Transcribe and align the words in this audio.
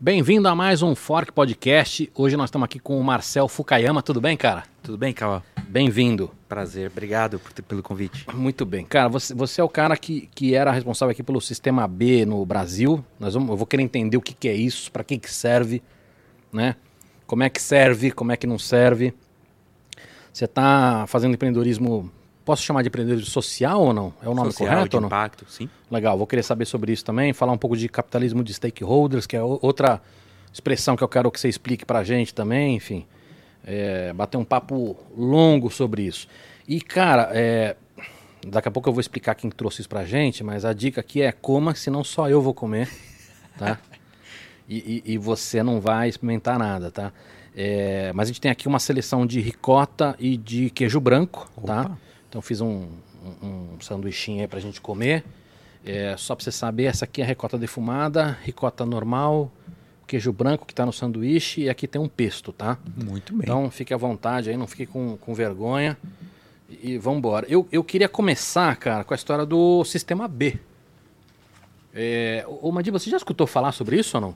Bem-vindo 0.00 0.46
a 0.46 0.54
mais 0.54 0.80
um 0.80 0.94
Fork 0.94 1.32
Podcast. 1.32 2.08
Hoje 2.14 2.36
nós 2.36 2.46
estamos 2.46 2.66
aqui 2.66 2.78
com 2.78 3.00
o 3.00 3.02
Marcel 3.02 3.48
Fukayama. 3.48 4.00
Tudo 4.00 4.20
bem, 4.20 4.36
cara? 4.36 4.62
Tudo 4.80 4.96
bem, 4.96 5.12
Kawa? 5.12 5.42
Bem-vindo. 5.68 6.30
Prazer, 6.48 6.88
obrigado 6.88 7.40
por 7.40 7.52
pelo 7.64 7.82
convite. 7.82 8.24
Muito 8.32 8.64
bem. 8.64 8.84
Cara, 8.84 9.08
você, 9.08 9.34
você 9.34 9.60
é 9.60 9.64
o 9.64 9.68
cara 9.68 9.96
que, 9.96 10.28
que 10.36 10.54
era 10.54 10.70
responsável 10.70 11.10
aqui 11.10 11.24
pelo 11.24 11.40
Sistema 11.40 11.88
B 11.88 12.24
no 12.24 12.46
Brasil. 12.46 13.04
Nós 13.18 13.34
vamos, 13.34 13.50
eu 13.50 13.56
vou 13.56 13.66
querer 13.66 13.82
entender 13.82 14.16
o 14.16 14.20
que, 14.20 14.34
que 14.34 14.48
é 14.48 14.54
isso, 14.54 14.92
para 14.92 15.02
que, 15.02 15.18
que 15.18 15.28
serve, 15.28 15.82
né? 16.52 16.76
Como 17.26 17.42
é 17.42 17.50
que 17.50 17.60
serve, 17.60 18.12
como 18.12 18.30
é 18.30 18.36
que 18.36 18.46
não 18.46 18.56
serve. 18.56 19.12
Você 20.32 20.44
está 20.44 21.06
fazendo 21.08 21.34
empreendedorismo, 21.34 22.08
posso 22.48 22.62
chamar 22.62 22.82
de 22.82 22.88
empreendedorismo 22.88 23.30
social 23.30 23.80
ou 23.82 23.92
não? 23.92 24.12
É 24.22 24.28
o 24.28 24.34
nome 24.34 24.50
Social, 24.52 24.68
correto 24.70 24.88
de 24.88 24.96
ou 24.96 25.00
não? 25.02 25.08
impacto, 25.08 25.44
sim. 25.48 25.68
Legal, 25.90 26.16
vou 26.16 26.26
querer 26.26 26.42
saber 26.42 26.64
sobre 26.64 26.90
isso 26.92 27.04
também, 27.04 27.32
falar 27.34 27.52
um 27.52 27.58
pouco 27.58 27.76
de 27.76 27.88
capitalismo 27.88 28.42
de 28.42 28.52
stakeholders, 28.54 29.26
que 29.26 29.36
é 29.36 29.42
outra 29.42 30.00
expressão 30.52 30.96
que 30.96 31.04
eu 31.04 31.08
quero 31.08 31.30
que 31.30 31.38
você 31.38 31.48
explique 31.48 31.84
pra 31.84 32.02
gente 32.02 32.32
também, 32.34 32.74
enfim. 32.76 33.04
É, 33.64 34.12
bater 34.14 34.38
um 34.38 34.44
papo 34.44 34.96
longo 35.16 35.70
sobre 35.70 36.02
isso. 36.02 36.26
E, 36.66 36.80
cara, 36.80 37.28
é, 37.32 37.76
daqui 38.46 38.68
a 38.68 38.70
pouco 38.70 38.88
eu 38.88 38.92
vou 38.94 39.00
explicar 39.00 39.34
quem 39.34 39.50
trouxe 39.50 39.80
isso 39.82 39.88
pra 39.88 40.04
gente, 40.06 40.42
mas 40.42 40.64
a 40.64 40.72
dica 40.72 41.00
aqui 41.02 41.20
é 41.20 41.30
coma, 41.32 41.74
senão 41.74 42.02
só 42.02 42.28
eu 42.30 42.40
vou 42.40 42.54
comer, 42.54 42.88
tá? 43.58 43.78
E, 44.70 45.02
e- 45.06 45.12
e 45.14 45.18
você 45.18 45.62
não 45.62 45.80
vai 45.80 46.10
experimentar 46.10 46.58
nada, 46.58 46.90
tá? 46.90 47.10
É, 47.56 48.12
mas 48.14 48.28
a 48.28 48.28
gente 48.28 48.40
tem 48.42 48.50
aqui 48.50 48.68
uma 48.68 48.78
seleção 48.78 49.26
de 49.26 49.40
ricota 49.40 50.14
e 50.18 50.36
de 50.36 50.68
queijo 50.68 51.00
branco, 51.00 51.50
tá? 51.64 51.96
Então 52.28 52.42
fiz 52.42 52.60
um, 52.60 52.88
um, 53.42 53.74
um 53.74 53.80
sanduichinho 53.80 54.42
aí 54.42 54.48
pra 54.48 54.60
gente 54.60 54.80
comer. 54.80 55.24
É, 55.84 56.16
só 56.16 56.34
pra 56.34 56.44
você 56.44 56.52
saber, 56.52 56.84
essa 56.84 57.04
aqui 57.04 57.22
é 57.22 57.24
a 57.24 57.26
ricota 57.26 57.56
defumada, 57.56 58.38
ricota 58.42 58.84
normal, 58.84 59.50
queijo 60.06 60.32
branco 60.32 60.66
que 60.66 60.74
tá 60.74 60.84
no 60.84 60.92
sanduíche 60.92 61.62
e 61.62 61.70
aqui 61.70 61.86
tem 61.86 62.00
um 62.00 62.08
pesto, 62.08 62.52
tá? 62.52 62.78
Muito 62.96 63.32
bem. 63.32 63.42
Então 63.42 63.70
fique 63.70 63.94
à 63.94 63.96
vontade 63.96 64.50
aí, 64.50 64.56
não 64.56 64.66
fique 64.66 64.86
com, 64.86 65.16
com 65.16 65.34
vergonha. 65.34 65.96
E, 66.68 66.98
vamos 66.98 67.18
embora. 67.18 67.46
Eu, 67.48 67.66
eu 67.72 67.82
queria 67.82 68.08
começar, 68.08 68.76
cara, 68.76 69.04
com 69.04 69.14
a 69.14 69.16
história 69.16 69.46
do 69.46 69.84
sistema 69.84 70.28
B. 70.28 70.58
É, 71.94 72.44
ô 72.46 72.70
Madiba, 72.70 72.98
você 72.98 73.08
já 73.08 73.16
escutou 73.16 73.46
falar 73.46 73.72
sobre 73.72 73.98
isso 73.98 74.16
ou 74.16 74.20
não? 74.20 74.34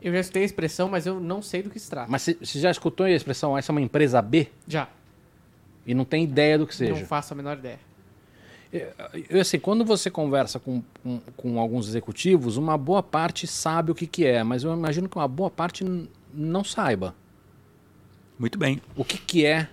Eu 0.00 0.12
já 0.12 0.20
escutei 0.20 0.42
a 0.42 0.46
expressão, 0.46 0.88
mas 0.88 1.06
eu 1.06 1.20
não 1.20 1.42
sei 1.42 1.62
do 1.62 1.70
que 1.70 1.78
se 1.78 1.90
trata. 1.90 2.10
Mas 2.10 2.22
você 2.22 2.34
você 2.40 2.60
já 2.60 2.70
escutou 2.70 3.04
a 3.04 3.10
expressão, 3.10 3.58
essa 3.58 3.70
é 3.70 3.72
uma 3.72 3.80
empresa 3.80 4.22
B? 4.22 4.48
Já. 4.66 4.88
E 5.88 5.94
não 5.94 6.04
tem 6.04 6.22
ideia 6.22 6.58
do 6.58 6.66
que 6.66 6.76
seja. 6.76 6.92
Não 6.92 7.06
faço 7.06 7.32
a 7.32 7.36
menor 7.36 7.56
ideia. 7.56 7.80
Eu, 9.30 9.40
assim, 9.40 9.58
quando 9.58 9.82
você 9.86 10.10
conversa 10.10 10.60
com, 10.60 10.82
com, 11.02 11.18
com 11.34 11.58
alguns 11.58 11.88
executivos, 11.88 12.58
uma 12.58 12.76
boa 12.76 13.02
parte 13.02 13.46
sabe 13.46 13.90
o 13.90 13.94
que, 13.94 14.06
que 14.06 14.26
é, 14.26 14.44
mas 14.44 14.62
eu 14.62 14.72
imagino 14.74 15.08
que 15.08 15.16
uma 15.16 15.26
boa 15.26 15.50
parte 15.50 15.82
não 16.34 16.62
saiba. 16.62 17.14
Muito 18.38 18.58
bem. 18.58 18.82
O 18.94 19.02
que, 19.02 19.16
que 19.16 19.46
é. 19.46 19.66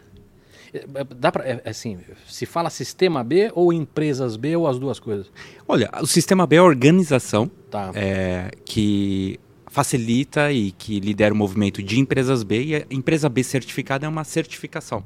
É, 0.74 0.78
é, 0.78 1.04
Dá 1.04 1.34
pra, 1.34 1.46
é, 1.46 1.62
assim, 1.70 2.00
se 2.26 2.46
fala 2.46 2.70
sistema 2.70 3.22
B 3.22 3.52
ou 3.54 3.74
empresas 3.74 4.38
B 4.38 4.56
ou 4.56 4.66
as 4.70 4.80
duas 4.80 4.98
coisas? 4.98 5.30
Olha, 5.68 5.92
o 6.02 6.08
Sistema 6.08 6.48
B 6.48 6.56
é 6.56 6.60
a 6.60 6.64
organização 6.64 7.52
Tá. 7.70 7.92
é, 7.94 8.52
que 8.64 9.38
facilita 9.68 10.54
e 10.54 10.72
que 10.72 11.02
lidera 11.02 11.34
o 11.34 11.38
movimento 11.38 11.84
de 11.84 12.00
empresas 12.00 12.44
B 12.44 12.64
e 12.64 12.76
a 12.78 12.86
empresa 12.90 13.28
B 13.28 13.44
certificada 13.44 14.06
é 14.06 14.10
uma 14.10 14.24
certificação. 14.24 15.04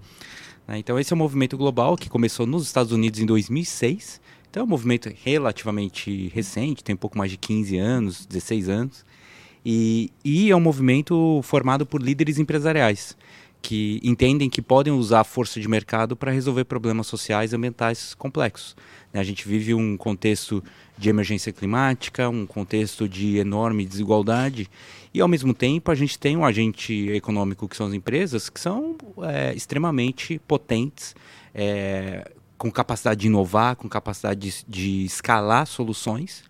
Né? 0.69 0.77
Então 0.77 0.99
esse 0.99 1.11
é 1.11 1.15
um 1.15 1.19
movimento 1.19 1.57
global 1.57 1.97
que 1.97 2.07
começou 2.07 2.45
nos 2.45 2.63
Estados 2.63 2.91
Unidos 2.91 3.19
em 3.19 3.25
2006. 3.25 4.21
Então 4.49 4.61
é 4.61 4.63
um 4.63 4.69
movimento 4.69 5.11
relativamente 5.23 6.27
recente, 6.27 6.83
tem 6.83 6.93
um 6.93 6.97
pouco 6.97 7.17
mais 7.17 7.31
de 7.31 7.37
15 7.37 7.77
anos, 7.77 8.25
16 8.27 8.69
anos. 8.69 9.05
E, 9.65 10.11
e 10.23 10.51
é 10.51 10.55
um 10.55 10.59
movimento 10.59 11.41
formado 11.43 11.85
por 11.85 12.01
líderes 12.01 12.37
empresariais 12.37 13.17
que 13.61 13.99
entendem 14.03 14.49
que 14.49 14.61
podem 14.61 14.93
usar 14.93 15.21
a 15.21 15.23
força 15.23 15.59
de 15.59 15.67
mercado 15.67 16.15
para 16.15 16.31
resolver 16.31 16.63
problemas 16.63 17.07
sociais 17.07 17.51
e 17.51 17.55
ambientais 17.55 18.13
complexos. 18.13 18.75
né? 19.11 19.19
A 19.19 19.23
gente 19.23 19.45
vive 19.47 19.73
um 19.73 19.97
contexto 19.97 20.63
de 20.97 21.09
emergência 21.09 21.51
climática, 21.51 22.29
um 22.29 22.45
contexto 22.45 23.07
de 23.07 23.37
enorme 23.37 23.85
desigualdade, 23.85 24.69
e 25.13 25.21
ao 25.21 25.27
mesmo 25.27 25.53
tempo 25.53 25.91
a 25.91 25.95
gente 25.95 26.17
tem 26.17 26.37
um 26.37 26.45
agente 26.45 27.09
econômico 27.09 27.67
que 27.67 27.75
são 27.75 27.87
as 27.87 27.93
empresas, 27.93 28.49
que 28.49 28.59
são 28.59 28.95
é, 29.23 29.53
extremamente 29.53 30.39
potentes, 30.47 31.15
é, 31.53 32.31
com 32.57 32.71
capacidade 32.71 33.21
de 33.21 33.27
inovar, 33.27 33.75
com 33.75 33.87
capacidade 33.87 34.39
de, 34.39 34.65
de 34.67 35.05
escalar 35.05 35.65
soluções. 35.65 36.43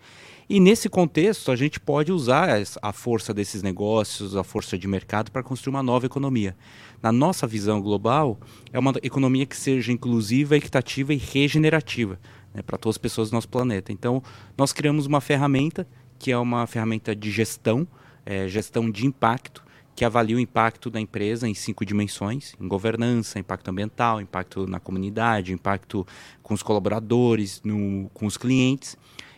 E 0.48 0.58
nesse 0.58 0.88
contexto, 0.88 1.52
a 1.52 1.56
gente 1.56 1.78
pode 1.78 2.10
usar 2.10 2.48
a 2.82 2.92
força 2.92 3.32
desses 3.32 3.62
negócios, 3.62 4.34
a 4.34 4.42
força 4.42 4.76
de 4.76 4.88
mercado, 4.88 5.30
para 5.30 5.44
construir 5.44 5.70
uma 5.70 5.82
nova 5.82 6.06
economia. 6.06 6.56
Na 7.00 7.12
nossa 7.12 7.46
visão 7.46 7.80
global, 7.80 8.36
é 8.72 8.78
uma 8.78 8.92
economia 9.00 9.46
que 9.46 9.56
seja 9.56 9.92
inclusiva, 9.92 10.56
equitativa 10.56 11.14
e 11.14 11.16
regenerativa 11.16 12.18
né, 12.52 12.62
para 12.62 12.76
todas 12.76 12.94
as 12.94 12.98
pessoas 12.98 13.30
do 13.30 13.34
nosso 13.34 13.48
planeta. 13.48 13.92
Então, 13.92 14.22
nós 14.58 14.72
criamos 14.72 15.06
uma 15.06 15.20
ferramenta 15.20 15.86
que 16.18 16.30
é 16.30 16.36
uma 16.36 16.66
ferramenta 16.66 17.16
de 17.16 17.30
gestão, 17.30 17.88
eh, 18.26 18.48
gestão 18.48 18.90
de 18.90 19.06
impacto, 19.06 19.62
que 19.96 20.04
avalia 20.04 20.36
o 20.36 20.40
impacto 20.40 20.88
da 20.90 21.00
empresa 21.00 21.48
em 21.48 21.54
cinco 21.54 21.84
dimensões: 21.84 22.54
em 22.60 22.66
governança, 22.68 23.38
impacto 23.38 23.68
ambiental, 23.68 24.20
impacto 24.20 24.66
na 24.66 24.80
comunidade, 24.80 25.52
impacto 25.52 26.06
com 26.42 26.54
os 26.54 26.62
colaboradores, 26.62 27.60
no- 27.64 28.10
com 28.14 28.26
os 28.26 28.36
clientes. 28.36 28.96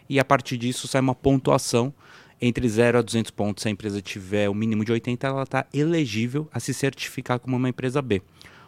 E 0.08 0.18
a 0.20 0.24
partir 0.24 0.56
disso 0.58 0.86
sai 0.86 1.00
uma 1.00 1.14
pontuação 1.14 1.92
entre 2.40 2.68
0 2.68 2.98
a 2.98 3.02
200 3.02 3.30
pontos. 3.30 3.62
Se 3.62 3.68
a 3.68 3.70
empresa 3.70 4.02
tiver 4.02 4.48
o 4.48 4.54
mínimo 4.54 4.84
de 4.84 4.92
80, 4.92 5.26
ela 5.26 5.42
está 5.44 5.66
elegível 5.72 6.48
a 6.52 6.60
se 6.60 6.74
certificar 6.74 7.38
como 7.38 7.56
uma 7.56 7.68
empresa 7.68 8.02
B. 8.02 8.20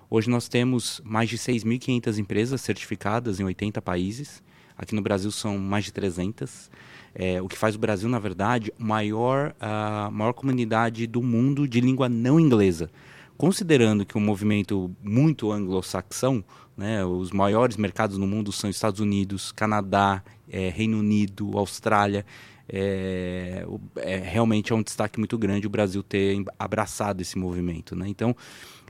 Hoje 0.08 0.30
nós 0.30 0.48
temos 0.48 1.00
mais 1.04 1.28
de 1.28 1.36
6.500 1.36 2.18
empresas 2.18 2.60
certificadas 2.60 3.40
em 3.40 3.44
80 3.44 3.82
países. 3.82 4.42
Aqui 4.78 4.94
no 4.94 5.02
Brasil 5.02 5.30
são 5.32 5.58
mais 5.58 5.84
de 5.84 5.92
300. 5.92 6.70
É, 7.14 7.40
o 7.40 7.46
que 7.48 7.56
faz 7.56 7.76
o 7.76 7.78
Brasil, 7.78 8.08
na 8.08 8.18
verdade, 8.18 8.72
maior, 8.76 9.54
a 9.60 10.10
maior 10.12 10.32
comunidade 10.32 11.06
do 11.06 11.22
mundo 11.22 11.68
de 11.68 11.80
língua 11.80 12.08
não 12.08 12.40
inglesa. 12.40 12.90
Considerando 13.36 14.04
que 14.04 14.16
um 14.18 14.20
movimento 14.20 14.90
muito 15.02 15.50
anglo-saxão, 15.52 16.44
né, 16.76 17.04
os 17.04 17.30
maiores 17.30 17.76
mercados 17.76 18.18
no 18.18 18.26
mundo 18.26 18.50
são 18.52 18.68
Estados 18.68 19.00
Unidos, 19.00 19.52
Canadá, 19.52 20.22
é, 20.50 20.68
Reino 20.70 20.98
Unido, 20.98 21.56
Austrália, 21.56 22.24
é, 22.68 23.64
é, 23.96 24.16
realmente 24.18 24.72
é 24.72 24.76
um 24.76 24.82
destaque 24.82 25.18
muito 25.18 25.36
grande 25.36 25.66
o 25.66 25.70
Brasil 25.70 26.02
ter 26.02 26.42
abraçado 26.58 27.20
esse 27.20 27.38
movimento. 27.38 27.94
Né? 27.94 28.08
Então, 28.08 28.34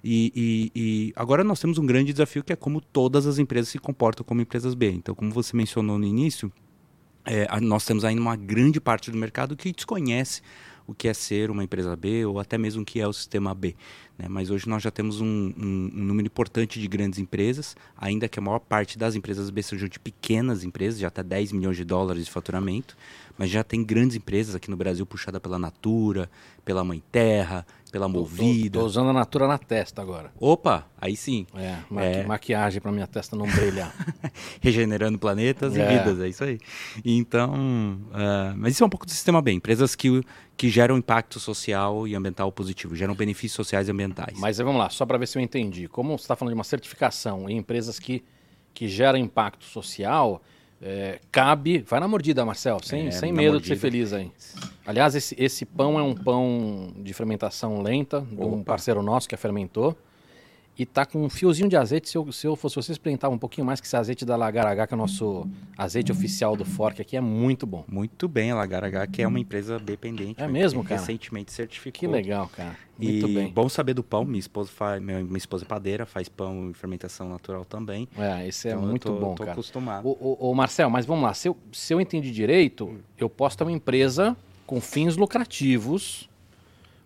e, 0.02 0.32
e- 0.34 0.80
e 0.80 1.12
agora 1.16 1.42
nós 1.42 1.58
temos 1.60 1.78
um 1.78 1.86
grande 1.86 2.12
desafio 2.12 2.44
que 2.44 2.52
é 2.52 2.56
como 2.56 2.80
todas 2.80 3.26
as 3.26 3.38
empresas 3.38 3.70
se 3.70 3.78
comportam 3.78 4.24
como 4.24 4.40
empresas 4.40 4.74
B. 4.74 4.90
Então, 4.92 5.14
como 5.14 5.30
você 5.30 5.56
mencionou 5.56 5.98
no 5.98 6.04
início, 6.06 6.52
é, 7.24 7.46
nós 7.60 7.84
temos 7.84 8.04
ainda 8.04 8.20
uma 8.20 8.36
grande 8.36 8.80
parte 8.80 9.10
do 9.10 9.16
mercado 9.16 9.56
que 9.56 9.72
desconhece 9.72 10.42
o 10.86 10.94
que 10.94 11.08
é 11.08 11.14
ser 11.14 11.50
uma 11.50 11.64
empresa 11.64 11.96
B 11.96 12.26
ou 12.26 12.38
até 12.38 12.58
mesmo 12.58 12.82
o 12.82 12.84
que 12.84 13.00
é 13.00 13.08
o 13.08 13.12
sistema 13.12 13.54
B. 13.54 13.74
né? 14.18 14.26
Mas 14.28 14.50
hoje 14.50 14.68
nós 14.68 14.82
já 14.82 14.90
temos 14.90 15.18
um, 15.20 15.26
um- 15.56 15.90
um 15.94 16.04
número 16.04 16.26
importante 16.26 16.78
de 16.78 16.86
grandes 16.86 17.18
empresas, 17.18 17.74
ainda 17.96 18.28
que 18.28 18.38
a 18.38 18.42
maior 18.42 18.58
parte 18.58 18.98
das 18.98 19.14
empresas 19.14 19.48
B 19.48 19.62
sejam 19.62 19.88
de 19.88 19.98
pequenas 19.98 20.62
empresas, 20.62 21.00
já 21.00 21.08
até 21.08 21.22
10 21.22 21.52
milhões 21.52 21.76
de 21.78 21.84
dólares 21.84 22.26
de 22.26 22.30
faturamento, 22.30 22.96
mas 23.38 23.48
já 23.48 23.64
tem 23.64 23.82
grandes 23.82 24.14
empresas 24.16 24.54
aqui 24.54 24.70
no 24.70 24.76
Brasil 24.76 25.06
puxada 25.06 25.40
pela 25.40 25.58
Natura, 25.58 26.30
pela 26.66 26.84
Mãe 26.84 27.02
Terra, 27.10 27.66
pela 27.94 28.08
Movida. 28.08 28.72
Tô, 28.72 28.80
tô 28.80 28.86
usando 28.86 29.10
a 29.10 29.12
Natura 29.12 29.46
na 29.46 29.56
testa 29.56 30.02
agora. 30.02 30.32
Opa, 30.40 30.84
aí 31.00 31.14
sim, 31.16 31.46
É, 31.54 31.76
maqui- 31.88 32.06
É. 32.18 32.24
maquiagem 32.26 32.80
pra 32.80 32.90
minha 32.90 33.06
testa 33.06 33.36
não 33.36 33.46
brilhar. 33.46 33.94
regenerando 34.60 35.16
planetas 35.16 35.76
É. 35.76 35.80
e 35.94 35.98
vidas, 35.98 36.18
é 36.20 36.28
isso 36.28 36.42
aí. 36.42 36.58
Então, 37.04 38.00
ah, 38.12 38.52
mas 38.56 38.72
isso 38.74 38.82
é 38.82 38.86
um 38.86 38.90
pouco 38.90 39.06
do 39.06 39.12
sistema 39.12 39.40
B, 39.40 39.52
empresas 39.52 39.94
que, 39.94 40.22
que 40.56 40.68
geram 40.68 40.98
impacto 40.98 41.38
social 41.38 42.08
e 42.08 42.16
ambiental 42.16 42.50
positivo, 42.50 42.96
geram 42.96 43.14
benefícios 43.14 43.52
sociais 43.54 43.86
e 43.86 43.92
ambientais. 43.92 44.36
Mas 44.40 44.58
vamos 44.58 44.76
lá, 44.76 44.90
só 44.90 45.06
para 45.06 45.16
ver 45.16 45.28
se 45.28 45.38
eu 45.38 45.42
entendi. 45.42 45.86
Como 45.86 46.18
você 46.18 46.24
está 46.24 46.34
falando 46.34 46.50
de 46.52 46.58
uma 46.58 46.64
certificação 46.64 47.48
em 47.48 47.58
empresas 47.58 48.00
que, 48.00 48.24
que 48.74 48.88
geram 48.88 49.20
impacto 49.20 49.64
social, 49.66 50.42
é, 50.84 51.18
cabe. 51.32 51.78
Vai 51.88 51.98
na 51.98 52.06
mordida, 52.06 52.44
Marcel, 52.44 52.78
sem, 52.82 53.06
É, 53.06 53.10
sem 53.10 53.32
medo 53.32 53.58
de 53.58 53.66
ser 53.66 53.74
mordida. 53.74 53.80
feliz 53.80 54.12
aí. 54.12 54.30
Aliás, 54.86 55.14
esse, 55.14 55.34
esse 55.38 55.64
pão 55.64 55.98
é 55.98 56.02
um 56.02 56.14
pão 56.14 56.92
de 56.98 57.14
fermentação 57.14 57.80
lenta, 57.80 58.20
de 58.20 58.40
um 58.42 58.56
Opa. 58.56 58.64
parceiro 58.64 59.02
nosso 59.02 59.26
que 59.28 59.34
a 59.34 59.38
fermentou. 59.38 59.96
E 60.76 60.84
tá 60.84 61.06
com 61.06 61.24
um 61.24 61.30
fiozinho 61.30 61.68
de 61.68 61.76
azeite. 61.76 62.08
Se 62.08 62.18
eu, 62.18 62.32
se 62.32 62.44
eu 62.48 62.56
fosse 62.56 62.74
você, 62.74 62.90
experimentava 62.90 63.32
um 63.32 63.38
pouquinho 63.38 63.64
mais 63.64 63.80
que 63.80 63.86
esse 63.86 63.96
azeite 63.96 64.24
da 64.24 64.34
Lagar 64.34 64.66
H, 64.66 64.88
que 64.88 64.94
é 64.94 64.96
o 64.96 64.98
nosso 64.98 65.46
azeite 65.78 66.10
oficial 66.10 66.56
do 66.56 66.64
Fork 66.64 67.00
aqui, 67.00 67.16
é 67.16 67.20
muito 67.20 67.64
bom. 67.64 67.84
Muito 67.86 68.26
bem, 68.26 68.50
a 68.50 68.56
Lagar 68.56 68.82
H, 68.82 69.06
que 69.06 69.22
é 69.22 69.28
uma 69.28 69.38
empresa 69.38 69.78
dependente. 69.78 70.42
É 70.42 70.48
mesmo, 70.48 70.82
cara? 70.82 71.00
Recentemente 71.00 71.52
certificou. 71.52 72.00
Que 72.00 72.06
legal, 72.08 72.48
cara. 72.48 72.76
Muito 72.98 73.28
e 73.28 73.34
bem. 73.34 73.52
bom 73.52 73.68
saber 73.68 73.94
do 73.94 74.02
pão, 74.02 74.24
minha 74.24 74.38
esposa 74.40 74.68
faz, 74.72 75.00
minha, 75.00 75.22
minha 75.22 75.38
esposa 75.38 75.64
é 75.64 75.68
padeira, 75.68 76.04
faz 76.06 76.28
pão 76.28 76.70
em 76.70 76.72
fermentação 76.74 77.28
natural 77.28 77.64
também. 77.64 78.08
É, 78.18 78.46
esse 78.48 78.68
é 78.68 78.72
Então 78.72 78.82
muito 78.82 79.08
tô- 79.12 79.16
bom, 79.20 79.34
tô 79.36 79.42
cara. 79.44 79.52
acostumado. 79.52 80.08
Ô, 80.08 80.16
ô, 80.40 80.50
ô, 80.50 80.54
Marcel, 80.54 80.90
mas 80.90 81.06
vamos 81.06 81.22
lá. 81.22 81.34
Se 81.34 81.48
eu, 81.48 81.56
se 81.72 81.92
eu 81.94 82.00
entendi 82.00 82.32
direito, 82.32 82.98
eu 83.16 83.30
posso 83.30 83.56
ter 83.56 83.62
uma 83.62 83.70
empresa 83.72 84.36
com 84.66 84.80
fins 84.80 85.16
lucrativos 85.16 86.28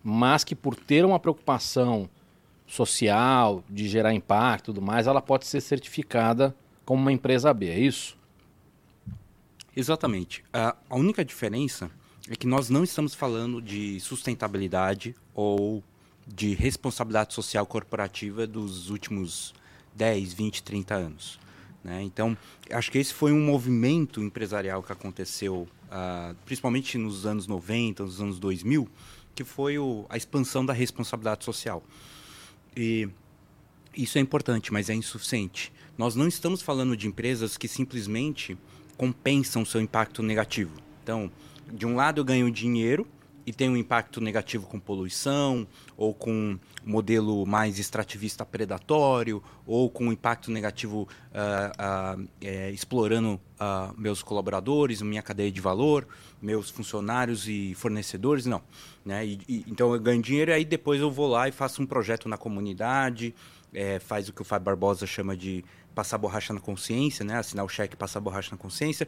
mas 0.03 0.43
que 0.45 0.55
por 0.55 0.75
ter 0.75 1.03
uma 1.05 1.19
preocupação 1.19 2.09
social, 2.69 3.63
de 3.67 3.87
gerar 3.87 4.13
impacto 4.13 4.65
e 4.65 4.67
tudo 4.67 4.81
mais, 4.81 5.07
ela 5.07 5.21
pode 5.21 5.47
ser 5.47 5.59
certificada 5.59 6.55
como 6.85 7.01
uma 7.01 7.11
empresa 7.11 7.51
B, 7.53 7.67
é 7.67 7.79
isso? 7.79 8.15
Exatamente. 9.75 10.43
A, 10.53 10.75
única 10.91 11.25
diferença 11.25 11.89
é 12.29 12.35
que 12.35 12.45
nós 12.45 12.69
não 12.69 12.83
estamos 12.83 13.15
falando 13.15 13.61
de 13.61 13.99
sustentabilidade 13.99 15.15
ou 15.33 15.83
de 16.27 16.53
responsabilidade 16.53 17.33
social 17.33 17.65
corporativa 17.65 18.45
dos 18.45 18.91
últimos 18.91 19.53
10, 19.95 20.33
20, 20.33 20.61
30 20.63 20.95
anos. 20.95 21.39
Né? 21.83 22.03
Então, 22.03 22.37
acho 22.71 22.91
que 22.91 22.99
esse 22.99 23.13
foi 23.13 23.31
um 23.31 23.43
movimento 23.43 24.21
empresarial 24.21 24.83
que 24.83 24.91
aconteceu, 24.91 25.67
uh, 25.85 26.35
principalmente 26.45 26.97
nos 26.99 27.25
anos 27.25 27.47
90, 27.47 28.03
nos 28.03 28.21
anos 28.21 28.37
2000, 28.37 28.87
que 29.33 29.43
foi 29.43 29.79
o, 29.79 30.05
a 30.09 30.17
expansão 30.17 30.63
da 30.63 30.73
responsabilidade 30.73 31.45
social. 31.45 31.81
E 32.81 33.09
isso 33.93 34.17
é 34.17 34.21
importante, 34.21 34.71
mas 34.71 34.89
é 34.89 34.93
insuficiente. 34.93 35.69
Nós 35.97 36.15
não 36.15 36.29
estamos 36.29 36.61
falando 36.61 36.95
de 36.95 37.07
empresas 37.07 37.57
que 37.57 37.67
simplesmente 37.67 38.57
compensam 38.95 39.65
seu 39.65 39.81
impacto 39.81 40.23
negativo. 40.23 40.71
Então, 41.03 41.29
de 41.69 41.85
um 41.85 41.97
lado 41.97 42.21
eu 42.21 42.23
ganho 42.23 42.49
dinheiro 42.49 43.05
e 43.49 43.51
tem 43.51 43.67
um 43.67 43.75
impacto 43.75 44.21
negativo 44.21 44.67
com 44.67 44.79
poluição, 44.79 45.67
ou 45.97 46.13
com 46.13 46.59
modelo 46.85 47.47
mais 47.47 47.79
extrativista 47.79 48.45
predatório, 48.45 49.41
ou 49.65 49.89
com 49.89 50.13
impacto 50.13 50.51
negativo 50.51 51.09
uh, 51.31 52.21
uh, 52.21 52.29
é, 52.39 52.69
explorando 52.69 53.41
uh, 53.59 53.99
meus 53.99 54.21
colaboradores, 54.21 55.01
minha 55.01 55.23
cadeia 55.23 55.51
de 55.51 55.59
valor, 55.59 56.07
meus 56.39 56.69
funcionários 56.69 57.47
e 57.47 57.73
fornecedores, 57.73 58.45
não. 58.45 58.61
Né? 59.03 59.25
E, 59.25 59.39
e, 59.49 59.65
então 59.67 59.95
eu 59.95 59.99
ganho 59.99 60.21
dinheiro 60.21 60.51
e 60.51 60.53
aí 60.53 60.63
depois 60.63 61.01
eu 61.01 61.09
vou 61.09 61.27
lá 61.27 61.49
e 61.49 61.51
faço 61.51 61.81
um 61.81 61.87
projeto 61.87 62.29
na 62.29 62.37
comunidade, 62.37 63.33
é, 63.73 63.97
faz 63.97 64.29
o 64.29 64.33
que 64.33 64.43
o 64.43 64.45
Fábio 64.45 64.65
Barbosa 64.65 65.07
chama 65.07 65.35
de 65.35 65.65
passar 65.95 66.19
borracha 66.19 66.53
na 66.53 66.59
consciência, 66.59 67.25
né? 67.25 67.37
assinar 67.37 67.65
o 67.65 67.67
cheque 67.67 67.95
passar 67.95 68.19
borracha 68.19 68.51
na 68.51 68.57
consciência, 68.57 69.07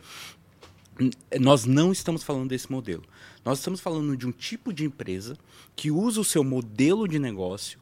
nós 1.40 1.66
não 1.66 1.92
estamos 1.92 2.24
falando 2.24 2.50
desse 2.50 2.72
modelo. 2.72 3.04
Nós 3.44 3.60
estamos 3.60 3.80
falando 3.80 4.16
de 4.16 4.28
um 4.28 4.32
tipo 4.32 4.74
de 4.74 4.86
empresa 4.86 5.38
que 5.76 5.90
usa 5.90 6.22
o 6.22 6.26
seu 6.26 6.44
modelo 6.44 7.08
de 7.08 7.18
negócio 7.18 7.80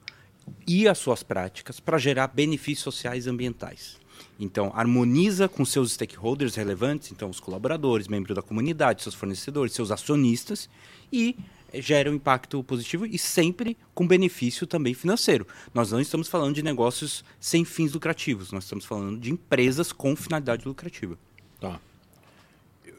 e 0.68 0.88
as 0.88 0.98
suas 0.98 1.24
práticas 1.24 1.80
para 1.80 1.98
gerar 1.98 2.28
benefícios 2.28 2.84
sociais 2.84 3.26
e 3.26 3.30
ambientais. 3.30 4.00
Então, 4.40 4.72
harmoniza 4.76 5.48
com 5.48 5.66
seus 5.66 5.94
stakeholders 5.94 6.56
relevantes, 6.56 7.12
então 7.12 7.30
os 7.30 7.40
colaboradores, 7.40 8.08
membros 8.08 8.36
da 8.36 8.42
comunidade, 8.42 9.04
seus 9.04 9.16
fornecedores, 9.16 9.74
seus 9.74 9.92
acionistas 9.92 10.70
e 11.12 11.38
gera 11.74 12.10
um 12.10 12.16
impacto 12.16 12.64
positivo 12.64 13.06
e 13.06 13.18
sempre 13.18 13.78
com 13.94 14.08
benefício 14.08 14.66
também 14.66 14.94
financeiro. 14.94 15.46
Nós 15.74 15.92
não 15.92 16.02
estamos 16.02 16.28
falando 16.28 16.56
de 16.56 16.64
negócios 16.64 17.24
sem 17.40 17.64
fins 17.64 17.94
lucrativos, 17.94 18.52
nós 18.52 18.64
estamos 18.64 18.86
falando 18.86 19.20
de 19.20 19.32
empresas 19.32 19.92
com 19.92 20.16
finalidade 20.16 20.68
lucrativa. 20.68 21.18
Tá 21.60 21.80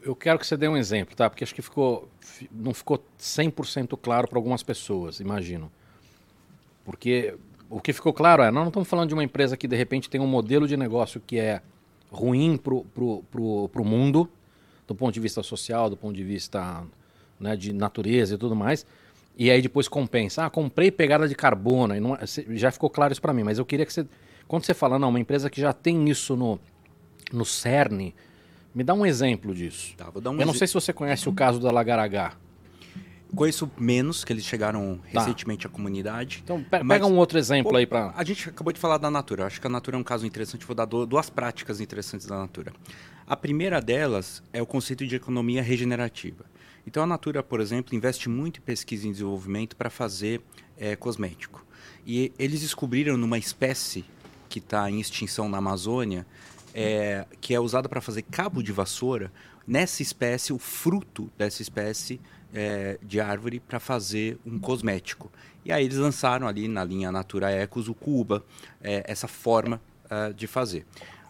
eu 0.01 0.15
quero 0.15 0.39
que 0.39 0.47
você 0.47 0.57
dê 0.57 0.67
um 0.67 0.75
exemplo, 0.75 1.15
tá? 1.15 1.29
Porque 1.29 1.43
acho 1.43 1.53
que 1.53 1.61
ficou, 1.61 2.09
não 2.51 2.73
ficou 2.73 3.03
100% 3.19 3.97
claro 4.01 4.27
para 4.27 4.37
algumas 4.37 4.63
pessoas, 4.63 5.19
imagino. 5.19 5.71
Porque 6.83 7.35
o 7.69 7.79
que 7.79 7.93
ficou 7.93 8.11
claro 8.11 8.43
é, 8.43 8.51
nós 8.51 8.63
não 8.63 8.69
estamos 8.69 8.89
falando 8.89 9.09
de 9.09 9.13
uma 9.13 9.23
empresa 9.23 9.55
que 9.55 9.67
de 9.67 9.75
repente 9.75 10.09
tem 10.09 10.19
um 10.19 10.27
modelo 10.27 10.67
de 10.67 10.75
negócio 10.75 11.21
que 11.25 11.39
é 11.39 11.61
ruim 12.11 12.57
para 12.57 12.73
o 12.73 13.85
mundo, 13.85 14.29
do 14.87 14.95
ponto 14.95 15.13
de 15.13 15.19
vista 15.19 15.41
social, 15.41 15.89
do 15.89 15.95
ponto 15.95 16.15
de 16.15 16.23
vista 16.23 16.83
né, 17.39 17.55
de 17.55 17.71
natureza 17.71 18.35
e 18.35 18.37
tudo 18.37 18.55
mais, 18.55 18.85
e 19.37 19.49
aí 19.49 19.61
depois 19.61 19.87
compensa. 19.87 20.45
Ah, 20.45 20.49
comprei 20.49 20.91
pegada 20.91 21.27
de 21.27 21.35
carbono, 21.35 21.95
e 21.95 21.99
não, 21.99 22.15
é, 22.15 22.25
já 22.49 22.71
ficou 22.71 22.89
claro 22.89 23.13
isso 23.13 23.21
para 23.21 23.33
mim, 23.33 23.43
mas 23.43 23.57
eu 23.57 23.65
queria 23.65 23.85
que 23.85 23.93
você, 23.93 24.05
quando 24.47 24.65
você 24.65 24.73
fala, 24.73 24.99
não, 24.99 25.09
uma 25.09 25.19
empresa 25.19 25.49
que 25.49 25.61
já 25.61 25.71
tem 25.71 26.09
isso 26.09 26.35
no, 26.35 26.59
no 27.31 27.45
cerne, 27.45 28.13
me 28.73 28.83
dá 28.83 28.93
um 28.93 29.05
exemplo 29.05 29.53
disso. 29.53 29.95
Tá, 29.97 30.09
um 30.09 30.39
eu 30.39 30.45
não 30.45 30.53
sei 30.53 30.67
se 30.67 30.73
você 30.73 30.93
conhece 30.93 31.27
o 31.27 31.33
caso 31.33 31.59
da 31.59 31.71
Lagaragá. 31.71 32.33
Conheço 33.35 33.71
menos, 33.77 34.25
que 34.25 34.33
eles 34.33 34.43
chegaram 34.43 34.99
tá. 35.13 35.21
recentemente 35.21 35.65
à 35.65 35.69
comunidade. 35.69 36.41
Então, 36.43 36.61
pe 36.61 36.83
mas, 36.83 36.99
pega 36.99 37.05
um 37.05 37.15
outro 37.17 37.39
exemplo 37.39 37.71
pô, 37.71 37.77
aí 37.77 37.85
para. 37.85 38.11
A 38.15 38.23
gente 38.25 38.49
acabou 38.49 38.73
de 38.73 38.79
falar 38.79 38.97
da 38.97 39.09
Natura. 39.09 39.45
Acho 39.45 39.61
que 39.61 39.67
a 39.67 39.69
Natura 39.69 39.95
é 39.95 39.99
um 39.99 40.03
caso 40.03 40.25
interessante. 40.25 40.65
Vou 40.65 40.75
dar 40.75 40.85
duas 40.85 41.29
práticas 41.29 41.79
interessantes 41.79 42.27
da 42.27 42.37
Natura. 42.37 42.73
A 43.25 43.37
primeira 43.37 43.79
delas 43.79 44.43
é 44.51 44.61
o 44.61 44.65
conceito 44.65 45.07
de 45.07 45.15
economia 45.15 45.63
regenerativa. 45.63 46.43
Então, 46.85 47.03
a 47.03 47.07
Natura, 47.07 47.41
por 47.41 47.61
exemplo, 47.61 47.95
investe 47.95 48.27
muito 48.27 48.59
em 48.59 48.63
pesquisa 48.63 49.07
e 49.07 49.11
desenvolvimento 49.11 49.75
para 49.77 49.89
fazer 49.89 50.41
é, 50.77 50.95
cosmético. 50.95 51.65
E 52.05 52.33
eles 52.37 52.61
descobriram 52.61 53.15
numa 53.15 53.37
espécie 53.37 54.03
que 54.49 54.59
está 54.59 54.89
em 54.91 54.99
extinção 54.99 55.47
na 55.47 55.59
Amazônia 55.59 56.25
é, 56.73 57.25
que 57.39 57.53
é 57.53 57.59
usada 57.59 57.87
para 57.87 58.01
fazer 58.01 58.23
cabo 58.23 58.61
de 58.61 58.71
vassoura, 58.71 59.31
nessa 59.67 60.01
espécie, 60.01 60.53
o 60.53 60.59
fruto 60.59 61.31
dessa 61.37 61.61
espécie 61.61 62.19
é, 62.53 62.97
de 63.01 63.19
árvore 63.19 63.59
para 63.59 63.79
fazer 63.79 64.37
um 64.45 64.59
cosmético. 64.59 65.31
E 65.63 65.71
aí 65.71 65.85
eles 65.85 65.97
lançaram 65.97 66.47
ali 66.47 66.67
na 66.67 66.83
linha 66.83 67.11
Natura 67.11 67.51
Ecos 67.51 67.87
o 67.87 67.93
Cuba, 67.93 68.43
é, 68.81 69.03
essa 69.07 69.27
forma 69.27 69.79
uh, 70.05 70.33
de 70.33 70.47
fazer. 70.47 70.85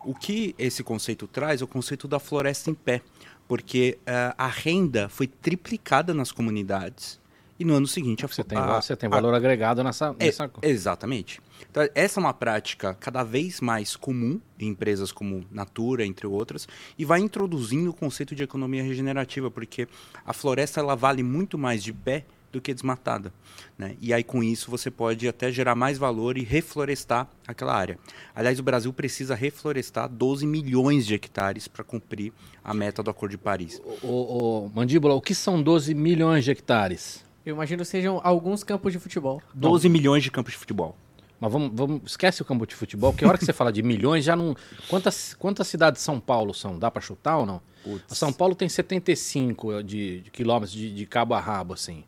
O 0.05 0.15
que 0.15 0.55
esse 0.57 0.83
conceito 0.83 1.27
traz 1.27 1.61
é 1.61 1.63
o 1.63 1.67
conceito 1.67 2.07
da 2.07 2.17
floresta 2.17 2.69
em 2.69 2.73
pé, 2.73 3.01
porque 3.47 3.99
uh, 4.01 4.33
a 4.37 4.47
renda 4.47 5.09
foi 5.09 5.27
triplicada 5.27 6.13
nas 6.13 6.31
comunidades 6.31 7.19
e 7.59 7.65
no 7.65 7.75
ano 7.75 7.85
seguinte 7.85 8.25
a, 8.25 8.27
você 8.27 8.43
tem, 8.43 8.57
a, 8.57 8.81
você 8.81 8.95
tem 8.95 9.07
valor 9.07 9.33
a, 9.33 9.37
agregado 9.37 9.83
nessa, 9.83 10.15
é, 10.17 10.25
nessa... 10.25 10.49
Exatamente. 10.63 11.39
Então, 11.69 11.87
essa 11.93 12.19
é 12.19 12.21
uma 12.21 12.33
prática 12.33 12.93
cada 12.93 13.23
vez 13.23 13.61
mais 13.61 13.95
comum 13.95 14.39
em 14.59 14.67
empresas 14.69 15.11
como 15.11 15.45
Natura, 15.51 16.05
entre 16.05 16.27
outras, 16.27 16.67
e 16.97 17.05
vai 17.05 17.19
introduzindo 17.19 17.89
o 17.89 17.93
conceito 17.93 18.35
de 18.35 18.43
economia 18.43 18.83
regenerativa, 18.83 19.49
porque 19.49 19.87
a 20.25 20.33
floresta 20.33 20.79
ela 20.79 20.95
vale 20.95 21.23
muito 21.23 21.57
mais 21.57 21.83
de 21.83 21.93
pé 21.93 22.25
do 22.51 22.59
que 22.59 22.73
desmatada. 22.73 23.33
Né? 23.77 23.95
E 24.01 24.13
aí, 24.13 24.23
com 24.23 24.43
isso, 24.43 24.69
você 24.69 24.91
pode 24.91 25.27
até 25.27 25.51
gerar 25.51 25.73
mais 25.73 25.97
valor 25.97 26.37
e 26.37 26.43
reflorestar 26.43 27.27
aquela 27.47 27.73
área. 27.73 27.97
Aliás, 28.35 28.59
o 28.59 28.63
Brasil 28.63 28.91
precisa 28.91 29.33
reflorestar 29.33 30.09
12 30.09 30.45
milhões 30.45 31.05
de 31.05 31.13
hectares 31.13 31.67
para 31.67 31.83
cumprir 31.83 32.33
a 32.63 32.73
meta 32.73 33.01
do 33.01 33.09
Acordo 33.09 33.31
de 33.31 33.37
Paris. 33.37 33.81
O, 34.03 34.07
o, 34.07 34.65
o, 34.65 34.71
Mandíbula, 34.73 35.15
o 35.15 35.21
que 35.21 35.33
são 35.33 35.61
12 35.61 35.93
milhões 35.93 36.43
de 36.43 36.51
hectares? 36.51 37.23
Eu 37.45 37.55
imagino 37.55 37.83
que 37.83 37.89
sejam 37.89 38.19
alguns 38.23 38.63
campos 38.63 38.93
de 38.93 38.99
futebol. 38.99 39.41
12 39.53 39.87
Não. 39.87 39.93
milhões 39.93 40.23
de 40.23 40.29
campos 40.29 40.53
de 40.53 40.59
futebol. 40.59 40.95
Mas 41.41 41.51
vamos, 41.51 41.71
vamos, 41.73 42.01
esquece 42.05 42.39
o 42.43 42.45
campo 42.45 42.67
de 42.67 42.75
futebol, 42.75 43.11
porque 43.11 43.25
a 43.25 43.27
hora 43.27 43.35
que 43.35 43.43
você 43.43 43.51
fala 43.51 43.73
de 43.73 43.81
milhões, 43.81 44.23
já 44.23 44.35
não. 44.35 44.55
Quantas, 44.87 45.33
quantas 45.33 45.67
cidades 45.67 45.99
de 45.99 46.05
São 46.05 46.19
Paulo 46.19 46.53
são? 46.53 46.77
Dá 46.77 46.91
para 46.91 47.01
chutar 47.01 47.37
ou 47.39 47.47
não? 47.47 47.59
Putz. 47.83 48.15
São 48.15 48.31
Paulo 48.31 48.53
tem 48.53 48.69
75 48.69 49.81
de, 49.81 50.21
de 50.21 50.29
quilômetros 50.29 50.71
de, 50.71 50.93
de, 50.93 51.05
cabo 51.07 51.33
a 51.33 51.39
rabo, 51.39 51.73
assim. 51.73 52.03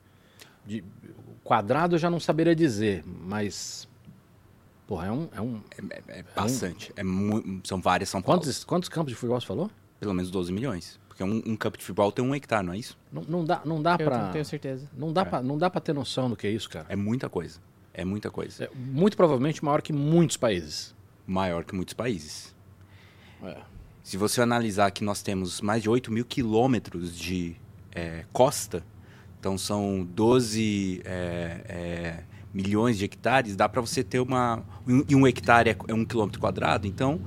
De, 0.64 0.84
quadrado 1.44 1.96
eu 1.96 2.00
já 2.00 2.12
não 2.12 2.20
saberia 2.20 2.56
dizer, 2.56 3.04
mas. 3.08 3.90
Porra, 4.86 5.08
é 5.08 5.12
um. 5.12 5.28
É, 5.34 5.42
um, 5.42 5.62
é, 5.90 5.96
é, 5.96 6.20
é 6.20 6.26
bastante. 6.36 6.94
É 6.96 7.04
um, 7.04 7.60
são 7.64 7.82
várias 7.82 8.10
São 8.10 8.22
Paulo. 8.22 8.40
Quantos, 8.40 8.64
quantos 8.64 8.88
campos 8.88 9.14
de 9.14 9.16
futebol 9.16 9.42
você 9.42 9.48
falou? 9.48 9.72
Pelo 10.00 10.14
menos 10.14 10.30
12 10.30 10.54
milhões. 10.54 11.00
Porque 11.08 11.24
um, 11.24 11.42
um, 11.44 11.56
campo 11.56 11.80
de 11.80 11.84
futebol 11.84 12.12
tem 12.12 12.24
um 12.24 12.36
hectare, 12.36 12.64
não 12.64 12.74
é 12.74 12.78
isso? 12.78 12.96
Não, 13.12 13.24
não 13.24 13.46
dá, 13.46 13.62
não 13.66 13.82
dá 13.82 13.98
eu 14.00 14.06
pra. 14.06 14.26
Não 14.26 14.32
tenho 14.32 14.46
certeza. 14.46 14.88
Não 14.96 15.12
dá, 15.12 15.22
é. 15.22 15.26
pra, 15.26 15.42
não 15.42 15.58
dá 15.58 15.72
pra 15.72 15.82
ter 15.82 15.94
noção 15.94 16.30
do 16.30 16.36
que 16.36 16.46
é 16.46 16.52
isso, 16.52 16.70
cara. 16.70 16.86
É 16.88 16.96
muita 16.96 17.28
coisa. 17.28 17.60
É 17.94 18.04
muita 18.04 18.32
coisa. 18.32 18.66
É, 18.66 18.70
muito 18.76 19.16
provavelmente 19.16 19.64
maior 19.64 19.82
que 19.82 19.94
muitos 19.94 20.38
países. 20.38 20.96
Maior 21.28 21.64
que 21.64 21.76
muitos 21.76 21.94
países. 21.94 22.54
É. 23.44 23.58
Se 24.04 24.18
você 24.18 24.42
analisar 24.42 24.92
que 24.92 25.04
nós 25.04 25.22
temos 25.22 25.62
mais 25.62 25.82
de 25.82 25.90
8 25.90 26.12
mil 26.12 26.26
quilômetros 26.26 27.18
de 27.18 27.56
é, 27.94 28.26
costa, 28.34 28.84
então 29.40 29.58
são 29.58 30.04
12 30.04 31.02
é, 31.06 31.62
é, 31.70 32.24
milhões 32.54 32.98
de 32.98 33.06
hectares, 33.06 33.56
dá 33.56 33.70
para 33.70 33.82
você 33.82 34.04
ter 34.04 34.20
uma. 34.20 34.64
E 35.08 35.16
um 35.16 35.26
hectare 35.28 35.70
é, 35.70 35.78
é 35.88 35.94
um 35.94 36.04
quilômetro 36.04 36.40
quadrado, 36.40 36.88
então 36.88 37.22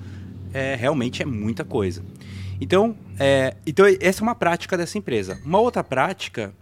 é, 0.52 0.74
realmente 0.74 1.22
é 1.22 1.26
muita 1.26 1.64
coisa. 1.64 2.04
Então, 2.60 2.96
é, 3.18 3.56
então, 3.66 3.84
essa 4.00 4.20
é 4.20 4.22
uma 4.22 4.34
prática 4.34 4.76
dessa 4.76 4.96
empresa. 4.96 5.38
Uma 5.44 5.60
outra 5.60 5.84
prática 5.84 6.54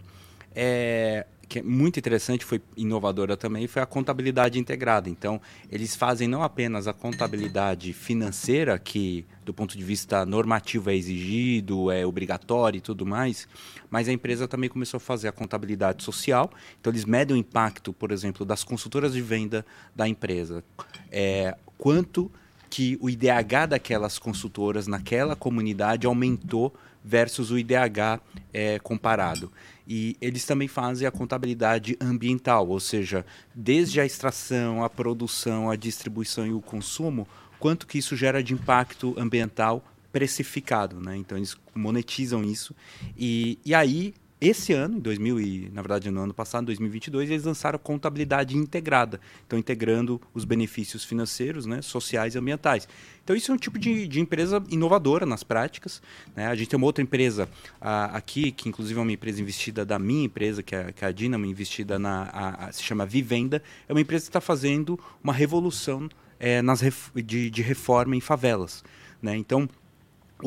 é, 0.53 1.25
que 1.47 1.59
é 1.59 1.63
muito 1.63 1.99
interessante, 1.99 2.43
foi 2.43 2.61
inovadora 2.75 3.37
também, 3.37 3.67
foi 3.67 3.81
a 3.81 3.85
contabilidade 3.85 4.59
integrada. 4.59 5.09
Então, 5.09 5.39
eles 5.71 5.95
fazem 5.95 6.27
não 6.27 6.43
apenas 6.43 6.87
a 6.87 6.93
contabilidade 6.93 7.93
financeira, 7.93 8.77
que 8.77 9.25
do 9.43 9.53
ponto 9.53 9.77
de 9.77 9.83
vista 9.83 10.25
normativo 10.25 10.89
é 10.89 10.95
exigido, 10.95 11.91
é 11.91 12.05
obrigatório 12.05 12.77
e 12.79 12.81
tudo 12.81 13.05
mais, 13.05 13.47
mas 13.89 14.09
a 14.09 14.13
empresa 14.13 14.47
também 14.47 14.69
começou 14.69 14.97
a 14.97 15.01
fazer 15.01 15.27
a 15.27 15.31
contabilidade 15.31 16.03
social. 16.03 16.51
Então, 16.79 16.91
eles 16.91 17.05
medem 17.05 17.35
o 17.35 17.39
impacto, 17.39 17.93
por 17.93 18.11
exemplo, 18.11 18.45
das 18.45 18.63
consultoras 18.63 19.13
de 19.13 19.21
venda 19.21 19.65
da 19.95 20.07
empresa. 20.07 20.63
É, 21.11 21.55
quanto 21.77 22.31
que 22.69 22.97
o 22.99 23.09
IDH 23.09 23.67
daquelas 23.69 24.19
consultoras 24.19 24.87
naquela 24.87 25.35
comunidade 25.35 26.05
aumentou 26.05 26.73
versus 27.05 27.51
o 27.51 27.57
IDH 27.57 28.19
é, 28.51 28.79
comparado. 28.79 29.51
E 29.87 30.17
eles 30.19 30.45
também 30.45 30.67
fazem 30.67 31.07
a 31.07 31.11
contabilidade 31.11 31.97
ambiental, 32.01 32.67
ou 32.67 32.79
seja, 32.79 33.25
desde 33.53 34.01
a 34.01 34.05
extração, 34.05 34.83
a 34.83 34.89
produção, 34.89 35.69
a 35.69 35.75
distribuição 35.75 36.45
e 36.47 36.53
o 36.53 36.61
consumo, 36.61 37.27
quanto 37.59 37.85
que 37.85 37.97
isso 37.97 38.15
gera 38.15 38.43
de 38.43 38.53
impacto 38.53 39.13
ambiental 39.17 39.83
precificado, 40.11 41.01
né? 41.01 41.17
Então 41.17 41.37
eles 41.37 41.57
monetizam 41.73 42.43
isso 42.43 42.73
e, 43.17 43.59
e 43.65 43.75
aí 43.75 44.13
esse 44.39 44.73
ano, 44.73 44.97
em 44.97 44.99
2000 44.99 45.39
e, 45.39 45.69
na 45.73 45.81
verdade 45.81 46.11
no 46.11 46.21
ano 46.21 46.33
passado, 46.33 46.65
2022, 46.65 47.31
eles 47.31 47.45
lançaram 47.45 47.79
contabilidade 47.79 48.57
integrada, 48.57 49.19
então 49.47 49.57
integrando 49.57 50.21
os 50.33 50.43
benefícios 50.43 51.05
financeiros, 51.05 51.65
né, 51.65 51.81
sociais 51.81 52.35
e 52.35 52.37
ambientais. 52.37 52.87
Então 53.23 53.35
isso 53.35 53.51
é 53.51 53.55
um 53.55 53.57
tipo 53.57 53.79
de, 53.79 54.07
de 54.07 54.19
empresa 54.19 54.61
inovadora 54.69 55.25
nas 55.25 55.41
práticas. 55.41 56.01
Né? 56.35 56.47
A 56.47 56.55
gente 56.55 56.67
tem 56.67 56.77
uma 56.77 56.85
outra 56.85 57.01
empresa 57.01 57.49
a, 57.79 58.17
aqui, 58.17 58.51
que 58.51 58.67
inclusive 58.67 58.99
é 58.99 59.01
uma 59.01 59.11
empresa 59.11 59.41
investida 59.41 59.85
da 59.85 59.97
minha 59.97 60.25
empresa, 60.25 60.61
que 60.61 60.75
é, 60.75 60.91
que 60.91 61.05
é 61.05 61.07
a 61.07 61.11
Dynamo, 61.11 61.45
investida 61.45 61.97
na, 61.97 62.23
a, 62.23 62.65
a, 62.65 62.71
se 62.73 62.83
chama 62.83 63.05
Vivenda, 63.05 63.63
é 63.87 63.93
uma 63.93 64.01
empresa 64.01 64.25
que 64.25 64.29
está 64.29 64.41
fazendo 64.41 64.99
uma 65.23 65.33
revolução 65.33 66.09
é, 66.37 66.61
nas 66.61 66.81
de, 67.15 67.49
de 67.49 67.61
reforma 67.61 68.15
em 68.15 68.21
favelas. 68.21 68.83
Né? 69.21 69.37
Então 69.37 69.67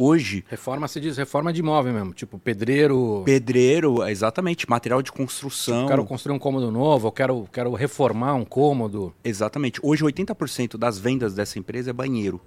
Hoje. 0.00 0.44
Reforma 0.48 0.86
se 0.86 1.00
diz 1.00 1.16
reforma 1.16 1.52
de 1.52 1.58
imóvel 1.58 1.92
mesmo, 1.92 2.14
tipo 2.14 2.38
pedreiro. 2.38 3.22
Pedreiro, 3.24 4.06
exatamente, 4.06 4.70
material 4.70 5.02
de 5.02 5.10
construção. 5.10 5.82
Eu 5.82 5.88
quero 5.88 6.04
construir 6.04 6.36
um 6.36 6.38
cômodo 6.38 6.70
novo, 6.70 7.08
eu 7.08 7.12
quero, 7.12 7.48
quero 7.52 7.74
reformar 7.74 8.34
um 8.34 8.44
cômodo. 8.44 9.12
Exatamente. 9.24 9.80
Hoje 9.82 10.04
80% 10.04 10.78
das 10.78 11.00
vendas 11.00 11.34
dessa 11.34 11.58
empresa 11.58 11.90
é 11.90 11.92
banheiro 11.92 12.40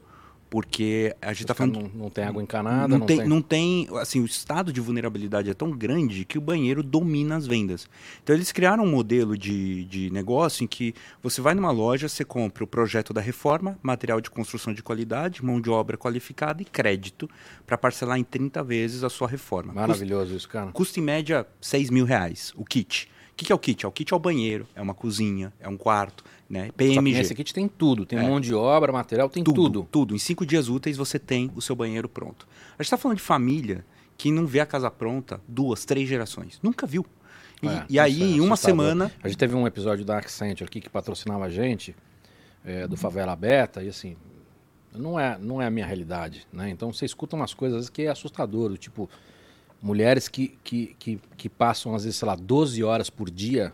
porque 0.51 1.15
a 1.21 1.31
gente 1.31 1.43
está 1.43 1.53
falando 1.53 1.79
não, 1.81 2.03
não, 2.03 2.09
tem 2.09 2.25
água 2.25 2.43
encanada, 2.43 2.89
não, 2.89 2.97
não 2.97 3.05
tem, 3.05 3.17
tem, 3.19 3.25
não 3.25 3.41
tem, 3.41 3.87
assim, 4.01 4.19
o 4.19 4.25
estado 4.25 4.73
de 4.73 4.81
vulnerabilidade 4.81 5.49
é 5.49 5.53
tão 5.53 5.71
grande 5.71 6.25
que 6.25 6.37
o 6.37 6.41
banheiro 6.41 6.83
domina 6.83 7.37
as 7.37 7.47
vendas. 7.47 7.87
Então 8.21 8.35
eles 8.35 8.51
criaram 8.51 8.83
um 8.83 8.91
modelo 8.91 9.37
de, 9.37 9.85
de 9.85 10.09
negócio 10.09 10.65
em 10.65 10.67
que 10.67 10.93
você 11.23 11.39
vai 11.39 11.53
numa 11.53 11.71
loja, 11.71 12.09
você 12.09 12.25
compra 12.25 12.65
o 12.65 12.67
projeto 12.67 13.13
da 13.13 13.21
reforma, 13.21 13.79
material 13.81 14.19
de 14.19 14.29
construção 14.29 14.73
de 14.73 14.83
qualidade, 14.83 15.43
mão 15.43 15.61
de 15.61 15.69
obra 15.69 15.97
qualificada 15.97 16.61
e 16.61 16.65
crédito 16.65 17.29
para 17.65 17.77
parcelar 17.77 18.19
em 18.19 18.23
30 18.25 18.61
vezes 18.61 19.05
a 19.05 19.09
sua 19.09 19.29
reforma. 19.29 19.71
Maravilhoso 19.71 20.23
custa, 20.23 20.35
isso, 20.35 20.49
cara. 20.49 20.71
Custa 20.73 20.99
em 20.99 21.03
média 21.03 21.47
6 21.61 21.89
mil 21.89 22.03
reais 22.03 22.51
o 22.57 22.65
kit. 22.65 23.09
O 23.31 23.35
que, 23.37 23.45
que 23.45 23.53
é 23.53 23.55
o 23.55 23.59
kit? 23.59 23.85
É 23.85 23.87
o 23.87 23.91
kit 23.91 24.13
é 24.13 24.15
o 24.15 24.19
banheiro, 24.19 24.67
é 24.75 24.81
uma 24.81 24.93
cozinha, 24.93 25.53
é 25.61 25.69
um 25.69 25.77
quarto, 25.77 26.25
né? 26.51 26.69
PMG. 26.75 27.17
Nesse 27.17 27.33
kit 27.33 27.53
tem 27.53 27.65
tudo, 27.65 28.05
tem 28.05 28.19
é. 28.19 28.21
mão 28.21 28.41
de 28.41 28.53
obra, 28.53 28.91
material, 28.91 29.29
tem 29.29 29.41
tudo, 29.41 29.63
tudo. 29.63 29.87
Tudo. 29.89 30.15
Em 30.15 30.17
cinco 30.17 30.45
dias 30.45 30.67
úteis 30.67 30.97
você 30.97 31.17
tem 31.17 31.49
o 31.55 31.61
seu 31.61 31.77
banheiro 31.77 32.09
pronto. 32.09 32.45
A 32.77 32.83
gente 32.83 32.87
está 32.87 32.97
falando 32.97 33.17
de 33.17 33.23
família 33.23 33.85
que 34.17 34.29
não 34.29 34.45
vê 34.45 34.59
a 34.59 34.65
casa 34.65 34.91
pronta 34.91 35.39
duas, 35.47 35.85
três 35.85 36.09
gerações. 36.09 36.59
Nunca 36.61 36.85
viu. 36.85 37.05
E, 37.63 37.67
é, 37.67 37.85
e 37.89 37.99
aí, 37.99 38.21
é 38.21 38.25
em 38.25 38.41
uma 38.41 38.57
semana. 38.57 39.09
A 39.23 39.29
gente 39.29 39.37
teve 39.37 39.55
um 39.55 39.65
episódio 39.65 40.03
da 40.03 40.17
Accenture 40.17 40.65
aqui 40.65 40.81
que 40.81 40.89
patrocinava 40.89 41.45
a 41.45 41.49
gente, 41.49 41.95
é, 42.65 42.85
do 42.85 42.97
Favela 42.97 43.33
Beta, 43.33 43.81
e 43.81 43.87
assim, 43.87 44.17
não 44.93 45.17
é, 45.17 45.37
não 45.39 45.61
é 45.61 45.67
a 45.67 45.71
minha 45.71 45.85
realidade. 45.85 46.45
Né? 46.51 46.69
Então 46.69 46.91
você 46.91 47.05
escuta 47.05 47.33
umas 47.33 47.53
coisas 47.53 47.89
que 47.89 48.01
é 48.01 48.09
assustador, 48.09 48.77
tipo 48.77 49.09
mulheres 49.81 50.27
que, 50.27 50.57
que, 50.63 50.95
que, 50.99 51.19
que, 51.37 51.49
passam, 51.49 51.95
às 51.95 52.03
vezes, 52.03 52.19
sei 52.19 52.27
lá, 52.27 52.35
12 52.35 52.83
horas 52.83 53.09
por 53.09 53.31
dia 53.31 53.73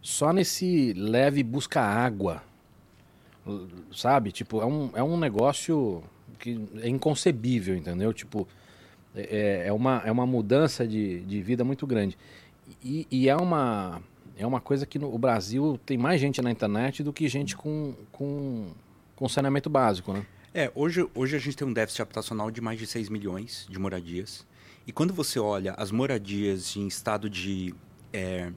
só 0.00 0.32
nesse 0.32 0.92
leve 0.94 1.42
busca 1.42 1.80
água. 1.80 2.42
Sabe? 3.92 4.32
Tipo, 4.32 4.60
é 4.60 4.66
um, 4.66 4.90
é 4.94 5.02
um 5.02 5.18
negócio 5.18 6.02
que 6.38 6.60
é 6.82 6.88
inconcebível, 6.88 7.76
entendeu? 7.76 8.12
Tipo, 8.12 8.46
é, 9.14 9.64
é, 9.64 9.68
é 9.68 9.72
uma, 9.72 10.02
é 10.04 10.12
uma 10.12 10.26
mudança 10.26 10.86
de, 10.86 11.20
de 11.20 11.42
vida 11.42 11.64
muito 11.64 11.86
grande. 11.86 12.16
E, 12.82 13.06
e 13.10 13.28
é, 13.28 13.36
uma, 13.36 14.00
é 14.36 14.46
uma 14.46 14.60
coisa 14.60 14.86
que 14.86 14.98
no 14.98 15.12
o 15.12 15.18
Brasil 15.18 15.78
tem 15.84 15.98
mais 15.98 16.20
gente 16.20 16.40
na 16.40 16.50
internet 16.50 17.02
do 17.02 17.12
que 17.12 17.28
gente 17.28 17.56
com, 17.56 17.94
com, 18.12 18.68
com 19.16 19.28
saneamento 19.28 19.68
básico, 19.68 20.12
né? 20.12 20.24
É, 20.52 20.70
hoje, 20.74 21.08
hoje 21.14 21.36
a 21.36 21.38
gente 21.38 21.56
tem 21.56 21.66
um 21.66 21.72
déficit 21.72 22.02
habitacional 22.02 22.50
de 22.50 22.60
mais 22.60 22.78
de 22.78 22.86
6 22.86 23.08
milhões 23.08 23.66
de 23.70 23.78
moradias. 23.78 24.44
E 24.86 24.92
quando 24.92 25.14
você 25.14 25.38
olha 25.38 25.74
as 25.74 25.92
moradias 25.92 26.74
em 26.76 26.88
estado 26.88 27.30
de, 27.30 27.72
é, 28.12 28.46
de 28.46 28.54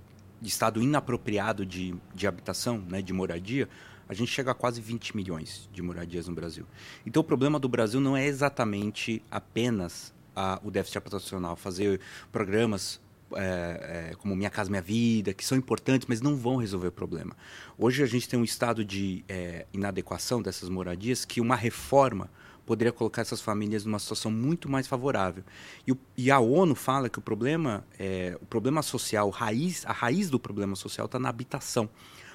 estado 0.47 0.81
inapropriado 0.81 1.65
de, 1.65 1.95
de 2.13 2.27
habitação, 2.27 2.83
né, 2.89 3.01
de 3.01 3.13
moradia, 3.13 3.67
a 4.07 4.13
gente 4.13 4.31
chega 4.31 4.51
a 4.51 4.53
quase 4.53 4.81
20 4.81 5.15
milhões 5.15 5.69
de 5.71 5.81
moradias 5.81 6.27
no 6.27 6.35
Brasil. 6.35 6.65
Então 7.05 7.21
o 7.21 7.23
problema 7.23 7.59
do 7.59 7.69
Brasil 7.69 7.99
não 7.99 8.15
é 8.15 8.25
exatamente 8.25 9.23
apenas 9.31 10.13
a, 10.35 10.59
o 10.63 10.69
déficit 10.69 10.97
habitacional, 10.97 11.55
fazer 11.55 11.99
programas 12.31 12.99
é, 13.35 14.09
é, 14.11 14.15
como 14.15 14.35
Minha 14.35 14.49
Casa 14.49 14.69
Minha 14.69 14.81
Vida, 14.81 15.33
que 15.33 15.43
são 15.43 15.57
importantes, 15.57 16.07
mas 16.07 16.21
não 16.21 16.35
vão 16.35 16.57
resolver 16.57 16.87
o 16.87 16.91
problema. 16.91 17.35
Hoje 17.77 18.03
a 18.03 18.05
gente 18.05 18.27
tem 18.27 18.39
um 18.39 18.43
estado 18.43 18.83
de 18.85 19.23
é, 19.27 19.65
inadequação 19.73 20.41
dessas 20.41 20.69
moradias 20.69 21.25
que 21.25 21.41
uma 21.41 21.55
reforma 21.55 22.29
poderia 22.65 22.91
colocar 22.91 23.21
essas 23.21 23.41
famílias 23.41 23.85
numa 23.85 23.99
situação 23.99 24.31
muito 24.31 24.69
mais 24.69 24.87
favorável. 24.87 25.43
E, 25.87 25.93
e 26.17 26.31
a 26.31 26.39
ONU 26.39 26.75
fala 26.75 27.09
que 27.09 27.19
o 27.19 27.21
problema, 27.21 27.83
é, 27.99 28.37
o 28.41 28.45
problema 28.45 28.81
social, 28.81 29.29
raiz, 29.29 29.85
a 29.85 29.91
raiz 29.91 30.29
do 30.29 30.39
problema 30.39 30.75
social 30.75 31.05
está 31.05 31.19
na 31.19 31.29
habitação 31.29 31.89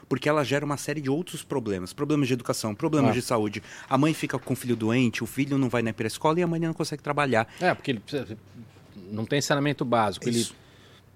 porque 0.09 0.27
ela 0.27 0.43
gera 0.43 0.65
uma 0.65 0.79
série 0.79 1.03
de 1.03 1.11
outros 1.11 1.45
problemas. 1.45 1.93
Problemas 1.93 2.29
de 2.29 2.35
educação, 2.35 2.75
problemas 2.75 3.11
ah. 3.11 3.15
de 3.15 3.23
saúde. 3.23 3.63
A 3.89 3.99
mãe 3.99 4.15
fica 4.15 4.39
com 4.39 4.55
o 4.55 4.57
filho 4.57 4.75
doente, 4.75 5.23
o 5.23 5.27
filho 5.27 5.59
não 5.59 5.69
vai 5.69 5.83
na 5.83 5.95
escola 6.07 6.41
e 6.41 6.43
a 6.43 6.47
mãe 6.47 6.59
não 6.59 6.73
consegue 6.73 7.03
trabalhar. 7.03 7.47
É, 7.61 7.75
porque 7.75 7.91
ele 7.91 8.03
não 9.11 9.27
tem 9.27 9.41
saneamento 9.41 9.85
básico. 9.85 10.29
Isso. 10.29 10.53
Ele 10.53 10.59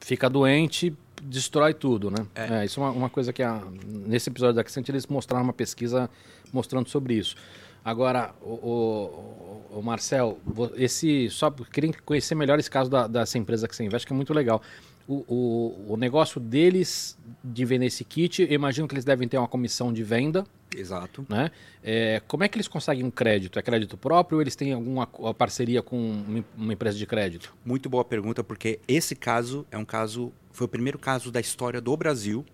fica 0.00 0.28
doente, 0.28 0.94
destrói 1.22 1.72
tudo, 1.72 2.10
né? 2.10 2.26
É. 2.34 2.60
é 2.60 2.64
isso 2.64 2.80
é 2.80 2.82
uma, 2.82 2.92
uma, 2.92 3.10
coisa 3.10 3.32
que 3.32 3.42
a, 3.42 3.62
nesse 3.86 4.28
episódio 4.28 4.56
da 4.56 4.60
Accent 4.60 4.88
eles 4.88 5.06
mostraram 5.06 5.44
uma 5.44 5.52
pesquisa 5.52 6.10
mostrando 6.52 6.88
sobre 6.88 7.14
isso. 7.14 7.36
Agora, 7.84 8.34
o, 8.40 8.52
o, 8.52 9.78
o, 9.78 9.82
Marcel, 9.82 10.38
esse 10.76 11.28
só 11.30 11.50
queria 11.50 11.92
conhecer 12.04 12.34
melhor 12.34 12.58
esse 12.58 12.70
caso 12.70 12.88
da, 12.88 13.06
dessa 13.06 13.38
empresa 13.38 13.66
que 13.66 13.74
você 13.74 13.84
investe, 13.84 14.06
que 14.06 14.12
é 14.12 14.16
muito 14.16 14.32
legal. 14.32 14.62
O, 15.06 15.24
o, 15.26 15.92
o 15.94 15.96
negócio 15.96 16.40
deles 16.40 17.18
de 17.42 17.64
vender 17.64 17.86
esse 17.86 18.04
kit, 18.04 18.42
eu 18.42 18.52
imagino 18.52 18.86
que 18.86 18.94
eles 18.94 19.04
devem 19.04 19.26
ter 19.26 19.36
uma 19.36 19.48
comissão 19.48 19.92
de 19.92 20.02
venda. 20.04 20.44
Exato. 20.74 21.26
Né? 21.28 21.50
É, 21.82 22.22
como 22.28 22.44
é 22.44 22.48
que 22.48 22.56
eles 22.56 22.68
conseguem 22.68 23.04
um 23.04 23.10
crédito? 23.10 23.58
É 23.58 23.62
crédito 23.62 23.96
próprio 23.96 24.36
ou 24.36 24.42
eles 24.42 24.54
têm 24.54 24.72
alguma 24.72 25.06
parceria 25.34 25.82
com 25.82 26.44
uma 26.56 26.72
empresa 26.72 26.96
de 26.96 27.04
crédito? 27.04 27.52
Muito 27.64 27.90
boa 27.90 28.04
pergunta, 28.04 28.44
porque 28.44 28.78
esse 28.86 29.16
caso 29.16 29.66
é 29.72 29.76
um 29.76 29.84
caso, 29.84 30.32
foi 30.52 30.66
o 30.66 30.68
primeiro 30.68 30.98
caso 30.98 31.32
da 31.32 31.40
história 31.40 31.80
do 31.80 31.96
Brasil 31.96 32.46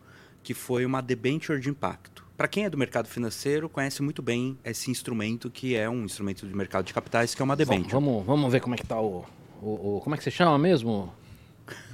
que 0.42 0.54
foi 0.54 0.86
uma 0.86 1.02
debenture 1.02 1.60
de 1.60 1.68
impacto. 1.68 2.24
Para 2.38 2.46
quem 2.46 2.66
é 2.66 2.70
do 2.70 2.78
mercado 2.78 3.08
financeiro, 3.08 3.68
conhece 3.68 4.00
muito 4.00 4.22
bem 4.22 4.56
esse 4.64 4.92
instrumento 4.92 5.50
que 5.50 5.74
é 5.74 5.90
um 5.90 6.04
instrumento 6.04 6.46
de 6.46 6.54
mercado 6.54 6.84
de 6.84 6.94
capitais, 6.94 7.34
que 7.34 7.42
é 7.42 7.44
uma 7.44 7.56
debenture. 7.56 7.90
Vamos, 7.90 8.24
vamos 8.24 8.52
ver 8.52 8.60
como 8.60 8.76
é 8.76 8.78
que 8.78 8.84
está 8.84 9.00
o, 9.00 9.24
o, 9.60 9.96
o, 9.96 10.00
Como 10.00 10.14
é 10.14 10.18
que 10.18 10.22
você 10.22 10.30
chama 10.30 10.56
mesmo? 10.56 11.12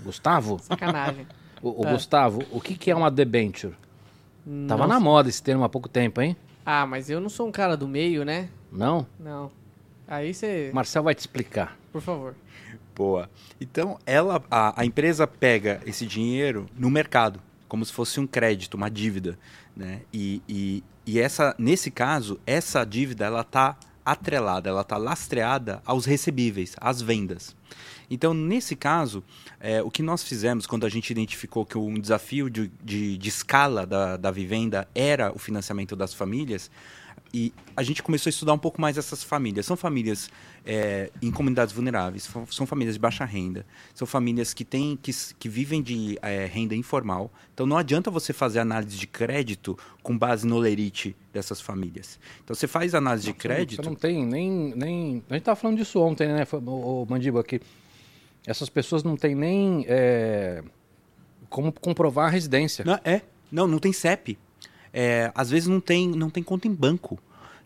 Gustavo? 0.02 0.58
Sacanagem. 0.60 1.26
o, 1.62 1.82
o 1.82 1.88
é. 1.88 1.92
Gustavo, 1.92 2.42
o 2.50 2.60
que, 2.60 2.74
que 2.74 2.90
é 2.90 2.94
uma 2.94 3.10
debenture? 3.10 3.74
Nossa. 4.44 4.68
Tava 4.68 4.86
na 4.86 5.00
moda 5.00 5.30
esse 5.30 5.42
termo 5.42 5.64
há 5.64 5.68
pouco 5.70 5.88
tempo, 5.88 6.20
hein? 6.20 6.36
Ah, 6.66 6.84
mas 6.84 7.08
eu 7.08 7.22
não 7.22 7.30
sou 7.30 7.48
um 7.48 7.52
cara 7.52 7.74
do 7.74 7.88
meio, 7.88 8.22
né? 8.22 8.50
Não? 8.70 9.06
Não. 9.18 9.50
Aí 10.06 10.34
você. 10.34 10.70
Marcel 10.74 11.02
vai 11.02 11.14
te 11.14 11.20
explicar. 11.20 11.74
Por 11.90 12.02
favor. 12.02 12.34
Boa. 12.94 13.30
Então, 13.58 13.98
ela, 14.04 14.44
a, 14.50 14.78
a 14.82 14.84
empresa 14.84 15.26
pega 15.26 15.80
esse 15.86 16.04
dinheiro 16.04 16.66
no 16.76 16.90
mercado, 16.90 17.40
como 17.68 17.84
se 17.84 17.92
fosse 17.92 18.20
um 18.20 18.26
crédito, 18.26 18.74
uma 18.74 18.90
dívida. 18.90 19.38
Né? 19.76 20.02
E, 20.12 20.42
e, 20.48 20.84
e 21.06 21.18
essa, 21.18 21.54
nesse 21.58 21.90
caso, 21.90 22.40
essa 22.46 22.84
dívida 22.84 23.24
ela 23.24 23.40
está 23.40 23.76
atrelada, 24.04 24.68
ela 24.68 24.82
está 24.82 24.96
lastreada 24.96 25.82
aos 25.84 26.04
recebíveis, 26.04 26.76
às 26.80 27.00
vendas. 27.00 27.56
Então, 28.10 28.34
nesse 28.34 28.76
caso, 28.76 29.24
é, 29.58 29.82
o 29.82 29.90
que 29.90 30.02
nós 30.02 30.22
fizemos 30.22 30.66
quando 30.66 30.84
a 30.84 30.88
gente 30.88 31.10
identificou 31.10 31.64
que 31.64 31.78
um 31.78 31.98
desafio 31.98 32.50
de, 32.50 32.70
de, 32.82 33.16
de 33.16 33.28
escala 33.28 33.86
da, 33.86 34.16
da 34.16 34.30
vivenda 34.30 34.86
era 34.94 35.32
o 35.34 35.38
financiamento 35.38 35.96
das 35.96 36.12
famílias, 36.12 36.70
e 37.34 37.52
a 37.76 37.82
gente 37.82 38.00
começou 38.00 38.28
a 38.28 38.30
estudar 38.30 38.52
um 38.52 38.58
pouco 38.58 38.80
mais 38.80 38.96
essas 38.96 39.24
famílias. 39.24 39.66
São 39.66 39.76
famílias 39.76 40.30
é, 40.64 41.10
em 41.20 41.32
comunidades 41.32 41.74
vulneráveis, 41.74 42.30
são 42.48 42.64
famílias 42.64 42.94
de 42.94 43.00
baixa 43.00 43.24
renda, 43.24 43.66
são 43.92 44.06
famílias 44.06 44.54
que, 44.54 44.64
têm, 44.64 44.96
que, 44.96 45.10
que 45.36 45.48
vivem 45.48 45.82
de 45.82 46.16
é, 46.22 46.46
renda 46.46 46.76
informal. 46.76 47.32
Então 47.52 47.66
não 47.66 47.76
adianta 47.76 48.08
você 48.08 48.32
fazer 48.32 48.60
análise 48.60 48.96
de 48.96 49.08
crédito 49.08 49.76
com 50.00 50.16
base 50.16 50.46
no 50.46 50.58
lerite 50.58 51.16
dessas 51.32 51.60
famílias. 51.60 52.20
Então 52.44 52.54
você 52.54 52.68
faz 52.68 52.94
análise 52.94 53.26
de 53.26 53.32
crédito. 53.32 53.82
Você 53.82 53.88
não 53.88 53.96
tem 53.96 54.24
nem. 54.24 54.72
nem... 54.76 55.22
A 55.28 55.34
gente 55.34 55.42
estava 55.42 55.56
falando 55.56 55.78
disso 55.78 56.00
ontem, 56.00 56.28
né, 56.28 56.46
o, 56.52 57.04
Mandiba, 57.10 57.42
que 57.42 57.60
essas 58.46 58.68
pessoas 58.68 59.02
não 59.02 59.16
têm 59.16 59.34
nem 59.34 59.84
é, 59.88 60.62
como 61.50 61.72
comprovar 61.72 62.28
a 62.28 62.30
residência. 62.30 62.84
Não, 62.84 63.00
é. 63.04 63.22
Não, 63.50 63.66
não 63.66 63.80
tem 63.80 63.92
CEP. 63.92 64.38
É, 64.94 65.32
às 65.34 65.50
vezes 65.50 65.68
não 65.68 65.80
tem, 65.80 66.08
não 66.08 66.30
tem 66.30 66.42
conta 66.42 66.68
em 66.68 66.72
banco. 66.72 67.18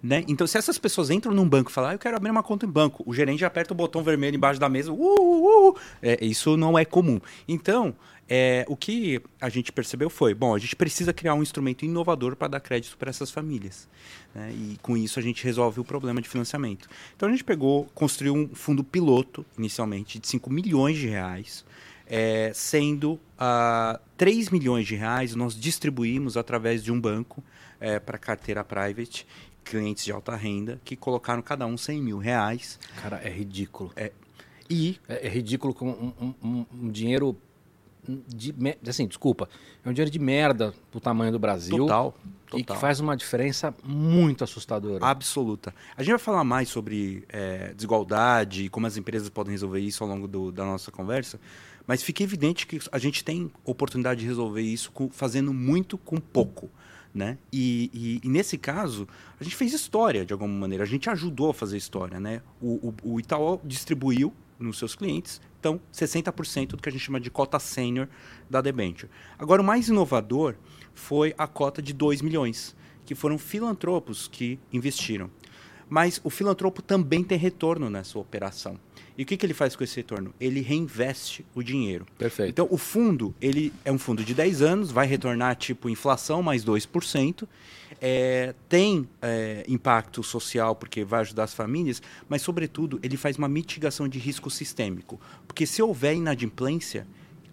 Né? 0.03 0.25
Então, 0.29 0.47
se 0.47 0.57
essas 0.57 0.79
pessoas 0.79 1.11
entram 1.11 1.35
num 1.35 1.49
banco 1.49 1.71
e 1.71 1.75
falam, 1.75 1.91
ah, 1.91 1.95
eu 1.95 1.99
quero 1.99 2.17
abrir 2.17 2.31
uma 2.31 2.43
conta 2.43 2.65
em 2.65 2.69
banco, 2.69 3.03
o 3.05 3.13
gerente 3.13 3.45
aperta 3.45 3.75
o 3.75 3.77
botão 3.77 4.03
vermelho 4.03 4.37
embaixo 4.37 4.59
da 4.59 4.69
mesa, 4.69 4.93
uh, 4.93 4.97
uh, 4.97 5.71
uh, 5.71 5.77
é, 6.01 6.25
isso 6.25 6.57
não 6.57 6.79
é 6.79 6.85
comum. 6.85 7.21
Então, 7.49 7.95
é, 8.29 8.65
o 8.69 8.77
que 8.77 9.21
a 9.41 9.49
gente 9.49 9.73
percebeu 9.73 10.11
foi, 10.11 10.35
bom, 10.35 10.55
a 10.55 10.59
gente 10.59 10.77
precisa 10.77 11.13
criar 11.13 11.35
um 11.35 11.43
instrumento 11.43 11.85
inovador 11.85 12.37
para 12.37 12.49
dar 12.49 12.61
crédito 12.61 12.97
para 12.97 13.09
essas 13.09 13.31
famílias. 13.31 13.89
Né? 14.35 14.53
E 14.53 14.79
com 14.83 14.97
isso 14.97 15.19
a 15.19 15.23
gente 15.23 15.43
resolve 15.43 15.81
o 15.81 15.85
problema 15.85 16.21
de 16.21 16.29
financiamento. 16.29 16.89
Então 17.17 17.29
a 17.29 17.33
gente 17.33 17.43
pegou, 17.43 17.87
construiu 17.95 18.35
um 18.35 18.49
fundo 18.55 18.85
piloto, 18.85 19.47
inicialmente, 19.57 20.19
de 20.19 20.29
5 20.29 20.53
milhões 20.53 20.97
de 20.97 21.09
reais, 21.09 21.65
é, 22.09 22.51
sendo 22.55 23.13
uh, 23.13 23.21
ah, 23.39 24.01
3 24.17 24.51
milhões 24.51 24.87
de 24.87 24.97
reais 24.97 25.35
nós 25.35 25.55
distribuímos 25.55 26.37
através 26.37 26.83
de 26.83 26.91
um 26.91 27.01
banco 27.01 27.45
é, 27.79 28.01
para 28.01 28.17
carteira 28.19 28.65
private, 28.65 29.27
clientes 29.65 30.05
de 30.05 30.11
alta 30.11 30.35
renda, 30.35 30.81
que 30.85 30.97
colocaram 30.97 31.43
cada 31.43 31.67
um 31.67 31.77
100 31.77 32.03
mil 32.03 32.19
reais. 32.19 32.79
Cara, 33.01 33.21
é 33.23 33.29
ridículo. 33.29 33.93
É, 33.95 34.11
e 34.69 34.99
é, 35.09 35.27
é 35.27 35.29
ridículo 35.29 35.75
com 35.75 35.91
um, 35.91 36.35
um, 36.43 36.67
um 36.73 36.91
dinheiro 36.91 37.37
de, 38.27 38.55
assim, 38.89 39.07
desculpa, 39.07 39.49
é 39.85 39.89
um 39.89 39.93
dinheiro 39.93 40.11
de 40.11 40.19
merda 40.19 40.73
pro 40.91 41.01
tamanho 41.01 41.31
do 41.31 41.39
Brasil. 41.39 41.77
Total, 41.77 42.15
total. 42.47 42.61
E 42.61 42.65
que 42.65 42.75
faz 42.77 43.01
uma 43.01 43.17
diferença 43.17 43.75
muito 43.85 44.43
assustadora. 44.43 45.05
Absoluta. 45.05 45.75
A 45.97 46.03
gente 46.03 46.13
vai 46.13 46.19
falar 46.19 46.45
mais 46.45 46.69
sobre 46.69 47.25
é, 47.29 47.75
desigualdade 47.75 48.65
e 48.65 48.69
como 48.69 48.87
as 48.87 48.97
empresas 48.97 49.29
podem 49.29 49.53
resolver 49.53 49.81
isso 49.81 50.03
ao 50.03 50.09
longo 50.09 50.27
do, 50.27 50.51
da 50.51 50.65
nossa 50.65 50.91
conversa, 50.91 51.39
mas 51.89 52.03
fica 52.03 52.23
evidente 52.23 52.67
que 52.67 52.79
a 52.93 52.99
gente 52.99 53.25
tem 53.25 53.51
oportunidade 53.65 54.21
de 54.21 54.27
resolver 54.27 54.61
isso 54.61 54.93
com, 54.93 55.09
fazendo 55.09 55.55
muito 55.55 55.97
com 55.97 56.19
pouco. 56.19 56.71
Né? 57.15 57.39
E, 57.51 57.91
e, 58.23 58.27
e, 58.27 58.29
nesse 58.29 58.59
caso, 58.59 59.09
a 59.41 59.43
gente 59.43 59.57
fez 59.57 59.73
história 59.73 60.27
de 60.27 60.35
alguma 60.35 60.53
maneira, 60.53 60.85
a 60.85 60.87
gente 60.87 61.09
ajudou 61.09 61.49
a 61.49 61.55
fazer 61.55 61.79
história. 61.79 62.21
Né? 62.21 62.43
O, 62.61 62.93
o, 63.03 63.15
o 63.15 63.19
Itaú 63.19 63.59
distribuiu 63.65 64.35
nos 64.59 64.77
seus 64.77 64.95
clientes, 64.95 65.41
então 65.59 65.81
60% 65.91 66.69
do 66.69 66.77
que 66.83 66.91
a 66.91 66.93
gente 66.93 67.01
chama 67.01 67.19
de 67.19 67.31
cota 67.31 67.59
sênior 67.59 68.07
da 68.51 68.61
debenture. 68.61 69.11
Agora, 69.39 69.63
o 69.63 69.65
mais 69.65 69.89
inovador 69.89 70.57
foi 70.95 71.35
a 71.39 71.47
cota 71.47 71.81
de 71.81 71.95
2 71.95 72.21
milhões, 72.21 72.77
que 73.07 73.15
foram 73.15 73.39
filantropos 73.39 74.29
que 74.29 74.59
investiram. 74.71 75.31
Mas 75.89 76.21
o 76.23 76.29
filantropo 76.29 76.83
também 76.83 77.25
tem 77.25 77.39
retorno 77.39 77.89
nessa 77.89 78.19
operação. 78.19 78.79
E 79.19 79.25
o 79.25 79.27
que, 79.27 79.37
que 79.37 79.45
ele 79.45 79.53
faz 79.53 79.75
com 79.75 79.83
esse 79.83 79.97
retorno? 79.97 80.33
Ele 80.41 80.61
reinveste 80.61 81.45
o 81.53 81.61
dinheiro. 81.61 82.07
Perfeito. 82.17 82.51
Então, 82.51 82.69
o 82.71 82.79
fundo, 82.79 83.35
ele 83.41 83.73
é 83.85 83.91
um 83.91 83.99
fundo 83.99 84.23
de 84.23 84.33
10 84.33 84.63
anos, 84.63 84.93
vai 84.93 85.09
retornar 85.09 85.57
tipo 85.57 85.89
inflação 85.89 86.41
mais 86.41 86.65
2%. 86.65 87.49
É, 88.01 88.55
tem 88.69 89.09
é, 89.21 89.65
impacto 89.67 90.23
social 90.23 90.77
porque 90.77 91.03
vai 91.03 91.23
ajudar 91.23 91.45
as 91.45 91.53
famílias, 91.53 92.01
mas, 92.29 92.43
sobretudo, 92.43 93.01
ele 93.03 93.17
faz 93.17 93.37
uma 93.37 93.49
mitigação 93.49 94.09
de 94.09 94.21
risco 94.21 94.49
sistêmico. 94.49 95.21
Porque 95.49 95.67
se 95.67 95.83
houver 95.83 96.15
inadimplência, 96.15 97.05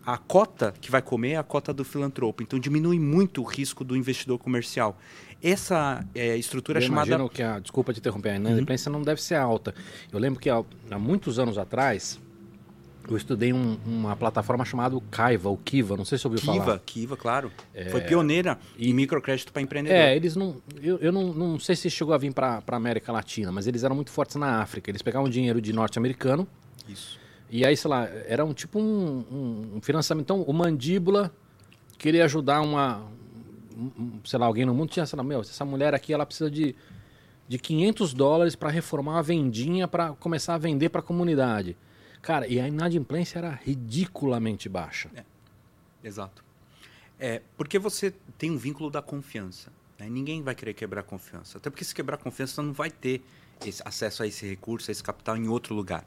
a 0.05 0.17
cota 0.17 0.73
que 0.79 0.91
vai 0.91 1.01
comer 1.01 1.31
é 1.31 1.37
a 1.37 1.43
cota 1.43 1.73
do 1.73 1.83
filantropo. 1.83 2.43
Então, 2.43 2.59
diminui 2.59 2.99
muito 2.99 3.41
o 3.41 3.43
risco 3.43 3.83
do 3.83 3.97
investidor 3.97 4.37
comercial. 4.37 4.97
Essa 5.41 6.05
é, 6.13 6.37
estrutura 6.37 6.79
eu 6.79 6.83
chamada. 6.83 7.07
Imagino 7.07 7.29
que 7.29 7.41
a, 7.41 7.59
desculpa 7.59 7.93
te 7.93 7.99
interromper, 7.99 8.29
a 8.31 8.35
inadimplência 8.35 8.91
uhum. 8.91 8.99
não 8.99 9.05
deve 9.05 9.21
ser 9.21 9.35
alta. 9.35 9.73
Eu 10.11 10.19
lembro 10.19 10.39
que 10.39 10.49
há, 10.49 10.63
há 10.91 10.99
muitos 10.99 11.39
anos 11.39 11.57
atrás, 11.57 12.19
eu 13.09 13.17
estudei 13.17 13.51
um, 13.51 13.77
uma 13.85 14.15
plataforma 14.15 14.63
chamada 14.63 14.99
Kaiva, 15.11 15.49
ou 15.49 15.57
Kiva, 15.57 15.97
não 15.97 16.05
sei 16.05 16.17
se 16.17 16.25
ouviu 16.25 16.39
Kiva, 16.39 16.65
falar. 16.65 16.79
Kiva, 16.85 17.17
claro. 17.17 17.51
É... 17.73 17.89
Foi 17.89 18.01
pioneira 18.01 18.57
em 18.77 18.93
microcrédito 18.93 19.51
para 19.51 19.61
empreendedor. 19.61 19.97
É, 19.97 20.15
eles 20.15 20.35
não. 20.35 20.61
Eu, 20.81 20.97
eu 20.99 21.11
não, 21.11 21.33
não 21.33 21.59
sei 21.59 21.75
se 21.75 21.89
chegou 21.89 22.13
a 22.13 22.17
vir 22.17 22.33
para 22.33 22.63
a 22.65 22.75
América 22.75 23.11
Latina, 23.11 23.51
mas 23.51 23.67
eles 23.67 23.83
eram 23.83 23.95
muito 23.95 24.11
fortes 24.11 24.35
na 24.35 24.61
África. 24.61 24.89
Eles 24.89 25.01
pegavam 25.01 25.29
dinheiro 25.29 25.61
de 25.61 25.73
norte-americano. 25.73 26.47
Isso. 26.87 27.24
E 27.55 27.63
aí, 27.63 27.77
sei 27.77 27.89
lá, 27.89 28.03
era 28.27 28.43
um 28.43 28.53
tipo 28.53 28.77
um, 28.77 29.75
um, 29.75 29.81
financiamento. 29.81 30.25
Então, 30.25 30.41
o 30.41 30.51
Mandíbula 30.51 31.33
queria 31.97 32.25
ajudar 32.25 32.59
uma, 32.59 33.09
sei 34.25 34.37
lá, 34.37 34.45
alguém 34.45 34.65
no 34.65 34.73
mundo 34.73 34.89
tinha, 34.89 35.05
sei 35.05 35.15
lá, 35.15 35.23
meu, 35.23 35.39
essa 35.39 35.63
mulher 35.63 35.93
aqui, 35.93 36.13
ela 36.13 36.25
precisa 36.25 36.51
de, 36.51 36.75
de 37.47 37.57
500 37.57 38.13
dólares 38.13 38.57
para 38.57 38.69
reformar 38.69 39.13
uma 39.13 39.23
vendinha 39.23 39.87
para 39.87 40.09
começar 40.15 40.55
a 40.55 40.57
vender 40.57 40.89
para 40.89 40.99
a 40.99 41.01
comunidade. 41.01 41.77
Cara, 42.21 42.45
e 42.45 42.59
a 42.59 42.67
inadimplência 42.67 43.39
era 43.39 43.51
ridiculamente 43.63 44.67
baixa. 44.67 45.09
É, 45.15 45.23
exato. 46.03 46.43
É, 47.17 47.41
porque 47.55 47.79
você 47.79 48.13
tem 48.37 48.51
um 48.51 48.57
vínculo 48.57 48.91
da 48.91 49.01
confiança. 49.01 49.71
Né? 49.97 50.09
Ninguém 50.09 50.41
vai 50.41 50.55
querer 50.55 50.73
quebrar 50.73 50.99
a 50.99 51.03
confiança. 51.05 51.57
Até 51.57 51.69
porque 51.69 51.85
se 51.85 51.95
quebrar 51.95 52.15
a 52.15 52.19
confiança, 52.19 52.61
não 52.61 52.73
vai 52.73 52.91
ter 52.91 53.23
esse, 53.63 53.81
acesso 53.85 54.23
a 54.23 54.27
esse 54.27 54.45
recurso, 54.45 54.89
a 54.89 54.91
esse 54.91 55.03
capital 55.03 55.37
em 55.37 55.47
outro 55.47 55.75
lugar. 55.75 56.03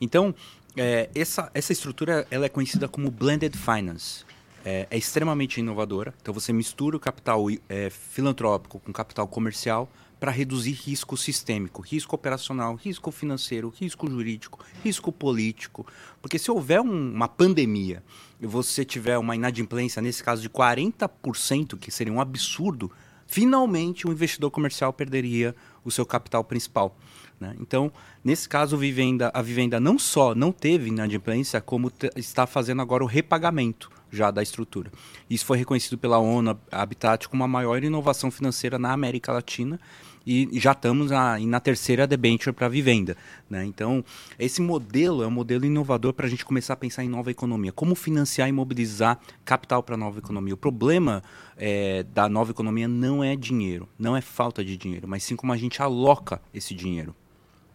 Então, 0.00 0.34
é, 0.76 1.08
essa, 1.14 1.50
essa 1.54 1.72
estrutura 1.72 2.26
ela 2.30 2.46
é 2.46 2.48
conhecida 2.48 2.88
como 2.88 3.10
Blended 3.10 3.56
Finance 3.56 4.24
é, 4.64 4.86
é, 4.90 4.98
extremamente 4.98 5.60
inovadora. 5.60 6.12
Então 6.20 6.34
você 6.34 6.52
mistura 6.52 6.96
o 6.96 7.00
capital 7.00 7.46
é, 7.68 7.90
filantrópico 7.90 8.78
com 8.80 8.92
capital 8.92 9.26
comercial 9.26 9.90
para 10.20 10.30
reduzir 10.32 10.72
risco 10.72 11.16
sistêmico, 11.16 11.80
risco 11.80 12.14
operacional, 12.14 12.74
risco 12.74 13.10
financeiro, 13.10 13.72
risco 13.74 14.10
jurídico, 14.10 14.64
risco 14.82 15.12
político. 15.12 15.86
Porque 16.20 16.38
se 16.38 16.50
houver 16.50 16.80
um, 16.80 17.12
uma 17.12 17.28
pandemia 17.28 18.02
e 18.40 18.46
você 18.46 18.84
tiver 18.84 19.16
uma 19.16 19.36
inadimplência, 19.36 20.02
nesse 20.02 20.22
caso 20.22 20.42
de 20.42 20.50
40%, 20.50 21.78
que 21.78 21.90
seria 21.90 22.12
um 22.12 22.20
absurdo, 22.20 22.90
finalmente 23.26 24.06
o 24.06 24.12
investidor 24.12 24.50
comercial 24.50 24.92
perderia 24.92 25.54
o 25.84 25.90
seu 25.90 26.04
capital 26.04 26.42
principal. 26.42 26.96
Né? 27.40 27.54
Então, 27.60 27.92
nesse 28.24 28.48
caso, 28.48 28.76
a 28.76 28.78
vivenda, 28.78 29.30
a 29.32 29.42
vivenda 29.42 29.78
não 29.78 29.98
só 29.98 30.34
não 30.34 30.52
teve 30.52 30.88
inadimplência, 30.88 31.60
como 31.60 31.92
está 32.16 32.46
fazendo 32.46 32.82
agora 32.82 33.04
o 33.04 33.06
repagamento 33.06 33.90
já 34.10 34.30
da 34.30 34.42
estrutura. 34.42 34.90
Isso 35.28 35.44
foi 35.44 35.58
reconhecido 35.58 35.98
pela 35.98 36.18
ONU 36.18 36.58
Habitat 36.70 37.28
como 37.28 37.44
a 37.44 37.48
maior 37.48 37.82
inovação 37.82 38.30
financeira 38.30 38.78
na 38.78 38.92
América 38.92 39.32
Latina 39.32 39.78
e 40.26 40.60
já 40.60 40.72
estamos 40.72 41.10
na, 41.10 41.38
na 41.38 41.58
terceira 41.58 42.06
debenture 42.06 42.54
para 42.54 42.68
vivenda. 42.68 43.16
Né? 43.48 43.64
Então, 43.64 44.04
esse 44.38 44.60
modelo 44.60 45.22
é 45.22 45.26
um 45.26 45.30
modelo 45.30 45.64
inovador 45.64 46.12
para 46.12 46.26
a 46.26 46.28
gente 46.28 46.44
começar 46.44 46.74
a 46.74 46.76
pensar 46.76 47.02
em 47.02 47.08
nova 47.08 47.30
economia. 47.30 47.72
Como 47.72 47.94
financiar 47.94 48.46
e 48.46 48.52
mobilizar 48.52 49.18
capital 49.42 49.82
para 49.82 49.94
a 49.94 49.98
nova 49.98 50.18
economia. 50.18 50.52
O 50.52 50.58
problema 50.58 51.22
é, 51.56 52.02
da 52.02 52.28
nova 52.28 52.50
economia 52.50 52.86
não 52.86 53.24
é 53.24 53.34
dinheiro, 53.34 53.88
não 53.98 54.14
é 54.14 54.20
falta 54.20 54.62
de 54.62 54.76
dinheiro, 54.76 55.08
mas 55.08 55.22
sim 55.22 55.34
como 55.34 55.50
a 55.50 55.56
gente 55.56 55.80
aloca 55.80 56.42
esse 56.52 56.74
dinheiro. 56.74 57.14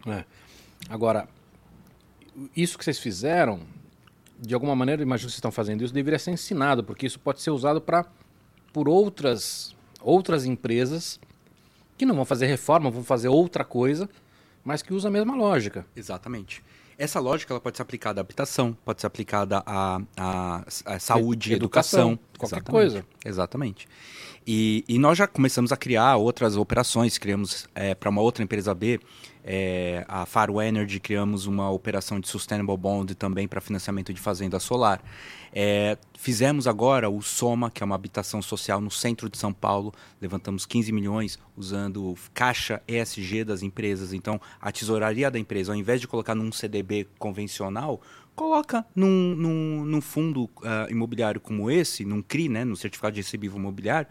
É. 0.06 0.24
Agora, 0.88 1.28
isso 2.56 2.76
que 2.76 2.84
vocês 2.84 2.98
fizeram 2.98 3.60
de 4.38 4.54
alguma 4.54 4.74
maneira, 4.74 5.02
imagino 5.02 5.26
que 5.26 5.32
vocês 5.32 5.38
estão 5.38 5.52
fazendo 5.52 5.84
isso, 5.84 5.94
deveria 5.94 6.18
ser 6.18 6.32
ensinado, 6.32 6.82
porque 6.84 7.06
isso 7.06 7.18
pode 7.18 7.40
ser 7.40 7.50
usado 7.50 7.80
para 7.80 8.04
por 8.72 8.88
outras 8.88 9.74
outras 10.00 10.44
empresas 10.44 11.18
que 11.96 12.04
não 12.04 12.14
vão 12.14 12.24
fazer 12.24 12.46
reforma, 12.46 12.90
vão 12.90 13.02
fazer 13.02 13.28
outra 13.28 13.64
coisa, 13.64 14.08
mas 14.62 14.82
que 14.82 14.92
usam 14.92 15.08
a 15.08 15.12
mesma 15.12 15.34
lógica. 15.34 15.86
Exatamente. 15.96 16.62
Essa 16.98 17.18
lógica 17.18 17.52
ela 17.52 17.60
pode 17.60 17.76
ser 17.76 17.82
aplicada 17.82 18.20
à 18.20 18.22
habitação, 18.22 18.76
pode 18.84 19.00
ser 19.00 19.06
aplicada 19.06 19.62
à, 19.64 20.00
à, 20.16 20.64
à 20.84 20.98
saúde, 20.98 21.52
e, 21.52 21.54
educação, 21.54 22.12
educação, 22.12 22.38
qualquer 22.38 22.56
exatamente, 22.56 22.70
coisa. 22.70 23.06
Exatamente. 23.24 23.88
E, 24.46 24.84
e, 24.86 24.98
nós 24.98 25.16
já 25.16 25.26
começamos 25.26 25.72
a 25.72 25.76
criar 25.76 26.16
outras 26.16 26.56
operações, 26.56 27.16
criamos 27.16 27.66
é, 27.74 27.94
para 27.94 28.10
uma 28.10 28.20
outra 28.20 28.44
empresa 28.44 28.74
B 28.74 29.00
é, 29.44 30.04
a 30.08 30.24
Faro 30.24 30.60
Energy 30.60 30.98
criamos 30.98 31.44
uma 31.44 31.70
operação 31.70 32.18
de 32.18 32.26
Sustainable 32.26 32.78
Bond 32.78 33.14
também 33.14 33.46
para 33.46 33.60
financiamento 33.60 34.12
de 34.12 34.20
fazenda 34.20 34.58
solar. 34.58 35.02
É, 35.52 35.98
fizemos 36.18 36.66
agora 36.66 37.10
o 37.10 37.20
Soma, 37.20 37.70
que 37.70 37.82
é 37.82 37.86
uma 37.86 37.94
habitação 37.94 38.40
social 38.40 38.80
no 38.80 38.90
centro 38.90 39.28
de 39.28 39.36
São 39.36 39.52
Paulo. 39.52 39.92
Levantamos 40.20 40.64
15 40.64 40.90
milhões 40.92 41.38
usando 41.54 42.14
caixa 42.32 42.82
ESG 42.88 43.44
das 43.44 43.62
empresas. 43.62 44.14
Então, 44.14 44.40
a 44.58 44.72
tesouraria 44.72 45.30
da 45.30 45.38
empresa, 45.38 45.72
ao 45.72 45.76
invés 45.76 46.00
de 46.00 46.08
colocar 46.08 46.34
num 46.34 46.50
CDB 46.50 47.06
convencional, 47.18 48.00
coloca 48.34 48.84
num, 48.96 49.34
num, 49.36 49.84
num 49.84 50.00
fundo 50.00 50.44
uh, 50.44 50.90
imobiliário 50.90 51.40
como 51.40 51.70
esse, 51.70 52.04
num 52.04 52.22
CRI, 52.22 52.48
né, 52.48 52.64
no 52.64 52.76
Certificado 52.76 53.14
de 53.14 53.20
Recebível 53.20 53.58
Imobiliário, 53.58 54.08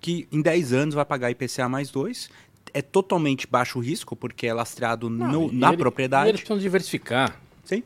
que 0.00 0.28
em 0.30 0.40
10 0.40 0.72
anos 0.72 0.94
vai 0.94 1.04
pagar 1.04 1.30
IPCA 1.30 1.68
mais 1.68 1.90
2, 1.90 2.30
é 2.74 2.82
totalmente 2.82 3.46
baixo 3.46 3.78
risco, 3.78 4.14
porque 4.16 4.46
é 4.46 4.54
lastreado 4.54 5.08
Não, 5.08 5.48
no, 5.48 5.52
na 5.52 5.68
ele, 5.68 5.76
propriedade. 5.76 6.28
E 6.28 6.30
eles 6.30 6.40
precisam 6.40 6.58
diversificar. 6.58 7.40
Sim. 7.64 7.82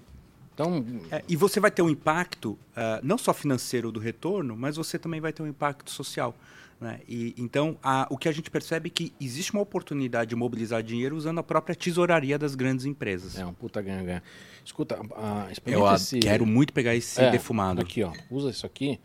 Então, 0.54 0.84
é, 1.10 1.22
e 1.28 1.34
você 1.34 1.58
vai 1.58 1.70
ter 1.70 1.82
um 1.82 1.88
impacto, 1.88 2.50
uh, 2.50 3.00
não 3.02 3.16
só 3.16 3.32
financeiro 3.32 3.90
do 3.90 3.98
retorno, 3.98 4.56
mas 4.56 4.76
você 4.76 4.98
também 4.98 5.20
vai 5.20 5.32
ter 5.32 5.42
um 5.42 5.46
impacto 5.46 5.90
social. 5.90 6.34
Né? 6.80 7.00
E, 7.08 7.34
então, 7.38 7.78
a, 7.82 8.06
o 8.10 8.18
que 8.18 8.28
a 8.28 8.32
gente 8.32 8.50
percebe 8.50 8.88
é 8.88 8.90
que 8.90 9.12
existe 9.20 9.52
uma 9.52 9.62
oportunidade 9.62 10.30
de 10.30 10.36
mobilizar 10.36 10.82
dinheiro 10.82 11.16
usando 11.16 11.38
a 11.38 11.42
própria 11.42 11.74
tesouraria 11.74 12.38
das 12.38 12.54
grandes 12.54 12.84
empresas. 12.84 13.38
É 13.38 13.46
um 13.46 13.54
puta 13.54 13.80
ganha-ganha. 13.80 14.22
Escuta, 14.64 15.00
uh, 15.00 15.48
Eu 15.64 15.94
esse... 15.94 16.18
quero 16.18 16.44
muito 16.44 16.72
pegar 16.72 16.94
esse 16.94 17.20
é, 17.20 17.30
defumado. 17.30 17.80
Aqui, 17.80 18.02
ó. 18.02 18.12
Usa 18.30 18.50
isso 18.50 18.66
aqui 18.66 19.00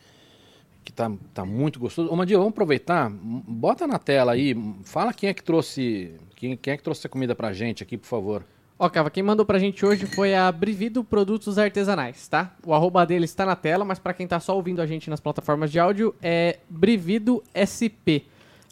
que 0.88 0.94
tá, 0.94 1.12
tá 1.34 1.44
muito 1.44 1.82
gostoso. 1.82 2.10
Ô, 2.10 2.16
Mandio, 2.16 2.38
vamos 2.38 2.52
aproveitar, 2.52 3.10
bota 3.12 3.86
na 3.86 4.00
tela 4.00 4.32
aí, 4.32 4.56
fala 4.86 5.14
quem 5.14 5.30
é 5.30 5.34
que 5.34 5.44
trouxe, 5.44 6.16
quem, 6.34 6.56
quem 6.56 6.74
é 6.74 6.78
que 6.78 6.84
trouxe 6.84 7.02
essa 7.02 7.10
comida 7.10 7.36
pra 7.36 7.52
gente 7.52 7.84
aqui, 7.84 7.98
por 7.98 8.08
favor. 8.08 8.42
Ó, 8.80 8.90
Cava, 8.90 9.12
quem 9.12 9.22
mandou 9.22 9.46
pra 9.46 9.60
gente 9.60 9.86
hoje 9.86 10.06
foi 10.06 10.34
a 10.34 10.50
Brivido 10.50 11.04
Produtos 11.04 11.58
Artesanais, 11.58 12.26
tá? 12.30 12.56
O 12.66 12.74
arroba 12.74 13.06
dele 13.06 13.26
está 13.26 13.46
na 13.46 13.54
tela, 13.54 13.84
mas 13.84 14.00
pra 14.00 14.14
quem 14.14 14.26
tá 14.26 14.40
só 14.40 14.56
ouvindo 14.56 14.82
a 14.82 14.86
gente 14.86 15.10
nas 15.10 15.20
plataformas 15.20 15.70
de 15.70 15.78
áudio, 15.78 16.16
é 16.22 16.60
Brivido 16.70 17.44
SP. 17.52 18.24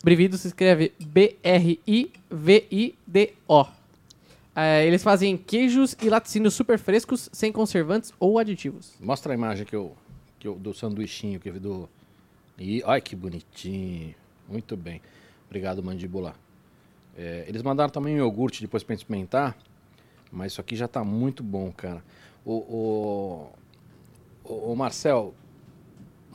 Brivido 0.02 0.38
se 0.38 0.48
escreve 0.48 0.94
B-R-I-V-I-D-O. 1.06 2.16
É, 4.56 4.88
eles 4.88 5.04
fazem 5.04 5.36
queijos 5.36 5.98
e 6.02 6.08
laticínios 6.08 6.54
super 6.54 6.80
frescos, 6.80 7.30
sem 7.34 7.52
conservantes 7.52 8.14
ou 8.18 8.40
aditivos. 8.40 8.94
Mostra 9.02 9.34
a 9.34 9.36
imagem 9.36 9.66
que 9.66 9.76
eu, 9.76 9.92
que 10.40 10.48
eu 10.48 10.56
do 10.56 10.74
sanduichinho 10.74 11.42
que 11.42 11.52
do 11.52 11.90
e 12.58 12.82
ai 12.86 13.02
que 13.02 13.16
bonitinho, 13.16 14.16
muito 14.48 14.76
bem, 14.78 15.02
obrigado 15.46 15.84
mandíbula. 15.84 16.36
É, 17.18 17.46
eles 17.48 17.62
mandaram 17.62 17.90
também 17.90 18.16
um 18.16 18.18
iogurte 18.20 18.62
depois 18.62 18.84
gente 18.96 19.04
experimentar, 19.04 19.58
mas 20.32 20.52
isso 20.52 20.62
aqui 20.62 20.76
já 20.76 20.88
tá 20.88 21.04
muito 21.04 21.44
bom, 21.44 21.72
cara. 21.72 22.04
O, 22.44 22.54
o, 22.54 23.50
o, 24.44 24.72
o 24.74 24.76
Marcel, 24.76 25.34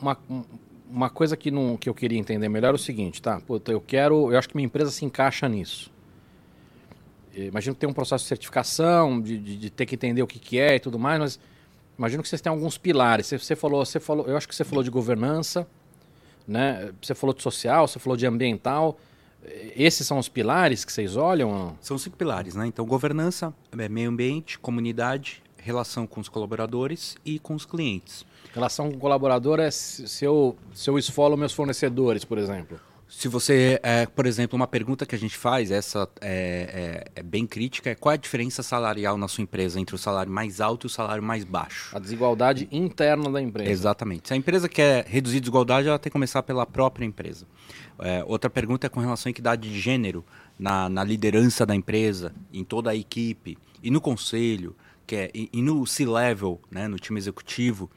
uma, 0.00 0.18
um- 0.28 0.44
uma 0.90 1.08
coisa 1.10 1.36
que, 1.36 1.50
não, 1.50 1.76
que 1.76 1.88
eu 1.88 1.94
queria 1.94 2.18
entender 2.18 2.48
melhor 2.48 2.72
é 2.72 2.74
o 2.74 2.78
seguinte, 2.78 3.22
tá? 3.22 3.40
Puta, 3.40 3.70
eu 3.70 3.80
quero, 3.80 4.32
eu 4.32 4.38
acho 4.38 4.48
que 4.48 4.56
minha 4.56 4.66
empresa 4.66 4.90
se 4.90 5.04
encaixa 5.04 5.48
nisso. 5.48 5.92
Eu 7.32 7.44
Imagino 7.44 7.74
que 7.76 7.80
tem 7.80 7.88
um 7.88 7.92
processo 7.92 8.24
de 8.24 8.28
certificação, 8.28 9.20
de, 9.20 9.38
de, 9.38 9.56
de 9.56 9.70
ter 9.70 9.86
que 9.86 9.94
entender 9.94 10.22
o 10.22 10.26
que, 10.26 10.38
que 10.40 10.58
é 10.58 10.74
e 10.76 10.80
tudo 10.80 10.98
mais, 10.98 11.18
mas 11.20 11.38
imagino 11.96 12.22
que 12.22 12.28
vocês 12.28 12.40
têm 12.40 12.50
alguns 12.50 12.76
pilares. 12.76 13.26
Você, 13.26 13.38
você 13.38 13.54
falou, 13.54 13.84
você 13.84 14.00
falou, 14.00 14.26
eu 14.26 14.36
acho 14.36 14.48
que 14.48 14.54
você 14.54 14.64
falou 14.64 14.82
de 14.82 14.90
governança, 14.90 15.66
né? 16.46 16.92
Você 17.00 17.14
falou 17.14 17.34
de 17.34 17.42
social, 17.42 17.86
você 17.86 17.98
falou 17.98 18.16
de 18.16 18.26
ambiental. 18.26 18.98
Esses 19.74 20.06
são 20.06 20.18
os 20.18 20.28
pilares 20.28 20.84
que 20.84 20.92
vocês 20.92 21.16
olham? 21.16 21.76
São 21.80 21.96
cinco 21.96 22.16
pilares, 22.16 22.54
né? 22.54 22.66
Então, 22.66 22.84
governança, 22.84 23.54
é, 23.76 23.88
meio 23.88 24.10
ambiente, 24.10 24.58
comunidade, 24.58 25.42
relação 25.56 26.06
com 26.06 26.20
os 26.20 26.28
colaboradores 26.28 27.16
e 27.24 27.38
com 27.38 27.54
os 27.54 27.64
clientes. 27.64 28.24
Relação 28.52 28.90
com 28.90 28.96
o 28.96 29.00
colaborador 29.00 29.60
é 29.60 29.70
se 29.70 30.24
eu, 30.24 30.56
se 30.74 30.90
eu 30.90 30.98
esfolo 30.98 31.36
meus 31.36 31.52
fornecedores, 31.52 32.24
por 32.24 32.36
exemplo. 32.38 32.80
Se 33.10 33.26
você, 33.26 33.80
é, 33.82 34.06
por 34.06 34.24
exemplo, 34.24 34.56
uma 34.56 34.68
pergunta 34.68 35.04
que 35.04 35.14
a 35.16 35.18
gente 35.18 35.36
faz, 35.36 35.70
essa 35.72 36.08
é, 36.20 37.04
é- 37.14 37.20
é 37.20 37.22
bem 37.24 37.44
crítica, 37.44 37.90
é 37.90 37.94
qual 37.96 38.12
é 38.12 38.14
a 38.14 38.18
diferença 38.18 38.62
salarial 38.62 39.18
na 39.18 39.26
sua 39.26 39.42
empresa 39.42 39.80
entre 39.80 39.94
o 39.96 39.98
salário 39.98 40.30
mais 40.32 40.60
alto 40.60 40.86
e 40.86 40.88
o 40.88 40.90
salário 40.90 41.22
mais 41.22 41.42
baixo? 41.42 41.94
A 41.94 41.98
desigualdade 41.98 42.68
interna 42.70 43.28
da 43.28 43.42
empresa. 43.42 43.68
Exatamente. 43.70 44.28
Se 44.28 44.34
a 44.34 44.36
empresa 44.36 44.68
quer 44.68 45.04
reduzir 45.06 45.38
a 45.38 45.40
desigualdade, 45.40 45.88
ela 45.88 45.98
tem 45.98 46.08
que 46.08 46.12
começar 46.12 46.42
pela 46.44 46.64
própria 46.64 47.04
empresa. 47.04 47.46
É, 47.98 48.24
outra 48.26 48.48
pergunta 48.48 48.86
é 48.86 48.90
com 48.90 49.00
relação 49.00 49.28
à 49.28 49.30
equidade 49.30 49.68
de 49.68 49.78
gênero 49.80 50.24
na, 50.58 50.88
na 50.88 51.02
liderança 51.02 51.66
da 51.66 51.74
empresa, 51.74 52.32
em 52.52 52.62
toda 52.64 52.90
a 52.90 52.94
equipe 52.96 53.58
e 53.82 53.90
no 53.90 54.00
conselho, 54.00 54.74
que 55.10 55.16
é, 55.16 55.30
e, 55.34 55.50
e 55.52 55.60
no 55.60 55.84
C-level, 55.84 56.60
né, 56.70 56.86
no 56.86 56.96
time 56.96 57.18
executivo. 57.18 57.90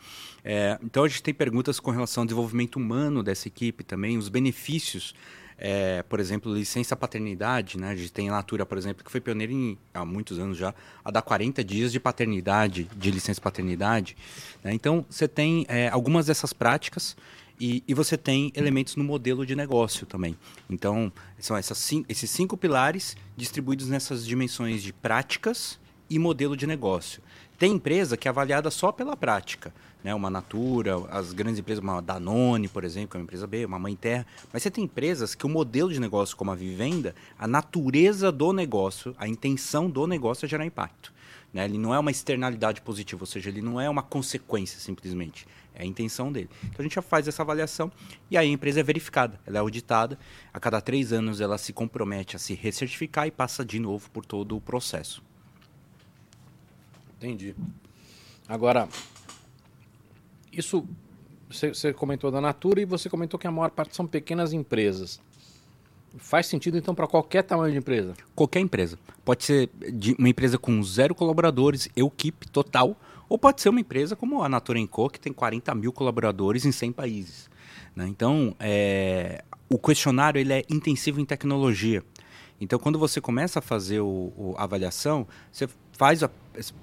É, 0.43 0.79
então 0.81 1.03
a 1.03 1.07
gente 1.07 1.21
tem 1.21 1.31
perguntas 1.31 1.79
com 1.79 1.91
relação 1.91 2.23
ao 2.23 2.25
desenvolvimento 2.25 2.77
humano 2.77 3.21
dessa 3.21 3.47
equipe 3.47 3.83
também, 3.83 4.17
os 4.17 4.29
benefícios. 4.29 5.13
é, 5.55 6.01
por 6.01 6.19
exemplo, 6.19 6.51
licença 6.51 6.95
paternidade, 6.95 7.77
né? 7.77 7.91
A 7.91 7.95
gente 7.95 8.11
tem 8.11 8.27
a 8.27 8.31
Natura, 8.31 8.65
por 8.65 8.79
exemplo, 8.79 9.05
que 9.05 9.11
foi 9.11 9.21
pioneira 9.21 9.53
em, 9.53 9.77
há 9.93 10.03
muitos 10.03 10.39
anos 10.39 10.57
já, 10.57 10.73
a 11.05 11.11
dar 11.11 11.21
40 11.21 11.63
dias 11.63 11.91
de 11.91 11.99
paternidade, 11.99 12.89
de 12.97 13.11
licença 13.11 13.39
paternidade. 13.39 14.17
né? 14.63 14.73
Então, 14.73 15.05
você 15.07 15.27
tem 15.27 15.65
é, 15.69 15.89
algumas 15.89 16.25
dessas 16.25 16.51
práticas 16.51 17.15
e, 17.59 17.83
e 17.87 17.93
você 17.93 18.17
tem 18.17 18.51
elementos 18.55 18.95
no 18.95 19.03
modelo 19.03 19.45
de 19.45 19.55
negócio 19.55 20.07
também. 20.07 20.35
Então, 20.67 21.13
são 21.37 21.55
essas 21.55 21.91
esses 22.09 22.29
cinco 22.31 22.57
pilares 22.57 23.15
distribuídos 23.37 23.87
nessas 23.87 24.25
dimensões 24.25 24.81
de 24.81 24.91
práticas 24.91 25.79
e 26.13 26.19
modelo 26.19 26.55
de 26.55 26.67
negócio. 26.67 27.21
Tem 27.57 27.73
empresa 27.73 28.15
que 28.15 28.27
é 28.27 28.29
avaliada 28.29 28.69
só 28.69 28.91
pela 28.91 29.17
prática, 29.17 29.73
né? 30.03 30.13
Uma 30.13 30.29
Natura, 30.29 30.97
as 31.09 31.33
grandes 31.33 31.59
empresas, 31.59 31.83
uma 31.83 32.01
Danone, 32.01 32.67
por 32.67 32.83
exemplo, 32.83 33.09
que 33.09 33.17
é 33.17 33.19
uma 33.19 33.23
empresa 33.23 33.47
B, 33.47 33.65
uma 33.65 33.79
Mãe 33.79 33.95
Terra. 33.95 34.27
Mas 34.51 34.61
você 34.61 34.69
tem 34.69 34.83
empresas 34.83 35.33
que 35.33 35.45
o 35.45 35.49
modelo 35.49 35.91
de 35.91 35.99
negócio, 35.99 36.37
como 36.37 36.51
a 36.51 36.55
Vivenda, 36.55 37.15
a 37.37 37.47
natureza 37.47 38.31
do 38.31 38.53
negócio, 38.53 39.15
a 39.17 39.27
intenção 39.27 39.89
do 39.89 40.05
negócio 40.05 40.45
é 40.45 40.49
gerar 40.49 40.65
impacto. 40.65 41.11
Né? 41.51 41.65
Ele 41.65 41.77
não 41.77 41.93
é 41.93 41.99
uma 41.99 42.11
externalidade 42.11 42.81
positiva, 42.81 43.23
ou 43.23 43.27
seja, 43.27 43.49
ele 43.49 43.61
não 43.61 43.79
é 43.81 43.89
uma 43.89 44.03
consequência 44.03 44.79
simplesmente. 44.79 45.47
É 45.73 45.81
a 45.81 45.85
intenção 45.85 46.31
dele. 46.31 46.49
Então 46.63 46.77
a 46.79 46.83
gente 46.83 46.95
já 46.95 47.01
faz 47.01 47.27
essa 47.27 47.41
avaliação 47.41 47.91
e 48.29 48.37
aí 48.37 48.47
a 48.47 48.51
empresa 48.51 48.81
é 48.81 48.83
verificada, 48.83 49.39
ela 49.45 49.57
é 49.57 49.59
auditada. 49.59 50.19
A 50.53 50.59
cada 50.59 50.79
três 50.79 51.11
anos 51.11 51.41
ela 51.41 51.57
se 51.57 51.73
compromete 51.73 52.35
a 52.35 52.39
se 52.39 52.53
recertificar 52.53 53.25
e 53.25 53.31
passa 53.31 53.65
de 53.65 53.79
novo 53.79 54.11
por 54.11 54.25
todo 54.25 54.55
o 54.55 54.61
processo. 54.61 55.23
Entendi. 57.23 57.55
Agora, 58.49 58.89
isso 60.51 60.85
você, 61.49 61.93
comentou 61.93 62.29
da 62.29 62.41
Natura 62.41 62.81
e 62.81 62.85
você 62.85 63.09
comentou 63.09 63.39
que 63.39 63.47
a 63.47 63.51
maior 63.51 63.69
parte 63.71 63.95
são 63.95 64.05
pequenas 64.05 64.51
empresas. 64.51 65.21
Faz 66.17 66.47
sentido 66.47 66.77
então 66.77 66.93
para 66.93 67.07
qualquer 67.07 67.43
tamanho 67.43 67.71
de 67.71 67.77
empresa? 67.77 68.13
Qualquer 68.35 68.59
empresa. 68.59 68.99
Pode 69.23 69.45
ser 69.45 69.69
uma 70.19 70.27
empresa 70.27 70.57
com 70.57 70.83
zero 70.83 71.15
colaboradores, 71.15 71.87
equipe 71.95 72.47
total, 72.49 72.97
ou 73.29 73.37
pode 73.37 73.61
ser 73.61 73.69
uma 73.69 73.79
empresa 73.79 74.17
como 74.17 74.43
a 74.43 74.49
Natura 74.49 74.85
Co, 74.87 75.09
que 75.09 75.19
tem 75.19 75.31
40 75.31 75.73
mil 75.75 75.93
colaboradores 75.93 76.65
em 76.65 76.73
100 76.73 76.91
países. 76.91 77.49
né? 77.95 78.05
Então, 78.07 78.53
é, 78.59 79.43
o 79.69 79.79
questionário 79.79 80.39
ele 80.39 80.53
é 80.53 80.63
intensivo 80.69 81.21
em 81.21 81.25
tecnologia. 81.25 82.03
Então, 82.59 82.77
quando 82.77 82.99
você 82.99 83.19
começa 83.19 83.59
a 83.59 83.61
fazer 83.61 84.01
a 84.57 84.63
avaliação, 84.63 85.27
você 85.51 85.67
faz 85.93 86.23
a- 86.23 86.29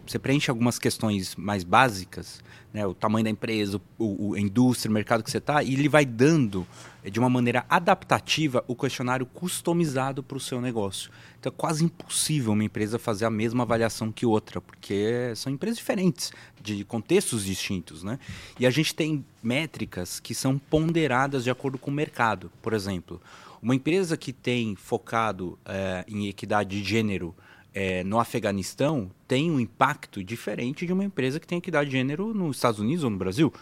você 0.07 0.19
preenche 0.19 0.51
algumas 0.51 0.79
questões 0.81 1.37
mais 1.37 1.63
básicas, 1.63 2.43
né? 2.75 2.85
o 2.87 2.93
tamanho 2.95 3.23
da 3.25 3.31
empresa, 3.31 3.81
o, 3.99 4.31
o- 4.31 4.35
a 4.35 4.41
indústria, 4.41 4.91
o 4.91 4.93
mercado 4.93 5.23
que 5.23 5.31
você 5.31 5.39
está, 5.39 5.63
e 5.63 5.75
ele 5.75 5.89
vai 5.89 6.05
dando, 6.05 6.67
eh, 7.05 7.11
de 7.11 7.21
uma 7.21 7.31
maneira 7.31 7.65
adaptativa, 7.69 8.65
o 8.67 8.75
questionário 8.75 9.25
customizado 9.27 10.23
para 10.25 10.37
o 10.37 10.41
seu 10.41 10.61
negócio. 10.61 11.11
Então 11.39 11.53
é 11.53 11.55
quase 11.57 11.85
impossível 11.85 12.53
uma 12.53 12.65
empresa 12.65 12.99
fazer 12.99 13.25
a 13.27 13.31
mesma 13.31 13.63
avaliação 13.63 14.11
que 14.11 14.27
outra, 14.27 14.61
porque 14.61 15.33
são 15.37 15.53
empresas 15.53 15.79
diferentes, 15.79 16.33
de 16.61 16.85
contextos 16.85 17.45
distintos. 17.45 18.03
Né? 18.03 18.19
E 18.59 18.67
a 18.67 18.71
gente 18.71 18.93
tem 18.95 19.25
métricas 19.43 20.19
que 20.19 20.35
são 20.35 20.59
ponderadas 20.59 21.45
de 21.45 21.51
acordo 21.51 21.79
com 21.79 21.91
o 21.91 21.95
mercado. 21.95 22.51
Por 22.61 22.73
exemplo, 22.73 23.21
uma 23.63 23.75
empresa 23.75 24.17
que 24.17 24.33
tem 24.33 24.75
focado 24.75 25.57
eh, 25.65 26.05
em 26.09 26.27
equidade 26.27 26.71
de 26.83 26.85
gênero 26.89 27.35
eh, 27.75 28.03
no 28.05 28.19
Afeganistão 28.19 29.11
tem 29.29 29.51
um 29.51 29.61
impacto 29.61 30.23
diferente 30.25 30.87
de 30.87 30.93
uma 30.93 31.05
empresa 31.05 31.39
que 31.39 31.47
tem 31.47 31.59
equidade 31.59 31.91
de 31.91 31.97
gênero 31.97 32.35
nos 32.35 32.57
Estados 32.57 32.81
Unidos 32.81 33.05
ou 33.05 33.11
no 33.11 33.17
Brasil. 33.17 33.53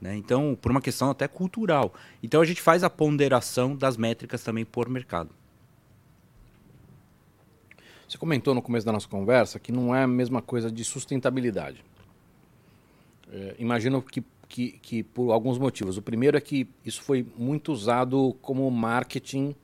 né? 0.00 0.16
Então, 0.16 0.56
por 0.60 0.70
uma 0.70 0.80
questão 0.80 1.10
até 1.10 1.26
cultural. 1.26 1.94
Então, 2.22 2.40
a 2.40 2.44
gente 2.44 2.60
faz 2.60 2.84
a 2.84 2.90
ponderação 2.90 3.74
das 3.74 3.96
métricas 3.96 4.42
também 4.42 4.64
por 4.64 4.88
mercado. 4.88 5.30
Você 8.06 8.18
comentou 8.18 8.54
no 8.54 8.62
começo 8.62 8.84
da 8.84 8.92
nossa 8.92 9.08
conversa 9.08 9.58
que 9.58 9.72
não 9.72 9.94
é 9.94 10.02
a 10.02 10.06
mesma 10.06 10.42
coisa 10.42 10.70
de 10.70 10.84
sustentabilidade. 10.84 11.82
É, 13.32 13.56
imagino 13.58 14.00
que, 14.02 14.22
que, 14.48 14.72
que 14.72 15.02
por 15.02 15.32
alguns 15.32 15.58
motivos. 15.58 15.96
O 15.96 16.02
primeiro 16.02 16.36
é 16.36 16.40
que 16.40 16.68
isso 16.84 17.02
foi 17.02 17.26
muito 17.36 17.72
usado 17.72 18.36
como 18.40 18.70
marketing 18.70 19.56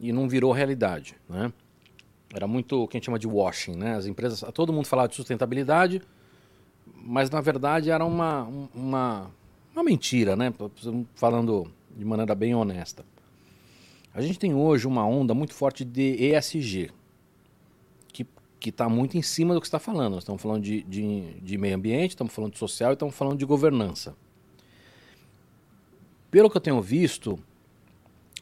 e 0.00 0.12
não 0.12 0.28
virou 0.28 0.50
realidade. 0.50 1.14
Né? 1.28 1.52
Era 2.34 2.46
muito 2.46 2.82
o 2.82 2.88
que 2.88 2.96
a 2.96 2.98
gente 2.98 3.06
chama 3.06 3.18
de 3.18 3.26
washing. 3.26 3.74
Né? 3.74 3.94
As 3.94 4.06
empresas, 4.06 4.42
todo 4.54 4.72
mundo 4.72 4.86
falava 4.86 5.08
de 5.08 5.14
sustentabilidade, 5.14 6.02
mas 6.96 7.30
na 7.30 7.40
verdade 7.40 7.90
era 7.90 8.04
uma, 8.04 8.42
uma, 8.74 9.30
uma 9.72 9.84
mentira, 9.84 10.34
né? 10.34 10.52
falando 11.14 11.70
de 11.96 12.04
maneira 12.04 12.34
bem 12.34 12.54
honesta. 12.54 13.04
A 14.14 14.20
gente 14.20 14.38
tem 14.38 14.54
hoje 14.54 14.86
uma 14.86 15.06
onda 15.06 15.34
muito 15.34 15.54
forte 15.54 15.84
de 15.84 16.34
ESG, 16.34 16.90
que 18.62 18.70
está 18.70 18.88
muito 18.88 19.18
em 19.18 19.22
cima 19.22 19.54
do 19.54 19.60
que 19.60 19.66
está 19.66 19.80
falando. 19.80 20.12
Nós 20.12 20.22
estamos 20.22 20.40
falando 20.40 20.62
de, 20.62 20.84
de, 20.84 21.34
de, 21.40 21.58
meio 21.58 21.74
ambiente, 21.74 22.10
estamos 22.10 22.32
falando 22.32 22.52
de 22.52 22.60
social 22.60 22.90
e 22.90 22.92
estamos 22.92 23.12
falando 23.12 23.36
de 23.36 23.44
governança. 23.44 24.14
Pelo 26.30 26.48
que 26.48 26.56
eu 26.56 26.60
tenho 26.60 26.80
visto, 26.80 27.36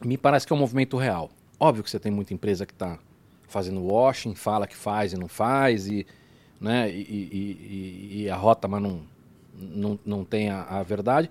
me 0.05 0.17
parece 0.17 0.45
que 0.45 0.53
é 0.53 0.55
um 0.55 0.59
movimento 0.59 0.95
real. 0.95 1.31
Óbvio 1.59 1.83
que 1.83 1.89
você 1.89 1.99
tem 1.99 2.11
muita 2.11 2.35
empresa 2.35 2.67
que 2.67 2.71
está 2.71 2.99
fazendo 3.51 3.83
washing, 3.83 4.33
fala 4.33 4.65
que 4.65 4.75
faz 4.75 5.13
e 5.13 5.17
não 5.17 5.27
faz, 5.27 5.87
e, 5.87 6.05
né, 6.59 6.89
e, 6.89 7.01
e, 7.01 8.21
e, 8.23 8.29
a 8.29 8.35
rota, 8.35 8.67
mas 8.67 8.81
não, 8.81 9.01
não, 9.53 9.99
não 10.05 10.25
tem 10.25 10.49
a, 10.49 10.63
a, 10.63 10.83
verdade. 10.83 11.29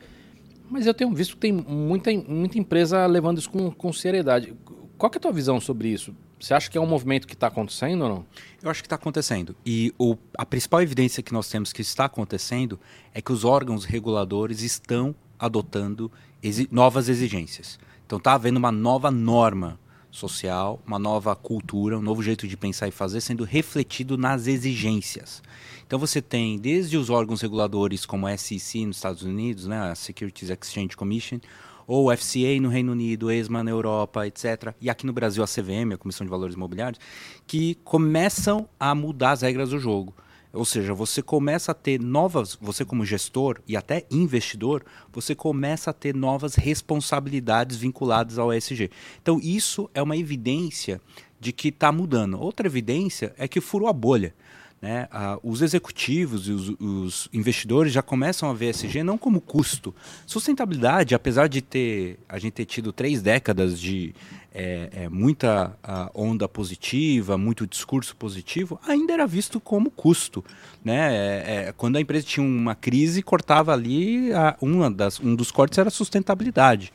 Mas 0.69 0.87
eu 0.87 0.95
tenho 0.95 1.13
visto 1.13 1.35
que 1.35 1.41
tem 1.41 1.53
muita, 1.53 2.13
muita 2.13 2.59
empresa 2.59 3.07
levando 3.07 3.39
isso 3.39 3.51
com, 3.51 3.71
com 3.71 3.93
seriedade. 3.93 4.55
Qual 4.97 5.11
é 5.13 5.17
a 5.17 5.21
tua 5.21 5.33
visão 5.33 5.61
sobre 5.61 5.89
isso? 5.89 6.15
Você 6.39 6.55
acha 6.55 6.71
que 6.71 6.79
é 6.79 6.81
um 6.81 6.87
movimento 6.87 7.27
que 7.27 7.35
está 7.35 7.49
acontecendo 7.49 8.03
ou 8.03 8.09
não? 8.09 8.27
Eu 8.63 8.71
acho 8.71 8.83
que 8.83 8.87
está 8.87 8.97
acontecendo. 8.97 9.55
E 9.65 9.93
o, 9.99 10.17
a 10.37 10.47
principal 10.47 10.81
evidência 10.81 11.23
que 11.23 11.33
nós 11.33 11.49
temos 11.49 11.73
que 11.73 11.83
está 11.83 12.05
acontecendo 12.05 12.79
é 13.13 13.21
que 13.21 13.33
os 13.33 13.45
órgãos 13.45 13.85
reguladores 13.85 14.63
estão 14.63 15.15
adotando 15.39 16.11
exi 16.43 16.69
novas 16.71 17.09
exigências. 17.09 17.79
Então 18.07 18.19
está 18.19 18.35
havendo 18.35 18.57
uma 18.57 18.73
nova 18.73 19.11
norma 19.11 19.79
social, 20.11 20.81
uma 20.87 20.99
nova 20.99 21.35
cultura, 21.37 21.99
um 21.99 22.03
novo 22.03 22.23
jeito 22.23 22.47
de 22.49 22.57
pensar 22.57 22.89
e 22.89 22.91
fazer 22.91 23.21
sendo 23.21 23.45
refletido 23.45 24.19
nas 24.19 24.47
exigências. 24.47 25.43
Então 25.87 25.99
você 25.99 26.23
tem 26.23 26.59
desde 26.59 26.97
os 26.97 27.11
órgãos 27.11 27.41
reguladores 27.41 28.07
como 28.07 28.27
a 28.27 28.37
SEC 28.37 28.87
nos 28.87 28.97
Estados 28.97 29.23
Unidos, 29.23 29.67
né, 29.67 29.91
a 29.91 29.95
Securities 29.95 30.51
Exchange 30.51 30.97
Commission, 30.97 31.41
ou 31.87 32.17
FCA 32.17 32.61
no 32.61 32.69
Reino 32.69 32.93
Unido, 32.93 33.33
ESMA 33.33 33.65
na 33.65 33.71
Europa, 33.73 34.25
etc. 34.27 34.75
E 34.81 34.89
aqui 34.89 35.05
no 35.05 35.13
Brasil 35.13 35.43
a 35.43 35.47
CVM, 35.47 35.95
a 35.95 35.99
Comissão 35.99 36.25
de 36.25 36.31
Valores 36.31 36.55
Imobiliários, 36.55 37.01
que 37.47 37.75
começam 37.83 38.69
a 38.79 38.95
mudar 38.95 39.33
as 39.33 39.43
regras 39.43 39.71
do 39.71 39.79
jogo. 39.81 40.15
Ou 40.53 40.65
seja, 40.65 40.93
você 40.93 41.23
começa 41.23 41.73
a 41.73 41.75
ter 41.75 42.01
novas, 42.01 42.59
você 42.61 42.85
como 42.85 43.05
gestor 43.05 43.61
e 43.69 43.77
até 43.77 44.05
investidor, 44.11 44.85
você 45.13 45.35
começa 45.35 45.91
a 45.91 45.95
ter 45.95 46.15
novas 46.15 46.57
responsabilidades 46.57 47.77
vinculadas 47.77 48.39
ao 48.39 48.53
ESG. 48.53 48.91
Então 49.23 49.39
isso 49.41 49.89
é 49.95 50.03
uma 50.03 50.17
evidência 50.17 51.01
de 51.39 51.53
que 51.53 51.69
está 51.69 51.93
mudando. 51.93 52.41
Outra 52.41 52.67
evidência 52.67 53.33
é 53.39 53.49
que 53.49 53.61
furou 53.61 53.89
a 53.89 53.93
bolha. 53.93 54.35
Né? 54.81 55.07
Os 55.43 55.61
executivos 55.61 56.49
e 56.49 56.53
os, 56.53 56.69
os, 56.81 57.29
investidores 57.35 57.93
já 57.93 58.01
começam 58.01 58.49
a 58.49 58.55
ver 58.55 58.71
ESG 58.71 59.03
não 59.03 59.19
como 59.19 59.39
custo. 59.39 59.95
Sustentabilidade, 60.27 61.15
apesar 61.15 61.49
de 61.49 61.61
ter 61.61 62.19
a 62.27 62.39
gente 62.39 62.55
ter 62.55 62.65
tido 62.65 62.91
três 62.91 63.21
décadas 63.21 63.79
de 63.79 64.15
é, 64.55 64.89
é, 64.93 65.09
muita 65.09 65.77
onda 66.15 66.49
positiva, 66.49 67.37
muito 67.37 67.67
discurso 67.67 68.17
positivo, 68.17 68.81
ainda 68.87 69.13
era 69.13 69.27
visto 69.27 69.61
como 69.61 69.91
custo. 69.91 70.43
Né? 70.83 71.15
É, 71.15 71.67
é, 71.69 71.75
quando 71.77 71.97
a 71.97 72.01
empresa 72.01 72.27
tinha 72.27 72.45
uma 72.45 72.75
crise, 72.75 73.23
cortava 73.23 73.75
ali, 73.75 74.33
a, 74.33 74.57
uma 74.63 74.91
das, 74.91 75.21
um 75.21 75.35
dos 75.35 75.51
cortes 75.51 75.79
era 75.79 75.91
sustentabilidade. 75.91 76.91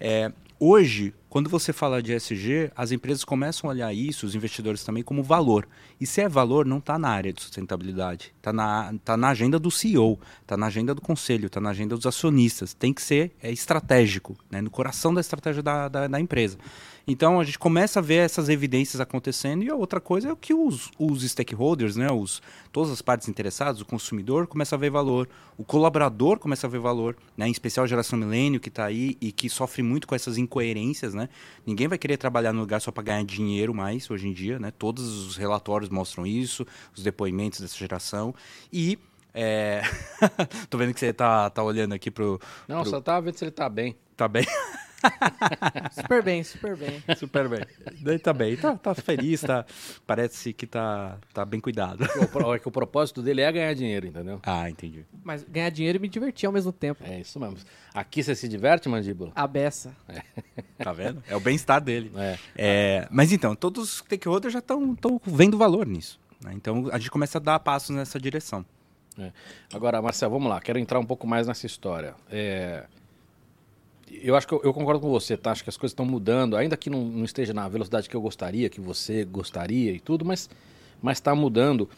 É, 0.00 0.32
hoje, 0.58 1.12
quando 1.28 1.48
você 1.48 1.72
fala 1.72 2.02
de 2.02 2.12
ESG, 2.12 2.72
as 2.74 2.90
empresas 2.90 3.22
começam 3.22 3.68
a 3.70 3.72
olhar 3.72 3.94
isso, 3.94 4.26
os 4.26 4.34
investidores 4.34 4.82
também, 4.82 5.02
como 5.02 5.22
valor. 5.22 5.68
E 6.00 6.06
se 6.06 6.20
é 6.20 6.28
valor, 6.28 6.66
não 6.66 6.78
está 6.78 6.98
na 6.98 7.08
área 7.08 7.32
de 7.32 7.40
sustentabilidade. 7.40 8.32
Está 8.36 8.52
na, 8.52 8.92
tá 9.04 9.16
na 9.16 9.28
agenda 9.28 9.58
do 9.58 9.70
CEO, 9.70 10.18
está 10.42 10.56
na 10.56 10.66
agenda 10.66 10.94
do 10.94 11.00
conselho, 11.00 11.46
está 11.46 11.60
na 11.60 11.70
agenda 11.70 11.94
dos 11.94 12.06
acionistas. 12.06 12.74
Tem 12.74 12.92
que 12.92 13.02
ser 13.02 13.30
é, 13.42 13.52
estratégico, 13.52 14.36
né, 14.50 14.60
no 14.60 14.70
coração 14.70 15.14
da 15.14 15.20
estratégia 15.20 15.62
da, 15.62 15.88
da, 15.88 16.08
da 16.08 16.20
empresa. 16.20 16.58
Então 17.10 17.40
a 17.40 17.44
gente 17.44 17.58
começa 17.58 17.98
a 17.98 18.02
ver 18.02 18.18
essas 18.18 18.48
evidências 18.48 19.00
acontecendo 19.00 19.64
e 19.64 19.68
a 19.68 19.74
outra 19.74 20.00
coisa 20.00 20.28
é 20.28 20.32
o 20.32 20.36
que 20.36 20.54
os, 20.54 20.92
os 20.96 21.28
stakeholders, 21.28 21.96
né, 21.96 22.06
os, 22.10 22.40
todas 22.70 22.92
as 22.92 23.02
partes 23.02 23.28
interessadas, 23.28 23.80
o 23.80 23.84
consumidor 23.84 24.46
começa 24.46 24.76
a 24.76 24.78
ver 24.78 24.90
valor, 24.90 25.28
o 25.58 25.64
colaborador 25.64 26.38
começa 26.38 26.68
a 26.68 26.70
ver 26.70 26.78
valor, 26.78 27.16
né, 27.36 27.48
em 27.48 27.50
especial 27.50 27.82
a 27.82 27.88
geração 27.88 28.16
milênio 28.16 28.60
que 28.60 28.68
está 28.68 28.84
aí 28.84 29.18
e 29.20 29.32
que 29.32 29.50
sofre 29.50 29.82
muito 29.82 30.06
com 30.06 30.14
essas 30.14 30.38
incoerências. 30.38 31.12
Né? 31.12 31.28
Ninguém 31.66 31.88
vai 31.88 31.98
querer 31.98 32.16
trabalhar 32.16 32.52
no 32.52 32.60
lugar 32.60 32.80
só 32.80 32.92
para 32.92 33.02
ganhar 33.02 33.24
dinheiro 33.24 33.74
mais 33.74 34.08
hoje 34.08 34.28
em 34.28 34.32
dia. 34.32 34.60
Né? 34.60 34.70
Todos 34.70 35.26
os 35.26 35.36
relatórios 35.36 35.90
mostram 35.90 36.24
isso, 36.24 36.64
os 36.96 37.02
depoimentos 37.02 37.60
dessa 37.60 37.76
geração. 37.76 38.32
E 38.72 38.96
é... 39.34 39.82
Tô 40.68 40.78
vendo 40.78 40.94
que 40.94 41.00
você 41.00 41.12
tá, 41.12 41.50
tá 41.50 41.62
olhando 41.62 41.94
aqui 41.94 42.10
pro. 42.10 42.40
Não, 42.68 42.82
pro... 42.82 42.90
só 42.90 43.00
tava 43.00 43.22
vendo 43.22 43.36
se 43.36 43.44
ele 43.44 43.50
tá 43.50 43.68
bem. 43.68 43.96
Tá 44.16 44.28
bem? 44.28 44.44
super 45.92 46.22
bem, 46.22 46.42
super 46.42 46.76
bem. 46.76 47.02
Super 47.16 47.48
bem. 47.48 47.64
Daí 48.02 48.18
tá 48.18 48.32
bem. 48.32 48.56
Tá, 48.56 48.76
tá 48.76 48.94
feliz, 48.94 49.40
tá, 49.40 49.64
parece 50.06 50.52
que 50.52 50.66
tá, 50.66 51.18
tá 51.32 51.44
bem 51.44 51.60
cuidado. 51.60 52.04
O, 52.44 52.54
é 52.54 52.58
que 52.58 52.68
o 52.68 52.70
propósito 52.70 53.22
dele 53.22 53.40
é 53.40 53.50
ganhar 53.50 53.74
dinheiro, 53.74 54.06
entendeu? 54.06 54.40
Ah, 54.42 54.68
entendi. 54.68 55.04
Mas 55.24 55.42
ganhar 55.44 55.70
dinheiro 55.70 55.96
e 55.96 56.00
me 56.00 56.08
divertir 56.08 56.46
ao 56.46 56.52
mesmo 56.52 56.72
tempo. 56.72 57.02
É 57.04 57.20
isso 57.20 57.38
mesmo. 57.40 57.56
Aqui 57.94 58.22
você 58.22 58.34
se 58.34 58.48
diverte, 58.48 58.88
mandíbula? 58.88 59.32
A 59.34 59.46
beça. 59.46 59.94
É. 60.08 60.22
Tá 60.82 60.92
vendo? 60.92 61.22
É 61.28 61.36
o 61.36 61.40
bem-estar 61.40 61.80
dele. 61.80 62.10
É. 62.16 62.38
É, 62.56 63.08
mas 63.10 63.32
então, 63.32 63.54
todos 63.54 63.84
os 63.84 63.98
stakeholders 63.98 64.52
já 64.52 64.60
estão 64.60 64.96
vendo 65.24 65.56
valor 65.56 65.86
nisso. 65.86 66.20
Né? 66.42 66.52
Então 66.54 66.88
a 66.92 66.98
gente 66.98 67.10
começa 67.10 67.38
a 67.38 67.40
dar 67.40 67.58
passos 67.60 67.94
nessa 67.94 68.18
direção. 68.18 68.64
É. 69.18 69.32
Agora, 69.72 70.00
Marcelo, 70.00 70.32
vamos 70.32 70.48
lá. 70.48 70.60
Quero 70.60 70.78
entrar 70.78 70.98
um 70.98 71.04
pouco 71.04 71.26
mais 71.26 71.46
nessa 71.46 71.66
história. 71.66 72.14
É, 72.30 72.84
eu 74.10 74.34
acho 74.34 74.46
que 74.46 74.54
eu, 74.54 74.60
eu, 74.64 74.74
concordo 74.74 75.00
com 75.00 75.08
você, 75.08 75.36
tá? 75.36 75.52
Acho 75.52 75.62
que 75.62 75.70
as 75.70 75.76
coisas 75.76 75.92
estão 75.92 76.04
mudando, 76.04 76.56
ainda 76.56 76.76
que 76.76 76.90
não, 76.90 77.04
não, 77.04 77.24
esteja 77.24 77.54
na 77.54 77.68
velocidade 77.68 78.08
que 78.08 78.16
eu 78.16 78.20
gostaria, 78.20 78.68
que 78.68 78.80
você 78.80 79.24
gostaria 79.24 79.92
e 79.92 80.00
tudo, 80.00 80.24
mas 80.24 80.48
está 81.12 81.34
mudando. 81.34 81.88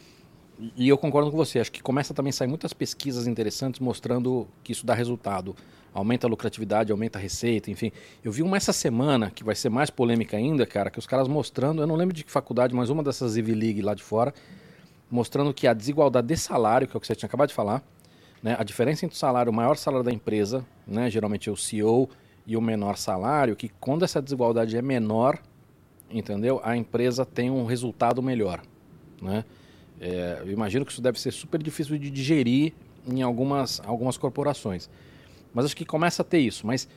E 0.76 0.88
eu 0.88 0.98
concordo 0.98 1.30
com 1.30 1.36
você. 1.36 1.58
Acho 1.58 1.72
que 1.72 1.82
começa 1.82 2.12
também 2.12 2.30
a 2.30 2.32
sair 2.32 2.48
muitas 2.48 2.72
pesquisas 2.72 3.26
interessantes 3.26 3.80
mostrando 3.80 4.46
que 4.62 4.72
isso 4.72 4.84
dá 4.84 4.94
resultado. 4.94 5.56
Aumenta 5.94 6.26
a 6.26 6.30
lucratividade, 6.30 6.92
aumenta 6.92 7.18
a 7.18 7.22
receita, 7.22 7.70
enfim. 7.70 7.92
Eu 8.24 8.30
vi 8.30 8.42
uma 8.42 8.56
essa 8.56 8.72
semana, 8.72 9.30
que 9.30 9.42
vai 9.42 9.54
ser 9.54 9.68
mais 9.68 9.90
polêmica 9.90 10.36
ainda, 10.36 10.64
cara, 10.66 10.90
que 10.90 10.98
os 10.98 11.06
caras 11.06 11.28
mostrando, 11.28 11.82
eu 11.82 11.86
não 11.86 11.96
lembro 11.96 12.14
de 12.14 12.24
que 12.24 12.30
faculdade, 12.30 12.74
mas 12.74 12.88
uma 12.88 13.02
dessas 13.02 13.36
Ivy 13.36 13.54
League 13.54 13.82
lá 13.82 13.94
de 13.94 14.02
fora, 14.02 14.32
mostrando 15.12 15.52
que 15.52 15.66
a 15.66 15.74
desigualdade 15.74 16.26
de 16.26 16.36
salário, 16.38 16.88
que 16.88 16.96
é 16.96 16.98
o 16.98 17.00
que 17.00 17.06
você 17.06 17.14
tinha 17.14 17.26
acabado 17.26 17.50
de 17.50 17.54
falar, 17.54 17.84
né, 18.42 18.56
a 18.58 18.64
diferença 18.64 19.04
entre 19.04 19.14
o 19.14 19.18
salário, 19.18 19.52
o 19.52 19.54
maior 19.54 19.76
salário 19.76 20.02
da 20.02 20.10
empresa, 20.10 20.64
né, 20.86 21.10
geralmente 21.10 21.50
é 21.50 21.52
o 21.52 21.56
CEO, 21.56 22.08
e 22.46 22.56
o 22.56 22.60
menor 22.60 22.96
salário, 22.96 23.54
que 23.54 23.68
quando 23.68 24.04
essa 24.04 24.20
desigualdade 24.20 24.76
é 24.76 24.82
menor, 24.82 25.38
entendeu? 26.10 26.60
A 26.64 26.76
empresa 26.76 27.24
tem 27.24 27.50
um 27.50 27.64
resultado 27.66 28.22
melhor, 28.22 28.60
né? 29.20 29.44
É, 30.00 30.38
eu 30.40 30.50
imagino 30.50 30.84
que 30.84 30.90
isso 30.90 31.00
deve 31.00 31.20
ser 31.20 31.30
super 31.30 31.62
difícil 31.62 31.96
de 31.96 32.10
digerir 32.10 32.72
em 33.06 33.22
algumas, 33.22 33.80
algumas 33.84 34.16
corporações. 34.16 34.90
Mas 35.54 35.66
acho 35.66 35.76
que 35.76 35.84
começa 35.84 36.22
a 36.22 36.24
ter 36.24 36.40
isso. 36.40 36.66
Mas, 36.66 36.88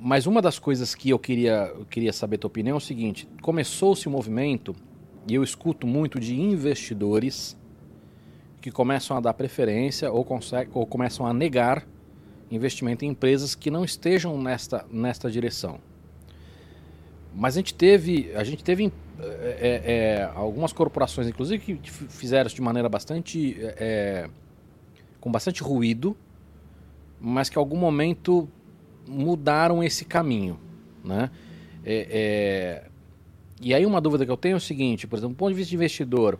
mas 0.00 0.26
uma 0.26 0.40
das 0.40 0.58
coisas 0.58 0.94
que 0.94 1.10
eu 1.10 1.18
queria, 1.18 1.70
eu 1.76 1.84
queria 1.84 2.12
saber 2.12 2.36
a 2.36 2.38
tua 2.38 2.48
opinião 2.48 2.76
é 2.76 2.78
o 2.78 2.80
seguinte: 2.80 3.28
começou-se 3.42 4.06
o 4.06 4.10
um 4.10 4.14
movimento, 4.14 4.74
e 5.26 5.34
eu 5.34 5.42
escuto 5.42 5.86
muito 5.86 6.20
de 6.20 6.38
investidores 6.38 7.56
que 8.60 8.70
começam 8.70 9.16
a 9.16 9.20
dar 9.20 9.34
preferência 9.34 10.10
ou, 10.10 10.26
ou 10.74 10.86
começam 10.86 11.26
a 11.26 11.32
negar 11.32 11.86
investimento 12.50 13.04
em 13.04 13.08
empresas 13.08 13.54
que 13.54 13.70
não 13.70 13.84
estejam 13.84 14.40
nesta, 14.40 14.84
nesta 14.90 15.30
direção. 15.30 15.78
Mas 17.34 17.56
a 17.56 17.60
gente 17.60 17.74
teve, 17.74 18.32
a 18.34 18.42
gente 18.42 18.64
teve 18.64 18.92
é, 19.20 19.82
é, 19.84 20.30
algumas 20.34 20.72
corporações, 20.72 21.28
inclusive, 21.28 21.76
que 21.76 21.90
fizeram 21.90 22.46
isso 22.46 22.56
de 22.56 22.62
maneira 22.62 22.88
bastante. 22.88 23.56
É, 23.60 24.28
com 25.20 25.30
bastante 25.30 25.62
ruído, 25.62 26.16
mas 27.20 27.48
que 27.48 27.58
em 27.58 27.60
algum 27.60 27.76
momento 27.76 28.48
mudaram 29.06 29.82
esse 29.82 30.04
caminho. 30.04 30.58
Né? 31.04 31.30
É, 31.84 32.84
e 33.60 33.74
aí 33.74 33.84
uma 33.84 34.00
dúvida 34.00 34.24
que 34.24 34.30
eu 34.30 34.36
tenho 34.36 34.54
é 34.54 34.56
o 34.56 34.60
seguinte, 34.60 35.06
por 35.06 35.16
exemplo, 35.16 35.34
do 35.34 35.38
ponto 35.38 35.50
de 35.50 35.56
vista 35.56 35.70
de 35.70 35.76
investidor, 35.76 36.38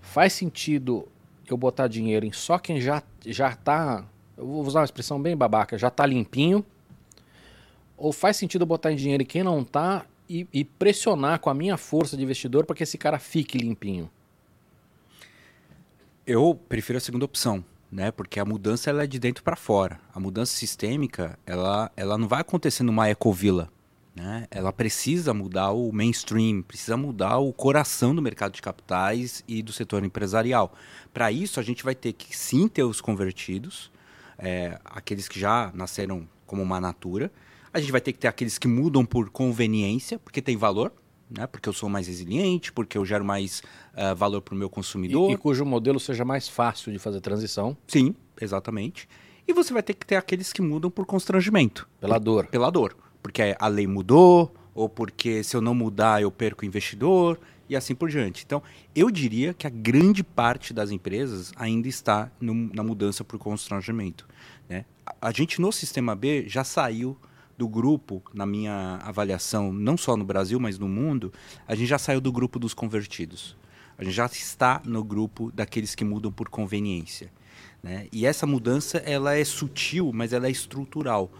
faz 0.00 0.32
sentido 0.32 1.08
eu 1.48 1.56
botar 1.56 1.88
dinheiro 1.88 2.24
em 2.24 2.32
só 2.32 2.58
quem 2.58 2.80
já 2.80 3.02
já 3.24 3.50
está, 3.50 4.04
vou 4.36 4.64
usar 4.64 4.80
uma 4.80 4.84
expressão 4.84 5.20
bem 5.20 5.36
babaca, 5.36 5.78
já 5.78 5.88
está 5.88 6.04
limpinho, 6.04 6.64
ou 7.96 8.12
faz 8.12 8.36
sentido 8.36 8.62
eu 8.62 8.66
botar 8.66 8.92
em 8.92 8.96
dinheiro 8.96 9.22
em 9.22 9.26
quem 9.26 9.42
não 9.42 9.60
está 9.60 10.04
e, 10.28 10.46
e 10.52 10.64
pressionar 10.64 11.38
com 11.38 11.50
a 11.50 11.54
minha 11.54 11.76
força 11.76 12.16
de 12.16 12.22
investidor 12.22 12.64
para 12.64 12.74
que 12.74 12.82
esse 12.82 12.98
cara 12.98 13.18
fique 13.18 13.58
limpinho? 13.58 14.10
Eu 16.26 16.58
prefiro 16.68 16.96
a 16.96 17.00
segunda 17.00 17.24
opção, 17.24 17.64
né? 17.90 18.10
Porque 18.10 18.40
a 18.40 18.44
mudança 18.44 18.88
ela 18.88 19.04
é 19.04 19.06
de 19.06 19.18
dentro 19.18 19.42
para 19.42 19.56
fora. 19.56 20.00
A 20.14 20.18
mudança 20.18 20.56
sistêmica, 20.56 21.38
ela, 21.44 21.90
ela 21.96 22.16
não 22.16 22.26
vai 22.26 22.40
acontecer 22.40 22.82
numa 22.82 23.10
ecovila. 23.10 23.68
Né? 24.14 24.46
Ela 24.50 24.72
precisa 24.72 25.32
mudar 25.32 25.72
o 25.72 25.90
mainstream, 25.90 26.62
precisa 26.62 26.96
mudar 26.96 27.38
o 27.38 27.52
coração 27.52 28.14
do 28.14 28.20
mercado 28.20 28.52
de 28.52 28.60
capitais 28.60 29.42
e 29.48 29.62
do 29.62 29.72
setor 29.72 30.04
empresarial. 30.04 30.74
Para 31.14 31.32
isso, 31.32 31.58
a 31.58 31.62
gente 31.62 31.82
vai 31.82 31.94
ter 31.94 32.12
que 32.12 32.36
sim 32.36 32.68
ter 32.68 32.82
os 32.82 33.00
convertidos, 33.00 33.90
é, 34.38 34.78
aqueles 34.84 35.28
que 35.28 35.40
já 35.40 35.70
nasceram 35.74 36.28
como 36.46 36.62
uma 36.62 36.80
natura. 36.80 37.32
A 37.72 37.80
gente 37.80 37.90
vai 37.90 38.02
ter 38.02 38.12
que 38.12 38.18
ter 38.18 38.28
aqueles 38.28 38.58
que 38.58 38.68
mudam 38.68 39.04
por 39.04 39.30
conveniência, 39.30 40.18
porque 40.18 40.42
tem 40.42 40.58
valor, 40.58 40.92
né? 41.30 41.46
porque 41.46 41.66
eu 41.66 41.72
sou 41.72 41.88
mais 41.88 42.06
resiliente, 42.06 42.70
porque 42.70 42.98
eu 42.98 43.06
gero 43.06 43.24
mais 43.24 43.62
uh, 43.94 44.14
valor 44.14 44.42
para 44.42 44.54
o 44.54 44.58
meu 44.58 44.68
consumidor. 44.68 45.30
E, 45.30 45.34
e 45.34 45.36
cujo 45.38 45.64
modelo 45.64 45.98
seja 45.98 46.22
mais 46.22 46.46
fácil 46.48 46.92
de 46.92 46.98
fazer 46.98 47.22
transição. 47.22 47.74
Sim, 47.86 48.14
exatamente. 48.38 49.08
E 49.48 49.54
você 49.54 49.72
vai 49.72 49.82
ter 49.82 49.94
que 49.94 50.04
ter 50.04 50.16
aqueles 50.16 50.52
que 50.52 50.60
mudam 50.60 50.90
por 50.90 51.06
constrangimento. 51.06 51.88
Pela 51.98 52.18
dor. 52.18 52.46
Pela 52.48 52.68
dor 52.68 52.94
porque 53.22 53.54
a 53.58 53.68
lei 53.68 53.86
mudou, 53.86 54.52
ou 54.74 54.88
porque 54.88 55.42
se 55.42 55.56
eu 55.56 55.60
não 55.60 55.74
mudar 55.74 56.22
eu 56.22 56.30
perco 56.30 56.62
o 56.62 56.66
investidor, 56.66 57.38
e 57.68 57.76
assim 57.76 57.94
por 57.94 58.10
diante. 58.10 58.44
Então, 58.44 58.62
eu 58.94 59.10
diria 59.10 59.54
que 59.54 59.66
a 59.66 59.70
grande 59.70 60.22
parte 60.22 60.74
das 60.74 60.90
empresas 60.90 61.52
ainda 61.56 61.88
está 61.88 62.30
no, 62.40 62.52
na 62.54 62.82
mudança 62.82 63.24
por 63.24 63.38
constrangimento. 63.38 64.28
Né? 64.68 64.84
A, 65.06 65.28
a 65.28 65.32
gente 65.32 65.60
no 65.60 65.72
Sistema 65.72 66.14
B 66.14 66.44
já 66.46 66.64
saiu 66.64 67.16
do 67.56 67.68
grupo, 67.68 68.22
na 68.34 68.44
minha 68.44 68.98
avaliação, 69.02 69.72
não 69.72 69.96
só 69.96 70.16
no 70.16 70.24
Brasil, 70.24 70.58
mas 70.58 70.78
no 70.78 70.88
mundo, 70.88 71.32
a 71.66 71.74
gente 71.74 71.88
já 71.88 71.98
saiu 71.98 72.20
do 72.20 72.32
grupo 72.32 72.58
dos 72.58 72.74
convertidos. 72.74 73.56
A 73.96 74.04
gente 74.04 74.14
já 74.14 74.26
está 74.26 74.82
no 74.84 75.04
grupo 75.04 75.50
daqueles 75.52 75.94
que 75.94 76.04
mudam 76.04 76.32
por 76.32 76.48
conveniência. 76.48 77.30
Né? 77.82 78.06
E 78.12 78.26
essa 78.26 78.46
mudança 78.46 78.98
ela 78.98 79.36
é 79.36 79.44
sutil, 79.44 80.10
mas 80.12 80.32
ela 80.32 80.46
é 80.46 80.50
estrutural 80.50 81.30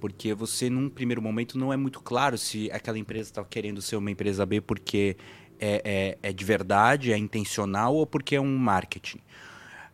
porque 0.00 0.32
você, 0.34 0.70
num 0.70 0.88
primeiro 0.88 1.20
momento, 1.20 1.58
não 1.58 1.72
é 1.72 1.76
muito 1.76 2.00
claro 2.00 2.38
se 2.38 2.70
aquela 2.72 2.98
empresa 2.98 3.30
está 3.30 3.44
querendo 3.44 3.82
ser 3.82 3.96
uma 3.96 4.10
empresa 4.10 4.46
B 4.46 4.60
porque 4.60 5.16
é, 5.60 6.16
é, 6.22 6.30
é 6.30 6.32
de 6.32 6.44
verdade, 6.44 7.12
é 7.12 7.18
intencional 7.18 7.94
ou 7.94 8.06
porque 8.06 8.34
é 8.34 8.40
um 8.40 8.56
marketing. 8.56 9.18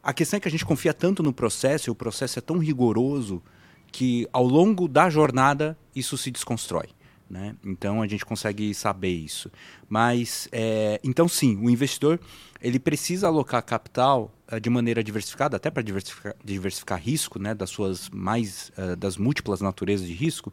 A 0.02 0.12
questão 0.12 0.36
é 0.36 0.40
que 0.40 0.46
a 0.46 0.50
gente 0.50 0.64
confia 0.64 0.94
tanto 0.94 1.22
no 1.22 1.32
processo, 1.32 1.90
e 1.90 1.92
o 1.92 1.94
processo 1.94 2.38
é 2.38 2.42
tão 2.42 2.58
rigoroso 2.58 3.42
que 3.90 4.28
ao 4.32 4.46
longo 4.46 4.86
da 4.86 5.10
jornada 5.10 5.76
isso 5.94 6.16
se 6.16 6.30
desconstrói. 6.30 6.90
Né? 7.28 7.56
Então 7.64 8.00
a 8.00 8.06
gente 8.06 8.24
consegue 8.24 8.72
saber 8.72 9.10
isso. 9.10 9.50
Mas 9.88 10.48
é, 10.52 11.00
então 11.02 11.26
sim, 11.26 11.56
o 11.56 11.68
investidor 11.68 12.20
ele 12.60 12.78
precisa 12.78 13.26
alocar 13.26 13.64
capital 13.64 14.32
de 14.60 14.70
maneira 14.70 15.02
diversificada, 15.02 15.56
até 15.56 15.70
para 15.70 15.82
diversificar, 15.82 16.34
diversificar 16.44 17.00
risco, 17.00 17.38
né, 17.38 17.54
das 17.54 17.70
suas 17.70 18.08
mais 18.10 18.70
uh, 18.78 18.94
das 18.96 19.16
múltiplas 19.16 19.60
naturezas 19.60 20.06
de 20.06 20.12
risco. 20.12 20.52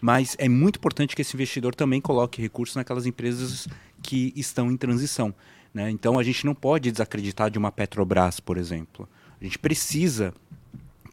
Mas 0.00 0.36
é 0.38 0.48
muito 0.48 0.76
importante 0.76 1.14
que 1.14 1.22
esse 1.22 1.36
investidor 1.36 1.74
também 1.74 2.00
coloque 2.00 2.40
recursos 2.40 2.76
naquelas 2.76 3.06
empresas 3.06 3.66
que 4.02 4.32
estão 4.36 4.70
em 4.70 4.76
transição. 4.76 5.34
Né? 5.72 5.90
Então 5.90 6.18
a 6.18 6.22
gente 6.22 6.46
não 6.46 6.54
pode 6.54 6.90
desacreditar 6.90 7.50
de 7.50 7.58
uma 7.58 7.70
Petrobras, 7.70 8.40
por 8.40 8.56
exemplo. 8.56 9.08
A 9.40 9.44
gente 9.44 9.58
precisa 9.58 10.32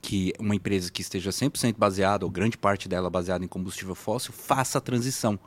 que 0.01 0.33
uma 0.37 0.53
empresa 0.53 0.91
que 0.91 1.01
esteja 1.01 1.29
100% 1.29 1.75
baseada, 1.77 2.25
ou 2.25 2.31
grande 2.31 2.57
parte 2.57 2.89
dela 2.89 3.09
baseada 3.09 3.43
em 3.43 3.47
combustível 3.47 3.95
fóssil, 3.95 4.33
faça 4.33 4.77
a 4.77 4.81
transição. 4.81 5.39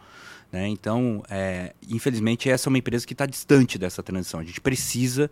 Né? 0.51 0.69
Então, 0.69 1.23
é, 1.29 1.75
infelizmente, 1.89 2.49
essa 2.49 2.69
é 2.69 2.71
uma 2.71 2.79
empresa 2.79 3.07
que 3.07 3.13
está 3.13 3.27
distante 3.27 3.79
dessa 3.79 4.03
transição. 4.03 4.41
A 4.41 4.45
gente 4.45 4.61
precisa 4.61 5.31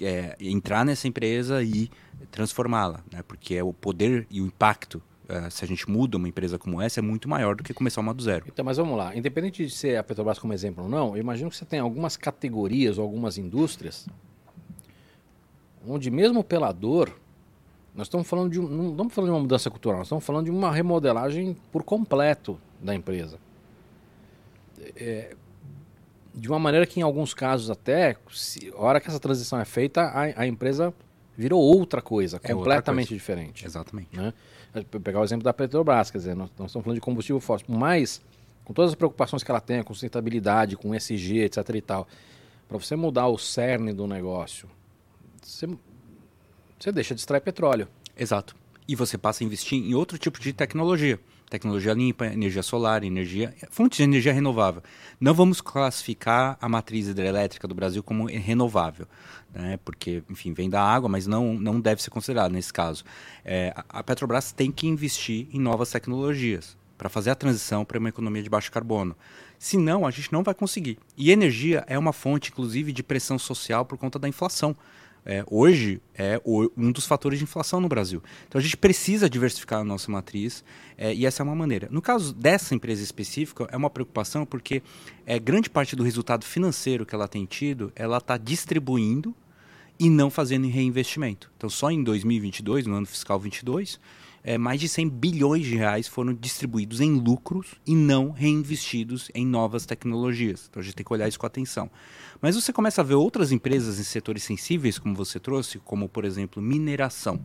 é, 0.00 0.36
entrar 0.40 0.84
nessa 0.84 1.06
empresa 1.06 1.62
e 1.62 1.90
transformá-la, 2.30 3.02
né? 3.12 3.22
porque 3.26 3.54
é 3.54 3.62
o 3.62 3.72
poder 3.72 4.26
e 4.30 4.40
o 4.40 4.46
impacto 4.46 5.02
Uh, 5.24 5.50
se 5.50 5.64
a 5.64 5.66
gente 5.66 5.88
muda 5.88 6.18
uma 6.18 6.28
empresa 6.28 6.58
como 6.58 6.82
essa, 6.82 7.00
é 7.00 7.02
muito 7.02 7.30
maior 7.30 7.56
do 7.56 7.62
que 7.62 7.72
começar 7.72 8.02
uma 8.02 8.12
do 8.12 8.22
zero. 8.22 8.44
Então, 8.46 8.62
mas 8.62 8.76
vamos 8.76 8.94
lá. 8.94 9.16
Independente 9.16 9.64
de 9.64 9.72
ser 9.72 9.96
a 9.96 10.02
Petrobras 10.02 10.38
como 10.38 10.52
exemplo 10.52 10.84
ou 10.84 10.90
não, 10.90 11.16
eu 11.16 11.22
imagino 11.22 11.48
que 11.48 11.56
você 11.56 11.64
tem 11.64 11.80
algumas 11.80 12.14
categorias 12.14 12.98
ou 12.98 13.04
algumas 13.04 13.38
indústrias 13.38 14.06
onde 15.88 16.10
mesmo 16.10 16.44
pela 16.44 16.70
dor, 16.72 17.10
nós 17.94 18.06
estamos 18.06 18.28
falando 18.28 18.50
de, 18.50 18.58
não 18.58 18.90
estamos 18.90 19.14
falando 19.14 19.30
de 19.30 19.34
uma 19.34 19.40
mudança 19.40 19.70
cultural, 19.70 19.96
nós 19.96 20.08
estamos 20.08 20.22
falando 20.22 20.44
de 20.44 20.50
uma 20.50 20.70
remodelagem 20.70 21.56
por 21.72 21.82
completo 21.82 22.60
da 22.82 22.94
empresa 22.94 23.38
é, 24.96 25.36
de 26.34 26.48
uma 26.48 26.58
maneira 26.58 26.86
que 26.86 26.98
em 26.98 27.02
alguns 27.02 27.32
casos 27.32 27.70
até, 27.70 28.16
se, 28.32 28.72
a 28.76 28.80
hora 28.80 29.00
que 29.00 29.08
essa 29.08 29.20
transição 29.20 29.58
é 29.60 29.64
feita, 29.64 30.02
a, 30.02 30.42
a 30.42 30.46
empresa 30.46 30.92
virou 31.36 31.60
outra 31.60 32.02
coisa, 32.02 32.36
é 32.42 32.52
completamente 32.52 32.78
outra 32.78 32.94
coisa. 32.94 33.14
diferente. 33.14 33.64
Exatamente. 33.64 34.16
Né? 34.16 34.32
Vou 34.90 35.00
pegar 35.00 35.20
o 35.20 35.24
exemplo 35.24 35.44
da 35.44 35.52
Petrobras, 35.52 36.10
quer 36.10 36.18
dizer, 36.18 36.34
nós, 36.34 36.50
nós, 36.58 36.70
estamos 36.70 36.84
falando 36.84 36.96
de 36.96 37.00
combustível 37.00 37.40
fóssil, 37.40 37.66
mas 37.68 38.20
com 38.64 38.72
todas 38.72 38.90
as 38.90 38.94
preocupações 38.94 39.42
que 39.42 39.50
ela 39.50 39.60
tem, 39.60 39.82
com 39.82 39.94
sustentabilidade, 39.94 40.76
com 40.76 40.94
SG, 40.94 41.44
etc 41.44 41.68
e 41.74 41.80
tal, 41.80 42.08
para 42.66 42.78
você 42.78 42.96
mudar 42.96 43.28
o 43.28 43.38
cerne 43.38 43.92
do 43.92 44.06
negócio, 44.06 44.68
você, 45.40 45.68
você 46.78 46.90
deixa 46.90 47.14
de 47.14 47.20
extrair 47.20 47.40
petróleo. 47.40 47.86
Exato. 48.16 48.56
E 48.88 48.96
você 48.96 49.16
passa 49.16 49.44
a 49.44 49.46
investir 49.46 49.78
em 49.78 49.94
outro 49.94 50.18
tipo 50.18 50.40
de 50.40 50.52
tecnologia 50.52 51.20
tecnologia 51.54 51.92
limpa, 51.92 52.26
energia 52.26 52.62
solar, 52.62 53.04
energia, 53.04 53.54
fontes 53.70 53.98
de 53.98 54.02
energia 54.02 54.32
renovável. 54.32 54.82
Não 55.20 55.32
vamos 55.32 55.60
classificar 55.60 56.58
a 56.60 56.68
matriz 56.68 57.06
hidrelétrica 57.06 57.68
do 57.68 57.74
Brasil 57.74 58.02
como 58.02 58.26
renovável, 58.26 59.06
né? 59.54 59.78
porque, 59.84 60.22
enfim, 60.28 60.52
vem 60.52 60.68
da 60.68 60.82
água, 60.82 61.08
mas 61.08 61.26
não, 61.26 61.54
não 61.54 61.80
deve 61.80 62.02
ser 62.02 62.10
considerado 62.10 62.50
nesse 62.50 62.72
caso. 62.72 63.04
É, 63.44 63.72
a 63.88 64.02
Petrobras 64.02 64.50
tem 64.50 64.72
que 64.72 64.88
investir 64.88 65.46
em 65.52 65.60
novas 65.60 65.90
tecnologias 65.90 66.76
para 66.98 67.08
fazer 67.08 67.30
a 67.30 67.34
transição 67.34 67.84
para 67.84 67.98
uma 67.98 68.08
economia 68.08 68.42
de 68.42 68.50
baixo 68.50 68.72
carbono. 68.72 69.16
Senão, 69.58 70.06
a 70.06 70.10
gente 70.10 70.32
não 70.32 70.42
vai 70.42 70.54
conseguir. 70.54 70.98
E 71.16 71.30
energia 71.30 71.84
é 71.86 71.98
uma 71.98 72.12
fonte, 72.12 72.50
inclusive, 72.50 72.92
de 72.92 73.02
pressão 73.02 73.38
social 73.38 73.84
por 73.84 73.96
conta 73.96 74.18
da 74.18 74.28
inflação 74.28 74.76
é, 75.26 75.44
hoje 75.50 76.00
é 76.14 76.40
um 76.44 76.92
dos 76.92 77.06
fatores 77.06 77.38
de 77.38 77.44
inflação 77.44 77.80
no 77.80 77.88
Brasil. 77.88 78.22
Então 78.46 78.58
a 78.58 78.62
gente 78.62 78.76
precisa 78.76 79.28
diversificar 79.28 79.80
a 79.80 79.84
nossa 79.84 80.10
matriz 80.10 80.62
é, 80.98 81.14
e 81.14 81.24
essa 81.24 81.42
é 81.42 81.44
uma 81.44 81.54
maneira. 81.54 81.88
No 81.90 82.02
caso 82.02 82.34
dessa 82.34 82.74
empresa 82.74 83.02
específica, 83.02 83.66
é 83.70 83.76
uma 83.76 83.90
preocupação 83.90 84.44
porque 84.44 84.82
é, 85.24 85.38
grande 85.38 85.70
parte 85.70 85.96
do 85.96 86.02
resultado 86.02 86.44
financeiro 86.44 87.06
que 87.06 87.14
ela 87.14 87.26
tem 87.26 87.46
tido, 87.46 87.92
ela 87.96 88.18
está 88.18 88.36
distribuindo 88.36 89.34
e 89.98 90.10
não 90.10 90.30
fazendo 90.30 90.68
reinvestimento. 90.68 91.50
Então 91.56 91.70
só 91.70 91.90
em 91.90 92.02
2022, 92.02 92.86
no 92.86 92.96
ano 92.96 93.06
fiscal 93.06 93.38
22, 93.38 93.98
é, 94.44 94.58
mais 94.58 94.78
de 94.78 94.88
100 94.88 95.08
bilhões 95.08 95.64
de 95.64 95.74
reais 95.74 96.06
foram 96.06 96.34
distribuídos 96.34 97.00
em 97.00 97.18
lucros 97.18 97.76
e 97.86 97.96
não 97.96 98.30
reinvestidos 98.30 99.30
em 99.34 99.46
novas 99.46 99.86
tecnologias. 99.86 100.66
Então 100.68 100.82
a 100.82 100.84
gente 100.84 100.94
tem 100.94 101.04
que 101.04 101.12
olhar 101.12 101.26
isso 101.26 101.38
com 101.38 101.46
atenção. 101.46 101.90
Mas 102.42 102.54
você 102.54 102.70
começa 102.70 103.00
a 103.00 103.04
ver 103.04 103.14
outras 103.14 103.50
empresas 103.50 103.98
em 103.98 104.04
setores 104.04 104.42
sensíveis, 104.42 104.98
como 104.98 105.14
você 105.14 105.40
trouxe, 105.40 105.78
como 105.78 106.10
por 106.10 106.26
exemplo 106.26 106.62
mineração. 106.62 107.40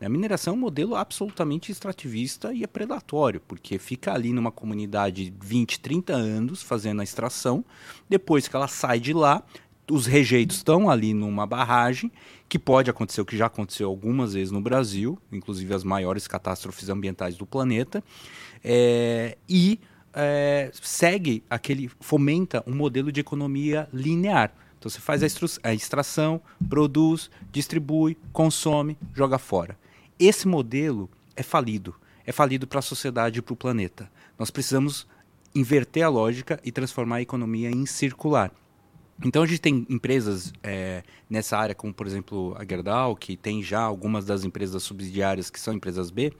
A 0.00 0.08
mineração 0.08 0.52
é 0.52 0.56
um 0.56 0.60
modelo 0.60 0.96
absolutamente 0.96 1.72
extrativista 1.72 2.52
e 2.52 2.62
é 2.62 2.66
predatório, 2.66 3.40
porque 3.40 3.78
fica 3.78 4.12
ali 4.12 4.34
numa 4.34 4.52
comunidade 4.52 5.32
20, 5.40 5.80
30 5.80 6.12
anos 6.12 6.62
fazendo 6.62 7.00
a 7.00 7.04
extração, 7.04 7.64
depois 8.06 8.46
que 8.46 8.54
ela 8.54 8.68
sai 8.68 9.00
de 9.00 9.14
lá, 9.14 9.42
os 9.90 10.06
rejeitos 10.06 10.56
estão 10.56 10.88
ali 10.88 11.12
numa 11.12 11.46
barragem, 11.46 12.10
que 12.48 12.58
pode 12.58 12.90
acontecer, 12.90 13.20
o 13.20 13.24
que 13.24 13.36
já 13.36 13.46
aconteceu 13.46 13.88
algumas 13.88 14.34
vezes 14.34 14.50
no 14.50 14.60
Brasil, 14.60 15.18
inclusive 15.32 15.74
as 15.74 15.84
maiores 15.84 16.26
catástrofes 16.26 16.88
ambientais 16.88 17.36
do 17.36 17.44
planeta, 17.44 18.02
é, 18.62 19.36
e 19.48 19.78
é, 20.14 20.70
segue 20.72 21.42
aquele, 21.50 21.90
fomenta 22.00 22.62
um 22.66 22.74
modelo 22.74 23.10
de 23.10 23.20
economia 23.20 23.88
linear. 23.92 24.52
Então 24.78 24.90
você 24.90 25.00
faz 25.00 25.22
a, 25.22 25.68
a 25.68 25.74
extração, 25.74 26.40
produz, 26.68 27.30
distribui, 27.50 28.16
consome, 28.32 28.96
joga 29.14 29.38
fora. 29.38 29.78
Esse 30.18 30.46
modelo 30.46 31.10
é 31.34 31.42
falido. 31.42 31.94
É 32.26 32.32
falido 32.32 32.66
para 32.66 32.78
a 32.78 32.82
sociedade 32.82 33.38
e 33.38 33.42
para 33.42 33.52
o 33.52 33.56
planeta. 33.56 34.10
Nós 34.38 34.50
precisamos 34.50 35.06
inverter 35.54 36.04
a 36.04 36.08
lógica 36.08 36.58
e 36.64 36.72
transformar 36.72 37.16
a 37.16 37.22
economia 37.22 37.70
em 37.70 37.86
circular. 37.86 38.50
Então 39.22 39.42
a 39.42 39.46
gente 39.46 39.60
tem 39.60 39.86
empresas 39.88 40.52
é, 40.62 41.02
nessa 41.30 41.56
área, 41.56 41.74
como 41.74 41.94
por 41.94 42.06
exemplo 42.06 42.54
a 42.58 42.64
Gerdau, 42.64 43.14
que 43.14 43.36
tem 43.36 43.62
já 43.62 43.80
algumas 43.80 44.24
das 44.24 44.44
empresas 44.44 44.82
subsidiárias 44.82 45.50
que 45.50 45.60
são 45.60 45.72
empresas 45.72 46.10
B, 46.10 46.32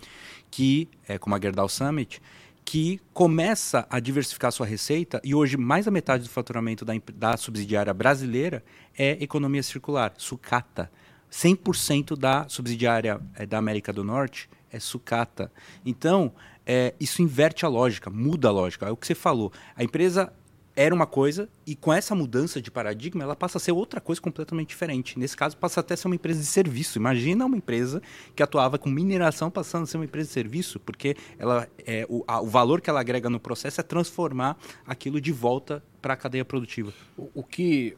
que, 0.50 0.88
é, 1.06 1.18
como 1.18 1.34
a 1.36 1.40
Gerdau 1.40 1.68
Summit, 1.68 2.20
que 2.64 3.00
começa 3.12 3.86
a 3.90 4.00
diversificar 4.00 4.50
sua 4.50 4.66
receita 4.66 5.20
e 5.22 5.34
hoje 5.34 5.56
mais 5.56 5.84
da 5.84 5.90
metade 5.90 6.24
do 6.24 6.30
faturamento 6.30 6.84
da, 6.84 6.94
da 7.14 7.36
subsidiária 7.36 7.92
brasileira 7.92 8.64
é 8.96 9.22
economia 9.22 9.62
circular, 9.62 10.14
sucata. 10.16 10.90
100% 11.30 12.16
da 12.16 12.48
subsidiária 12.48 13.20
é, 13.34 13.44
da 13.44 13.58
América 13.58 13.92
do 13.92 14.04
Norte 14.04 14.48
é 14.72 14.78
sucata. 14.78 15.50
Então, 15.84 16.32
é, 16.64 16.94
isso 16.98 17.22
inverte 17.22 17.64
a 17.64 17.68
lógica, 17.68 18.08
muda 18.08 18.48
a 18.48 18.52
lógica. 18.52 18.86
É 18.86 18.90
o 18.90 18.96
que 18.96 19.06
você 19.06 19.14
falou. 19.14 19.52
A 19.76 19.82
empresa 19.82 20.32
era 20.76 20.94
uma 20.94 21.06
coisa 21.06 21.48
e 21.64 21.76
com 21.76 21.92
essa 21.92 22.14
mudança 22.14 22.60
de 22.60 22.70
paradigma 22.70 23.22
ela 23.22 23.36
passa 23.36 23.58
a 23.58 23.60
ser 23.60 23.72
outra 23.72 24.00
coisa 24.00 24.20
completamente 24.20 24.68
diferente. 24.68 25.18
Nesse 25.18 25.36
caso 25.36 25.56
passa 25.56 25.80
até 25.80 25.94
a 25.94 25.96
ser 25.96 26.08
uma 26.08 26.16
empresa 26.16 26.40
de 26.40 26.46
serviço. 26.46 26.98
Imagina 26.98 27.46
uma 27.46 27.56
empresa 27.56 28.02
que 28.34 28.42
atuava 28.42 28.76
com 28.76 28.90
mineração 28.90 29.50
passando 29.50 29.84
a 29.84 29.86
ser 29.86 29.98
uma 29.98 30.04
empresa 30.04 30.28
de 30.28 30.32
serviço, 30.32 30.80
porque 30.80 31.16
ela 31.38 31.68
é, 31.86 32.04
o, 32.08 32.24
a, 32.26 32.40
o 32.40 32.46
valor 32.46 32.80
que 32.80 32.90
ela 32.90 33.00
agrega 33.00 33.30
no 33.30 33.38
processo 33.38 33.80
é 33.80 33.84
transformar 33.84 34.56
aquilo 34.84 35.20
de 35.20 35.30
volta 35.30 35.82
para 36.02 36.14
a 36.14 36.16
cadeia 36.16 36.44
produtiva. 36.44 36.92
O, 37.16 37.30
o, 37.34 37.42
que 37.44 37.96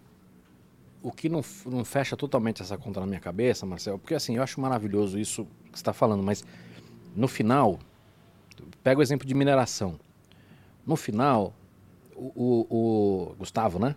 o 1.02 1.10
que 1.10 1.30
não, 1.30 1.42
não 1.64 1.84
fecha 1.84 2.14
totalmente 2.14 2.60
essa 2.60 2.76
conta 2.76 3.00
na 3.00 3.06
minha 3.06 3.20
cabeça, 3.20 3.64
Marcelo, 3.64 3.98
porque 3.98 4.14
assim 4.14 4.36
eu 4.36 4.42
acho 4.42 4.60
maravilhoso 4.60 5.18
isso 5.18 5.46
que 5.64 5.70
você 5.70 5.76
está 5.76 5.94
falando, 5.94 6.22
mas 6.22 6.44
no 7.14 7.26
final 7.26 7.78
pega 8.82 9.00
o 9.00 9.02
exemplo 9.02 9.26
de 9.26 9.34
mineração. 9.34 9.98
No 10.86 10.94
final, 10.94 11.54
o, 12.16 12.32
o, 12.34 13.32
o 13.32 13.34
Gustavo, 13.38 13.78
né? 13.78 13.94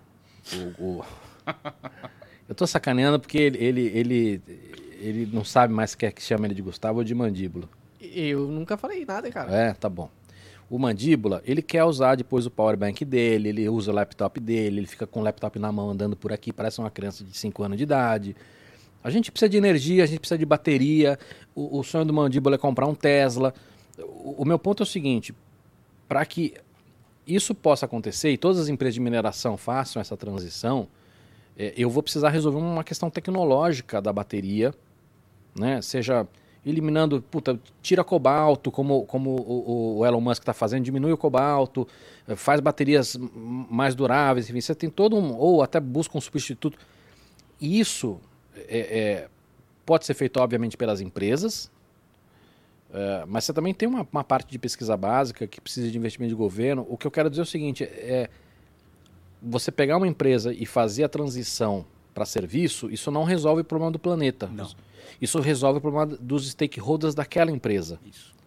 O, 0.78 0.84
o... 0.84 1.06
Eu 2.48 2.56
tô 2.56 2.66
sacaneando 2.66 3.20
porque 3.20 3.38
ele, 3.38 3.60
ele, 3.60 3.82
ele, 3.94 4.42
ele 5.00 5.30
não 5.32 5.44
sabe 5.44 5.74
mais 5.74 5.92
se 5.92 5.98
quer 5.98 6.12
que 6.12 6.22
chame 6.22 6.48
ele 6.48 6.56
de 6.56 6.62
Gustavo 6.62 6.98
ou 6.98 7.04
de 7.04 7.14
mandíbula. 7.14 7.70
Eu 8.02 8.48
nunca 8.48 8.76
falei 8.76 9.06
nada, 9.06 9.30
cara. 9.30 9.54
É, 9.54 9.74
tá 9.74 9.88
bom. 9.88 10.10
O 10.70 10.78
mandíbula, 10.78 11.42
ele 11.46 11.62
quer 11.62 11.84
usar 11.84 12.16
depois 12.16 12.46
o 12.46 12.52
power 12.52 12.78
bank 12.78 13.04
dele, 13.04 13.50
ele 13.50 13.70
usa 13.70 13.92
o 13.92 13.94
laptop 13.94 14.40
dele, 14.40 14.80
ele 14.80 14.88
fica 14.88 15.08
com 15.08 15.20
o 15.20 15.24
laptop 15.24 15.58
na 15.58 15.72
mão 15.72 15.90
andando 15.90 16.16
por 16.16 16.32
aqui, 16.32 16.54
parece 16.54 16.80
uma 16.80 16.92
criança 16.92 17.24
de 17.24 17.36
5 17.36 17.64
anos 17.64 17.78
de 17.78 17.84
idade. 17.84 18.36
A 19.04 19.10
gente 19.10 19.32
precisa 19.32 19.50
de 19.50 19.58
energia, 19.58 20.04
a 20.04 20.06
gente 20.06 20.20
precisa 20.20 20.38
de 20.38 20.46
bateria. 20.46 21.18
O, 21.56 21.80
o 21.80 21.84
sonho 21.84 22.06
do 22.06 22.14
mandíbula 22.14 22.56
é 22.56 22.58
comprar 22.58 22.86
um 22.86 22.96
Tesla. 22.96 23.54
O, 23.98 24.44
o 24.44 24.46
meu 24.46 24.60
ponto 24.60 24.84
é 24.84 24.86
o 24.86 24.88
seguinte: 24.88 25.34
para 26.08 26.26
que 26.26 26.54
isso 27.26 27.54
possa 27.54 27.86
acontecer 27.86 28.32
e 28.32 28.38
todas 28.38 28.60
as 28.60 28.70
empresas 28.70 28.96
de 28.96 29.00
mineração 29.00 29.58
façam 29.58 30.02
essa 30.02 30.18
transição, 30.18 30.88
é, 31.58 31.74
eu 31.78 31.90
vou 31.90 32.02
precisar 32.02 32.30
resolver 32.30 32.58
uma 32.58 32.84
questão 32.84 33.10
tecnológica 33.10 34.02
da 34.02 34.12
bateria, 34.12 34.74
né? 35.58 35.82
Seja 35.82 36.28
eliminando, 36.66 37.22
puta, 37.22 37.60
tira 37.82 38.04
cobalto, 38.04 38.72
como, 38.72 39.06
como 39.06 39.32
o, 39.32 40.00
o 40.00 40.06
Elon 40.06 40.22
Musk 40.22 40.42
está 40.42 40.54
fazendo, 40.54 40.84
diminui 40.84 41.12
o 41.12 41.18
cobalto, 41.18 41.88
eh, 42.28 42.36
faz 42.36 42.60
baterias 42.60 43.18
mais 43.18 43.96
duráveis, 43.96 44.50
enfim, 44.50 44.60
você 44.62 44.76
tem 44.76 44.90
todo 44.90 45.18
um, 45.18 45.36
ou 45.36 45.64
até 45.64 45.80
busca 45.80 46.18
um 46.18 46.22
substituto. 46.22 46.78
Isso 47.60 48.20
é, 48.56 48.80
é, 48.80 49.28
pode 49.86 50.06
ser 50.06 50.14
feito, 50.14 50.40
obviamente, 50.40 50.78
pelas 50.78 51.02
empresas, 51.02 51.72
é, 52.92 53.24
mas 53.28 53.44
você 53.44 53.54
também 53.54 53.74
tem 53.74 53.88
uma, 53.88 54.08
uma, 54.12 54.24
parte 54.24 54.50
de 54.50 54.58
pesquisa 54.58 54.98
básica 54.98 55.46
que 55.46 55.62
precisa 55.62 55.90
de 55.92 55.98
investimento 55.98 56.30
de 56.30 56.36
governo. 56.36 56.86
O 56.90 56.98
que 56.98 57.06
eu 57.06 57.12
quero 57.12 57.30
dizer 57.30 57.42
é 57.42 57.44
o 57.44 57.48
seguinte: 57.48 57.84
é 57.84 58.30
você 59.42 59.72
pegar 59.72 59.98
uma 59.98 60.08
empresa 60.08 60.54
e 60.54 60.66
fazer 60.66 61.04
a 61.04 61.10
transição 61.10 61.86
para 62.14 62.26
serviço, 62.26 62.90
isso 62.92 63.12
não 63.12 63.24
resolve 63.24 63.62
o 63.62 63.66
problema 63.66 63.92
do 63.92 64.00
planeta. 64.00 64.48
Não. 64.48 64.70
Isso 65.22 65.40
resolve 65.40 65.78
o 65.78 65.82
problema 65.82 66.06
dos 66.06 66.50
stakeholders 66.50 67.14
daquela 67.14 67.52
empresa. 67.52 68.00
Isso. 68.06 68.38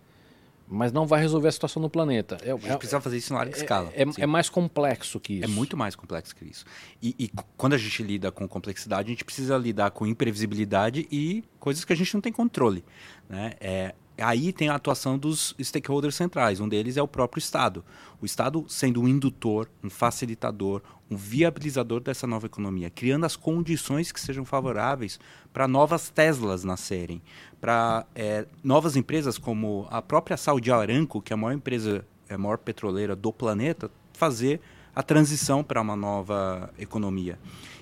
Mas 0.69 0.91
não 0.91 1.07
vai 1.07 1.21
resolver 1.21 1.49
a 1.49 1.53
situação 1.53 1.83
no 1.83 1.91
planeta. 1.91 2.39
É, 2.43 2.51
a 2.51 2.57
gente 2.57 2.71
é, 2.71 2.77
precisa 2.77 3.01
fazer 3.01 3.19
isso 3.19 3.33
em 3.33 3.37
larga 3.37 3.55
é, 3.55 3.59
escala. 3.59 3.93
É, 3.95 4.05
é, 4.23 4.27
mais 4.27 4.49
complexo 4.49 5.21
que 5.21 5.35
isso. 5.35 5.45
É 5.45 5.47
muito 5.47 5.77
mais 5.77 5.95
complexo 5.95 6.35
que 6.35 6.45
isso. 6.47 6.65
E, 7.03 7.15
e, 7.19 7.31
quando 7.57 7.75
a 7.75 7.79
gente 7.79 8.03
lida 8.03 8.33
com 8.33 8.49
complexidade, 8.49 9.09
a 9.09 9.11
gente 9.11 9.25
precisa 9.25 9.57
lidar 9.59 9.91
com 9.91 10.07
imprevisibilidade 10.07 11.07
e 11.13 11.45
coisas 11.61 11.85
que 11.85 11.93
a 11.93 11.97
gente 11.97 12.15
não 12.15 12.23
tem 12.23 12.33
controle. 12.33 12.83
Né? 13.29 13.53
É, 13.61 13.95
aí 14.19 14.53
tem 14.53 14.69
a 14.69 14.75
atuação 14.75 15.19
dos 15.19 15.55
stakeholders 15.61 16.15
centrais. 16.15 16.61
Um 16.61 16.69
deles 16.69 16.97
é 16.97 17.03
o 17.03 17.09
próprio 17.09 17.39
Estado. 17.39 17.85
O 18.21 18.27
Estado 18.27 18.65
sendo 18.69 19.01
um 19.01 19.09
indutor, 19.09 19.69
um 19.83 19.91
facilitador, 19.91 20.83
um 21.11 21.17
viabilizador 21.17 22.01
dessa 22.01 22.27
nova 22.27 22.47
economia, 22.47 22.91
criando 22.91 23.27
as 23.27 23.37
condições 23.37 24.11
que 24.11 24.21
sejam 24.21 24.45
favoráveis 24.45 25.19
para 25.53 25.69
novas 25.69 26.09
Teslas 26.09 26.65
nascerem, 26.65 27.21
para 27.61 28.07
é, 28.15 28.47
novas 28.63 28.97
empresas 28.97 29.39
como 29.39 29.87
a 29.91 30.01
própria 30.01 30.37
Saudi 30.37 30.71
Aramco, 30.71 31.21
que 31.21 31.33
é 31.33 31.35
a 31.35 31.37
maior 31.37 31.55
empresa, 31.55 32.05
é 32.29 32.35
a 32.35 32.39
maior 32.39 32.59
petroleira 32.59 33.15
do 33.15 33.33
planeta, 33.33 33.91
fazer 34.13 34.61
a 34.95 35.03
transição 35.03 35.63
para 35.65 35.81
uma 35.81 35.97
nova 35.97 36.71
economia. 36.79 37.39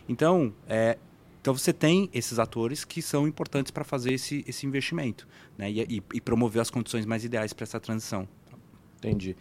Então, 0.09 0.53
é, 0.69 0.99
então 1.41 1.57
você 1.57 1.73
tem 1.73 2.11
esses 2.13 2.39
atores 2.39 2.85
que 2.85 3.01
são 3.01 3.27
importantes 3.27 3.71
para 3.71 3.83
fazer 3.83 4.13
esse, 4.13 4.45
esse 4.47 4.67
investimento 4.67 5.27
né? 5.57 5.71
e, 5.71 5.81
e, 5.81 6.03
e 6.15 6.21
promover 6.21 6.61
as 6.61 6.71
condições 6.71 7.07
mais 7.07 7.25
ideais 7.25 7.53
para 7.53 7.65
essa 7.65 7.81
transição. 7.81 8.29
Entendi. 8.99 9.35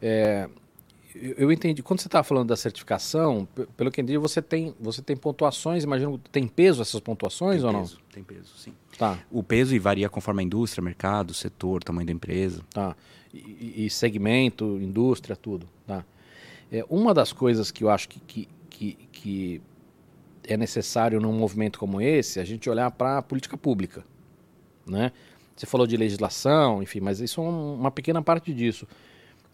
É, 0.00 0.48
eu 1.14 1.50
entendi. 1.50 1.82
Quando 1.82 2.00
você 2.00 2.08
estava 2.08 2.22
falando 2.22 2.48
da 2.48 2.56
certificação, 2.56 3.48
pelo 3.76 3.90
que 3.90 4.00
eu 4.00 4.02
entendi, 4.02 4.18
você 4.18 4.42
tem, 4.42 4.74
você 4.78 5.00
tem 5.00 5.16
pontuações, 5.16 5.84
imagino, 5.84 6.18
tem 6.30 6.46
peso 6.46 6.82
essas 6.82 7.00
pontuações 7.00 7.62
tem 7.62 7.70
ou 7.70 7.80
peso, 7.80 7.94
não? 7.96 8.02
Tem 8.12 8.22
peso, 8.22 8.58
sim. 8.58 8.74
Tá. 8.98 9.18
O 9.30 9.42
peso 9.42 9.78
varia 9.80 10.10
conforme 10.10 10.42
a 10.42 10.44
indústria, 10.44 10.84
mercado, 10.84 11.32
setor, 11.32 11.82
tamanho 11.82 12.06
da 12.06 12.12
empresa. 12.12 12.62
Tá. 12.70 12.94
E, 13.32 13.86
e 13.86 13.90
segmento, 13.90 14.78
indústria, 14.80 15.34
tudo. 15.34 15.66
Tá. 15.86 16.04
É, 16.70 16.84
uma 16.90 17.14
das 17.14 17.32
coisas 17.32 17.70
que 17.70 17.82
eu 17.82 17.88
acho 17.88 18.08
que, 18.10 18.20
que, 18.20 18.48
que, 18.68 18.98
que 19.10 19.62
é 20.46 20.56
necessário 20.56 21.20
num 21.20 21.32
movimento 21.32 21.78
como 21.78 22.00
esse 22.00 22.40
a 22.40 22.44
gente 22.44 22.68
olhar 22.70 22.90
para 22.90 23.18
a 23.18 23.22
política 23.22 23.56
pública. 23.56 24.04
Né? 24.86 25.12
Você 25.56 25.66
falou 25.66 25.86
de 25.86 25.96
legislação, 25.96 26.82
enfim, 26.82 27.00
mas 27.00 27.20
isso 27.20 27.40
é 27.40 27.44
uma 27.44 27.90
pequena 27.90 28.22
parte 28.22 28.52
disso. 28.52 28.86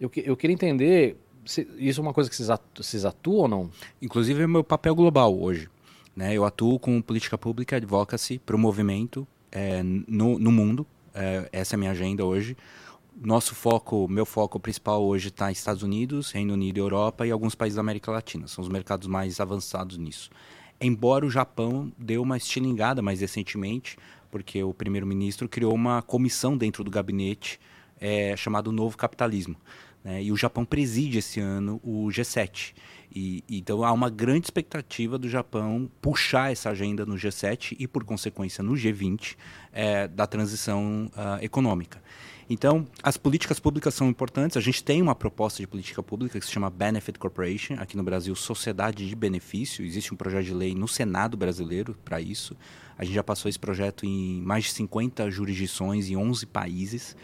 Eu, 0.00 0.10
eu 0.16 0.36
queria 0.36 0.54
entender, 0.54 1.16
se, 1.46 1.66
isso 1.78 2.00
é 2.00 2.02
uma 2.02 2.12
coisa 2.12 2.28
que 2.28 2.36
vocês, 2.36 2.50
atu, 2.50 2.82
vocês 2.82 3.04
atuam 3.04 3.38
ou 3.42 3.48
não? 3.48 3.70
Inclusive 4.00 4.42
é 4.42 4.46
meu 4.46 4.64
papel 4.64 4.94
global 4.94 5.38
hoje. 5.38 5.68
Né? 6.14 6.34
Eu 6.34 6.44
atuo 6.44 6.78
com 6.78 7.00
política 7.00 7.38
pública, 7.38 7.76
advocacy 7.76 8.38
para 8.38 8.56
o 8.56 8.58
movimento 8.58 9.26
é, 9.50 9.82
no, 9.82 10.38
no 10.38 10.52
mundo. 10.52 10.86
É, 11.14 11.48
essa 11.52 11.74
é 11.74 11.76
a 11.76 11.78
minha 11.78 11.92
agenda 11.92 12.24
hoje. 12.24 12.56
Nosso 13.14 13.54
foco, 13.54 14.08
meu 14.08 14.26
foco 14.26 14.58
principal 14.58 15.04
hoje 15.04 15.28
está 15.28 15.52
Estados 15.52 15.82
Unidos, 15.82 16.32
Reino 16.32 16.54
Unido, 16.54 16.78
Europa 16.78 17.26
e 17.26 17.30
alguns 17.30 17.54
países 17.54 17.76
da 17.76 17.80
América 17.80 18.10
Latina. 18.10 18.48
São 18.48 18.62
os 18.62 18.68
mercados 18.68 19.06
mais 19.06 19.38
avançados 19.38 19.96
nisso 19.96 20.30
embora 20.82 21.24
o 21.24 21.30
Japão 21.30 21.92
deu 21.96 22.22
uma 22.22 22.36
estilingada 22.36 23.00
mais 23.00 23.20
recentemente, 23.20 23.96
porque 24.30 24.62
o 24.62 24.72
primeiro-ministro 24.72 25.48
criou 25.48 25.74
uma 25.74 26.02
comissão 26.02 26.56
dentro 26.56 26.82
do 26.82 26.90
gabinete 26.90 27.60
é, 28.00 28.36
chamado 28.36 28.72
Novo 28.72 28.96
Capitalismo. 28.96 29.56
Né? 30.02 30.24
E 30.24 30.32
o 30.32 30.36
Japão 30.36 30.64
preside 30.64 31.18
esse 31.18 31.40
ano 31.40 31.80
o 31.84 32.08
G7. 32.08 32.74
E, 33.14 33.44
então 33.48 33.84
há 33.84 33.92
uma 33.92 34.08
grande 34.08 34.46
expectativa 34.46 35.18
do 35.18 35.28
Japão 35.28 35.90
puxar 36.00 36.50
essa 36.50 36.70
agenda 36.70 37.04
no 37.04 37.14
G7 37.14 37.76
e, 37.78 37.86
por 37.86 38.04
consequência, 38.04 38.64
no 38.64 38.72
G20 38.72 39.36
é, 39.72 40.08
da 40.08 40.26
transição 40.26 41.10
uh, 41.14 41.42
econômica. 41.44 42.02
Então, 42.48 42.86
as 43.02 43.16
políticas 43.16 43.60
públicas 43.60 43.94
são 43.94 44.08
importantes. 44.08 44.56
A 44.56 44.60
gente 44.60 44.82
tem 44.82 45.00
uma 45.00 45.14
proposta 45.14 45.62
de 45.62 45.66
política 45.66 46.02
pública 46.02 46.38
que 46.38 46.44
se 46.44 46.52
chama 46.52 46.68
Benefit 46.68 47.18
Corporation, 47.18 47.74
aqui 47.78 47.96
no 47.96 48.02
Brasil, 48.02 48.34
Sociedade 48.34 49.08
de 49.08 49.14
Benefício. 49.14 49.84
Existe 49.84 50.12
um 50.12 50.16
projeto 50.16 50.46
de 50.46 50.54
lei 50.54 50.74
no 50.74 50.88
Senado 50.88 51.36
brasileiro 51.36 51.96
para 52.04 52.20
isso. 52.20 52.56
A 52.98 53.04
gente 53.04 53.14
já 53.14 53.24
passou 53.24 53.48
esse 53.48 53.58
projeto 53.58 54.04
em 54.04 54.40
mais 54.42 54.64
de 54.64 54.70
50 54.72 55.30
jurisdições 55.30 56.10
em 56.10 56.16
11 56.16 56.46
países 56.46 57.16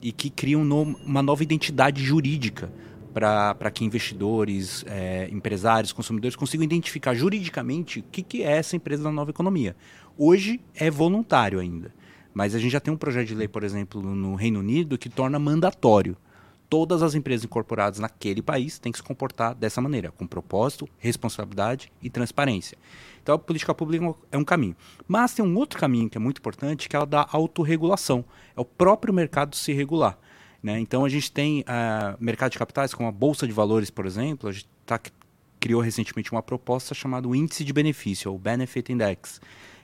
e 0.00 0.10
que 0.10 0.28
cria 0.30 0.58
uma 0.58 1.22
nova 1.22 1.42
identidade 1.42 2.02
jurídica 2.02 2.72
para 3.12 3.70
que 3.70 3.84
investidores, 3.84 4.84
é, 4.88 5.28
empresários, 5.30 5.92
consumidores 5.92 6.34
consigam 6.34 6.64
identificar 6.64 7.14
juridicamente 7.14 8.00
o 8.00 8.04
que, 8.10 8.22
que 8.22 8.42
é 8.42 8.52
essa 8.52 8.74
empresa 8.74 9.04
da 9.04 9.12
nova 9.12 9.30
economia. 9.30 9.76
Hoje 10.16 10.60
é 10.74 10.90
voluntário 10.90 11.60
ainda. 11.60 11.94
Mas 12.34 12.54
a 12.54 12.58
gente 12.58 12.72
já 12.72 12.80
tem 12.80 12.92
um 12.92 12.96
projeto 12.96 13.28
de 13.28 13.34
lei, 13.34 13.48
por 13.48 13.62
exemplo, 13.62 14.00
no 14.00 14.34
Reino 14.34 14.60
Unido, 14.60 14.96
que 14.96 15.08
torna 15.08 15.38
mandatório. 15.38 16.16
Todas 16.68 17.02
as 17.02 17.14
empresas 17.14 17.44
incorporadas 17.44 17.98
naquele 17.98 18.40
país 18.40 18.78
têm 18.78 18.90
que 18.90 18.98
se 18.98 19.04
comportar 19.04 19.54
dessa 19.54 19.80
maneira, 19.80 20.10
com 20.10 20.26
propósito, 20.26 20.88
responsabilidade 20.98 21.92
e 22.00 22.08
transparência. 22.08 22.78
Então, 23.22 23.34
a 23.34 23.38
política 23.38 23.74
pública 23.74 24.14
é 24.30 24.38
um 24.38 24.44
caminho. 24.44 24.74
Mas 25.06 25.34
tem 25.34 25.44
um 25.44 25.54
outro 25.56 25.78
caminho 25.78 26.08
que 26.08 26.16
é 26.16 26.20
muito 26.20 26.38
importante, 26.38 26.88
que 26.88 26.96
é 26.96 26.98
o 26.98 27.04
da 27.04 27.26
autorregulação. 27.30 28.24
É 28.56 28.60
o 28.60 28.64
próprio 28.64 29.12
mercado 29.12 29.54
se 29.54 29.72
regular. 29.74 30.18
Né? 30.62 30.80
Então, 30.80 31.04
a 31.04 31.08
gente 31.10 31.30
tem 31.30 31.60
uh, 31.60 32.16
mercado 32.18 32.52
de 32.52 32.58
capitais, 32.58 32.94
como 32.94 33.06
a 33.06 33.12
Bolsa 33.12 33.46
de 33.46 33.52
Valores, 33.52 33.90
por 33.90 34.06
exemplo, 34.06 34.48
a 34.48 34.52
gente 34.52 34.66
tá, 34.86 34.98
criou 35.60 35.82
recentemente 35.82 36.32
uma 36.32 36.42
proposta 36.42 36.94
chamada 36.94 37.28
Índice 37.28 37.64
de 37.64 37.72
Benefício, 37.72 38.32
ou 38.32 38.38
Benefit 38.38 38.92
Index 38.92 39.40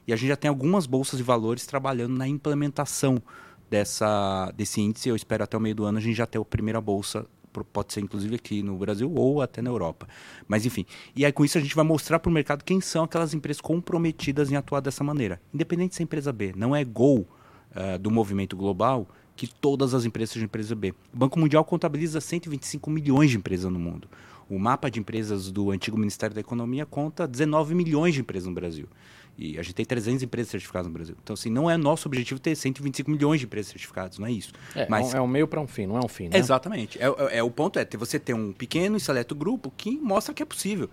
e 0.08 0.12
a 0.12 0.16
gente 0.16 0.28
já 0.28 0.36
tem 0.36 0.48
algumas 0.48 0.86
bolsas 0.86 1.18
de 1.18 1.22
valores 1.22 1.66
trabalhando 1.66 2.16
na 2.16 2.26
implementação 2.26 3.22
dessa, 3.68 4.50
desse 4.56 4.80
índice. 4.80 5.10
Eu 5.10 5.14
espero 5.14 5.44
até 5.44 5.54
o 5.54 5.60
meio 5.60 5.74
do 5.74 5.84
ano 5.84 5.98
a 5.98 6.00
gente 6.00 6.16
já 6.16 6.26
ter 6.26 6.38
a 6.38 6.44
primeira 6.44 6.80
bolsa 6.80 7.26
pode 7.72 7.92
ser 7.92 8.00
inclusive 8.00 8.36
aqui 8.36 8.62
no 8.62 8.76
Brasil 8.76 9.10
ou 9.14 9.42
até 9.42 9.60
na 9.60 9.70
Europa. 9.70 10.08
Mas 10.46 10.64
enfim, 10.64 10.86
e 11.14 11.24
aí 11.24 11.32
com 11.32 11.44
isso 11.44 11.58
a 11.58 11.60
gente 11.60 11.74
vai 11.74 11.84
mostrar 11.84 12.18
para 12.18 12.30
o 12.30 12.32
mercado 12.32 12.64
quem 12.64 12.80
são 12.80 13.04
aquelas 13.04 13.34
empresas 13.34 13.60
comprometidas 13.60 14.50
em 14.50 14.56
atuar 14.56 14.80
dessa 14.80 15.04
maneira. 15.04 15.40
Independente 15.52 15.90
de 15.90 15.96
ser 15.96 16.04
empresa 16.04 16.32
B, 16.32 16.52
não 16.56 16.74
é 16.74 16.84
gol 16.84 17.26
uh, 17.72 17.98
do 17.98 18.10
movimento 18.10 18.56
global 18.56 19.08
que 19.34 19.46
todas 19.46 19.94
as 19.94 20.04
empresas 20.04 20.32
sejam 20.32 20.46
empresa 20.46 20.74
B. 20.74 20.94
O 21.12 21.16
Banco 21.16 21.38
Mundial 21.38 21.64
contabiliza 21.64 22.20
125 22.20 22.90
milhões 22.90 23.30
de 23.30 23.36
empresas 23.36 23.70
no 23.70 23.78
mundo. 23.78 24.08
O 24.48 24.58
mapa 24.58 24.90
de 24.90 24.98
empresas 24.98 25.50
do 25.50 25.70
antigo 25.70 25.98
Ministério 25.98 26.34
da 26.34 26.40
Economia 26.40 26.86
conta 26.86 27.26
19 27.26 27.74
milhões 27.74 28.14
de 28.14 28.20
empresas 28.20 28.48
no 28.48 28.54
Brasil. 28.54 28.88
E 29.38 29.56
a 29.56 29.62
gente 29.62 29.74
tem 29.74 29.86
300 29.86 30.24
empresas 30.24 30.50
certificadas 30.50 30.88
no 30.88 30.92
Brasil. 30.92 31.16
Então, 31.22 31.34
assim, 31.34 31.48
não 31.48 31.70
é 31.70 31.76
nosso 31.76 32.08
objetivo 32.08 32.40
ter 32.40 32.56
125 32.56 33.08
milhões 33.08 33.38
de 33.38 33.46
empresas 33.46 33.70
certificadas, 33.70 34.18
não 34.18 34.26
é 34.26 34.32
isso. 34.32 34.52
É, 34.74 34.88
Mas, 34.88 35.14
é 35.14 35.20
um 35.20 35.28
meio 35.28 35.46
para 35.46 35.60
um 35.60 35.66
fim, 35.66 35.86
não 35.86 35.96
é 35.96 36.04
um 36.04 36.08
fim, 36.08 36.28
né? 36.28 36.36
Exatamente. 36.36 36.98
É, 37.00 37.06
é, 37.06 37.38
é, 37.38 37.42
o 37.42 37.50
ponto 37.50 37.78
é 37.78 37.84
ter, 37.84 37.96
você 37.96 38.18
ter 38.18 38.34
um 38.34 38.52
pequeno 38.52 38.96
e 38.96 39.00
seleto 39.00 39.36
grupo 39.36 39.72
que 39.76 39.96
mostra 39.96 40.34
que 40.34 40.42
é 40.42 40.46
possível. 40.46 40.90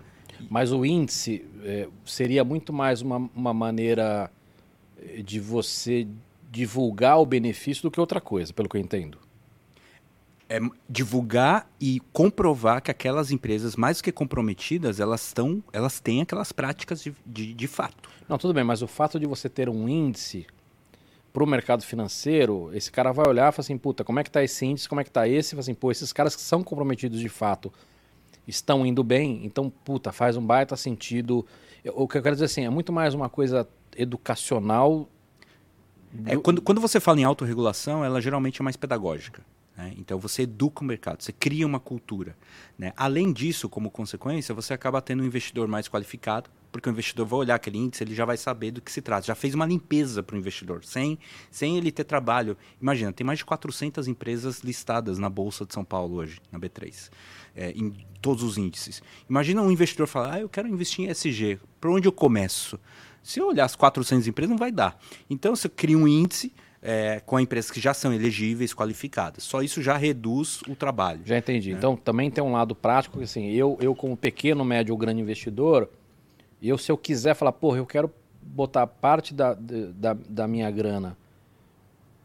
Mas 0.48 0.70
o 0.70 0.84
índice 0.84 1.44
é, 1.64 1.88
seria 2.04 2.44
muito 2.44 2.72
mais 2.72 3.02
uma, 3.02 3.28
uma 3.34 3.52
maneira 3.52 4.30
eh, 5.02 5.22
de 5.22 5.40
você 5.40 6.06
divulgar 6.52 7.18
o 7.18 7.26
benefício 7.26 7.82
do 7.82 7.90
que 7.90 7.98
outra 7.98 8.20
coisa, 8.20 8.52
pelo 8.52 8.68
que 8.68 8.76
eu 8.76 8.80
entendo 8.80 9.25
é 10.48 10.60
divulgar 10.88 11.68
e 11.80 12.00
comprovar 12.12 12.80
que 12.80 12.90
aquelas 12.90 13.30
empresas 13.32 13.74
mais 13.74 13.98
do 13.98 14.04
que 14.04 14.12
comprometidas 14.12 15.00
elas 15.00 15.26
estão 15.26 15.62
elas 15.72 15.98
têm 15.98 16.22
aquelas 16.22 16.52
práticas 16.52 17.02
de, 17.02 17.14
de, 17.26 17.52
de, 17.52 17.66
fato. 17.66 18.08
Não 18.28 18.38
tudo 18.38 18.54
bem 18.54 18.62
mas 18.62 18.80
o 18.80 18.86
fato 18.86 19.18
de 19.18 19.26
você 19.26 19.48
ter 19.48 19.68
um 19.68 19.88
índice 19.88 20.46
para 21.32 21.42
o 21.42 21.46
mercado 21.46 21.82
financeiro 21.82 22.70
esse 22.72 22.92
cara 22.92 23.12
vai 23.12 23.26
olhar 23.28 23.48
e 23.48 23.52
falar 23.52 23.64
assim 23.64 23.76
puta 23.76 24.04
como 24.04 24.20
é 24.20 24.22
que 24.22 24.28
está 24.28 24.42
esse 24.42 24.64
índice 24.64 24.88
como 24.88 25.00
é 25.00 25.04
que 25.04 25.10
está 25.10 25.26
esse? 25.26 25.48
E 25.48 25.50
fala 25.50 25.60
assim 25.60 25.74
pô 25.74 25.90
esses 25.90 26.12
caras 26.12 26.36
que 26.36 26.42
são 26.42 26.62
comprometidos 26.62 27.18
de 27.18 27.28
fato 27.28 27.72
estão 28.46 28.86
indo 28.86 29.02
bem 29.02 29.44
então 29.44 29.68
puta 29.68 30.12
faz 30.12 30.36
um 30.36 30.46
baita 30.46 30.76
sentido. 30.76 31.44
O 31.92 32.06
que 32.06 32.18
eu 32.18 32.22
quero 32.22 32.36
dizer 32.36 32.44
assim 32.44 32.64
é 32.64 32.70
muito 32.70 32.92
mais 32.92 33.14
uma 33.14 33.28
coisa 33.28 33.68
educacional 33.96 35.08
do... 36.12 36.30
é, 36.30 36.36
quando, 36.36 36.62
quando 36.62 36.80
você 36.80 37.00
fala 37.00 37.18
em 37.18 37.24
autorregulação 37.24 38.04
ela 38.04 38.20
geralmente 38.20 38.60
é 38.60 38.64
mais 38.64 38.76
pedagógica 38.76 39.42
Né? 39.76 39.94
Então 39.98 40.18
você 40.18 40.42
educa 40.42 40.82
o 40.82 40.84
mercado, 40.84 41.22
você 41.22 41.32
cria 41.32 41.66
uma 41.66 41.78
cultura. 41.78 42.36
Né? 42.78 42.92
Além 42.96 43.32
disso, 43.32 43.68
como 43.68 43.90
consequência, 43.90 44.54
você 44.54 44.72
acaba 44.72 45.02
tendo 45.02 45.22
um 45.22 45.26
investidor 45.26 45.68
mais 45.68 45.88
qualificado, 45.88 46.48
porque 46.72 46.88
o 46.88 46.92
investidor 46.92 47.26
vai 47.26 47.38
olhar 47.40 47.54
aquele 47.54 47.78
índice, 47.78 48.04
ele 48.04 48.14
já 48.14 48.24
vai 48.24 48.36
saber 48.36 48.70
do 48.70 48.80
que 48.80 48.90
se 48.90 49.00
trata. 49.00 49.26
Já 49.26 49.34
fez 49.34 49.54
uma 49.54 49.66
limpeza 49.66 50.22
para 50.22 50.36
o 50.36 50.38
investidor, 50.38 50.84
sem, 50.84 51.18
sem 51.50 51.76
ele 51.76 51.90
ter 51.90 52.04
trabalho. 52.04 52.56
Imagina, 52.80 53.12
tem 53.12 53.26
mais 53.26 53.38
de 53.38 53.44
400 53.44 54.08
empresas 54.08 54.60
listadas 54.60 55.18
na 55.18 55.28
Bolsa 55.28 55.64
de 55.64 55.72
São 55.72 55.84
Paulo 55.84 56.16
hoje, 56.16 56.38
na 56.50 56.58
B3, 56.58 57.10
é, 57.54 57.70
em 57.70 57.92
todos 58.20 58.42
os 58.42 58.58
índices. 58.58 59.02
Imagina 59.28 59.62
um 59.62 59.70
investidor 59.70 60.06
falar, 60.06 60.34
ah, 60.34 60.40
eu 60.40 60.48
quero 60.48 60.68
investir 60.68 61.06
em 61.06 61.10
SG, 61.10 61.58
por 61.80 61.90
onde 61.90 62.08
eu 62.08 62.12
começo? 62.12 62.78
Se 63.22 63.40
eu 63.40 63.48
olhar 63.48 63.64
as 63.64 63.74
400 63.74 64.28
empresas, 64.28 64.50
não 64.50 64.58
vai 64.58 64.70
dar. 64.70 65.00
Então, 65.28 65.56
você 65.56 65.68
cria 65.68 65.98
um 65.98 66.06
índice 66.06 66.52
é, 66.88 67.20
com 67.26 67.40
empresas 67.40 67.68
que 67.68 67.80
já 67.80 67.92
são 67.92 68.12
elegíveis, 68.12 68.72
qualificadas. 68.72 69.42
Só 69.42 69.60
isso 69.60 69.82
já 69.82 69.96
reduz 69.96 70.60
o 70.68 70.76
trabalho. 70.76 71.20
Já 71.24 71.36
entendi. 71.36 71.72
Né? 71.72 71.78
Então, 71.78 71.96
também 71.96 72.30
tem 72.30 72.42
um 72.44 72.52
lado 72.52 72.76
prático, 72.76 73.18
que 73.18 73.24
assim, 73.24 73.50
eu, 73.50 73.76
eu 73.80 73.92
como 73.92 74.16
pequeno, 74.16 74.64
médio 74.64 74.94
ou 74.94 74.98
grande 74.98 75.20
investidor, 75.20 75.88
eu 76.62 76.78
se 76.78 76.92
eu 76.92 76.96
quiser 76.96 77.34
falar, 77.34 77.50
porra, 77.50 77.78
eu 77.78 77.86
quero 77.86 78.08
botar 78.40 78.86
parte 78.86 79.34
da, 79.34 79.52
da, 79.54 80.16
da 80.28 80.46
minha 80.46 80.70
grana 80.70 81.16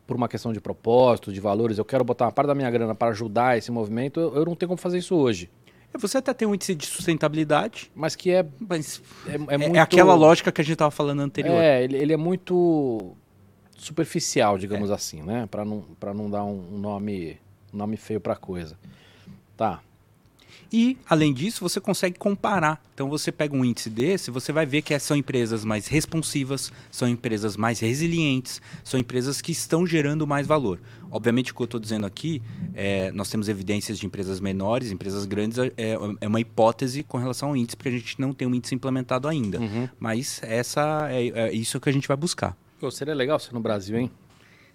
por 0.05 0.16
uma 0.16 0.28
questão 0.28 0.53
de 0.53 0.62
propósito, 0.62 1.34
de 1.34 1.39
valores, 1.39 1.80
eu 1.80 1.86
quero 1.86 2.03
botar 2.03 2.26
uma 2.26 2.32
parte 2.32 2.47
da 2.47 2.55
minha 2.55 2.70
grana 2.70 2.93
para 2.93 3.09
ajudar 3.09 3.57
esse 3.57 3.72
movimento, 3.72 4.20
eu, 4.20 4.36
eu 4.36 4.45
não 4.45 4.55
tenho 4.55 4.68
como 4.68 4.78
fazer 4.78 4.99
isso 4.99 5.16
hoje. 5.16 5.49
É, 5.91 5.97
você 5.97 6.20
até 6.20 6.34
tem 6.34 6.47
um 6.47 6.53
índice 6.53 6.76
de 6.76 6.86
sustentabilidade, 6.86 7.91
mas 7.95 8.16
que 8.16 8.30
é. 8.30 8.45
Mas 8.59 9.01
é, 9.26 9.32
é, 9.32 9.34
é, 9.34 9.57
muito... 9.57 9.76
é 9.76 9.80
aquela 9.80 10.14
lógica 10.14 10.51
que 10.51 10.62
a 10.62 10.64
gente 10.64 10.74
estava 10.74 10.91
falando 10.91 11.22
anterior. 11.22 11.55
É, 11.55 11.84
ele, 11.84 11.97
ele, 11.97 12.14
é 12.14 12.18
muito 12.18 13.16
superficial, 13.82 14.58
digamos 14.58 14.90
é. 14.90 14.94
assim, 14.94 15.22
né? 15.22 15.48
Para 15.48 15.66
não, 15.66 15.84
não 16.16 16.30
dar 16.30 16.44
um 16.44 16.78
nome, 16.78 17.38
um 17.74 17.78
nome 17.78 17.98
feio 17.98 18.22
para 18.22 18.34
a 18.34 18.38
coisa. 18.38 18.78
Tá. 19.58 19.82
E, 20.74 20.98
além 21.10 21.34
disso, 21.34 21.60
você 21.62 21.82
consegue 21.82 22.18
comparar. 22.18 22.82
Então, 22.94 23.10
você 23.10 23.30
pega 23.30 23.54
um 23.54 23.66
índice 23.66 23.90
desse, 23.90 24.32
você 24.32 24.54
vai 24.54 24.66
ver 24.66 24.82
que 24.82 24.98
são 25.00 25.18
empresas 25.18 25.66
mais 25.66 25.88
responsivas, 25.88 26.72
são 26.90 27.10
empresas 27.10 27.58
mais 27.58 27.80
resilientes, 27.80 28.62
são 28.82 28.98
empresas 28.98 29.42
que 29.42 29.52
estão 29.52 29.86
gerando 29.86 30.26
mais 30.26 30.48
valor. 30.48 30.80
Obviamente, 31.10 31.52
o 31.52 31.56
que 31.56 31.62
eu 31.62 31.66
estou 31.66 31.80
dizendo 31.80 32.06
aqui, 32.06 32.42
é, 32.74 33.12
nós 33.12 33.30
temos 33.30 33.50
evidências 33.50 34.00
de 34.00 34.06
empresas 34.06 34.40
menores, 34.40 34.92
empresas 34.92 35.26
grandes, 35.26 35.58
é, 35.58 35.74
é, 36.22 36.28
uma 36.28 36.40
hipótese 36.40 37.04
com 37.04 37.18
relação 37.18 37.50
ao 37.50 37.58
índice, 37.58 37.76
porque 37.76 37.90
a 37.90 37.92
gente 37.92 38.22
não 38.22 38.32
tem 38.32 38.48
um 38.48 38.56
índice 38.56 38.74
implementado 38.74 39.28
ainda. 39.28 39.60
Uhum. 39.60 39.90
Mas 40.00 40.40
essa 40.42 41.10
é, 41.12 41.28
é 41.28 41.54
isso 41.54 41.82
que 41.82 41.90
a 41.90 41.94
gente 41.94 42.08
vai 42.08 42.16
buscar. 42.16 42.56
Pô, 42.82 42.90
seria 42.90 43.14
legal 43.14 43.38
ser 43.38 43.54
no 43.54 43.60
Brasil, 43.60 43.96
hein? 43.96 44.10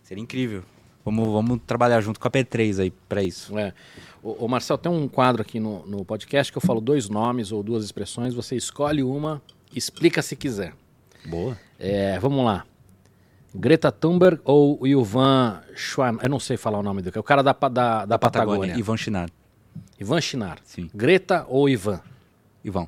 Seria 0.01 0.23
incrível. 0.23 0.63
Vamos, 1.05 1.27
vamos 1.27 1.61
trabalhar 1.67 2.01
junto 2.01 2.21
com 2.21 2.29
a 2.29 2.31
P3 2.31 2.81
aí 2.81 2.93
para 3.09 3.21
isso. 3.21 3.59
É. 3.59 3.75
O, 4.23 4.45
o, 4.45 4.49
Marcel, 4.49 4.79
tem 4.79 4.91
um 4.91 5.09
quadro 5.09 5.43
aqui 5.43 5.59
no, 5.59 5.85
no 5.85 6.05
podcast 6.05 6.53
que 6.53 6.57
eu 6.57 6.63
falo 6.63 6.81
dois 6.81 7.09
nomes 7.09 7.51
ou 7.51 7.65
duas 7.65 7.85
expressões, 7.85 8.33
você 8.33 8.55
escolhe 8.55 9.03
uma, 9.03 9.43
explica 9.75 10.23
se 10.23 10.37
quiser. 10.37 10.73
Boa. 11.25 11.59
É, 11.81 12.17
vamos 12.21 12.45
lá. 12.45 12.65
Greta 13.53 13.91
Thunberg 13.91 14.41
ou 14.45 14.87
Ivan 14.87 15.61
Schwan, 15.75 16.19
eu 16.23 16.29
não 16.29 16.39
sei 16.39 16.57
falar 16.57 16.79
o 16.79 16.85
nome 16.85 17.03
dele, 17.03 17.17
é 17.17 17.21
o 17.21 17.25
cara 17.25 17.43
da, 17.43 17.53
da, 17.53 17.69
da, 17.69 18.07
da 18.07 18.19
Patagônia. 18.21 18.61
Patagônia. 18.61 18.79
Ivan 18.79 18.97
Chinar. 18.97 19.31
Ivan 19.99 20.21
Chinar. 20.21 20.59
Sim. 20.63 20.89
Greta 20.95 21.45
ou 21.49 21.69
Ivan? 21.69 22.01
Ivan. 22.65 22.87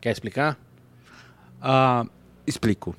Quer 0.00 0.12
explicar? 0.12 0.58
Uh, 1.60 2.08
explico. 2.46 2.96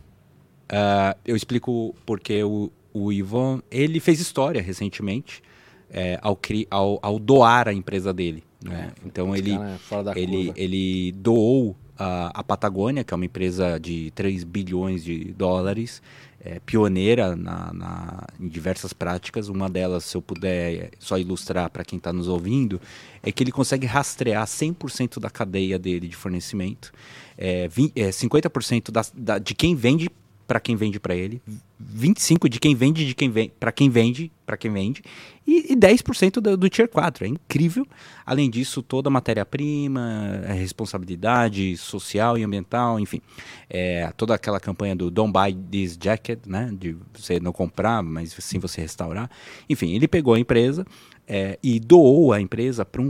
Uh, 0.68 1.18
eu 1.26 1.36
explico 1.36 1.96
porque 2.06 2.44
o, 2.44 2.72
o 2.94 3.12
Ivan, 3.12 3.62
ele 3.72 4.00
fez 4.00 4.20
história 4.20 4.62
recentemente 4.62 5.42
é, 5.90 6.20
ao, 6.22 6.38
ao, 6.70 7.00
ao, 7.02 7.20
doar 7.20 7.68
a 7.68 7.74
empresa 7.74 8.14
dele. 8.14 8.44
Né? 8.62 8.92
É, 8.92 9.08
então 9.08 9.36
ele, 9.36 9.54
é 9.54 10.20
ele, 10.20 10.54
ele 10.56 11.12
doou 11.14 11.76
a, 11.98 12.40
a, 12.40 12.44
Patagônia, 12.44 13.04
que 13.04 13.14
é 13.14 13.16
uma 13.16 13.26
empresa 13.26 13.80
de 13.80 14.12
3 14.12 14.44
bilhões 14.44 15.04
de 15.04 15.34
dólares, 15.34 16.02
é, 16.44 16.60
pioneira 16.60 17.36
na, 17.36 17.72
na, 17.74 18.24
em 18.40 18.48
diversas 18.48 18.94
práticas. 18.94 19.48
Uma 19.48 19.70
delas, 19.70 20.04
se 20.06 20.18
eu 20.18 20.22
puder 20.22 20.92
só 21.00 21.18
ilustrar 21.18 21.70
para 21.70 21.86
quem 21.86 21.98
está 21.98 22.12
nos 22.12 22.28
ouvindo, 22.28 22.82
é 23.24 23.32
que 23.32 23.44
ele 23.44 23.52
consegue 23.52 23.86
rastrear 23.86 24.46
100% 24.46 25.20
da 25.20 25.30
cadeia 25.30 25.80
dele 25.80 26.08
de 26.08 26.16
fornecimento, 26.16 26.92
é, 27.38 27.68
20, 27.68 27.94
é, 27.96 28.10
50% 28.10 28.92
da, 28.92 29.06
da, 29.14 29.38
de 29.38 29.56
quem 29.56 29.76
vende 29.76 30.10
para 30.48 30.60
quem 30.60 30.76
vende 30.76 31.00
para 31.00 31.14
ele, 31.14 31.42
25 31.78 32.48
de 32.48 32.60
quem 32.60 32.74
vende 32.74 33.06
de 33.06 33.14
quem 33.14 33.30
vende 33.30 33.52
para 33.60 33.72
quem 33.72 33.90
vende 33.90 34.32
para 34.46 34.56
quem 34.56 34.72
vende 34.72 35.04
e, 35.46 35.74
e 35.74 35.76
10% 35.76 36.40
do, 36.40 36.56
do 36.56 36.70
tier 36.70 36.88
4. 36.88 37.26
É 37.26 37.28
incrível. 37.28 37.86
Além 38.26 38.50
disso, 38.50 38.82
toda 38.82 39.10
a 39.10 39.12
matéria-prima, 39.12 40.42
a 40.48 40.54
responsabilidade 40.54 41.76
social 41.78 42.38
e 42.38 42.44
ambiental, 42.44 43.00
enfim, 43.00 43.22
é, 43.70 44.12
toda 44.16 44.34
aquela 44.36 44.60
campanha 44.60 44.96
do 44.96 45.12
Don't 45.12 45.32
Buy 45.34 45.54
This 45.54 45.98
Jacket, 46.02 46.40
né, 46.46 46.74
de 46.78 46.96
você 47.14 47.40
não 47.40 47.52
comprar, 47.52 48.02
mas 48.02 48.36
sim 48.40 48.60
você 48.60 48.82
restaurar. 48.82 49.30
Enfim, 49.70 49.94
ele 49.94 50.08
pegou 50.08 50.34
a 50.34 50.40
empresa 50.40 50.86
é, 51.28 51.60
e 51.62 51.80
doou 51.80 52.32
a 52.32 52.40
empresa 52.40 52.86
para 52.86 53.02
um, 53.02 53.10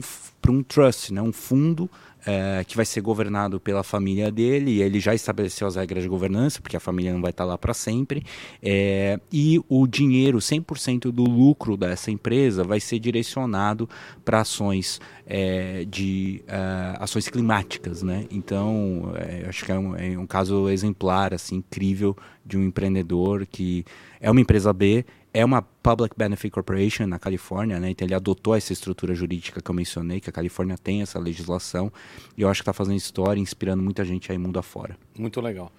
um 0.49 0.63
trust, 0.63 1.13
né, 1.13 1.21
um 1.21 1.33
fundo 1.33 1.89
é, 2.27 2.61
que 2.65 2.75
vai 2.75 2.85
ser 2.85 2.99
governado 2.99 3.57
pela 3.57 3.83
família 3.83 4.29
dele, 4.29 4.81
ele 4.81 4.99
já 4.99 5.15
estabeleceu 5.15 5.65
as 5.65 5.77
regras 5.77 6.03
de 6.03 6.09
governança, 6.09 6.61
porque 6.61 6.75
a 6.75 6.79
família 6.79 7.13
não 7.13 7.21
vai 7.21 7.31
estar 7.31 7.45
lá 7.45 7.57
para 7.57 7.73
sempre, 7.73 8.21
é, 8.61 9.17
e 9.31 9.61
o 9.69 9.87
dinheiro, 9.87 10.39
100% 10.39 11.09
do 11.09 11.23
lucro 11.23 11.77
dessa 11.77 12.11
empresa 12.11 12.65
vai 12.65 12.81
ser 12.81 12.99
direcionado 12.99 13.89
para 14.25 14.41
ações 14.41 14.99
é, 15.25 15.85
de 15.85 16.43
uh, 16.47 17.01
ações 17.01 17.29
climáticas, 17.29 18.03
né? 18.03 18.25
Então, 18.29 19.13
é, 19.15 19.45
acho 19.47 19.63
que 19.63 19.71
é 19.71 19.79
um, 19.79 19.95
é 19.95 20.17
um 20.17 20.27
caso 20.27 20.69
exemplar, 20.69 21.33
assim, 21.33 21.57
incrível 21.57 22.15
de 22.45 22.57
um 22.57 22.63
empreendedor 22.63 23.45
que 23.45 23.85
é 24.19 24.29
uma 24.29 24.41
empresa 24.41 24.73
B, 24.73 25.05
é 25.37 25.45
uma 25.45 25.61
Public 25.61 26.15
Benefit 26.17 26.49
Corporation 26.51 27.05
na 27.05 27.19
Califórnia, 27.19 27.79
né? 27.79 27.91
Então 27.91 28.07
ele 28.07 28.15
adotou 28.15 28.55
essa 28.55 28.73
estrutura 28.73 29.13
jurídica 29.13 29.61
que 29.61 29.69
eu 29.69 29.75
mencionei, 29.75 30.19
que 30.19 30.27
a 30.31 30.33
Califórnia 30.33 30.75
tem 30.79 31.03
essa 31.03 31.19
legislação, 31.19 31.93
e 32.35 32.41
eu 32.41 32.49
acho 32.49 32.61
que 32.61 32.63
está 32.63 32.73
fazendo 32.73 32.97
história, 32.97 33.39
inspirando 33.39 33.83
muita 33.83 34.03
gente 34.03 34.31
aí 34.31 34.37
mundo 34.39 34.57
afora. 34.57 34.97
Muito 35.15 35.39
legal. 35.39 35.71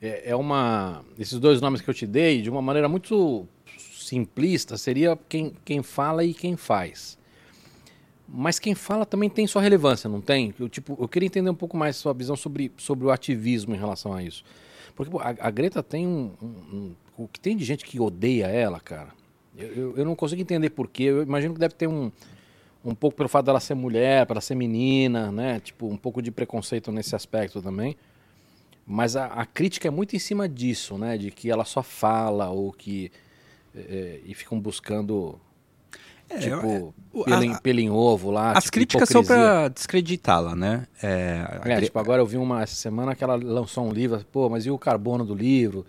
É, 0.00 0.30
é 0.30 0.36
uma. 0.36 1.04
Esses 1.18 1.40
dois 1.40 1.60
nomes 1.60 1.80
que 1.80 1.90
eu 1.90 1.94
te 1.94 2.06
dei, 2.06 2.42
de 2.42 2.48
uma 2.48 2.62
maneira 2.62 2.88
muito 2.88 3.44
simplista, 3.92 4.76
seria 4.76 5.18
quem, 5.28 5.52
quem 5.64 5.82
fala 5.82 6.24
e 6.24 6.32
quem 6.32 6.56
faz. 6.56 7.18
Mas 8.28 8.60
quem 8.60 8.72
fala 8.72 9.04
também 9.04 9.28
tem 9.28 9.48
sua 9.48 9.62
relevância, 9.62 10.08
não 10.08 10.20
tem? 10.20 10.54
Eu, 10.60 10.68
tipo, 10.68 10.96
eu 11.00 11.08
queria 11.08 11.26
entender 11.26 11.50
um 11.50 11.56
pouco 11.56 11.76
mais 11.76 11.96
sua 11.96 12.14
visão 12.14 12.36
sobre, 12.36 12.70
sobre 12.76 13.04
o 13.04 13.10
ativismo 13.10 13.74
em 13.74 13.78
relação 13.78 14.14
a 14.14 14.22
isso. 14.22 14.44
Porque 15.08 15.10
pô, 15.10 15.20
a, 15.20 15.46
a, 15.46 15.50
Greta 15.50 15.82
tem 15.82 16.06
um, 16.06 16.32
um, 16.42 16.94
o 17.16 17.28
que 17.28 17.40
tem 17.40 17.56
de 17.56 17.64
gente 17.64 17.84
que 17.84 18.00
odeia 18.00 18.46
ela, 18.46 18.80
cara, 18.80 19.10
eu, 19.56 19.68
eu, 19.68 19.96
eu 19.98 20.04
não 20.04 20.14
consigo 20.14 20.40
entender 20.40 20.70
porquê. 20.70 21.04
Eu 21.04 21.22
imagino 21.22 21.54
que 21.54 21.60
deve 21.60 21.74
ter 21.74 21.86
um, 21.86 22.10
um 22.84 22.94
pouco 22.94 23.16
pelo 23.16 23.28
fato 23.28 23.46
dela 23.46 23.60
ser 23.60 23.74
mulher, 23.74 24.26
para 24.26 24.40
ser 24.40 24.54
menina, 24.54 25.30
né? 25.30 25.60
Tipo, 25.60 25.86
um 25.86 25.96
pouco 25.96 26.20
de 26.20 26.30
preconceito 26.30 26.90
nesse 26.90 27.14
aspecto 27.14 27.60
também. 27.62 27.96
Mas 28.86 29.14
a, 29.16 29.26
a, 29.26 29.46
crítica 29.46 29.88
é 29.88 29.90
muito 29.90 30.16
em 30.16 30.18
cima 30.18 30.48
disso, 30.48 30.98
né? 30.98 31.16
De 31.16 31.30
que 31.30 31.50
ela 31.50 31.64
só 31.64 31.82
fala 31.82 32.50
ou 32.50 32.72
que. 32.72 33.12
É, 33.74 34.20
e 34.24 34.34
ficam 34.34 34.58
buscando. 34.60 35.38
É, 36.34 36.38
tipo, 36.38 36.94
é, 37.14 37.24
pelo, 37.24 37.44
em, 37.44 37.56
pelo 37.58 37.80
em 37.80 37.90
ovo 37.90 38.30
lá. 38.30 38.52
As 38.52 38.64
tipo, 38.64 38.74
críticas 38.74 39.10
hipocrisia. 39.10 39.36
são 39.36 39.44
pra 39.44 39.68
descreditá-la, 39.68 40.56
né? 40.56 40.86
É, 41.02 41.60
é 41.64 41.80
tipo, 41.80 41.98
agora 41.98 42.22
eu 42.22 42.26
vi 42.26 42.36
uma 42.36 42.62
essa 42.62 42.74
semana 42.74 43.14
que 43.14 43.22
ela 43.22 43.36
lançou 43.36 43.86
um 43.86 43.92
livro, 43.92 44.24
pô, 44.32 44.48
mas 44.48 44.64
e 44.66 44.70
o 44.70 44.78
carbono 44.78 45.24
do 45.24 45.34
livro? 45.34 45.84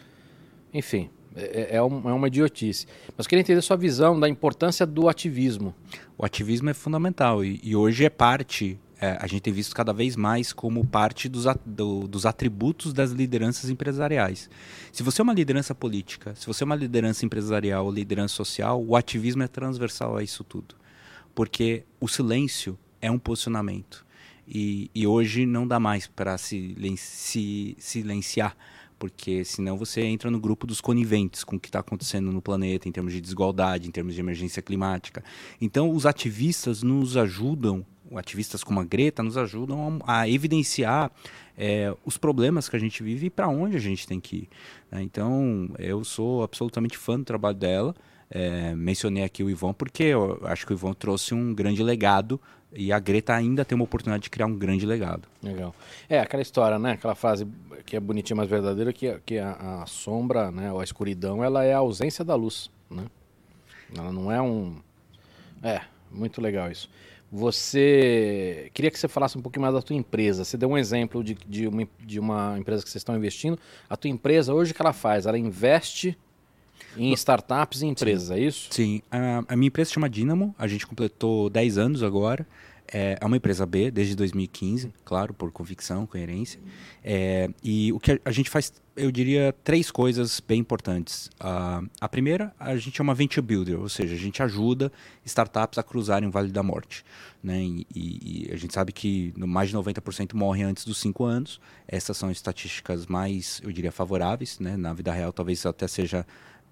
Enfim, 0.74 1.10
é, 1.36 1.44
é, 1.44 1.62
é, 1.72 1.76
é 1.78 1.82
uma 1.82 2.28
idiotice. 2.28 2.88
Mas 3.18 3.28
queria 3.28 3.42
entender 3.42 3.62
sua 3.62 3.78
visão 3.78 4.20
da 4.20 4.30
importância 4.30 4.86
do 4.86 5.08
ativismo. 5.10 5.74
O 6.18 6.26
ativismo 6.26 6.70
é 6.70 6.74
fundamental 6.74 7.44
e, 7.44 7.60
e 7.64 7.76
hoje 7.76 8.06
é 8.06 8.10
parte, 8.10 8.80
é, 9.04 9.18
a 9.20 9.28
gente 9.28 9.42
tem 9.42 9.52
visto 9.52 9.76
cada 9.76 9.92
vez 9.92 10.16
mais 10.16 10.54
como 10.54 10.86
parte 10.88 11.28
dos, 11.28 11.44
do, 11.66 12.08
dos 12.08 12.26
atributos 12.26 12.94
das 12.94 13.12
lideranças 13.12 13.70
empresariais. 13.70 14.50
Se 14.94 15.04
você 15.04 15.20
é 15.20 15.24
uma 15.24 15.34
liderança 15.34 15.76
política, 15.76 16.34
se 16.36 16.48
você 16.48 16.64
é 16.64 16.66
uma 16.66 16.76
liderança 16.76 17.26
empresarial 17.26 17.86
ou 17.86 17.92
liderança 17.92 18.34
social, 18.34 18.82
o 18.82 18.96
ativismo 18.96 19.44
é 19.44 19.48
transversal 19.50 20.16
a 20.16 20.24
isso 20.24 20.42
tudo. 20.46 20.76
Porque 21.36 21.84
o 22.00 22.08
silêncio 22.08 22.80
é 23.02 23.12
um 23.12 23.20
posicionamento. 23.20 24.06
E, 24.48 24.90
e 24.96 25.06
hoje 25.06 25.46
não 25.46 25.68
dá 25.68 25.82
mais 25.82 26.08
para 26.08 26.38
se, 26.38 27.76
silenciar 27.78 28.56
porque 28.98 29.44
senão 29.44 29.76
você 29.78 30.02
entra 30.02 30.32
no 30.32 30.40
grupo 30.40 30.66
dos 30.66 30.80
coniventes 30.80 31.44
com 31.44 31.58
o 31.58 31.60
que 31.60 31.68
está 31.68 31.80
acontecendo 31.80 32.32
no 32.32 32.42
planeta 32.42 32.88
em 32.88 32.92
termos 32.92 33.12
de 33.12 33.20
desigualdade, 33.20 33.86
em 33.86 33.92
termos 33.92 34.14
de 34.16 34.22
emergência 34.22 34.62
climática. 34.62 35.22
Então, 35.60 35.92
os 35.92 36.06
ativistas 36.06 36.82
nos 36.82 37.18
ajudam, 37.18 37.86
ativistas 38.16 38.64
como 38.64 38.80
a 38.80 38.84
Greta, 38.84 39.24
nos 39.24 39.38
ajudam 39.38 40.00
a, 40.06 40.22
a 40.22 40.30
evidenciar 40.30 41.12
é, 41.58 41.94
os 42.06 42.18
problemas 42.18 42.68
que 42.68 42.76
a 42.76 42.80
gente 42.80 43.04
vive 43.04 43.28
e 43.28 43.30
para 43.30 43.48
onde 43.48 43.78
a 43.78 43.80
gente 43.80 44.08
tem 44.08 44.20
que 44.20 44.36
ir. 44.36 44.50
Né? 44.92 45.02
Então, 45.04 45.70
eu 45.80 46.04
sou 46.04 46.44
absolutamente 46.44 46.98
fã 46.98 47.18
do 47.18 47.26
trabalho 47.26 47.58
dela. 47.58 47.96
É, 48.30 48.74
mencionei 48.76 49.24
aqui 49.24 49.44
o 49.44 49.50
Ivon 49.50 49.74
porque 49.74 50.04
eu 50.04 50.40
acho 50.46 50.66
que 50.66 50.74
o 50.74 50.76
Ivon 50.76 50.94
trouxe 50.94 51.36
um 51.36 51.54
grande 51.54 51.84
legado 51.84 52.42
e 52.76 52.92
a 52.92 52.98
Greta 52.98 53.36
ainda 53.36 53.64
tem 53.64 53.76
uma 53.76 53.84
oportunidade 53.84 54.24
de 54.24 54.30
criar 54.30 54.48
um 54.48 54.58
grande 54.58 54.86
legado. 54.86 55.28
Legal. 55.42 55.76
É 56.10 56.20
aquela 56.20 56.42
história, 56.42 56.80
né? 56.80 56.94
Aquela 56.94 57.14
frase 57.14 57.48
que 57.86 57.96
é 57.96 58.00
bonitinha, 58.00 58.36
mas 58.36 58.50
verdadeira, 58.50 58.92
que, 58.92 59.20
que 59.26 59.38
a, 59.38 59.84
a 59.84 59.86
sombra, 59.86 60.50
né? 60.52 60.72
Ou 60.72 60.80
a 60.80 60.84
escuridão, 60.84 61.44
ela 61.44 61.64
é 61.64 61.74
a 61.74 61.78
ausência 61.78 62.26
da 62.26 62.34
luz, 62.34 62.72
né? 62.90 63.06
Ela 63.96 64.12
não 64.12 64.32
é 64.32 64.42
um... 64.42 64.78
É, 65.62 65.82
muito 66.12 66.42
legal 66.42 66.72
isso. 66.72 66.90
Você... 67.36 68.70
Queria 68.76 68.92
que 68.92 69.00
você 69.00 69.08
falasse 69.08 69.36
um 69.36 69.42
pouquinho 69.42 69.64
mais 69.64 69.74
da 69.74 69.82
tua 69.82 69.96
empresa. 69.96 70.46
Você 70.46 70.56
deu 70.56 70.70
um 70.70 70.78
exemplo 70.78 71.24
de, 71.24 71.34
de, 71.34 71.68
uma, 71.68 71.90
de 72.00 72.20
uma 72.20 72.60
empresa 72.60 72.84
que 72.84 72.90
vocês 72.92 73.00
estão 73.00 73.18
investindo. 73.18 73.58
A 73.90 73.98
tua 73.98 74.12
empresa, 74.12 74.54
hoje, 74.54 74.72
o 74.72 74.76
que 74.76 74.82
ela 74.84 74.94
faz? 74.94 75.26
Ela 75.26 75.40
investe 75.40 76.16
em 76.96 77.12
startups 77.14 77.82
e 77.82 77.88
empresas, 77.88 78.28
Sim. 78.28 78.34
é 78.36 78.40
isso? 78.40 78.68
Sim. 78.70 79.02
A, 79.10 79.44
a, 79.48 79.56
minha 79.56 79.68
empresa 79.68 79.88
se 79.88 79.96
chama 79.96 80.08
Dynamo. 80.08 80.54
A 80.60 80.68
gente 80.68 80.86
completou 80.86 81.50
10 81.50 81.80
anos 81.80 82.04
agora. 82.04 82.46
É, 82.88 83.18
é 83.20 83.26
uma 83.26 83.38
empresa 83.38 83.66
B 83.66 83.90
desde 83.90 84.16
2015, 84.16 84.94
claro, 85.04 85.34
por 85.34 85.52
convicção, 85.52 86.06
coerência. 86.06 86.60
É, 87.04 87.50
e 87.64 87.92
o 87.94 88.00
que 88.00 88.20
a, 88.24 88.32
gente 88.32 88.50
faz, 88.50 88.74
eu 88.96 89.12
diria, 89.12 89.54
três 89.64 89.90
coisas 89.90 90.40
bem 90.40 90.60
importantes. 90.60 91.28
Uh, 91.40 91.90
a 92.00 92.10
primeira, 92.10 92.54
a 92.60 92.76
gente 92.76 93.00
é 93.00 93.04
uma 93.04 93.16
venture 93.16 93.46
builder, 93.46 93.80
ou 93.80 93.90
seja, 93.90 94.14
a 94.14 94.18
gente 94.18 94.44
ajuda 94.44 94.92
startups 95.26 95.78
a 95.80 95.84
cruzarem 95.84 96.28
o 96.28 96.32
Vale 96.32 96.52
da 96.52 96.62
Morte. 96.62 97.04
Né? 97.42 97.62
E, 97.64 97.88
e, 97.96 98.48
e 98.48 98.54
a 98.54 98.58
gente 98.58 98.74
sabe 98.74 98.92
que 98.92 99.34
mais 99.38 99.70
de 99.70 99.76
90% 99.76 100.34
morrem 100.34 100.64
antes 100.64 100.86
dos 100.86 100.98
5 101.00 101.24
anos. 101.24 101.60
Essas 101.88 102.16
são 102.18 102.30
estatísticas 102.30 103.06
mais, 103.06 103.62
eu 103.64 103.72
diria, 103.72 103.92
favoráveis. 103.92 104.60
Né? 104.60 104.78
Na 104.78 104.94
vida 104.94 105.12
real, 105.12 105.34
talvez 105.34 105.66
até 105.66 105.88
seja 105.88 106.26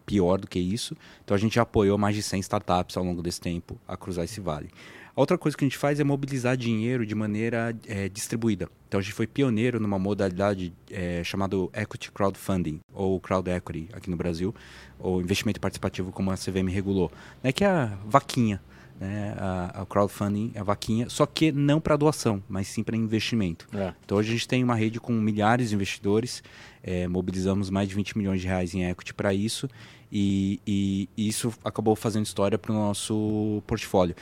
pior 0.05 0.37
do 0.37 0.47
que 0.47 0.59
isso. 0.59 0.95
Então 1.23 1.35
a 1.35 1.39
gente 1.39 1.59
apoiou 1.59 1.97
mais 1.97 2.15
de 2.15 2.21
100 2.23 2.39
startups 2.41 2.97
ao 2.97 3.03
longo 3.03 3.21
desse 3.21 3.39
tempo 3.39 3.79
a 3.87 3.95
cruzar 3.95 4.25
esse 4.25 4.39
vale. 4.39 4.69
A 5.15 5.19
outra 5.19 5.37
coisa 5.37 5.57
que 5.57 5.63
a 5.63 5.67
gente 5.67 5.77
faz 5.77 5.99
é 5.99 6.03
mobilizar 6.03 6.55
dinheiro 6.55 7.05
de 7.05 7.13
maneira 7.13 7.75
é, 7.87 8.07
distribuída. 8.07 8.69
Então 8.87 8.99
a 8.99 9.03
gente 9.03 9.13
foi 9.13 9.27
pioneiro 9.27 9.79
numa 9.79 9.99
modalidade 9.99 10.73
é, 10.89 11.23
chamada 11.23 11.55
Equity 11.73 12.11
Crowdfunding, 12.11 12.79
ou 12.93 13.19
Crowd 13.19 13.49
Equity 13.49 13.89
aqui 13.93 14.09
no 14.09 14.17
Brasil, 14.17 14.55
ou 14.97 15.21
investimento 15.21 15.59
participativo 15.59 16.11
como 16.11 16.31
a 16.31 16.35
CVM 16.35 16.69
regulou, 16.69 17.11
né, 17.43 17.51
que 17.51 17.63
é 17.63 17.67
a 17.67 17.97
vaquinha. 18.05 18.61
Né, 18.99 19.33
a, 19.35 19.81
a 19.81 19.85
crowdfunding, 19.87 20.51
a 20.55 20.61
vaquinha, 20.61 21.09
só 21.09 21.25
que 21.25 21.51
não 21.51 21.81
para 21.81 21.97
doação, 21.97 22.43
mas 22.47 22.67
sim 22.67 22.83
para 22.83 22.95
investimento. 22.95 23.67
É. 23.73 23.95
Então 24.05 24.15
a 24.19 24.21
gente 24.21 24.47
tem 24.47 24.63
uma 24.63 24.75
rede 24.75 24.99
com 24.99 25.11
milhares 25.13 25.69
de 25.69 25.75
investidores, 25.75 26.43
é, 26.83 27.07
mobilizamos 27.07 27.71
mais 27.71 27.89
de 27.89 27.95
20 27.95 28.15
milhões 28.15 28.41
de 28.41 28.45
reais 28.45 28.75
em 28.75 28.87
equity 28.87 29.11
para 29.11 29.33
isso, 29.33 29.67
e, 30.11 30.59
e, 30.67 31.09
e 31.17 31.27
isso 31.27 31.51
acabou 31.63 31.95
fazendo 31.95 32.25
história 32.25 32.59
para 32.59 32.71
o 32.71 32.75
nosso 32.75 33.63
portfólio. 33.65 34.15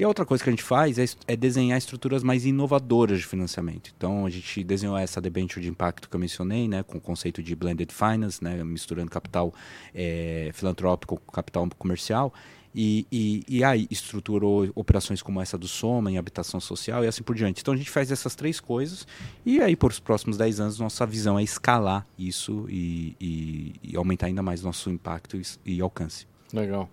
E 0.00 0.04
a 0.04 0.08
outra 0.08 0.24
coisa 0.24 0.42
que 0.42 0.48
a 0.48 0.52
gente 0.52 0.62
faz 0.62 0.98
é, 0.98 1.04
é, 1.26 1.36
desenhar 1.36 1.76
estruturas 1.76 2.22
mais 2.22 2.46
inovadoras 2.46 3.18
de 3.18 3.26
financiamento. 3.26 3.92
Então, 3.94 4.24
a 4.24 4.30
gente 4.30 4.64
desenhou 4.64 4.96
essa 4.96 5.20
debenture 5.20 5.62
de 5.62 5.68
impacto 5.68 6.08
que 6.08 6.16
eu 6.16 6.18
mencionei, 6.18 6.66
né, 6.66 6.82
com 6.82 6.96
o 6.96 7.00
conceito 7.02 7.42
de 7.42 7.54
blended 7.54 7.92
finance, 7.92 8.42
né, 8.42 8.64
misturando 8.64 9.10
capital 9.10 9.52
é, 9.94 10.52
filantrópico 10.54 11.18
com 11.18 11.30
capital 11.30 11.68
comercial. 11.76 12.32
E, 12.74 13.06
e, 13.12 13.44
e, 13.46 13.62
aí 13.62 13.86
estruturou 13.90 14.70
operações 14.74 15.20
como 15.20 15.38
essa 15.38 15.58
do 15.58 15.68
Soma 15.68 16.10
em 16.10 16.16
habitação 16.16 16.60
social 16.60 17.04
e 17.04 17.06
assim 17.06 17.22
por 17.22 17.36
diante. 17.36 17.60
Então 17.60 17.74
a 17.74 17.76
gente 17.76 17.90
faz 17.90 18.10
essas 18.10 18.34
três 18.34 18.58
coisas 18.58 19.06
e 19.44 19.60
aí 19.60 19.76
por 19.76 19.90
os 19.90 20.00
próximos 20.00 20.38
10 20.38 20.60
anos 20.60 20.78
nossa 20.78 21.04
visão 21.04 21.36
é 21.36 21.42
escalar 21.42 22.06
isso 22.16 22.66
e, 22.70 23.16
e, 23.20 23.96
aumentar 23.96 24.28
ainda 24.28 24.40
mais 24.40 24.62
nosso 24.62 24.88
impacto 24.88 25.38
e, 25.66 25.80
alcance. 25.80 26.28
Legal. 26.52 26.88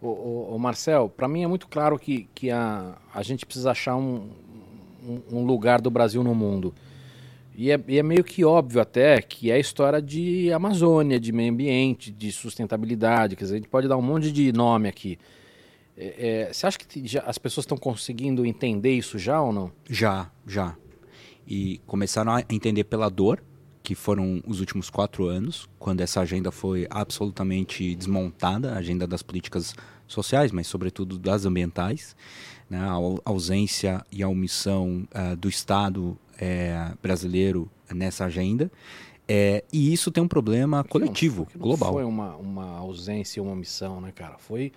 O, 0.00 0.56
Marcel, 0.58 1.08
para 1.08 1.26
mim 1.26 1.42
é 1.42 1.46
muito 1.46 1.66
claro 1.66 1.98
que, 1.98 2.28
que 2.32 2.50
a, 2.50 2.96
a 3.12 3.22
gente 3.22 3.44
precisa 3.44 3.72
achar 3.72 3.96
um, 3.96 4.30
um, 5.02 5.38
um 5.38 5.44
lugar 5.44 5.80
do 5.80 5.90
Brasil 5.90 6.22
no 6.22 6.34
mundo. 6.34 6.72
E 7.56 7.72
é, 7.72 7.80
e 7.88 7.98
é, 7.98 8.02
meio 8.04 8.22
que 8.22 8.44
óbvio 8.44 8.80
até 8.80 9.20
que 9.20 9.50
é 9.50 9.58
história 9.58 10.00
de 10.00 10.52
Amazônia, 10.52 11.18
de 11.18 11.32
meio 11.32 11.52
ambiente, 11.52 12.12
de 12.12 12.30
sustentabilidade. 12.30 13.34
Quer 13.34 13.42
dizer, 13.42 13.54
a 13.56 13.58
gente 13.58 13.68
pode 13.68 13.88
dar 13.88 13.96
um 13.96 14.02
monte 14.02 14.30
de 14.30 14.52
nome 14.52 14.88
aqui. 14.88 15.18
É, 15.96 16.46
é, 16.46 16.52
você 16.52 16.64
acha 16.68 16.78
que 16.78 17.04
já, 17.04 17.20
as 17.22 17.36
pessoas 17.36 17.64
estão 17.64 17.76
conseguindo 17.76 18.46
entender 18.46 18.92
isso 18.92 19.18
já 19.18 19.42
ou 19.42 19.52
não? 19.52 19.72
Já, 19.90 20.30
já. 20.46 20.76
E 21.44 21.80
começaram 21.84 22.32
a 22.32 22.40
entender 22.48 22.84
pela 22.84 23.08
dor, 23.08 23.42
que 23.88 23.94
foram 23.94 24.42
os 24.46 24.60
últimos 24.60 24.90
quatro 24.90 25.28
anos, 25.28 25.66
quando 25.78 26.02
essa 26.02 26.20
agenda 26.20 26.52
foi 26.52 26.86
absolutamente 26.90 27.94
desmontada, 27.94 28.74
a 28.74 28.76
agenda 28.76 29.06
das 29.06 29.22
políticas 29.22 29.74
sociais, 30.06 30.52
mas 30.52 30.66
sobretudo 30.66 31.18
das 31.18 31.46
ambientais, 31.46 32.14
né? 32.68 32.78
a 32.80 32.98
ausência 33.24 34.04
e 34.12 34.22
a 34.22 34.28
omissão 34.28 35.08
uh, 35.14 35.34
do 35.34 35.48
Estado 35.48 36.18
é, 36.38 36.92
brasileiro 37.02 37.66
nessa 37.90 38.26
agenda. 38.26 38.70
É, 39.26 39.64
e 39.72 39.90
isso 39.90 40.10
tem 40.10 40.22
um 40.22 40.28
problema 40.28 40.84
coletivo, 40.84 41.48
não, 41.54 41.62
global. 41.62 41.88
Não 41.88 41.94
foi 41.94 42.04
uma, 42.04 42.36
uma 42.36 42.76
ausência 42.76 43.40
e 43.40 43.42
uma 43.42 43.52
omissão, 43.52 44.02
né, 44.02 44.12
cara? 44.14 44.36
Foi 44.36 44.70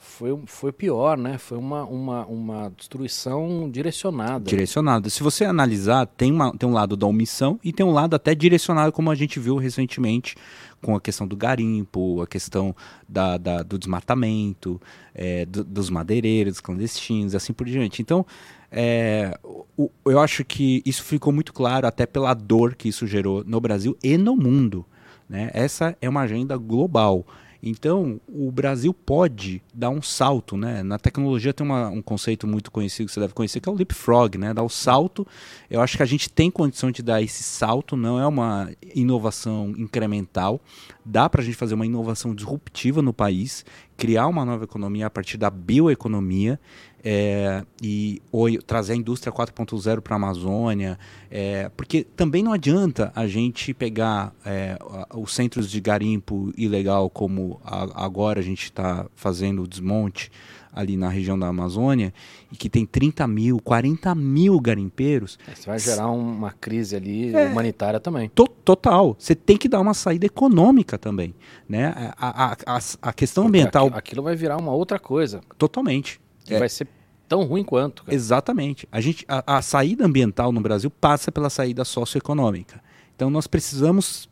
foi, 0.00 0.36
foi 0.46 0.72
pior, 0.72 1.18
né? 1.18 1.36
Foi 1.36 1.58
uma, 1.58 1.84
uma, 1.84 2.24
uma 2.24 2.70
destruição 2.70 3.70
direcionada. 3.70 4.46
Direcionada. 4.46 5.10
Se 5.10 5.22
você 5.22 5.44
analisar, 5.44 6.06
tem, 6.06 6.32
uma, 6.32 6.56
tem 6.56 6.66
um 6.66 6.72
lado 6.72 6.96
da 6.96 7.06
omissão 7.06 7.60
e 7.62 7.70
tem 7.70 7.84
um 7.84 7.92
lado 7.92 8.16
até 8.16 8.34
direcionado, 8.34 8.92
como 8.92 9.10
a 9.10 9.14
gente 9.14 9.38
viu 9.38 9.56
recentemente 9.56 10.34
com 10.82 10.96
a 10.96 11.00
questão 11.00 11.28
do 11.28 11.36
garimpo, 11.36 12.22
a 12.22 12.26
questão 12.26 12.74
da, 13.06 13.36
da 13.36 13.62
do 13.62 13.78
desmatamento, 13.78 14.80
é, 15.14 15.44
do, 15.44 15.62
dos 15.62 15.90
madeireiros 15.90 16.60
clandestinos, 16.60 17.34
assim 17.34 17.52
por 17.52 17.66
diante. 17.66 18.00
Então, 18.00 18.24
é, 18.72 19.38
o, 19.76 19.90
eu 20.06 20.18
acho 20.18 20.46
que 20.46 20.82
isso 20.86 21.04
ficou 21.04 21.30
muito 21.30 21.52
claro 21.52 21.86
até 21.86 22.06
pela 22.06 22.32
dor 22.32 22.74
que 22.74 22.88
isso 22.88 23.06
gerou 23.06 23.44
no 23.44 23.60
Brasil 23.60 23.94
e 24.02 24.16
no 24.16 24.34
mundo. 24.34 24.86
Né? 25.28 25.50
Essa 25.52 25.94
é 26.00 26.08
uma 26.08 26.22
agenda 26.22 26.56
global. 26.56 27.26
Então, 27.62 28.20
o 28.26 28.50
Brasil 28.50 28.94
pode 28.94 29.62
dar 29.74 29.90
um 29.90 30.00
salto, 30.00 30.56
né? 30.56 30.82
Na 30.82 30.98
tecnologia 30.98 31.52
tem 31.52 31.66
uma, 31.66 31.88
um 31.88 32.00
conceito 32.00 32.46
muito 32.46 32.70
conhecido 32.70 33.06
que 33.06 33.12
você 33.12 33.20
deve 33.20 33.34
conhecer, 33.34 33.60
que 33.60 33.68
é 33.68 33.72
o 33.72 33.74
leapfrog, 33.74 34.38
né? 34.38 34.54
Dar 34.54 34.62
o 34.62 34.68
salto. 34.68 35.26
Eu 35.68 35.80
acho 35.80 35.96
que 35.96 36.02
a 36.02 36.06
gente 36.06 36.30
tem 36.30 36.50
condição 36.50 36.90
de 36.90 37.02
dar 37.02 37.20
esse 37.20 37.42
salto, 37.42 37.96
não 37.96 38.18
é 38.18 38.26
uma 38.26 38.70
inovação 38.94 39.74
incremental. 39.76 40.60
Dá 41.04 41.28
para 41.28 41.42
a 41.42 41.44
gente 41.44 41.56
fazer 41.56 41.74
uma 41.74 41.86
inovação 41.86 42.34
disruptiva 42.34 43.02
no 43.02 43.12
país, 43.12 43.64
criar 43.96 44.26
uma 44.26 44.44
nova 44.44 44.64
economia 44.64 45.06
a 45.06 45.10
partir 45.10 45.36
da 45.36 45.50
bioeconomia 45.50 46.58
é, 47.04 47.64
e 47.82 48.20
ou 48.30 48.50
trazer 48.62 48.92
a 48.92 48.96
indústria 48.96 49.32
4.0 49.32 50.00
para 50.00 50.14
a 50.14 50.16
Amazônia, 50.16 50.98
é, 51.30 51.70
porque 51.76 52.04
também 52.04 52.42
não 52.42 52.52
adianta 52.52 53.12
a 53.14 53.26
gente 53.26 53.72
pegar 53.72 54.32
é, 54.44 54.78
os 55.14 55.34
centros 55.34 55.70
de 55.70 55.80
garimpo 55.80 56.52
ilegal, 56.56 57.08
como 57.08 57.60
a, 57.64 58.04
agora 58.04 58.40
a 58.40 58.42
gente 58.42 58.64
está 58.64 59.06
fazendo 59.14 59.62
o 59.62 59.68
desmonte 59.68 60.30
ali 60.72 60.96
na 60.96 61.08
região 61.08 61.38
da 61.38 61.48
Amazônia, 61.48 62.12
e 62.52 62.56
que 62.56 62.68
tem 62.68 62.86
30 62.86 63.26
mil, 63.26 63.58
40 63.58 64.14
mil 64.14 64.60
garimpeiros. 64.60 65.38
Isso 65.52 65.66
vai 65.66 65.78
gerar 65.78 66.08
uma 66.10 66.52
crise 66.52 66.94
ali 66.94 67.34
é. 67.34 67.46
humanitária 67.46 67.98
também. 67.98 68.28
To 68.28 68.46
total. 68.46 69.16
Você 69.18 69.34
tem 69.34 69.56
que 69.56 69.68
dar 69.68 69.80
uma 69.80 69.94
saída 69.94 70.26
econômica 70.26 70.96
também. 70.96 71.34
Né? 71.68 71.92
A, 72.16 72.52
a, 72.52 72.56
a, 72.66 72.80
a 73.02 73.12
questão 73.12 73.48
ambiental. 73.48 73.86
Aquilo, 73.86 73.98
aquilo 73.98 74.22
vai 74.22 74.36
virar 74.36 74.56
uma 74.58 74.72
outra 74.72 74.98
coisa. 74.98 75.40
Totalmente. 75.58 76.19
Que 76.44 76.54
é. 76.54 76.58
vai 76.58 76.68
ser 76.68 76.88
tão 77.28 77.44
ruim 77.44 77.62
quanto. 77.62 78.04
Cara. 78.04 78.14
Exatamente. 78.14 78.88
A, 78.90 79.00
gente, 79.00 79.24
a, 79.28 79.58
a 79.58 79.62
saída 79.62 80.04
ambiental 80.04 80.50
no 80.50 80.60
Brasil 80.60 80.90
passa 80.90 81.30
pela 81.30 81.48
saída 81.48 81.84
socioeconômica. 81.84 82.82
Então 83.14 83.30
nós 83.30 83.46
precisamos 83.46 84.28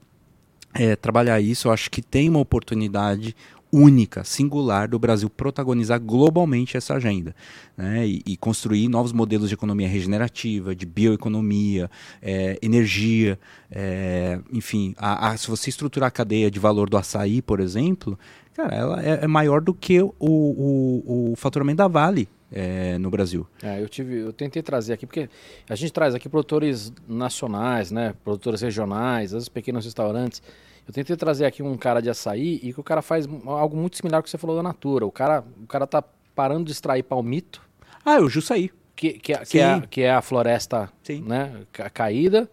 é, 0.74 0.96
trabalhar 0.96 1.40
isso. 1.40 1.68
Eu 1.68 1.72
acho 1.72 1.90
que 1.90 2.02
tem 2.02 2.28
uma 2.28 2.40
oportunidade 2.40 3.36
única, 3.70 4.24
singular 4.24 4.88
do 4.88 4.98
Brasil 4.98 5.28
protagonizar 5.28 6.00
globalmente 6.00 6.76
essa 6.76 6.94
agenda 6.94 7.34
né? 7.76 8.06
e, 8.06 8.22
e, 8.26 8.36
construir 8.36 8.88
novos 8.88 9.12
modelos 9.12 9.48
de 9.48 9.54
economia 9.54 9.86
regenerativa, 9.86 10.74
de 10.74 10.86
bioeconomia, 10.86 11.90
é, 12.22 12.58
energia, 12.62 13.38
é, 13.70 14.40
enfim, 14.50 14.94
a, 14.96 15.30
a, 15.30 15.36
se 15.36 15.48
você 15.48 15.68
estruturar 15.68 16.08
a 16.08 16.10
cadeia 16.10 16.50
de 16.50 16.58
valor 16.58 16.88
do 16.88 16.96
açaí, 16.96 17.42
por 17.42 17.60
exemplo, 17.60 18.18
cara, 18.58 18.74
ela 18.74 19.02
é, 19.02 19.24
é 19.24 19.26
maior 19.28 19.60
do 19.60 19.72
que 19.72 20.02
o, 20.02 20.12
o, 20.18 21.30
o 21.32 21.36
faturamento 21.36 21.76
da 21.76 21.86
Vale 21.86 22.28
é, 22.50 22.98
no 22.98 23.08
Brasil. 23.08 23.46
É, 23.62 23.80
eu 23.80 23.88
tive, 23.88 24.18
eu 24.18 24.32
tentei 24.32 24.62
trazer 24.62 24.94
aqui 24.94 25.06
porque 25.06 25.30
a 25.68 25.76
gente 25.76 25.92
traz 25.92 26.12
aqui 26.12 26.28
produtores 26.28 26.92
nacionais, 27.06 27.92
né, 27.92 28.14
produtores 28.24 28.60
regionais, 28.60 29.32
os 29.32 29.48
pequenos 29.48 29.84
restaurantes. 29.84 30.42
Eu 30.86 30.92
tentei 30.92 31.14
trazer 31.16 31.44
aqui 31.44 31.62
um 31.62 31.76
cara 31.76 32.00
de 32.00 32.10
açaí 32.10 32.58
e 32.62 32.72
que 32.72 32.80
o 32.80 32.82
cara 32.82 33.00
faz 33.00 33.28
algo 33.46 33.76
muito 33.76 33.96
similar 33.96 34.18
ao 34.18 34.22
que 34.22 34.30
você 34.30 34.38
falou 34.38 34.56
da 34.56 34.62
Natura. 34.62 35.06
O 35.06 35.12
cara, 35.12 35.44
o 35.62 35.66
cara 35.66 35.86
tá 35.86 36.02
parando 36.34 36.64
de 36.64 36.72
extrair 36.72 37.04
palmito. 37.04 37.60
Ah, 38.04 38.16
é 38.16 38.20
o 38.20 38.28
Jussaí. 38.28 38.70
Que, 38.96 39.12
que, 39.12 39.32
é, 39.32 39.44
que, 39.44 39.60
é, 39.60 39.80
que 39.88 40.00
é 40.00 40.10
a 40.10 40.20
floresta 40.20 40.90
né, 41.24 41.52
caída 41.94 42.50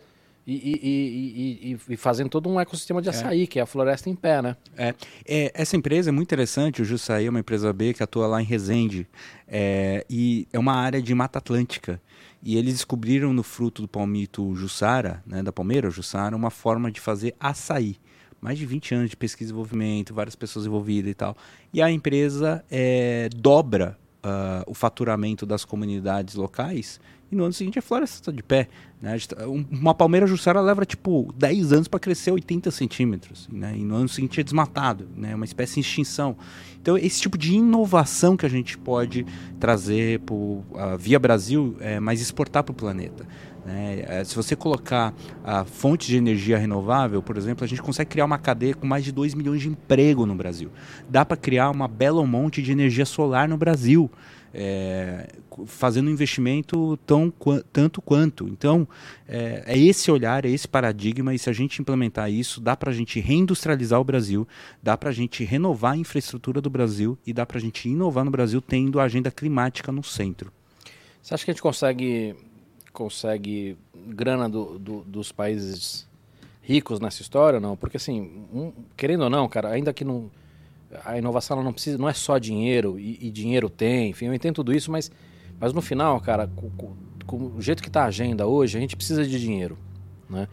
e, 0.48 0.54
e, 0.54 1.72
e, 1.72 1.94
e, 1.94 1.98
fazendo 1.98 2.30
todo 2.30 2.48
um 2.48 2.60
ecossistema 2.60 3.02
de 3.02 3.10
açaí, 3.10 3.44
é. 3.44 3.48
que 3.48 3.58
é 3.58 3.64
a 3.64 3.66
floresta 3.66 4.10
em 4.10 4.16
pé, 4.16 4.44
né? 4.44 4.56
É. 4.78 4.94
é. 5.26 5.52
essa 5.56 5.76
empresa 5.76 6.10
é 6.10 6.12
muito 6.12 6.28
interessante, 6.28 6.84
o 6.84 6.86
Jussaí 6.86 7.26
é 7.26 7.30
uma 7.30 7.40
empresa 7.40 7.74
B 7.74 7.94
que 7.94 8.04
atua 8.04 8.28
lá 8.28 8.40
em 8.40 8.46
Resende, 8.46 9.08
é, 9.48 10.06
e 10.08 10.48
é 10.54 10.60
uma 10.60 10.76
área 10.76 11.02
de 11.02 11.14
Mata 11.16 11.40
Atlântica. 11.40 12.00
E 12.44 12.58
eles 12.58 12.76
descobriram 12.76 13.34
no 13.34 13.42
fruto 13.42 13.82
do 13.82 13.88
palmito 13.88 14.54
Jussara, 14.56 15.24
né, 15.26 15.42
da 15.42 15.52
palmeira 15.52 15.90
Jussara, 15.90 16.36
uma 16.36 16.52
forma 16.52 16.92
de 16.92 17.02
fazer 17.02 17.34
açaí. 17.40 17.98
Mais 18.40 18.60
de 18.60 18.68
20 18.68 18.94
anos 18.94 19.10
de 19.10 19.18
pesquisa 19.18 19.50
e 19.50 19.52
desenvolvimento, 19.52 20.14
várias 20.14 20.36
pessoas 20.36 20.68
envolvidas 20.68 21.10
e 21.10 21.16
tal. 21.16 21.36
E 21.74 21.82
a 21.82 21.90
empresa 21.90 22.64
é, 22.70 23.30
dobra 23.36 23.98
uh, 24.26 24.64
o 24.70 24.74
faturamento 24.74 25.46
das 25.46 25.64
comunidades 25.64 26.36
locais 26.36 27.00
e 27.32 27.36
no 27.36 27.44
ano 27.44 27.54
seguinte 27.54 27.80
a 27.80 27.82
floresta 27.82 28.18
está 28.18 28.32
de 28.32 28.44
pé. 28.44 28.68
Né? 29.02 29.18
Tá, 29.28 29.48
uma 29.48 29.94
palmeira 29.94 30.28
jussara 30.28 30.62
leva 30.62 30.86
tipo 30.86 31.34
10 31.38 31.74
anos 31.74 31.88
para 31.88 32.00
crescer 32.00 32.32
80 32.32 32.72
centímetros. 32.72 33.48
Né? 33.52 33.76
E 33.78 33.84
no 33.84 33.96
ano 33.96 34.10
seguinte 34.10 34.40
é 34.40 34.44
desmatado, 34.44 35.08
né? 35.16 35.32
É 35.32 35.36
uma 35.36 35.46
espécie 35.46 35.80
em 35.80 35.82
extinção. 35.82 36.36
Então, 36.82 36.98
esse 36.98 37.22
tipo 37.22 37.38
de 37.38 37.56
inovação 37.56 38.38
que 38.38 38.46
a 38.46 38.50
gente 38.50 38.78
pode 38.78 39.26
trazer 39.60 40.20
pro, 40.20 40.36
uh, 40.36 40.64
via 41.00 41.18
Brasil, 41.18 41.76
é, 41.80 42.00
mas 42.00 42.22
exportar 42.22 42.64
para 42.64 42.72
o 42.72 42.76
planeta. 42.76 43.26
Né? 43.66 44.06
É, 44.08 44.24
se 44.24 44.36
você 44.36 44.56
colocar 44.56 45.12
a 45.44 45.66
fonte 45.66 46.08
de 46.08 46.16
energia 46.16 46.58
renovável, 46.58 47.24
por 47.24 47.36
exemplo, 47.36 47.66
a 47.66 47.68
gente 47.68 47.82
consegue 47.82 48.12
criar 48.12 48.26
uma 48.26 48.38
cadeia 48.38 48.76
com 48.76 48.86
mais 48.86 49.04
de 49.04 49.12
2 49.12 49.34
milhões 49.34 49.62
de 49.62 49.70
emprego 49.70 50.26
no 50.28 50.36
Brasil. 50.36 50.70
Dá 51.10 51.26
para 51.26 51.36
criar 51.36 51.72
uma 51.72 51.88
bela 51.88 52.24
monte 52.26 52.62
de 52.62 52.72
energia 52.72 53.06
solar 53.06 53.50
no 53.50 53.58
Brasil 53.58 54.10
é, 54.58 55.28
fazendo 55.66 56.10
investimento 56.10 56.98
tão, 57.06 57.32
tanto 57.74 58.02
quanto. 58.02 58.48
Então, 58.48 58.88
é, 59.28 59.64
é, 59.66 59.78
esse 59.78 60.10
olhar, 60.10 60.46
é 60.46 60.50
esse 60.50 60.66
paradigma, 60.66 61.36
e 61.36 61.40
se 61.40 61.50
a 61.50 61.54
gente 61.54 61.82
implementar 61.82 62.32
isso, 62.32 62.62
dá 62.62 62.76
para 62.76 62.90
a 62.90 62.94
gente 62.94 63.20
reindustrializar 63.20 64.00
o 64.00 64.04
Brasil, 64.04 64.48
dá 64.82 64.96
para 64.98 65.10
a 65.10 65.14
gente 65.14 65.44
renovar 65.44 65.94
a 65.94 65.98
infraestrutura 65.98 66.62
do 66.62 66.70
Brasil 66.70 67.18
e 67.28 67.34
dá 67.34 67.46
para 67.46 67.58
a 67.58 67.62
gente 67.62 67.90
inovar 67.90 68.24
no 68.24 68.32
Brasil 68.32 68.62
tendo 68.62 69.00
a 69.00 69.04
agenda 69.04 69.30
climática 69.30 69.92
no 69.92 70.04
centro. 70.04 70.54
Você 71.22 71.34
acha 71.34 71.44
que 71.44 71.52
a 71.52 71.54
gente 71.54 71.62
consegue, 71.62 72.36
consegue 72.94 73.78
grana 74.08 74.48
do, 74.48 74.80
do, 74.80 75.02
dos 75.02 75.34
países 75.34 76.08
ricos 76.62 77.02
nessa 77.02 77.22
história 77.22 77.58
ou 77.58 77.62
não? 77.62 77.76
Porque, 77.76 77.98
assim, 77.98 78.48
um, 78.54 78.72
querendo 78.96 79.26
ou 79.26 79.30
não, 79.30 79.50
cara, 79.50 79.70
ainda 79.70 79.92
que 79.92 80.06
não 80.06 80.32
a 81.04 81.18
inovação 81.18 81.62
não 81.64 81.74
precisa, 81.74 81.98
não 81.98 82.08
é 82.08 82.14
só 82.14 82.38
dinheiro 82.38 83.00
e, 83.00 83.28
e, 83.28 83.32
dinheiro 83.32 83.70
tem, 83.70 84.10
enfim, 84.10 84.26
eu 84.26 84.34
entendo 84.34 84.56
tudo 84.56 84.74
isso, 84.74 84.92
mas, 84.92 85.12
mas 85.60 85.74
no 85.74 85.82
final, 85.82 86.20
cara, 86.22 86.48
com, 86.48 86.70
com, 86.72 86.96
com 87.26 87.38
o 87.58 87.62
jeito 87.62 87.82
que 87.82 87.90
está 87.90 88.04
a 88.04 88.08
agenda 88.08 88.46
hoje, 88.48 88.78
a 88.78 88.82
gente 88.82 88.96
precisa 88.96 89.26
de 89.26 89.40
dinheiro, 89.40 89.78
né? 90.30 90.48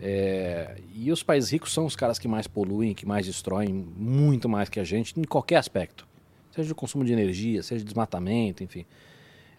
É, 0.00 0.76
e 0.94 1.10
os 1.10 1.22
países 1.22 1.50
ricos 1.50 1.72
são 1.72 1.84
os 1.84 1.96
caras 1.96 2.18
que 2.18 2.28
mais 2.28 2.46
poluem, 2.46 2.94
que 2.94 3.04
mais 3.04 3.26
destroem, 3.26 3.72
muito 3.72 4.48
mais 4.48 4.68
que 4.68 4.78
a 4.78 4.84
gente, 4.84 5.18
em 5.18 5.24
qualquer 5.24 5.56
aspecto, 5.56 6.06
seja 6.52 6.68
de 6.68 6.74
consumo 6.74 7.04
de 7.04 7.12
energia, 7.12 7.62
seja 7.62 7.80
de 7.80 7.84
desmatamento, 7.84 8.62
enfim. 8.62 8.84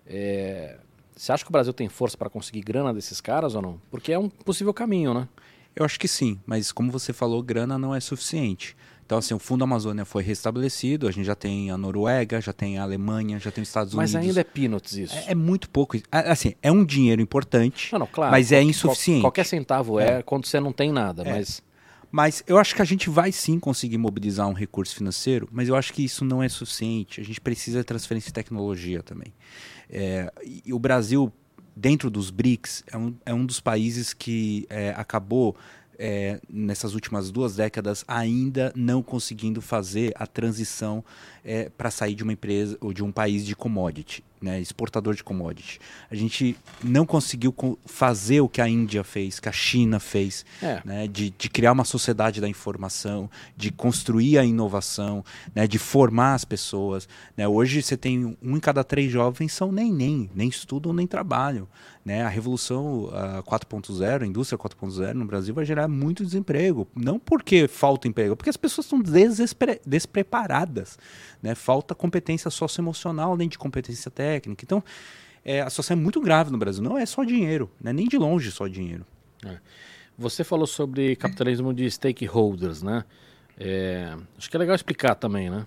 É, 0.07 0.77
você 1.15 1.33
acha 1.33 1.43
que 1.43 1.51
o 1.51 1.51
Brasil 1.51 1.73
tem 1.73 1.89
força 1.89 2.17
para 2.17 2.29
conseguir 2.29 2.61
grana 2.61 2.93
desses 2.93 3.19
caras 3.19 3.53
ou 3.53 3.61
não? 3.61 3.81
Porque 3.91 4.13
é 4.13 4.17
um 4.17 4.29
possível 4.29 4.73
caminho, 4.73 5.13
né? 5.13 5.27
Eu 5.75 5.85
acho 5.85 5.99
que 5.99 6.07
sim, 6.07 6.39
mas 6.45 6.71
como 6.71 6.91
você 6.91 7.13
falou, 7.13 7.43
grana 7.43 7.77
não 7.77 7.93
é 7.93 7.99
suficiente. 7.99 8.75
Então, 9.09 9.17
assim, 9.17 9.33
o 9.33 9.39
Fundo 9.39 9.63
Amazônia 9.63 10.05
foi 10.05 10.21
restabelecido, 10.21 11.07
a 11.07 11.11
gente 11.11 11.25
já 11.25 11.33
tem 11.33 11.71
a 11.71 11.77
Noruega, 11.79 12.39
já 12.39 12.53
tem 12.53 12.77
a 12.77 12.83
Alemanha, 12.83 13.39
já 13.39 13.49
tem 13.49 13.63
os 13.63 13.67
Estados 13.67 13.95
mas 13.95 14.13
Unidos. 14.13 14.27
Mas 14.27 14.37
ainda 14.37 14.41
é 14.41 14.43
peanuts 14.43 14.93
isso. 14.95 15.15
É, 15.15 15.31
é, 15.31 15.35
muito 15.35 15.67
pouco. 15.67 15.97
Assim, 16.11 16.53
é 16.61 16.71
um 16.71 16.85
dinheiro 16.85 17.19
importante, 17.19 17.91
não, 17.91 18.01
não, 18.01 18.05
claro, 18.05 18.31
mas 18.31 18.51
é 18.51 18.61
insuficiente. 18.61 19.21
Qualquer 19.21 19.47
centavo 19.47 19.99
é, 19.99 20.19
é 20.19 20.21
quando 20.21 20.45
você 20.45 20.59
não 20.59 20.71
tem 20.71 20.91
nada, 20.91 21.23
é. 21.23 21.31
mas... 21.31 21.63
Mas 22.11 22.43
eu 22.45 22.59
acho 22.59 22.75
que 22.75 22.83
a 22.83 22.85
gente 22.85 23.09
vai 23.09 23.31
sim 23.31 23.59
conseguir 23.59 23.97
mobilizar 23.97 24.47
um 24.47 24.53
recurso 24.53 24.95
financeiro, 24.95 25.49
mas 25.51 25.69
eu 25.69 25.75
acho 25.75 25.91
que 25.91 26.03
isso 26.03 26.23
não 26.23 26.41
é 26.41 26.49
suficiente. 26.49 27.21
A 27.21 27.23
gente 27.23 27.41
precisa 27.41 27.79
de 27.79 27.85
transferência 27.85 28.27
de 28.29 28.33
tecnologia 28.33 29.01
também. 29.01 29.33
É, 29.89 30.31
e 30.65 30.73
o 30.73 30.79
Brasil, 30.79 31.31
dentro 31.75 32.09
dos 32.11 32.31
BRICS, 32.31 32.83
é 32.91 32.97
um, 32.97 33.15
é 33.25 33.33
um 33.33 33.45
dos 33.45 33.59
países 33.59 34.11
que 34.13 34.65
é, 34.69 34.89
acabou 34.95 35.55
é, 35.99 36.39
nessas 36.49 36.95
últimas 36.95 37.29
duas 37.29 37.57
décadas 37.57 38.05
ainda 38.07 38.71
não 38.75 39.03
conseguindo 39.03 39.61
fazer 39.61 40.13
a 40.15 40.25
transição 40.25 41.03
é, 41.43 41.69
para 41.69 41.91
sair 41.91 42.15
de 42.15 42.23
uma 42.23 42.33
empresa 42.33 42.77
ou 42.79 42.93
de 42.93 43.03
um 43.03 43.11
país 43.11 43.45
de 43.45 43.55
commodity 43.55 44.23
né, 44.41 44.59
exportador 44.59 45.13
de 45.13 45.23
commodity. 45.23 45.79
A 46.09 46.15
gente 46.15 46.55
não 46.83 47.05
conseguiu 47.05 47.53
fazer 47.85 48.41
o 48.41 48.49
que 48.49 48.61
a 48.61 48.67
Índia 48.67 49.03
fez, 49.03 49.39
que 49.39 49.49
a 49.49 49.51
China 49.51 49.99
fez, 49.99 50.45
é. 50.61 50.81
né, 50.85 51.07
de, 51.07 51.29
de, 51.31 51.49
criar 51.49 51.71
uma 51.71 51.83
sociedade 51.83 52.39
da 52.39 52.47
informação, 52.47 53.29
de 53.55 53.71
construir 53.71 54.37
a 54.37 54.45
inovação, 54.45 55.23
né, 55.53 55.67
de 55.67 55.77
formar 55.77 56.35
as 56.35 56.45
pessoas. 56.45 57.07
Né. 57.35 57.47
Hoje 57.47 57.81
você 57.81 57.97
tem 57.97 58.37
um 58.41 58.57
em 58.59 58.59
cada 58.59 58.83
três 58.83 59.11
jovens 59.11 59.53
são 59.53 59.71
nem 59.71 59.91
nem, 59.91 60.29
nem 60.35 60.49
estudam 60.49 60.93
nem 60.93 61.07
trabalham. 61.07 61.67
Né. 62.03 62.23
A 62.23 62.29
revolução 62.29 63.05
uh, 63.05 63.43
4.0, 63.43 64.23
a 64.23 64.25
indústria 64.25 64.57
4.0 64.57 65.13
no 65.13 65.25
Brasil 65.25 65.53
vai 65.53 65.65
gerar 65.65 65.87
muito 65.87 66.25
desemprego. 66.25 66.87
Não 66.95 67.19
porque 67.19 67.67
falta 67.67 68.07
emprego, 68.07 68.35
porque 68.35 68.49
as 68.49 68.57
pessoas 68.57 68.85
estão 68.85 69.01
despre 69.01 69.81
despreparadas. 69.85 70.97
Né. 71.41 71.55
Falta 71.55 71.93
competência 71.93 72.49
socioemocional, 72.49 73.37
nem 73.37 73.47
de 73.47 73.57
competência 73.57 74.09
técnica 74.09 74.28
técnica. 74.29 74.63
Então, 74.63 74.83
é, 75.43 75.61
a 75.61 75.69
situação 75.69 75.97
é 75.97 75.99
muito 75.99 76.21
grave 76.21 76.51
no 76.51 76.57
Brasil. 76.57 76.83
Não 76.83 76.97
é 76.97 77.05
só 77.05 77.23
dinheiro, 77.23 77.69
não 77.81 77.89
é 77.89 77.93
nem 77.93 78.07
de 78.07 78.17
longe 78.17 78.51
só 78.51 78.67
dinheiro. 78.67 79.05
É. 79.45 79.57
Você 80.17 80.43
falou 80.43 80.67
sobre 80.67 81.15
capitalismo 81.15 81.73
de 81.73 81.89
stakeholders, 81.89 82.83
né? 82.83 83.03
É, 83.57 84.15
acho 84.37 84.49
que 84.49 84.55
é 84.55 84.59
legal 84.59 84.75
explicar 84.75 85.15
também, 85.15 85.49
né? 85.49 85.65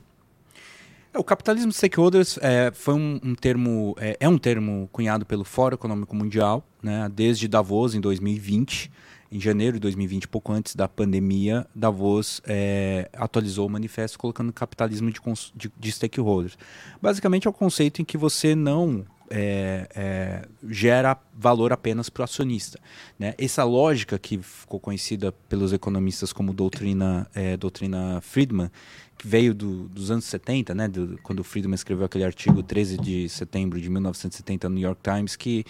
É, 1.13 1.19
o 1.19 1.25
capitalismo 1.25 1.71
de 1.71 1.77
stakeholders 1.77 2.39
é, 2.41 2.71
foi 2.73 2.95
um, 2.95 3.21
um 3.23 3.35
termo, 3.35 3.95
é, 3.99 4.17
é, 4.21 4.29
um 4.29 4.39
termo 4.39 4.89
cunhado 4.93 5.27
pelo 5.27 5.45
Fórum 5.45 5.75
Econômico 5.75 6.15
Mundial, 6.15 6.65
né, 6.83 7.11
desde 7.13 7.49
Davos 7.49 7.95
em 7.95 8.01
2020. 8.01 8.91
Em 9.33 9.41
janeiro 9.41 9.79
de 9.79 9.81
2020, 9.81 10.29
pouco 10.29 10.53
antes 10.53 10.77
da 10.77 10.87
pandemia, 10.87 11.67
Davos 11.75 12.43
é, 12.45 13.09
atualizou 13.15 13.67
o 13.67 13.71
manifesto 13.71 14.19
colocando 14.19 14.53
capitalismo 14.53 15.11
de, 15.11 15.19
de, 15.55 15.73
de, 15.75 15.93
stakeholders. 15.93 16.59
Basicamente 17.01 17.47
é 17.47 17.51
o 17.51 17.53
conceito 17.53 18.03
em 18.03 18.05
que 18.05 18.19
você 18.19 18.55
não 18.55 19.07
é, 19.31 19.89
é, 19.95 20.49
gera 20.69 21.17
valor 21.35 21.73
apenas 21.73 22.11
para 22.11 22.21
o 22.21 22.25
acionista. 22.25 22.79
Né? 23.19 23.35
Essa 23.39 23.65
lógica 23.65 24.19
que 24.19 24.37
ficou 24.37 24.79
conhecida 24.79 25.33
pelos 25.49 25.73
economistas 25.73 26.31
como 26.31 26.53
doutrina, 26.53 27.27
é, 27.35 27.57
doutrina 27.57 28.21
Friedman, 28.21 28.71
que 29.17 29.27
veio 29.27 29.55
do, 29.55 29.89
dos 29.89 30.11
anos 30.11 30.27
70, 30.27 30.75
né, 30.75 30.89
do, 30.89 31.19
quando 31.23 31.41
o 31.41 31.45
Friedman 31.45 31.75
escreveu 31.75 32.05
aquele 32.05 32.25
artigo 32.25 32.63
13 32.63 32.99
de 32.99 33.29
setembro 33.31 33.81
de 33.81 33.89
1970 33.89 34.69
no 34.69 34.75
New 34.75 34.85
York 34.85 35.01
Times, 35.03 35.37
que 35.37 35.65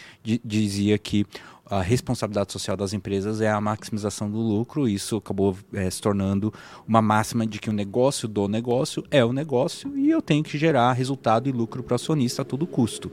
dizia 0.45 0.99
que 0.99 1.25
a 1.73 1.81
responsabilidade 1.81 2.53
social 2.53 2.77
das 2.77 2.93
empresas 2.93 3.41
é 3.41 3.51
a 3.51 3.59
maximização 3.59 4.31
do 4.31 4.37
lucro. 4.37 4.87
Isso 4.87 5.17
acabou 5.17 5.57
é, 5.73 5.89
se 5.89 6.03
tornando 6.03 6.53
uma 6.87 7.01
máxima 7.01 7.47
de 7.47 7.59
que 7.59 7.71
o 7.71 7.73
negócio 7.73 8.29
do 8.29 8.47
negócio 8.47 9.03
é 9.11 9.25
o 9.25 9.33
negócio 9.33 9.97
e 9.97 10.11
eu 10.11 10.21
tenho 10.21 10.45
que 10.45 10.59
gerar 10.59 10.93
resultado 10.93 11.49
e 11.49 11.53
lucro 11.53 11.83
para 11.83 11.93
o 11.93 11.95
acionista 11.95 12.43
a 12.43 12.45
todo 12.45 12.67
custo. 12.67 13.11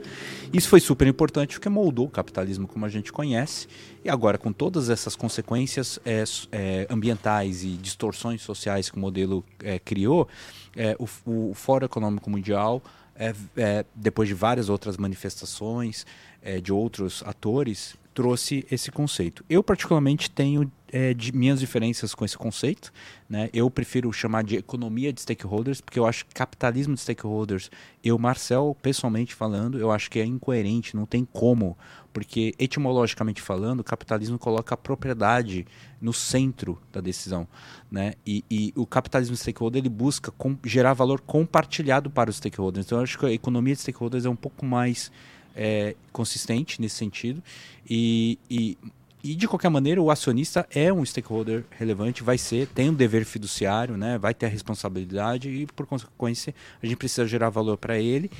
Isso 0.51 0.67
foi 0.67 0.81
super 0.81 1.07
importante 1.07 1.55
porque 1.55 1.69
moldou 1.69 2.07
o 2.07 2.09
capitalismo 2.09 2.67
como 2.67 2.85
a 2.85 2.89
gente 2.89 3.13
conhece 3.13 3.65
e 4.03 4.09
agora 4.09 4.37
com 4.37 4.51
todas 4.51 4.89
essas 4.89 5.15
consequências 5.15 5.97
é, 6.05 6.25
é, 6.51 6.87
ambientais 6.89 7.63
e 7.63 7.69
distorções 7.77 8.41
sociais 8.41 8.89
que 8.89 8.97
o 8.97 8.99
modelo 8.99 9.41
é, 9.63 9.79
criou, 9.79 10.27
é, 10.75 10.97
o, 10.99 11.07
o 11.49 11.53
Fórum 11.53 11.85
Econômico 11.85 12.29
Mundial 12.29 12.83
é, 13.15 13.85
depois 13.95 14.27
de 14.27 14.35
várias 14.35 14.67
outras 14.67 14.97
manifestações 14.97 16.05
de 16.63 16.71
outros 16.71 17.21
atores, 17.25 17.97
trouxe 18.19 18.67
esse 18.69 18.91
conceito. 18.91 19.45
Eu, 19.49 19.63
particularmente, 19.63 20.29
tenho 20.29 20.69
é, 20.91 21.13
de 21.13 21.31
minhas 21.31 21.61
diferenças 21.61 22.13
com 22.13 22.25
esse 22.25 22.37
conceito. 22.37 22.91
Né? 23.29 23.49
Eu 23.53 23.71
prefiro 23.71 24.11
chamar 24.11 24.43
de 24.43 24.57
economia 24.57 25.13
de 25.13 25.21
stakeholders, 25.21 25.79
porque 25.79 25.97
eu 25.97 26.05
acho 26.05 26.25
que 26.25 26.33
capitalismo 26.33 26.95
de 26.95 26.99
stakeholders, 26.99 27.71
eu, 28.03 28.19
Marcel, 28.19 28.75
pessoalmente 28.81 29.33
falando, 29.33 29.79
eu 29.79 29.89
acho 29.89 30.11
que 30.11 30.19
é 30.19 30.25
incoerente, 30.25 30.97
não 30.97 31.05
tem 31.05 31.23
como. 31.31 31.77
Porque, 32.11 32.53
etimologicamente 32.59 33.41
falando, 33.41 33.79
o 33.79 33.85
capitalismo 33.85 34.37
coloca 34.37 34.73
a 34.73 34.77
propriedade 34.77 35.65
no 36.01 36.11
centro 36.11 36.77
da 36.91 36.99
decisão. 36.99 37.47
Né? 37.89 38.15
E, 38.27 38.43
e 38.51 38.73
o 38.75 38.85
capitalismo 38.85 39.33
de 39.33 39.39
stakeholder 39.39 39.81
ele 39.81 39.87
busca 39.87 40.29
com, 40.29 40.57
gerar 40.65 40.91
valor 40.91 41.21
compartilhado 41.21 42.09
para 42.09 42.29
os 42.29 42.35
stakeholders. 42.35 42.85
Então, 42.85 42.97
eu 42.97 43.03
acho 43.05 43.17
que 43.17 43.25
a 43.25 43.31
economia 43.31 43.75
de 43.75 43.79
stakeholders 43.79 44.25
é 44.25 44.29
um 44.29 44.35
pouco 44.35 44.65
mais 44.65 45.09
é, 45.55 45.95
consistente 46.11 46.81
nesse 46.81 46.95
sentido. 46.95 47.41
E, 47.89 48.37
e 48.49 48.77
e 49.21 49.35
de 49.35 49.49
qualquer 49.49 49.69
maneira, 49.69 50.01
o 50.01 50.09
acionista 50.09 50.65
é 50.73 50.93
um 50.93 51.03
stakeholder 51.03 51.65
relevante, 51.71 52.23
vai 52.23 52.37
ser, 52.37 52.67
tem 52.67 52.89
um 52.89 52.93
dever 52.93 53.25
fiduciário, 53.25 53.97
né, 53.97 54.17
vai 54.17 54.33
ter 54.33 54.45
a 54.45 54.49
responsabilidade 54.49 55.49
e, 55.49 55.65
por 55.67 55.85
consequência, 55.85 56.55
a 56.81 56.85
gente 56.85 56.95
precisa 56.95 57.27
gerar 57.27 57.49
valor 57.49 57.77
para 57.77 57.99
ele, 57.99 58.31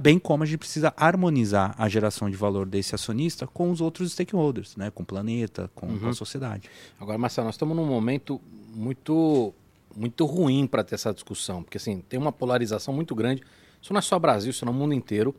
bem 0.00 0.18
como 0.18 0.42
a 0.42 0.46
gente 0.46 0.58
precisa 0.58 0.92
harmonizar 0.96 1.72
a 1.78 1.88
geração 1.88 2.28
de 2.28 2.36
valor 2.36 2.66
desse 2.66 2.96
acionista 2.96 3.46
com 3.46 3.70
os 3.70 3.80
outros 3.80 4.10
stakeholders, 4.10 4.76
né, 4.76 4.90
com 4.90 5.04
o 5.04 5.06
planeta, 5.06 5.70
com, 5.72 5.86
uhum. 5.86 5.98
com 5.98 6.04
a 6.06 6.08
uhum. 6.08 6.14
sociedade. 6.14 6.68
Agora, 6.98 7.16
Marcelo, 7.16 7.46
nós 7.46 7.54
estamos 7.54 7.76
num 7.76 7.86
momento 7.86 8.40
muito, 8.74 9.54
muito 9.96 10.26
ruim 10.26 10.66
para 10.66 10.82
ter 10.82 10.96
essa 10.96 11.14
discussão, 11.14 11.62
porque 11.62 11.76
assim, 11.76 12.00
tem 12.08 12.18
uma 12.18 12.32
polarização 12.32 12.92
muito 12.92 13.14
grande. 13.14 13.40
Isso 13.80 13.92
não 13.92 14.00
é 14.00 14.02
só 14.02 14.18
Brasil, 14.18 14.50
isso 14.50 14.64
é 14.64 14.66
no 14.66 14.72
mundo 14.72 14.94
inteiro. 14.94 15.32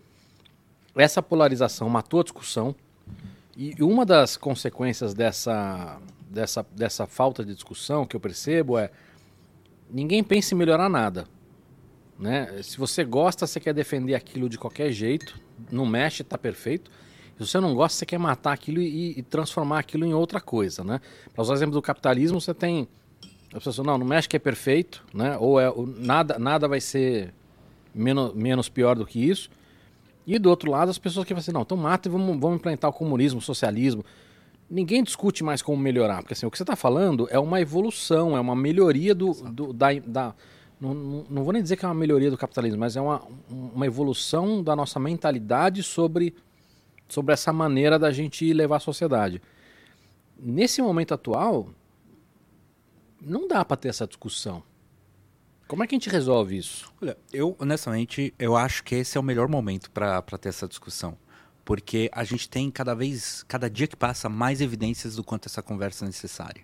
Essa 0.96 1.22
polarização 1.22 1.90
matou 1.90 2.22
a 2.22 2.24
discussão 2.24 2.76
e 3.56 3.76
uma 3.82 4.06
das 4.06 4.38
consequências 4.38 5.14
dessa, 5.14 6.00
dessa, 6.30 6.66
dessa 6.72 7.06
falta 7.06 7.44
de 7.44 7.54
discussão 7.54 8.06
que 8.06 8.16
eu 8.16 8.20
percebo 8.20 8.78
é 8.78 8.92
ninguém 9.90 10.24
pensa 10.24 10.54
em 10.54 10.58
melhorar 10.58 10.90
nada. 10.90 11.28
Né? 12.18 12.62
Se 12.64 12.78
você 12.78 13.04
gosta, 13.04 13.46
você 13.46 13.60
quer 13.60 13.74
defender 13.74 14.16
aquilo 14.16 14.50
de 14.50 14.58
qualquer 14.58 14.92
jeito, 14.92 15.40
não 15.72 15.86
mexe, 15.86 16.22
está 16.22 16.38
perfeito. 16.38 16.90
Se 17.38 17.46
você 17.46 17.60
não 17.60 17.74
gosta, 17.76 18.00
você 18.00 18.06
quer 18.06 18.18
matar 18.18 18.54
aquilo 18.54 18.82
e, 18.82 19.20
e 19.20 19.22
transformar 19.22 19.80
aquilo 19.80 20.06
em 20.06 20.14
outra 20.14 20.40
coisa. 20.40 20.84
Né? 20.84 21.02
Para 21.34 21.42
usar 21.42 21.54
o 21.54 21.56
exemplo 21.56 21.74
do 21.74 21.82
capitalismo, 21.82 22.40
você 22.40 22.54
tem 22.54 22.88
a 23.54 23.60
pessoa 23.60 23.86
não, 23.86 23.98
não 23.98 24.06
mexe 24.06 24.28
que 24.28 24.36
é 24.36 24.40
perfeito, 24.40 25.06
né? 25.14 25.38
ou 25.38 25.60
é, 25.60 25.72
nada, 25.98 26.38
nada 26.38 26.68
vai 26.68 26.82
ser 26.82 27.34
menos, 27.94 28.34
menos 28.34 28.68
pior 28.68 28.96
do 28.96 29.06
que 29.06 29.20
isso. 29.20 29.50
E 30.26 30.40
do 30.40 30.50
outro 30.50 30.72
lado, 30.72 30.90
as 30.90 30.98
pessoas 30.98 31.26
que 31.26 31.34
falam 31.34 31.40
assim, 31.40 31.52
não, 31.52 31.62
então 31.62 31.78
mata 31.78 32.08
e 32.08 32.12
vamos, 32.12 32.40
vamos 32.40 32.58
implantar 32.58 32.90
o 32.90 32.94
comunismo, 32.94 33.40
o 33.40 33.42
socialismo. 33.42 34.04
Ninguém 34.70 35.04
discute 35.04 35.44
mais 35.44 35.62
como 35.62 35.78
melhorar, 35.82 36.22
porque 36.22 36.34
assim, 36.34 36.46
o 36.46 36.52
que 36.52 36.58
você 36.58 36.64
está 36.64 36.76
falando 36.76 37.28
é 37.30 37.38
uma 37.38 37.62
evolução, 37.62 38.36
é 38.36 38.40
uma 38.40 38.56
melhoria 38.56 39.14
do, 39.14 39.34
do 39.34 39.72
da, 39.72 39.94
da 40.00 40.36
não, 40.80 40.94
não, 41.30 41.44
vou 41.44 41.54
nem 41.54 41.62
dizer 41.62 41.78
que 41.78 41.86
é 41.86 41.88
uma 41.88 41.94
melhoria 41.94 42.30
do 42.30 42.38
capitalismo, 42.38 42.80
mas 42.80 42.96
é 42.96 43.02
uma, 43.02 43.22
uma 43.50 43.86
evolução 43.86 44.62
da 44.62 44.76
nossa 44.76 45.00
mentalidade 45.00 45.82
sobre, 45.84 46.36
sobre 47.08 47.34
essa 47.34 47.54
maneira 47.54 47.98
da 47.98 48.12
gente 48.12 48.52
levar 48.52 48.78
a 48.78 48.80
sociedade. 48.80 49.42
Nesse 50.38 50.82
momento 50.82 51.14
atual, 51.14 51.70
não 53.22 53.48
dá 53.48 53.64
para 53.64 53.78
ter 53.78 53.90
essa 53.90 54.06
discussão. 54.06 54.62
Como 55.68 55.84
é 55.84 55.88
que 55.88 55.96
a 55.96 55.98
gente 55.98 56.10
resolve 56.10 56.58
isso? 56.58 56.94
Olha, 57.02 57.18
eu 57.34 57.56
honestamente 57.60 58.34
eu 58.38 58.56
acho 58.56 58.84
que 58.84 58.94
esse 58.96 59.18
é 59.18 59.20
o 59.20 59.24
melhor 59.24 59.48
momento 59.48 59.90
para 59.90 60.22
ter 60.40 60.50
essa 60.50 60.68
discussão, 60.68 61.18
porque 61.64 62.08
a 62.14 62.24
gente 62.24 62.48
tem 62.48 62.70
cada 62.70 62.94
vez, 62.94 63.44
cada 63.48 63.68
dia 63.68 63.88
que 63.88 63.96
passa, 63.96 64.30
mais 64.30 64.62
evidências 64.62 65.16
do 65.16 65.24
quanto 65.24 65.48
essa 65.48 65.64
conversa 65.64 66.06
é 66.06 66.08
necessária. 66.08 66.62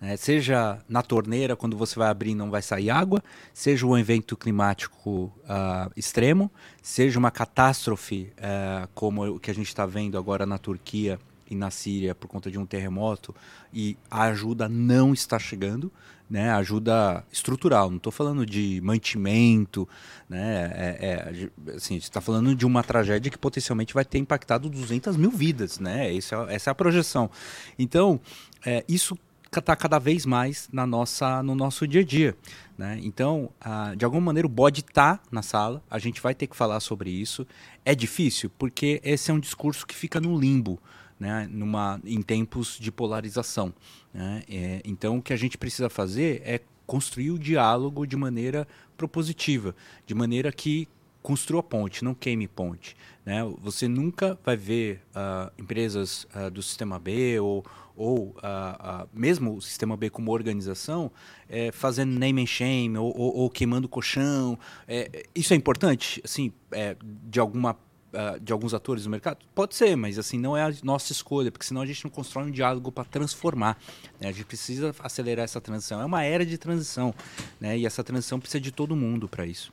Né? 0.00 0.16
Seja 0.16 0.78
na 0.88 1.02
torneira 1.02 1.56
quando 1.56 1.76
você 1.76 1.98
vai 1.98 2.08
abrir 2.08 2.34
não 2.34 2.50
vai 2.50 2.62
sair 2.62 2.88
água, 2.88 3.22
seja 3.52 3.86
um 3.86 3.98
evento 3.98 4.34
climático 4.34 5.30
uh, 5.44 5.92
extremo, 5.94 6.50
seja 6.80 7.18
uma 7.18 7.30
catástrofe 7.30 8.32
uh, 8.38 8.88
como 8.94 9.26
o 9.26 9.38
que 9.38 9.50
a 9.50 9.54
gente 9.54 9.68
está 9.68 9.84
vendo 9.84 10.16
agora 10.16 10.46
na 10.46 10.56
Turquia 10.56 11.18
e 11.50 11.54
na 11.54 11.70
Síria 11.70 12.14
por 12.14 12.28
conta 12.28 12.50
de 12.50 12.58
um 12.58 12.64
terremoto 12.64 13.34
e 13.72 13.96
a 14.10 14.22
ajuda 14.24 14.68
não 14.70 15.12
está 15.12 15.38
chegando 15.38 15.92
né, 16.28 16.50
ajuda 16.52 17.24
estrutural. 17.32 17.90
Não 17.90 17.96
estou 17.96 18.12
falando 18.12 18.44
de 18.44 18.80
mantimento, 18.82 19.88
né, 20.28 20.70
é, 20.74 21.50
é, 21.66 21.74
assim, 21.74 21.96
está 21.96 22.20
falando 22.20 22.54
de 22.54 22.66
uma 22.66 22.82
tragédia 22.82 23.30
que 23.30 23.38
potencialmente 23.38 23.94
vai 23.94 24.04
ter 24.04 24.18
impactado 24.18 24.68
200 24.68 25.16
mil 25.16 25.30
vidas, 25.30 25.78
né? 25.78 26.14
Essa 26.14 26.46
é, 26.48 26.54
essa 26.54 26.70
é 26.70 26.72
a 26.72 26.74
projeção. 26.74 27.30
Então, 27.78 28.20
é, 28.64 28.84
isso 28.88 29.16
está 29.56 29.74
cada 29.74 29.98
vez 29.98 30.26
mais 30.26 30.68
na 30.70 30.86
nossa, 30.86 31.42
no 31.42 31.54
nosso 31.54 31.86
dia 31.86 32.02
a 32.02 32.04
dia. 32.04 32.36
Né? 32.76 33.00
Então, 33.02 33.50
de 33.96 34.04
alguma 34.04 34.20
maneira, 34.20 34.46
o 34.46 34.50
bode 34.50 34.80
está 34.80 35.18
na 35.32 35.40
sala, 35.40 35.82
a 35.90 35.98
gente 35.98 36.20
vai 36.20 36.34
ter 36.34 36.46
que 36.46 36.54
falar 36.54 36.80
sobre 36.80 37.10
isso. 37.10 37.46
É 37.84 37.94
difícil, 37.94 38.50
porque 38.58 39.00
esse 39.02 39.30
é 39.30 39.34
um 39.34 39.40
discurso 39.40 39.86
que 39.86 39.94
fica 39.94 40.20
no 40.20 40.38
limbo 40.38 40.78
né, 41.18 41.48
numa, 41.50 42.00
em 42.04 42.22
tempos 42.22 42.78
de 42.78 42.90
polarização. 42.92 43.72
Né? 44.12 44.42
É, 44.48 44.82
então, 44.84 45.18
o 45.18 45.22
que 45.22 45.32
a 45.32 45.36
gente 45.36 45.58
precisa 45.58 45.88
fazer 45.88 46.42
é 46.44 46.60
construir 46.86 47.30
o 47.30 47.38
diálogo 47.38 48.06
de 48.06 48.16
maneira 48.16 48.66
propositiva, 48.96 49.74
de 50.06 50.14
maneira 50.14 50.50
que 50.50 50.88
construa 51.22 51.62
ponte, 51.62 52.02
não 52.02 52.14
queime 52.14 52.48
ponte. 52.48 52.96
Né? 53.26 53.42
Você 53.62 53.86
nunca 53.86 54.38
vai 54.42 54.56
ver 54.56 55.02
uh, 55.10 55.52
empresas 55.58 56.26
uh, 56.34 56.50
do 56.50 56.62
sistema 56.62 56.98
B 56.98 57.38
ou, 57.38 57.62
ou 57.94 58.28
uh, 58.38 59.06
mesmo 59.12 59.56
o 59.56 59.60
sistema 59.60 59.96
B 59.96 60.08
como 60.08 60.32
organização 60.32 61.12
é, 61.46 61.70
fazendo 61.70 62.18
name 62.18 62.42
and 62.42 62.46
shame 62.46 62.96
ou, 62.96 63.14
ou, 63.14 63.36
ou 63.36 63.50
queimando 63.50 63.86
colchão. 63.86 64.58
É, 64.86 65.26
isso 65.34 65.52
é 65.52 65.56
importante, 65.56 66.22
assim, 66.24 66.50
é, 66.72 66.96
de 67.02 67.38
alguma 67.38 67.76
uh, 68.12 68.40
de 68.40 68.52
alguns 68.52 68.74
atores 68.74 69.04
do 69.04 69.10
mercado? 69.10 69.38
Pode 69.54 69.74
ser, 69.74 69.96
mas 69.96 70.18
assim 70.18 70.38
não 70.38 70.56
é 70.56 70.62
a 70.62 70.72
nossa 70.82 71.12
escolha, 71.12 71.50
porque 71.50 71.66
senão 71.66 71.82
a 71.82 71.86
gente 71.86 72.04
não 72.04 72.10
constrói 72.10 72.44
um 72.44 72.50
diálogo 72.50 72.90
para 72.90 73.04
transformar. 73.04 73.78
Né? 74.20 74.28
A 74.28 74.32
gente 74.32 74.44
precisa 74.44 74.94
acelerar 75.00 75.44
essa 75.44 75.60
transição. 75.60 76.00
É 76.00 76.04
uma 76.04 76.22
era 76.22 76.44
de 76.44 76.56
transição, 76.58 77.14
né? 77.60 77.78
E 77.78 77.86
essa 77.86 78.04
transição 78.04 78.38
precisa 78.38 78.60
de 78.60 78.72
todo 78.72 78.94
mundo 78.96 79.28
para 79.28 79.46
isso. 79.46 79.72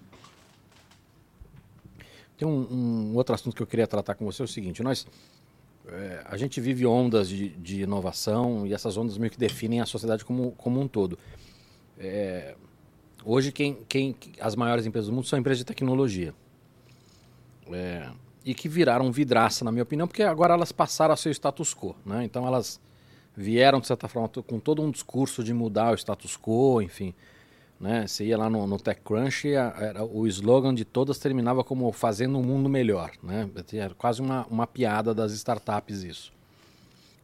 Tem 2.37 2.47
um, 2.47 2.67
um, 3.11 3.15
outro 3.15 3.33
assunto 3.33 3.55
que 3.55 3.61
eu 3.61 3.67
queria 3.67 3.87
tratar 3.87 4.15
com 4.15 4.25
você 4.25 4.41
é 4.41 4.45
o 4.45 4.47
seguinte: 4.47 4.83
nós 4.83 5.07
é, 5.87 6.23
a 6.25 6.35
gente 6.35 6.59
vive 6.59 6.85
ondas 6.85 7.29
de, 7.29 7.49
de, 7.49 7.83
inovação 7.83 8.65
e 8.65 8.73
essas 8.73 8.97
ondas 8.97 9.17
meio 9.17 9.31
que 9.31 9.37
definem 9.37 9.81
a 9.81 9.85
sociedade 9.85 10.25
como, 10.25 10.51
como 10.53 10.81
um 10.81 10.87
todo. 10.87 11.17
É, 11.97 12.55
hoje 13.23 13.51
quem, 13.51 13.77
quem 13.87 14.15
as 14.39 14.55
maiores 14.55 14.85
empresas 14.85 15.09
do 15.09 15.15
mundo 15.15 15.27
são 15.27 15.39
empresas 15.39 15.59
de 15.59 15.65
tecnologia. 15.65 16.33
É, 17.71 18.09
e 18.45 18.53
que 18.53 18.69
viraram 18.69 19.11
vidraça, 19.11 19.65
na 19.65 19.71
minha 19.71 19.81
opinião, 19.81 20.07
porque 20.07 20.21
agora 20.21 20.53
elas 20.53 20.71
passaram 20.71 21.13
a 21.15 21.17
ser 21.17 21.29
o 21.29 21.31
status 21.31 21.73
quo. 21.73 21.95
Né? 22.05 22.23
Então 22.23 22.45
elas 22.45 22.79
vieram, 23.35 23.79
de 23.79 23.87
certa 23.87 24.07
forma, 24.07 24.29
com 24.29 24.59
todo 24.59 24.83
um 24.83 24.91
discurso 24.91 25.43
de 25.43 25.51
mudar 25.51 25.91
o 25.91 25.95
status 25.95 26.37
quo, 26.37 26.79
enfim. 26.79 27.15
Né? 27.79 28.05
Você 28.05 28.25
ia 28.25 28.37
lá 28.37 28.47
no, 28.47 28.67
no 28.67 28.79
TechCrunch, 28.79 29.51
era, 29.51 30.05
o 30.05 30.27
slogan 30.27 30.75
de 30.75 30.85
todas 30.85 31.17
terminava 31.17 31.63
como 31.63 31.91
fazendo 31.91 32.37
um 32.37 32.43
mundo 32.43 32.69
melhor. 32.69 33.11
Né? 33.23 33.49
Era 33.73 33.95
quase 33.95 34.21
uma, 34.21 34.45
uma 34.45 34.67
piada 34.67 35.11
das 35.11 35.31
startups 35.31 36.03
isso. 36.03 36.31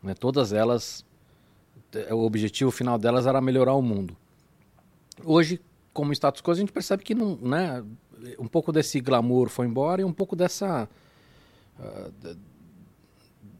Né? 0.01 0.15
Todas 0.15 0.51
elas, 0.51 1.05
o 2.09 2.25
objetivo 2.25 2.71
final 2.71 2.97
delas 2.97 3.27
era 3.27 3.39
melhorar 3.39 3.75
o 3.75 3.81
mundo. 3.81 4.17
Hoje, 5.23 5.61
como 5.93 6.11
status 6.13 6.41
quo, 6.41 6.51
a 6.51 6.55
gente 6.55 6.71
percebe 6.71 7.03
que 7.03 7.13
não, 7.13 7.35
né, 7.35 7.83
um 8.39 8.47
pouco 8.47 8.71
desse 8.71 8.99
glamour 8.99 9.49
foi 9.49 9.67
embora 9.67 10.01
e 10.01 10.03
um 10.03 10.11
pouco 10.11 10.35
dessa 10.35 10.89
uh, 11.81 12.37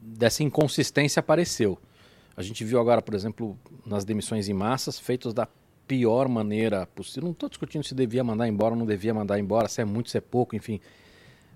dessa 0.00 0.42
inconsistência 0.42 1.20
apareceu. 1.20 1.78
A 2.36 2.42
gente 2.42 2.64
viu 2.64 2.80
agora, 2.80 3.02
por 3.02 3.14
exemplo, 3.14 3.58
nas 3.84 4.04
demissões 4.04 4.48
em 4.48 4.54
massas, 4.54 4.98
feitos 4.98 5.34
da 5.34 5.46
pior 5.86 6.28
maneira 6.28 6.86
possível. 6.86 7.24
Não 7.24 7.32
estou 7.32 7.48
discutindo 7.48 7.84
se 7.84 7.94
devia 7.94 8.24
mandar 8.24 8.48
embora 8.48 8.72
ou 8.72 8.78
não 8.78 8.86
devia 8.86 9.12
mandar 9.12 9.38
embora, 9.38 9.68
se 9.68 9.80
é 9.80 9.84
muito, 9.84 10.10
se 10.10 10.18
é 10.18 10.20
pouco, 10.20 10.56
enfim. 10.56 10.80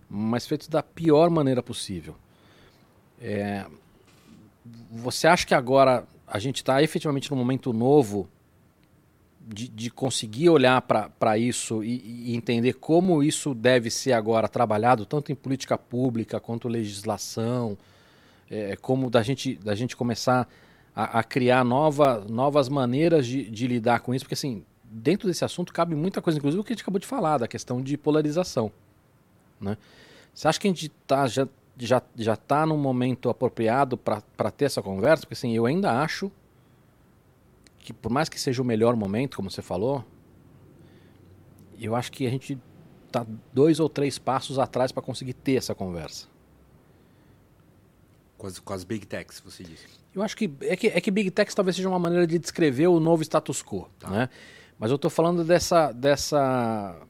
Mas 0.08 0.46
feitos 0.46 0.68
da 0.68 0.82
pior 0.82 1.30
maneira 1.30 1.62
possível. 1.62 2.14
É... 3.20 3.64
Você 4.90 5.26
acha 5.26 5.46
que 5.46 5.54
agora 5.54 6.06
a 6.26 6.38
gente 6.38 6.56
está 6.56 6.82
efetivamente 6.82 7.30
num 7.30 7.36
momento 7.36 7.72
novo 7.72 8.28
de, 9.46 9.68
de 9.68 9.90
conseguir 9.90 10.48
olhar 10.48 10.82
para 10.82 11.38
isso 11.38 11.84
e, 11.84 12.30
e, 12.30 12.36
entender 12.36 12.72
como 12.74 13.22
isso 13.22 13.54
deve 13.54 13.90
ser 13.90 14.12
agora 14.12 14.48
trabalhado, 14.48 15.06
tanto 15.06 15.30
em 15.30 15.36
política 15.36 15.78
pública 15.78 16.40
quanto 16.40 16.66
legislação, 16.66 17.78
é, 18.50 18.74
como 18.76 19.08
da 19.08 19.22
gente, 19.22 19.54
da 19.54 19.74
gente 19.76 19.94
começar 19.94 20.48
a, 20.94 21.20
a 21.20 21.22
criar 21.22 21.64
nova, 21.64 22.26
novas 22.28 22.68
maneiras 22.68 23.24
de, 23.24 23.48
de, 23.48 23.68
lidar 23.68 24.00
com 24.00 24.12
isso, 24.12 24.24
porque 24.24 24.34
assim, 24.34 24.64
dentro 24.82 25.28
desse 25.28 25.44
assunto 25.44 25.72
cabe 25.72 25.94
muita 25.94 26.20
coisa, 26.20 26.38
inclusive 26.38 26.60
o 26.60 26.64
que 26.64 26.72
a 26.72 26.74
gente 26.74 26.82
acabou 26.82 26.98
de 26.98 27.06
falar, 27.06 27.38
da 27.38 27.46
questão 27.46 27.80
de 27.80 27.96
polarização. 27.96 28.72
Né? 29.60 29.76
Você 30.34 30.48
acha 30.48 30.58
que 30.58 30.66
a 30.66 30.70
gente 30.70 30.88
tá, 31.06 31.26
já 31.28 31.46
já 31.78 32.02
já 32.16 32.32
está 32.32 32.64
no 32.64 32.76
momento 32.76 33.28
apropriado 33.28 33.98
para 33.98 34.50
ter 34.50 34.64
essa 34.64 34.82
conversa? 34.82 35.22
Porque 35.22 35.34
assim, 35.34 35.54
eu 35.54 35.66
ainda 35.66 36.00
acho 36.00 36.32
que 37.86 37.92
por 37.92 38.10
mais 38.10 38.28
que 38.28 38.38
seja 38.40 38.60
o 38.60 38.64
melhor 38.64 38.96
momento, 38.96 39.36
como 39.36 39.48
você 39.48 39.62
falou, 39.62 40.04
eu 41.78 41.94
acho 41.94 42.10
que 42.10 42.26
a 42.26 42.30
gente 42.30 42.58
está 43.06 43.24
dois 43.52 43.78
ou 43.78 43.88
três 43.88 44.18
passos 44.18 44.58
atrás 44.58 44.90
para 44.90 45.00
conseguir 45.00 45.34
ter 45.34 45.54
essa 45.54 45.72
conversa. 45.72 46.26
Com 48.36 48.48
as, 48.48 48.58
com 48.58 48.72
as 48.72 48.82
big 48.82 49.06
techs, 49.06 49.38
você 49.38 49.62
disse. 49.62 49.86
Eu 50.12 50.20
acho 50.20 50.36
que 50.36 50.50
é, 50.62 50.74
que 50.74 50.88
é 50.88 51.00
que 51.00 51.10
big 51.12 51.30
techs 51.30 51.54
talvez 51.54 51.76
seja 51.76 51.88
uma 51.88 51.98
maneira 51.98 52.26
de 52.26 52.40
descrever 52.40 52.88
o 52.88 52.98
novo 52.98 53.22
status 53.22 53.62
quo, 53.62 53.88
tá. 54.00 54.10
né? 54.10 54.28
Mas 54.80 54.90
eu 54.90 54.96
estou 54.96 55.10
falando 55.10 55.44
dessa 55.44 55.92
dessa 55.92 57.00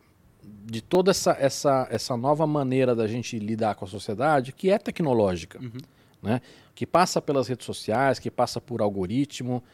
de 0.43 0.83
toda 0.83 1.11
essa, 1.11 1.35
essa 1.41 1.89
essa 1.91 2.17
nova 2.19 2.47
maneira 2.47 2.95
da 2.95 3.07
gente 3.07 3.39
lidar 3.39 3.77
com 3.77 3.87
a 3.87 3.89
sociedade 3.89 4.53
que 4.53 4.69
é 4.69 4.79
tecnológica, 4.79 5.59
uhum. 5.59 5.79
né? 6.23 6.43
que 6.75 6.87
passa 6.87 7.23
pelas 7.23 7.49
redes 7.49 7.65
sociais, 7.65 8.19
que 8.19 8.31
passa 8.31 8.61
por 8.61 8.83
algoritmo, 8.83 9.65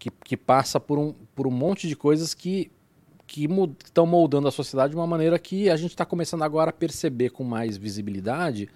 que, 0.00 0.10
que 0.10 0.36
passa 0.36 0.80
por 0.80 0.98
um, 0.98 1.12
por 1.34 1.46
um 1.46 1.50
monte 1.50 1.86
de 1.86 1.94
coisas 1.94 2.34
que 2.34 2.72
que 3.26 3.48
estão 3.84 4.04
moldando 4.06 4.48
a 4.48 4.50
sociedade 4.50 4.90
de 4.90 4.96
uma 4.96 5.06
maneira 5.06 5.38
que 5.38 5.70
a 5.70 5.76
gente 5.76 5.92
está 5.92 6.04
começando 6.04 6.42
agora 6.42 6.70
a 6.70 6.72
perceber 6.72 7.30
com 7.30 7.44
mais 7.44 7.76
visibilidade 7.76 8.68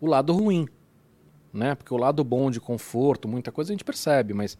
o 0.00 0.06
lado 0.06 0.32
ruim. 0.32 0.66
Né? 1.52 1.74
Porque 1.74 1.92
o 1.92 1.98
lado 1.98 2.24
bom 2.24 2.50
de 2.50 2.58
conforto, 2.58 3.28
muita 3.28 3.52
coisa 3.52 3.70
a 3.70 3.74
gente 3.74 3.84
percebe, 3.84 4.32
mas 4.32 4.56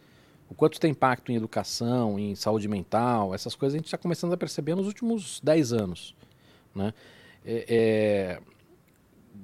o 0.47 0.55
quanto 0.55 0.79
tem 0.79 0.91
impacto 0.91 1.33
em 1.33 1.37
educação, 1.37 2.19
em 2.19 2.35
saúde 2.35 2.69
mental, 2.69 3.35
essas 3.35 3.55
coisas 3.55 3.77
a 3.77 3.79
gente 3.79 3.87
está 3.87 3.97
começando 3.97 4.35
a 4.35 4.37
perceber 4.37 4.75
nos 4.75 4.87
últimos 4.87 5.41
10 5.43 5.73
anos. 5.73 6.15
Né? 6.75 6.93
É, 7.43 7.65
é... 7.67 8.41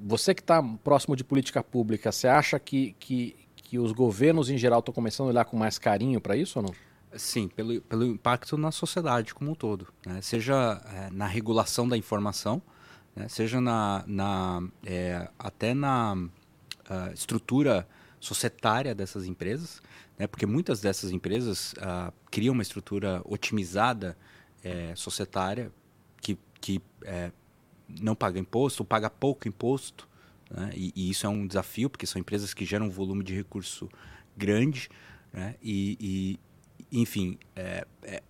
Você 0.05 0.35
que 0.35 0.43
está 0.43 0.62
próximo 0.85 1.17
de 1.17 1.25
política 1.25 1.62
pública, 1.62 2.12
você 2.12 2.29
acha 2.29 2.59
que, 2.59 2.95
que, 2.99 3.35
que 3.67 3.79
os 3.79 3.91
governos 3.91 4.49
em 4.49 4.57
geral 4.57 4.79
estão 4.79 4.95
começando 4.95 5.27
a 5.27 5.31
olhar 5.31 5.45
com 5.45 5.57
mais 5.57 5.77
carinho 5.77 6.21
para 6.21 6.37
isso 6.37 6.61
ou 6.61 6.67
não? 6.67 6.75
Sim, 7.19 7.49
pelo, 7.49 7.81
pelo 7.81 8.05
impacto 8.05 8.57
na 8.57 8.71
sociedade 8.71 9.35
como 9.35 9.51
um 9.51 9.55
todo. 9.55 9.89
Né? 10.07 10.21
Seja 10.21 10.81
é, 10.93 11.11
na 11.11 11.27
regulação 11.27 11.89
da 11.89 11.97
informação, 11.97 12.62
né? 13.14 13.27
seja 13.29 13.61
na, 13.61 14.05
na 14.07 14.62
é, 14.85 15.29
até 15.37 15.75
na 15.75 16.14
uh, 16.14 17.12
estrutura 17.12 17.89
societária 18.21 18.95
dessas 18.95 19.27
empresas, 19.27 19.83
né? 20.17 20.27
porque 20.27 20.47
muitas 20.47 20.81
dessas 20.81 21.11
empresas 21.11 21.73
uh, 21.73 22.12
criam 22.31 22.53
uma 22.53 22.62
estrutura 22.62 23.21
otimizada 23.25 24.17
é, 24.62 24.95
societária 24.95 25.73
que, 26.21 26.39
que 26.61 26.81
é, 27.03 27.33
não 28.01 28.14
paga 28.14 28.39
imposto 28.39 28.83
ou 28.83 28.87
paga 28.87 29.11
pouco 29.11 29.49
imposto. 29.49 30.09
Né? 30.51 30.70
E, 30.74 30.92
e, 30.94 31.11
isso 31.11 31.26
é 31.26 31.28
um 31.28 31.47
desafio, 31.47 31.90
porque 31.90 32.07
são 32.07 32.20
empresas 32.20 32.55
que 32.55 32.64
geram 32.64 32.86
um 32.86 32.90
volume 32.90 33.24
de 33.24 33.34
recurso 33.34 33.88
grande. 34.36 34.88
Né? 35.32 35.55
E, 35.62 36.38
enfim, 36.92 37.38
é, 37.55 37.86
é, 38.03 38.22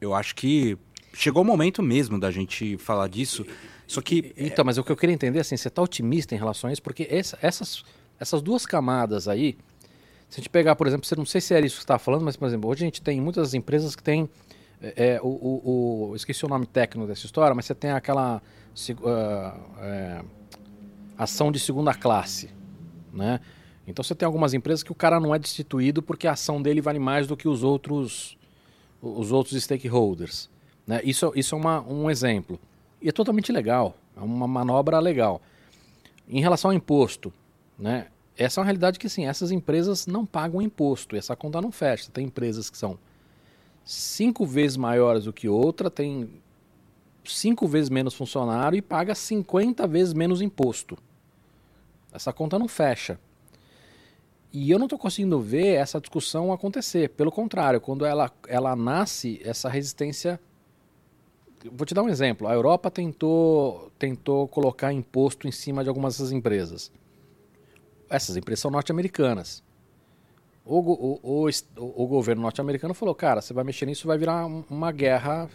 eu 0.00 0.14
acho 0.14 0.34
que 0.34 0.78
chegou 1.12 1.42
o 1.42 1.44
momento 1.44 1.82
mesmo 1.82 2.18
da 2.18 2.30
gente 2.30 2.76
falar 2.78 3.08
disso. 3.08 3.46
Só 3.86 4.00
que. 4.00 4.32
Então, 4.36 4.64
mas 4.64 4.78
o 4.78 4.84
que 4.84 4.90
eu 4.90 4.96
queria 4.96 5.14
entender, 5.14 5.40
assim, 5.40 5.56
você 5.56 5.68
está 5.68 5.82
otimista 5.82 6.34
em 6.34 6.38
relação 6.38 6.70
a 6.70 6.72
isso? 6.72 6.82
Porque 6.82 7.06
essa, 7.10 7.38
essas, 7.40 7.84
essas 8.18 8.42
duas 8.42 8.66
camadas 8.66 9.28
aí, 9.28 9.56
se 10.28 10.40
a 10.40 10.42
gente 10.42 10.50
pegar, 10.50 10.74
por 10.76 10.86
exemplo, 10.86 11.06
você 11.06 11.16
não 11.16 11.26
sei 11.26 11.40
se 11.40 11.54
era 11.54 11.64
isso 11.64 11.76
que 11.76 11.80
você 11.80 11.84
estava 11.84 11.98
falando, 11.98 12.24
mas, 12.24 12.36
por 12.36 12.46
exemplo, 12.46 12.68
hoje 12.70 12.84
a 12.84 12.86
gente 12.86 13.02
tem 13.02 13.20
muitas 13.20 13.54
empresas 13.54 13.94
que 13.94 14.02
têm. 14.02 14.28
É, 14.82 15.14
é 15.14 15.20
o, 15.22 15.26
o, 15.26 16.10
o, 16.10 16.16
esqueci 16.16 16.44
o 16.44 16.48
nome 16.48 16.66
técnico 16.66 17.06
dessa 17.06 17.24
história, 17.24 17.54
mas 17.54 17.66
você 17.66 17.74
tem 17.74 17.90
aquela 17.90 18.38
uh, 18.38 19.80
é, 19.80 20.24
ação 21.16 21.50
de 21.50 21.58
segunda 21.58 21.94
classe, 21.94 22.50
né? 23.12 23.40
Então 23.86 24.02
você 24.02 24.14
tem 24.14 24.26
algumas 24.26 24.54
empresas 24.54 24.82
que 24.82 24.92
o 24.92 24.94
cara 24.94 25.20
não 25.20 25.34
é 25.34 25.38
destituído 25.38 26.02
porque 26.02 26.26
a 26.26 26.32
ação 26.32 26.60
dele 26.60 26.80
vale 26.80 26.98
mais 26.98 27.26
do 27.26 27.36
que 27.36 27.46
os 27.46 27.62
outros, 27.62 28.36
os 29.00 29.30
outros 29.30 29.62
stakeholders. 29.62 30.48
Né? 30.86 31.00
Isso, 31.04 31.32
isso 31.36 31.54
é 31.54 31.58
uma, 31.58 31.80
um 31.82 32.10
exemplo. 32.10 32.58
E 33.00 33.08
é 33.08 33.12
totalmente 33.12 33.52
legal, 33.52 33.94
é 34.16 34.20
uma 34.20 34.48
manobra 34.48 34.98
legal. 34.98 35.40
Em 36.26 36.40
relação 36.40 36.70
ao 36.70 36.76
imposto, 36.76 37.32
né? 37.78 38.06
essa 38.36 38.58
é 38.58 38.62
uma 38.62 38.64
realidade 38.64 38.98
que 38.98 39.08
sim, 39.08 39.26
essas 39.26 39.50
empresas 39.50 40.06
não 40.06 40.24
pagam 40.24 40.62
imposto, 40.62 41.14
essa 41.14 41.36
conta 41.36 41.60
não 41.60 41.70
fecha. 41.70 42.10
Tem 42.10 42.26
empresas 42.26 42.70
que 42.70 42.78
são 42.78 42.98
cinco 43.84 44.46
vezes 44.46 44.76
maiores 44.78 45.24
do 45.24 45.32
que 45.32 45.48
outra, 45.48 45.90
tem 45.90 46.30
cinco 47.24 47.66
vezes 47.66 47.90
menos 47.90 48.14
funcionário 48.14 48.76
e 48.76 48.82
paga 48.82 49.14
50 49.14 49.86
vezes 49.86 50.14
menos 50.14 50.42
imposto. 50.42 50.96
Essa 52.12 52.32
conta 52.32 52.58
não 52.58 52.68
fecha. 52.68 53.18
E 54.52 54.70
eu 54.70 54.78
não 54.78 54.86
estou 54.86 54.98
conseguindo 54.98 55.40
ver 55.40 55.74
essa 55.74 56.00
discussão 56.00 56.52
acontecer. 56.52 57.08
Pelo 57.10 57.32
contrário, 57.32 57.80
quando 57.80 58.06
ela, 58.06 58.30
ela 58.46 58.76
nasce, 58.76 59.40
essa 59.44 59.68
resistência. 59.68 60.40
Vou 61.72 61.84
te 61.84 61.92
dar 61.92 62.04
um 62.04 62.08
exemplo. 62.08 62.46
A 62.46 62.54
Europa 62.54 62.88
tentou, 62.88 63.90
tentou 63.98 64.46
colocar 64.46 64.92
imposto 64.92 65.48
em 65.48 65.50
cima 65.50 65.82
de 65.82 65.88
algumas 65.88 66.14
dessas 66.14 66.30
empresas. 66.30 66.92
Essas 68.08 68.36
empresas 68.36 68.60
são 68.60 68.70
norte-americanas. 68.70 69.60
O, 70.64 70.78
o, 70.78 71.46
o, 71.46 72.04
o, 72.04 72.06
governo 72.06 72.42
norte-americano 72.42 72.94
falou: 72.94 73.14
cara, 73.14 73.40
você 73.40 73.52
vai 73.52 73.64
mexer 73.64 73.86
nisso, 73.86 74.06
vai 74.06 74.16
virar 74.16 74.46
uma 74.46 74.92
guerra. 74.92 75.50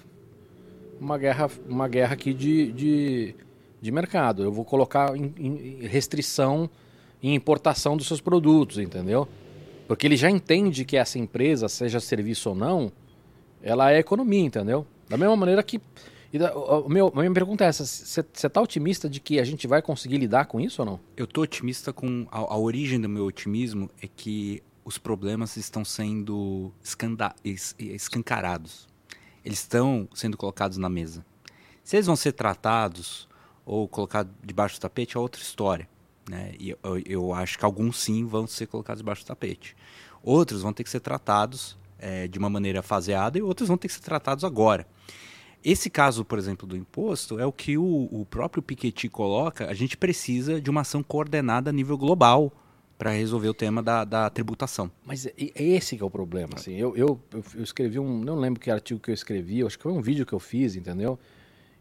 Uma 1.00 1.18
guerra, 1.18 1.50
uma 1.68 1.88
guerra 1.88 2.14
aqui 2.14 2.34
de, 2.34 2.72
de, 2.72 3.36
de 3.82 3.92
mercado. 3.92 4.44
Eu 4.44 4.52
vou 4.52 4.66
colocar 4.66 5.16
em, 5.16 5.34
em 5.38 5.88
restrição 5.88 6.70
em 7.22 7.36
importação 7.36 7.98
dos 7.98 8.08
seus 8.08 8.22
produtos, 8.22 8.78
entendeu? 8.78 9.28
Porque 9.88 10.08
ele 10.08 10.16
já 10.16 10.30
entende 10.30 10.86
que 10.86 10.98
essa 10.98 11.18
empresa, 11.18 11.68
seja 11.68 12.00
serviço 12.00 12.50
ou 12.50 12.56
não, 12.56 12.92
ela 13.62 13.92
é 13.92 14.00
economia, 14.00 14.44
entendeu? 14.44 14.86
Da 15.08 15.18
mesma 15.18 15.36
maneira 15.36 15.62
que. 15.64 15.82
Da, 16.32 16.56
o, 16.56 16.88
meu, 16.88 17.12
a 17.14 17.20
minha 17.20 17.34
pergunta 17.34 17.66
é 17.66 17.68
essa: 17.68 17.86
você 17.86 18.22
está 18.22 18.62
otimista 18.62 19.10
de 19.10 19.20
que 19.20 19.40
a 19.40 19.44
gente 19.44 19.68
vai 19.68 19.82
conseguir 19.82 20.18
lidar 20.18 20.46
com 20.46 20.60
isso 20.60 20.82
ou 20.82 20.86
não? 20.86 21.00
Eu 21.18 21.26
estou 21.26 21.44
otimista 21.44 21.92
com. 21.92 22.28
A, 22.32 22.38
a, 22.38 22.58
origem 22.58 23.02
do 23.02 23.10
meu 23.10 23.26
otimismo 23.26 23.90
é 24.02 24.08
que 24.08 24.62
os 24.86 24.98
problemas 24.98 25.58
estão 25.58 25.84
sendo 25.84 26.72
escanda, 26.84 27.34
es, 27.44 27.76
escancarados. 27.80 28.88
Eles 29.50 29.62
estão 29.62 30.08
sendo 30.14 30.38
colocados 30.38 30.78
na 30.78 30.88
mesa. 30.88 31.26
Se 31.84 31.96
eles 31.96 32.06
vão 32.06 32.16
ser 32.16 32.34
tratados 32.34 33.28
ou 33.66 33.88
colocados 33.88 34.32
debaixo 34.44 34.78
do 34.78 34.82
tapete 34.82 35.18
é 35.18 35.20
outra 35.20 35.42
história. 35.42 35.90
Né? 36.30 36.54
E 36.60 36.70
eu, 36.70 36.80
eu, 37.04 37.34
acho 37.34 37.58
que 37.58 37.66
alguns 37.66 37.98
sim 37.98 38.28
vão 38.28 38.46
ser 38.46 38.68
colocados 38.68 39.02
debaixo 39.02 39.24
do 39.24 39.26
tapete. 39.26 39.76
Outros 40.22 40.62
vão 40.62 40.72
ter 40.72 40.84
que 40.84 40.90
ser 40.92 41.00
tratados 41.00 41.76
é, 41.98 42.28
de 42.28 42.38
uma 42.38 42.48
maneira 42.48 42.84
faseada 42.84 43.40
e 43.40 43.42
outros 43.42 43.68
vão 43.68 43.76
ter 43.76 43.88
que 43.88 43.94
ser 43.96 44.02
tratados 44.02 44.44
agora. 44.44 44.86
Esse 45.66 45.90
caso, 45.90 46.24
por 46.24 46.38
exemplo, 46.38 46.68
do 46.68 46.78
imposto, 46.78 47.40
é 47.40 47.46
o 47.48 47.52
que 47.52 47.76
o, 47.76 48.08
o 48.12 48.28
próprio 48.30 48.62
Piketty 48.62 49.10
coloca. 49.10 49.68
A 49.68 49.74
gente 49.74 49.98
precisa 49.98 50.62
de 50.62 50.70
uma 50.70 50.82
ação 50.82 51.02
coordenada 51.02 51.72
a 51.72 51.74
nível 51.74 51.98
global 51.98 52.54
para 53.00 53.12
resolver 53.12 53.50
o 53.50 53.54
tema 53.54 53.82
da, 53.82 54.04
da, 54.04 54.30
tributação. 54.30 54.92
Mas 55.04 55.26
é, 55.26 55.34
é 55.38 55.64
esse 55.64 55.98
que 55.98 56.04
é 56.04 56.06
o 56.06 56.12
problema. 56.12 56.52
Assim, 56.56 56.76
eu, 56.76 56.96
eu, 56.96 57.20
eu 57.56 57.64
escrevi 57.64 57.98
um. 57.98 58.20
Não 58.20 58.36
lembro 58.36 58.60
que 58.60 58.70
artigo 58.70 59.00
que 59.00 59.10
eu 59.10 59.14
escrevi, 59.16 59.66
acho 59.66 59.78
que 59.78 59.84
foi 59.84 59.92
um 59.92 60.02
vídeo 60.02 60.26
que 60.26 60.34
eu 60.34 60.40
fiz, 60.40 60.76
entendeu? 60.76 61.18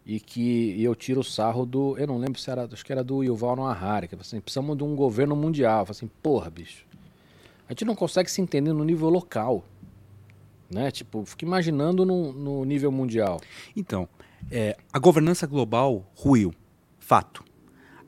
e 0.09 0.19
que 0.19 0.83
eu 0.83 0.95
tiro 0.95 1.21
o 1.21 1.25
sarro 1.25 1.67
do. 1.67 1.95
Eu 1.99 2.07
não 2.07 2.17
lembro 2.17 2.41
se 2.41 2.51
era. 2.51 2.65
Acho 2.65 2.83
que 2.83 2.91
era 2.91 3.05
do 3.05 3.23
Yuval 3.23 3.55
Noah 3.55 3.79
Harari, 3.79 4.09
que 4.09 4.15
assim, 4.15 4.41
precisamos 4.41 4.75
de 4.75 4.83
um 4.83 4.97
governo 4.97 5.37
mundial. 5.37 5.85
Eu 5.85 5.91
assim, 5.91 6.09
porra, 6.23 6.49
bicho. 6.49 6.87
A 7.69 7.73
gente 7.73 7.85
não 7.85 7.95
consegue 7.95 8.31
se 8.31 8.41
entender 8.41 8.73
no 8.73 8.83
nível 8.85 9.11
local. 9.11 9.63
Né? 10.71 10.91
Tipo, 10.91 11.27
fica 11.27 11.45
imaginando 11.45 12.07
no, 12.07 12.33
no 12.33 12.65
nível 12.65 12.91
mundial. 12.91 13.39
Então, 13.77 14.09
é, 14.51 14.79
a 14.91 14.99
governança 14.99 15.47
global 15.47 16.11
ruiu. 16.15 16.55
Fato. 16.99 17.45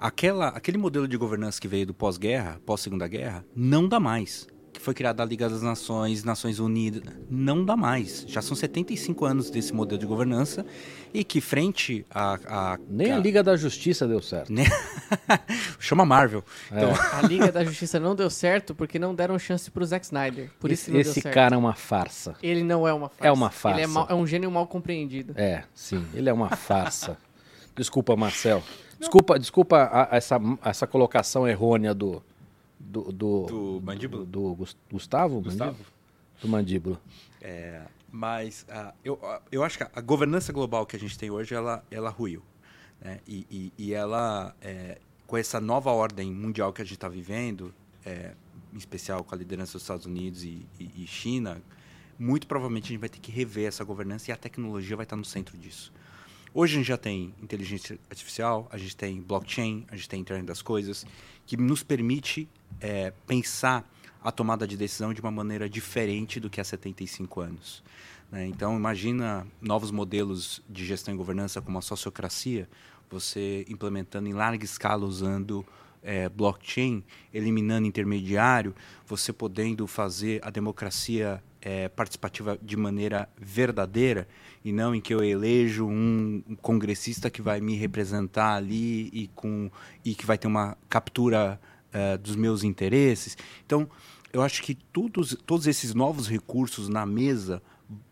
Aquela, 0.01 0.49
aquele 0.49 0.79
modelo 0.79 1.07
de 1.07 1.15
governança 1.19 1.61
que 1.61 1.69
veio 1.69 1.85
do 1.85 1.93
pós-guerra, 1.93 2.59
pós-segunda 2.65 3.07
guerra, 3.07 3.45
não 3.55 3.87
dá 3.87 4.01
mais 4.01 4.49
que 4.73 4.81
foi 4.81 4.95
criada 4.95 5.23
a 5.23 5.27
Liga 5.27 5.49
das 5.49 5.63
Nações, 5.63 6.25
Nações 6.25 6.59
Unidas, 6.59 7.03
não 7.29 7.65
dá 7.65 7.77
mais. 7.77 8.25
Já 8.27 8.41
são 8.41 8.57
75 8.57 9.25
anos 9.27 9.51
desse 9.51 9.75
modelo 9.75 9.99
de 9.99 10.07
governança 10.07 10.65
e 11.13 11.23
que 11.23 11.41
frente 11.41 12.07
a... 12.11 12.39
a 12.47 12.79
Nem 12.89 13.13
a, 13.13 13.17
a 13.17 13.19
Liga 13.19 13.43
da 13.43 13.57
Justiça 13.57 14.07
deu 14.07 14.23
certo. 14.23 14.53
Chama 15.79 16.07
Marvel. 16.07 16.43
É. 16.71 16.77
Então, 16.77 16.93
a 17.13 17.27
Liga 17.27 17.53
da 17.53 17.65
Justiça 17.65 18.01
não 18.01 18.15
deu 18.15 18.31
certo 18.31 18.75
porque 18.75 18.99
não 18.99 19.15
deram 19.15 19.39
chance 19.39 19.71
pro 19.71 19.85
Zack 19.85 20.07
Snyder. 20.07 20.51
Por 20.59 20.71
esse, 20.71 20.91
isso 20.99 21.19
esse 21.19 21.23
cara 21.23 21.57
é 21.57 21.59
uma 21.59 21.75
farsa. 21.75 22.35
Ele 22.43 22.63
não 22.63 22.87
é 22.89 22.93
uma 22.95 23.09
farsa. 23.09 23.27
É 23.27 23.33
uma 23.33 23.51
farsa. 23.51 23.81
Ele 23.81 23.85
é, 23.85 23.87
mal, 23.87 24.07
é 24.09 24.15
um 24.15 24.27
gênio 24.27 24.51
mal 24.51 24.67
compreendido. 24.67 25.35
É, 25.37 25.65
sim. 25.75 26.07
Ele 26.15 26.29
é 26.29 26.33
uma 26.33 26.49
farsa. 26.57 27.19
Desculpa, 27.77 28.17
Marcel. 28.17 28.63
Desculpa, 29.01 29.39
desculpa 29.39 29.89
a, 29.91 30.17
essa, 30.17 30.39
essa 30.63 30.87
colocação 30.87 31.49
errônea 31.49 31.95
do, 31.95 32.23
do, 32.79 33.11
do, 33.11 33.47
do 33.47 33.81
mandíbula? 33.83 34.25
Do, 34.27 34.55
do 34.55 34.69
Gustavo? 34.93 35.41
Gustavo? 35.41 35.71
Mandíbula? 35.71 35.93
Do 36.43 36.49
mandíbula. 36.49 37.01
É, 37.41 37.83
mas 38.13 38.67
uh, 38.69 38.93
eu, 39.03 39.15
uh, 39.15 39.41
eu 39.51 39.65
acho 39.65 39.79
que 39.79 39.87
a 39.91 40.01
governança 40.03 40.53
global 40.53 40.85
que 40.85 40.97
a 40.97 40.99
gente 40.99 41.19
tem 41.19 41.31
hoje, 41.31 41.55
ela, 41.55 41.83
ela 41.91 42.11
ruiu. 42.11 42.43
Né? 43.01 43.21
E, 43.27 43.47
e, 43.51 43.73
e 43.79 43.95
ela, 43.95 44.55
é, 44.61 44.99
com 45.27 45.37
essa 45.37 45.59
nova 45.61 45.91
ordem 45.91 46.31
mundial 46.31 46.73
que 46.73 46.83
a 46.83 46.85
gente 46.85 46.95
está 46.95 47.09
vivendo, 47.09 47.75
é, 48.05 48.35
em 48.73 48.77
especial 48.77 49.25
com 49.25 49.35
a 49.35 49.39
liderança 49.39 49.73
dos 49.73 49.83
Estados 49.83 50.05
Unidos 50.05 50.45
e, 50.45 50.67
e, 50.79 51.05
e 51.05 51.07
China, 51.07 51.63
muito 52.19 52.47
provavelmente 52.47 52.85
a 52.85 52.89
gente 52.89 53.01
vai 53.01 53.09
ter 53.09 53.19
que 53.19 53.33
rever 53.33 53.67
essa 53.67 53.83
governança 53.83 54.31
e 54.31 54.33
a 54.33 54.37
tecnologia 54.37 54.95
vai 54.95 55.05
estar 55.05 55.17
no 55.17 55.25
centro 55.25 55.57
disso. 55.57 55.91
Hoje 56.53 56.75
a 56.75 56.79
gente 56.79 56.89
já 56.89 56.97
tem 56.97 57.33
inteligência 57.41 57.97
artificial, 58.11 58.69
a 58.73 58.77
gente 58.77 58.97
tem 58.97 59.21
blockchain, 59.21 59.87
a 59.89 59.95
gente 59.95 60.09
tem 60.09 60.21
internet 60.21 60.47
das 60.47 60.61
coisas, 60.61 61.07
que 61.47 61.57
nos 61.57 61.85
permite 61.85 62.49
é, 62.81 63.13
pensar 63.25 63.89
a 64.23 64.33
tomada 64.33 64.67
de 64.67 64.77
decisão 64.77 65.15
de 65.15 65.21
uma 65.21 65.31
maneira 65.31 65.69
diferente 65.69 66.41
do 66.41 66.51
que 66.51 66.61
há 66.61 66.65
75 66.65 67.41
anos. 67.41 67.85
Né? 68.33 68.47
Então, 68.47 68.77
imagina 68.77 69.47
novos 69.61 69.93
modelos 69.93 70.61
de 70.69 70.85
gestão 70.85 71.15
e 71.15 71.17
governança 71.17 71.63
como 71.63 71.79
a 71.79 71.83
sociocracia, 71.83 72.69
você 73.09 73.65
implementando 73.69 74.29
em 74.29 74.33
larga 74.33 74.65
escala 74.65 75.07
usando 75.07 75.65
é, 76.03 76.29
blockchain, 76.29 77.05
eliminando 77.33 77.87
intermediário, 77.87 78.75
você 79.07 79.33
podendo 79.33 79.87
fazer 79.87 80.41
a 80.45 80.51
democracia 80.51 81.41
é, 81.63 81.89
participativa 81.89 82.59
de 82.61 82.77
maneira 82.77 83.29
verdadeira 83.39 84.27
e 84.65 84.73
não 84.73 84.95
em 84.95 85.01
que 85.01 85.13
eu 85.13 85.23
elejo 85.23 85.87
um, 85.87 86.43
congressista 86.61 87.31
que 87.31 87.43
vai 87.43 87.61
me 87.61 87.77
representar 87.77 88.55
ali 88.55 89.11
e, 89.13 89.29
com, 89.35 89.71
e 90.05 90.15
que 90.15 90.27
vai 90.27 90.39
ter 90.39 90.47
uma 90.47 90.77
captura 90.89 91.61
é, 91.93 92.17
dos 92.17 92.37
meus 92.37 92.63
interesses. 92.63 93.37
Então, 93.65 93.89
eu 94.33 94.43
acho 94.43 94.63
que 94.63 94.75
todos, 94.75 95.37
todos 95.47 95.67
esses 95.67 95.95
novos 95.95 96.29
recursos 96.29 96.89
na 96.89 97.05
mesa 97.05 97.63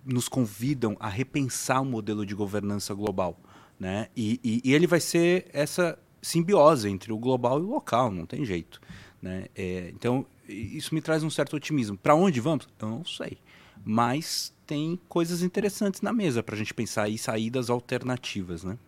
nos 0.05 0.29
convidam 0.29 0.97
a 0.99 1.09
repensar 1.09 1.81
o 1.81 1.85
modelo 1.85 2.27
de 2.27 2.35
governança 2.35 2.93
global. 2.95 3.39
Né? 3.79 4.09
E, 4.17 4.41
e, 4.43 4.61
e 4.65 4.75
ele 4.75 4.87
vai 4.87 5.01
ser 5.01 5.47
essa 5.53 5.99
simbiose 6.21 6.89
entre 6.89 7.13
o 7.13 7.19
global 7.19 7.61
e 7.61 7.63
o 7.63 7.69
local, 7.69 8.11
não 8.11 8.27
tem 8.27 8.45
jeito. 8.45 8.81
Né? 9.23 9.47
É, 9.55 9.91
então, 9.95 10.27
isso 10.49 10.95
me 10.95 11.01
traz 11.01 11.23
um 11.23 11.31
certo 11.31 11.57
otimismo. 11.57 11.97
Para 11.97 12.15
onde 12.15 12.41
vamos? 12.41 12.67
Eu 12.81 12.89
não 12.89 13.05
sei. 13.05 13.39
Mas 13.85 14.53
tem 14.67 14.99
coisas 15.09 15.43
interessantes 15.43 16.01
na 16.01 16.13
mesa 16.13 16.43
para 16.43 16.55
a 16.55 16.59
gente 16.59 16.75
pensar 16.75 17.09
e 17.09 17.17
saídas 17.17 17.71
alternativas. 17.71 18.65
Né? 18.65 18.79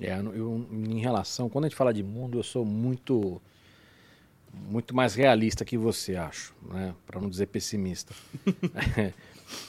É, 0.00 0.18
eu, 0.18 0.66
em 0.72 0.98
relação, 0.98 1.48
quando 1.48 1.66
a 1.66 1.68
gente 1.68 1.76
fala 1.76 1.92
de 1.92 2.02
mundo, 2.02 2.38
eu 2.38 2.42
sou 2.42 2.64
muito 2.64 3.40
muito 4.68 4.94
mais 4.94 5.14
realista 5.14 5.64
que 5.64 5.76
você, 5.76 6.14
acho, 6.14 6.54
né? 6.70 6.94
Para 7.04 7.20
não 7.20 7.28
dizer 7.28 7.46
pessimista. 7.46 8.14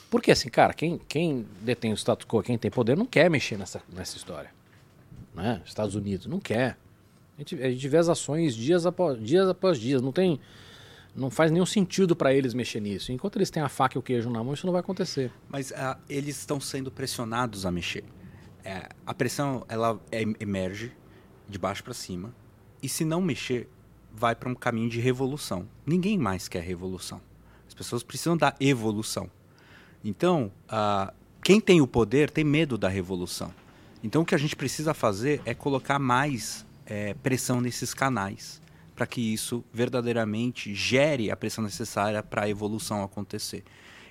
Porque 0.10 0.32
assim, 0.32 0.50
cara, 0.50 0.74
quem, 0.74 1.00
quem 1.08 1.46
detém 1.62 1.92
o 1.92 1.98
status 1.98 2.28
quo, 2.28 2.42
quem 2.44 2.58
tem 2.58 2.70
poder, 2.70 2.96
não 2.96 3.06
quer 3.06 3.30
mexer 3.30 3.58
nessa, 3.58 3.82
nessa 3.92 4.16
história. 4.16 4.52
Né? 5.34 5.62
Estados 5.66 5.96
Unidos 5.96 6.28
não 6.28 6.40
quer. 6.40 6.78
A 7.38 7.42
gente, 7.42 7.62
a 7.62 7.70
gente 7.70 7.88
vê 7.88 7.98
as 7.98 8.08
ações 8.08 8.56
dias 8.56 8.86
após 8.86 9.22
dias, 9.22 9.50
após 9.50 9.80
dias. 9.80 10.02
Não 10.02 10.12
tem. 10.12 10.40
Não 11.16 11.32
faz 11.32 11.50
nenhum 11.50 11.66
sentido 11.66 12.14
para 12.14 12.34
eles 12.34 12.54
mexer 12.54 12.82
nisso. 12.82 13.12
Enquanto 13.12 13.38
eles 13.38 13.50
têm 13.50 13.64
a 13.64 13.70
faca 13.70 13.98
e 13.98 14.00
o 14.00 14.02
queijo 14.02 14.30
na 14.30 14.44
mão, 14.44 14.54
isso 14.54 14.66
não 14.66 14.74
vai 14.74 14.82
acontecer. 14.82 15.32
Mas 15.48 15.72
uh, 15.72 15.98
eles 16.10 16.38
estão 16.38 16.60
sendo 16.60 16.92
pressionados 16.92 17.66
a 17.66 17.72
mexer. 17.72 18.04
É, 18.64 18.90
a 19.06 19.14
pressão 19.14 19.64
ela 19.70 19.98
é, 20.12 20.24
emerge 20.40 20.92
de 21.48 21.58
baixo 21.58 21.84
para 21.84 21.94
cima. 21.94 22.36
E 22.84 22.90
se 22.90 23.06
não 23.06 23.22
mexer, 23.22 23.70
vai 24.12 24.36
para 24.36 24.50
um 24.50 24.56
caminho 24.56 24.90
de 24.90 25.00
revolução. 25.00 25.68
Ninguém 25.86 26.18
mais 26.18 26.50
quer 26.50 26.62
revolução. 26.62 27.22
As 27.66 27.74
pessoas 27.74 28.04
precisam 28.04 28.36
da 28.36 28.54
evolução. 28.60 29.32
Então, 30.04 30.52
uh, 30.68 31.14
quem 31.42 31.62
tem 31.62 31.80
o 31.80 31.88
poder 31.88 32.30
tem 32.30 32.44
medo 32.44 32.78
da 32.78 32.90
revolução. 32.90 33.54
Então, 34.04 34.22
o 34.22 34.26
que 34.26 34.36
a 34.36 34.38
gente 34.38 34.56
precisa 34.56 34.94
fazer 34.94 35.42
é 35.46 35.54
colocar 35.54 35.98
mais 35.98 36.66
é, 36.86 37.14
pressão 37.14 37.62
nesses 37.62 37.94
canais 37.94 38.62
para 38.96 39.06
que 39.06 39.22
isso 39.22 39.64
verdadeiramente 39.74 40.74
gere 40.74 41.30
a 41.30 41.36
pressão 41.36 41.64
necessária 41.64 42.24
para 42.24 42.44
a 42.44 42.50
evolução 42.50 43.04
acontecer. 43.04 43.64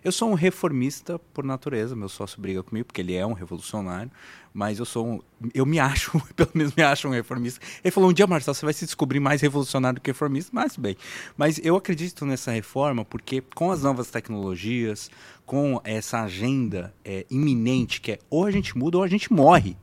Eu 0.04 0.12
sou 0.12 0.30
um 0.30 0.34
reformista 0.34 1.18
por 1.18 1.46
natureza, 1.46 1.96
meu 1.96 2.10
sócio 2.10 2.38
briga 2.38 2.62
comigo 2.62 2.84
porque 2.84 3.00
ele 3.00 3.14
é 3.14 3.24
um 3.24 3.32
revolucionário, 3.32 4.10
mas 4.52 4.78
eu 4.78 4.84
sou 4.84 5.06
um, 5.06 5.20
eu 5.54 5.64
me 5.64 5.80
acho, 5.80 6.20
pelo 6.36 6.50
menos 6.52 6.74
me 6.74 6.82
acho 6.82 7.08
um 7.08 7.10
reformista. 7.10 7.58
Ele 7.82 7.90
falou 7.90 8.10
um 8.10 8.12
dia, 8.12 8.26
Marcelo, 8.26 8.54
você 8.54 8.66
vai 8.66 8.74
se 8.74 8.84
descobrir 8.84 9.18
mais 9.18 9.40
revolucionário 9.40 9.94
do 9.94 10.02
que 10.02 10.10
reformista, 10.10 10.50
mas 10.52 10.76
bem. 10.76 10.94
Mas 11.38 11.58
eu 11.64 11.74
acredito 11.74 12.26
nessa 12.26 12.52
reforma 12.52 13.02
porque 13.02 13.42
com 13.54 13.70
as 13.70 13.82
novas 13.82 14.10
tecnologias, 14.10 15.10
com 15.46 15.80
essa 15.82 16.20
agenda 16.20 16.94
é, 17.02 17.24
iminente 17.30 18.02
que 18.02 18.12
é 18.12 18.18
ou 18.28 18.44
a 18.44 18.50
gente 18.50 18.76
muda 18.76 18.98
ou 18.98 19.02
a 19.02 19.08
gente 19.08 19.32
morre. 19.32 19.74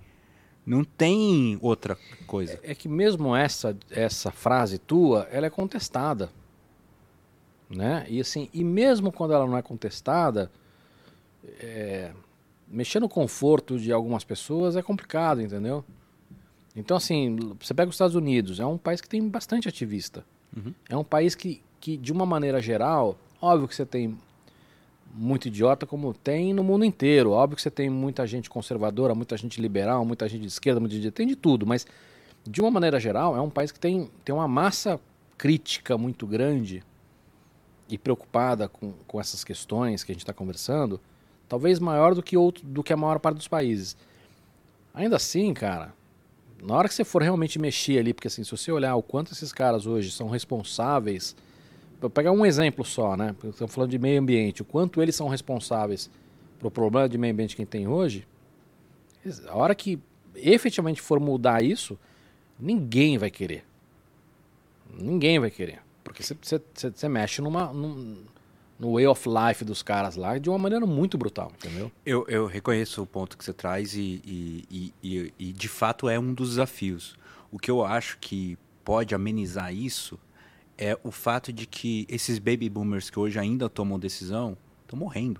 Não 0.71 0.83
tem 0.83 1.57
outra 1.61 1.97
coisa. 2.25 2.59
É, 2.63 2.71
é 2.71 2.75
que 2.75 2.87
mesmo 2.87 3.35
essa 3.35 3.75
essa 3.89 4.31
frase 4.31 4.77
tua, 4.77 5.27
ela 5.31 5.47
é 5.47 5.49
contestada 5.49 6.29
né? 7.75 8.05
E 8.09 8.19
assim, 8.19 8.49
e 8.53 8.63
mesmo 8.63 9.11
quando 9.11 9.33
ela 9.33 9.47
não 9.47 9.57
é 9.57 9.61
contestada, 9.61 10.51
é, 11.59 12.11
mexer 12.67 12.99
no 12.99 13.09
conforto 13.09 13.79
de 13.79 13.91
algumas 13.91 14.23
pessoas 14.23 14.75
é 14.75 14.81
complicado, 14.81 15.41
entendeu? 15.41 15.83
Então, 16.75 16.95
assim, 16.95 17.35
você 17.59 17.73
pega 17.73 17.89
os 17.89 17.95
Estados 17.95 18.15
Unidos, 18.15 18.59
é 18.59 18.65
um 18.65 18.77
país 18.77 19.01
que 19.01 19.09
tem 19.09 19.27
bastante 19.27 19.67
ativista. 19.67 20.23
Uhum. 20.55 20.73
É 20.87 20.95
um 20.95 21.03
país 21.03 21.35
que, 21.35 21.61
que, 21.79 21.97
de 21.97 22.11
uma 22.11 22.25
maneira 22.25 22.61
geral, 22.61 23.17
óbvio 23.41 23.67
que 23.67 23.75
você 23.75 23.85
tem 23.85 24.17
muito 25.13 25.47
idiota, 25.47 25.85
como 25.85 26.13
tem 26.13 26.53
no 26.53 26.63
mundo 26.63 26.85
inteiro. 26.85 27.31
Óbvio 27.31 27.55
que 27.55 27.61
você 27.61 27.71
tem 27.71 27.89
muita 27.89 28.25
gente 28.25 28.49
conservadora, 28.49 29.13
muita 29.13 29.35
gente 29.37 29.61
liberal, 29.61 30.05
muita 30.05 30.27
gente 30.27 30.41
de 30.41 30.47
esquerda, 30.47 30.79
muita 30.79 30.95
gente 30.95 31.11
tem 31.11 31.27
de 31.27 31.35
tudo, 31.35 31.65
mas 31.65 31.85
de 32.47 32.61
uma 32.61 32.71
maneira 32.71 32.99
geral, 32.99 33.35
é 33.35 33.41
um 33.41 33.49
país 33.49 33.71
que 33.71 33.79
tem, 33.79 34.09
tem 34.25 34.33
uma 34.33 34.47
massa 34.47 34.99
crítica 35.37 35.97
muito 35.97 36.25
grande 36.25 36.83
e 37.89 37.97
preocupada 37.97 38.67
com, 38.67 38.93
com 39.05 39.19
essas 39.19 39.43
questões 39.43 40.03
que 40.03 40.11
a 40.11 40.15
gente 40.15 40.23
está 40.23 40.33
conversando, 40.33 40.99
talvez 41.47 41.77
maior 41.79 42.15
do 42.15 42.23
que, 42.23 42.37
outro, 42.37 42.65
do 42.65 42.81
que 42.81 42.93
a 42.93 42.97
maior 42.97 43.19
parte 43.19 43.37
dos 43.37 43.47
países. 43.47 43.97
Ainda 44.93 45.17
assim, 45.17 45.53
cara, 45.53 45.93
na 46.61 46.75
hora 46.75 46.87
que 46.87 46.93
você 46.93 47.03
for 47.03 47.21
realmente 47.21 47.59
mexer 47.59 47.99
ali, 47.99 48.13
porque 48.13 48.27
assim, 48.27 48.43
se 48.43 48.51
você 48.51 48.71
olhar 48.71 48.95
o 48.95 49.03
quanto 49.03 49.33
esses 49.33 49.51
caras 49.51 49.85
hoje 49.85 50.11
são 50.11 50.29
responsáveis, 50.29 51.35
vou 52.01 52.09
pegar 52.09 52.31
um 52.31 52.45
exemplo 52.45 52.83
só, 52.83 53.15
né? 53.15 53.35
Estamos 53.43 53.73
falando 53.73 53.91
de 53.91 53.99
meio 53.99 54.19
ambiente, 54.19 54.63
o 54.63 54.65
quanto 54.65 55.01
eles 55.01 55.15
são 55.15 55.27
responsáveis 55.27 56.09
pro 56.59 56.71
problema 56.71 57.07
de 57.07 57.17
meio 57.17 57.33
ambiente 57.33 57.55
que 57.55 57.61
a 57.61 57.63
gente 57.63 57.71
tem 57.71 57.87
hoje, 57.87 58.27
a 59.47 59.55
hora 59.55 59.75
que 59.75 59.99
efetivamente 60.35 61.01
for 61.01 61.19
mudar 61.19 61.63
isso, 61.63 61.97
ninguém 62.59 63.17
vai 63.17 63.29
querer. 63.29 63.63
Ninguém 64.93 65.39
vai 65.39 65.51
querer. 65.51 65.79
Porque 66.03 66.23
você 66.23 67.07
mexe 67.07 67.41
numa, 67.41 67.71
num, 67.71 68.23
no 68.79 68.93
way 68.93 69.05
of 69.05 69.29
life 69.29 69.63
dos 69.63 69.83
caras 69.83 70.15
lá 70.15 70.37
de 70.37 70.49
uma 70.49 70.57
maneira 70.57 70.85
muito 70.85 71.17
brutal, 71.17 71.51
entendeu? 71.55 71.91
Eu, 72.05 72.25
eu 72.27 72.47
reconheço 72.47 73.03
o 73.03 73.05
ponto 73.05 73.37
que 73.37 73.45
você 73.45 73.53
traz 73.53 73.95
e, 73.95 74.21
e, 74.25 74.93
e, 75.03 75.33
e, 75.37 75.53
de 75.53 75.67
fato 75.67 76.09
é 76.09 76.19
um 76.19 76.33
dos 76.33 76.49
desafios. 76.49 77.15
O 77.51 77.59
que 77.59 77.69
eu 77.69 77.85
acho 77.85 78.17
que 78.19 78.57
pode 78.83 79.13
amenizar 79.13 79.73
isso 79.73 80.19
é 80.81 80.97
o 81.03 81.11
fato 81.11 81.53
de 81.53 81.67
que 81.67 82.07
esses 82.09 82.39
baby 82.39 82.67
boomers 82.67 83.11
que 83.11 83.19
hoje 83.19 83.37
ainda 83.37 83.69
tomam 83.69 83.99
decisão 83.99 84.57
estão 84.81 84.97
morrendo. 84.97 85.39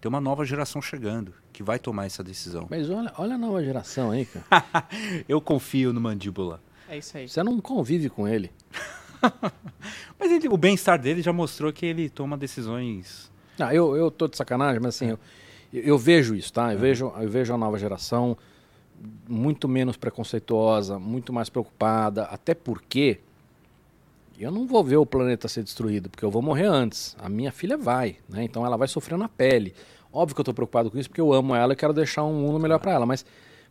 Tem 0.00 0.08
uma 0.08 0.20
nova 0.20 0.46
geração 0.46 0.80
chegando 0.80 1.34
que 1.52 1.62
vai 1.62 1.78
tomar 1.78 2.06
essa 2.06 2.24
decisão. 2.24 2.66
Mas 2.70 2.88
olha, 2.88 3.12
olha 3.18 3.34
a 3.34 3.38
nova 3.38 3.62
geração 3.62 4.10
aí, 4.10 4.24
cara. 4.24 4.88
eu 5.28 5.42
confio 5.42 5.92
no 5.92 6.00
mandíbula. 6.00 6.58
É 6.88 6.96
isso 6.96 7.18
aí. 7.18 7.28
Você 7.28 7.42
não 7.42 7.60
convive 7.60 8.08
com 8.08 8.26
ele. 8.26 8.50
mas 10.18 10.32
ele, 10.32 10.48
o 10.48 10.56
bem-estar 10.56 10.98
dele 10.98 11.20
já 11.20 11.34
mostrou 11.34 11.70
que 11.70 11.84
ele 11.84 12.08
toma 12.08 12.38
decisões. 12.38 13.30
Ah, 13.58 13.74
eu, 13.74 13.94
eu 13.94 14.10
tô 14.10 14.26
de 14.26 14.38
sacanagem, 14.38 14.80
mas 14.80 14.96
assim, 14.96 15.10
eu, 15.10 15.18
eu 15.70 15.98
vejo 15.98 16.34
isso, 16.34 16.50
tá? 16.50 16.72
Eu, 16.72 16.78
é. 16.78 16.80
vejo, 16.80 17.12
eu 17.14 17.28
vejo 17.28 17.52
a 17.52 17.58
nova 17.58 17.78
geração 17.78 18.38
muito 19.28 19.68
menos 19.68 19.98
preconceituosa, 19.98 20.98
muito 20.98 21.30
mais 21.30 21.50
preocupada, 21.50 22.24
até 22.24 22.54
porque 22.54 23.20
eu 24.38 24.50
não 24.50 24.66
vou 24.66 24.82
ver 24.82 24.96
o 24.96 25.06
planeta 25.06 25.48
ser 25.48 25.62
destruído, 25.62 26.10
porque 26.10 26.24
eu 26.24 26.30
vou 26.30 26.42
morrer 26.42 26.66
antes. 26.66 27.16
A 27.18 27.28
minha 27.28 27.52
filha 27.52 27.76
vai, 27.76 28.16
né? 28.28 28.44
Então 28.44 28.64
ela 28.64 28.76
vai 28.76 28.88
sofrer 28.88 29.18
na 29.18 29.28
pele. 29.28 29.74
Óbvio 30.12 30.34
que 30.34 30.40
eu 30.40 30.42
estou 30.42 30.54
preocupado 30.54 30.90
com 30.90 30.98
isso, 30.98 31.08
porque 31.08 31.20
eu 31.20 31.32
amo 31.32 31.54
ela 31.54 31.72
e 31.72 31.76
quero 31.76 31.92
deixar 31.92 32.24
um 32.24 32.34
mundo 32.34 32.58
melhor 32.58 32.78
para 32.78 32.92
ela, 32.92 33.06
mas 33.06 33.24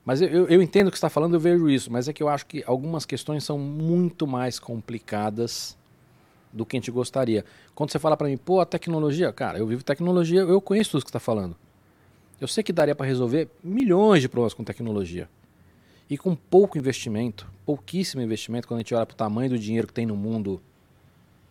mas 0.03 0.22
eu, 0.22 0.47
eu 0.47 0.62
entendo 0.62 0.88
o 0.88 0.91
que 0.91 0.97
está 0.97 1.09
falando, 1.09 1.36
eu 1.36 1.39
vejo 1.39 1.70
isso, 1.70 1.91
mas 1.91 2.07
é 2.07 2.14
que 2.14 2.24
eu 2.24 2.28
acho 2.28 2.45
que 2.47 2.64
algumas 2.66 3.05
questões 3.05 3.43
são 3.43 3.57
muito 3.59 4.26
mais 4.26 4.57
complicadas 4.57 5.78
do 6.51 6.66
que 6.66 6.76
a 6.76 6.80
gente 6.80 6.89
gostaria. 6.89 7.45
Quando 7.76 7.91
você 7.91 7.99
fala 7.99 8.18
para 8.18 8.28
mim, 8.28 8.38
pô, 8.38 8.59
a 8.59 8.66
tecnologia, 8.66 9.32
cara, 9.32 9.59
eu 9.59 9.68
vivo 9.68 9.84
tecnologia, 9.84 10.41
eu 10.41 10.59
conheço 10.59 10.91
tudo 10.91 11.03
que 11.03 11.09
está 11.09 11.20
falando. 11.20 11.55
Eu 12.39 12.47
sei 12.47 12.64
que 12.64 12.74
daria 12.74 12.95
para 12.95 13.05
resolver 13.05 13.47
milhões 13.64 14.22
de 14.22 14.28
problemas 14.28 14.55
com 14.55 14.64
tecnologia. 14.64 15.30
E 16.12 16.18
com 16.18 16.36
pouco 16.36 16.78
investimento, 16.78 17.49
pouquíssimo 17.66 18.22
investimento, 18.22 18.68
quando 18.68 18.80
a 18.80 18.82
gente 18.82 18.93
olha 18.93 19.05
para 19.05 19.13
o 19.13 19.17
tamanho 19.17 19.51
do 19.51 19.58
dinheiro 19.58 19.88
que 19.88 19.93
tem 19.93 20.05
no 20.05 20.17
mundo, 20.17 20.62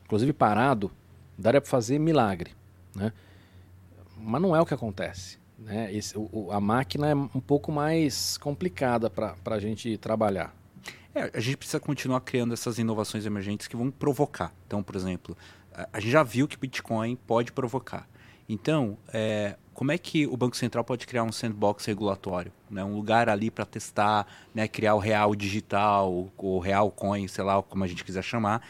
inclusive 0.05 0.35
parado, 0.35 0.91
daria 1.39 1.63
para 1.63 1.71
fazer 1.71 1.99
milagre. 1.99 2.51
Né? 2.95 3.11
Mas 4.19 4.43
não 4.43 4.55
é 4.55 4.61
o 4.61 4.67
que 4.67 4.75
acontece. 4.75 5.39
Né? 5.59 5.91
Esse, 5.95 6.13
o, 6.15 6.49
a 6.53 6.61
máquina 6.61 7.09
é 7.09 7.15
um 7.15 7.41
pouco 7.41 7.73
mais 7.73 8.37
complicada 8.37 9.09
para 9.09 9.35
a 9.47 9.59
gente 9.59 9.97
trabalhar. 9.97 10.55
É, 11.15 11.31
a 11.33 11.41
gente 11.41 11.57
precisa 11.57 11.81
continuar 11.81 12.21
criando 12.21 12.53
essas 12.53 12.79
inovações 12.79 13.25
emergentes 13.25 13.67
que 13.67 13.75
vão 13.75 13.91
provocar. 13.91 14.53
Então, 14.67 14.83
por 14.83 14.95
exemplo, 14.95 15.35
a, 15.91 15.99
gente 15.99 16.13
já 16.13 16.23
viu 16.23 16.47
que 16.47 16.59
Bitcoin 16.59 17.17
pode 17.17 17.51
provocar. 17.51 18.07
Então, 18.53 18.99
é, 19.13 19.57
como 19.73 19.93
é 19.93 19.97
que 19.97 20.27
o 20.27 20.37
Banco 20.37 20.57
Central 20.57 20.83
pode 20.83 21.07
criar 21.07 21.23
um 21.23 21.31
sandbox 21.31 21.85
regulatório? 21.85 22.51
Né? 22.69 22.83
Um 22.83 22.97
lugar 22.97 23.29
ali 23.29 23.49
para 23.49 23.65
testar, 23.65 24.27
né? 24.53 24.67
criar 24.67 24.97
o 24.97 24.99
real 24.99 25.37
digital, 25.37 26.29
o 26.37 26.59
real 26.59 26.91
coin, 26.91 27.29
sei 27.29 27.45
lá 27.45 27.63
como 27.63 27.85
a 27.85 27.87
gente 27.87 28.03
quiser 28.03 28.25
chamar, 28.25 28.61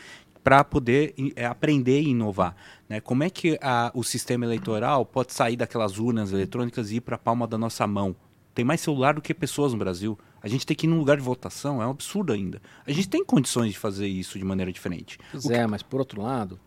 para 0.45 0.63
poder 0.63 1.15
é, 1.35 1.47
aprender 1.47 2.03
e 2.03 2.11
inovar. 2.11 2.55
Né? 2.91 3.01
Como 3.01 3.25
é 3.25 3.31
que 3.31 3.59
a, 3.63 3.91
o 3.95 4.05
sistema 4.05 4.45
eleitoral 4.45 5.07
pode 5.07 5.33
sair 5.33 5.57
daquelas 5.57 5.99
urnas 5.99 6.31
eletrônicas 6.31 6.91
e 6.91 6.97
ir 6.97 7.01
para 7.01 7.17
a 7.17 7.19
palma 7.19 7.47
da 7.47 7.57
nossa 7.57 7.87
mão? 7.87 8.15
Tem 8.55 8.67
mais 8.67 8.83
celular 8.83 9.15
do 9.15 9.23
que 9.23 9.33
pessoas 9.33 9.73
no 9.73 9.79
Brasil. 9.79 10.19
A 10.43 10.49
gente 10.49 10.67
tem 10.67 10.77
que 10.77 10.87
ir 10.87 10.91
num 10.91 10.99
lugar 10.99 11.17
de 11.17 11.23
votação, 11.23 11.81
é 11.81 11.87
um 11.87 11.91
absurdo 11.91 12.35
ainda. 12.35 12.61
A 12.87 12.93
gente 12.93 13.09
tem 13.09 13.25
condições 13.25 13.73
de 13.73 13.79
fazer 13.79 14.09
isso 14.09 14.39
de 14.39 14.45
maneira 14.45 14.71
diferente. 14.71 15.19
Pois 15.33 15.49
é, 15.49 15.67
mas 15.67 15.83
por 15.83 16.01
outro 16.01 16.21
lado, 16.21 16.61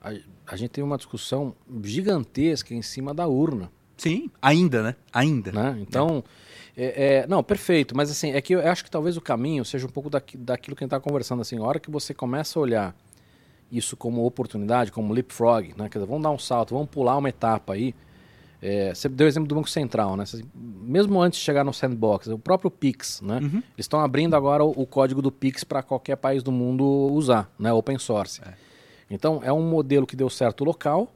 a, 0.00 0.12
a 0.46 0.56
gente 0.56 0.70
tem 0.70 0.82
uma 0.82 0.96
discussão 0.96 1.54
gigantesca 1.82 2.74
em 2.74 2.82
cima 2.82 3.12
da 3.12 3.26
urna. 3.26 3.70
Sim, 3.96 4.30
ainda, 4.40 4.82
né? 4.82 4.96
Ainda. 5.12 5.52
Né? 5.52 5.78
Então, 5.80 6.24
é, 6.76 7.18
é, 7.18 7.26
não, 7.26 7.42
perfeito, 7.42 7.94
mas 7.94 8.10
assim, 8.10 8.32
é 8.32 8.40
que 8.40 8.54
eu 8.54 8.66
acho 8.66 8.82
que 8.82 8.90
talvez 8.90 9.16
o 9.16 9.20
caminho 9.20 9.64
seja 9.64 9.86
um 9.86 9.90
pouco 9.90 10.08
daqui, 10.08 10.38
daquilo 10.38 10.74
que 10.74 10.82
a 10.82 10.86
gente 10.86 10.94
está 10.94 11.00
conversando, 11.00 11.42
assim, 11.42 11.58
a 11.58 11.62
hora 11.62 11.78
que 11.78 11.90
você 11.90 12.14
começa 12.14 12.58
a 12.58 12.62
olhar 12.62 12.96
isso 13.70 13.96
como 13.96 14.24
oportunidade, 14.24 14.90
como 14.90 15.12
leapfrog, 15.12 15.74
né? 15.76 15.88
Quer 15.88 15.98
dizer, 15.98 16.06
vamos 16.06 16.22
dar 16.22 16.30
um 16.30 16.38
salto, 16.38 16.74
vamos 16.74 16.88
pular 16.88 17.16
uma 17.16 17.28
etapa 17.28 17.74
aí. 17.74 17.94
É, 18.62 18.94
você 18.94 19.08
deu 19.08 19.26
o 19.26 19.28
exemplo 19.28 19.48
do 19.48 19.54
Banco 19.54 19.70
Central, 19.70 20.16
né? 20.16 20.24
Mesmo 20.54 21.20
antes 21.20 21.38
de 21.38 21.44
chegar 21.44 21.64
no 21.64 21.72
sandbox, 21.72 22.26
o 22.26 22.38
próprio 22.38 22.70
Pix, 22.70 23.20
né? 23.22 23.38
Uhum. 23.38 23.58
Eles 23.58 23.64
estão 23.78 24.00
abrindo 24.00 24.34
agora 24.34 24.64
o, 24.64 24.70
o, 24.70 24.86
código 24.86 25.22
do 25.22 25.30
Pix 25.30 25.64
para 25.64 25.82
qualquer 25.82 26.16
país 26.16 26.42
do 26.42 26.52
mundo 26.52 26.84
usar, 26.84 27.50
né? 27.58 27.72
Open 27.72 27.98
source. 27.98 28.42
É. 28.42 28.69
Então, 29.10 29.40
é 29.42 29.52
um 29.52 29.62
modelo 29.62 30.06
que 30.06 30.14
deu 30.14 30.30
certo 30.30 30.64
local 30.64 31.12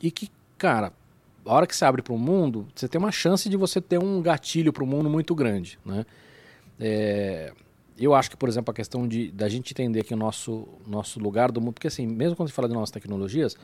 e 0.00 0.10
que, 0.10 0.30
cara, 0.56 0.92
a 1.44 1.52
hora 1.52 1.66
que 1.66 1.74
você 1.74 1.84
abre 1.84 2.00
para 2.00 2.12
o 2.12 2.18
mundo, 2.18 2.66
você 2.74 2.88
tem 2.88 2.98
uma 2.98 3.10
chance 3.10 3.48
de 3.48 3.56
você 3.56 3.80
ter 3.80 3.98
um 3.98 4.22
gatilho 4.22 4.72
para 4.72 4.84
o 4.84 4.86
mundo 4.86 5.10
muito 5.10 5.34
grande, 5.34 5.78
né? 5.84 6.06
É, 6.78 7.52
eu 7.98 8.14
acho 8.14 8.30
que, 8.30 8.36
por 8.36 8.48
exemplo, 8.48 8.70
a 8.70 8.74
questão 8.74 9.06
de 9.06 9.30
da 9.30 9.48
gente 9.48 9.72
entender 9.72 10.04
que 10.04 10.14
o 10.14 10.16
nosso, 10.16 10.66
nosso 10.86 11.20
lugar 11.20 11.52
do 11.52 11.60
mundo, 11.60 11.74
porque 11.74 11.86
assim, 11.86 12.06
mesmo 12.06 12.36
quando 12.36 12.48
se 12.48 12.54
fala 12.54 12.68
de 12.68 12.74
nossas 12.74 12.90
tecnologias, 12.90 13.56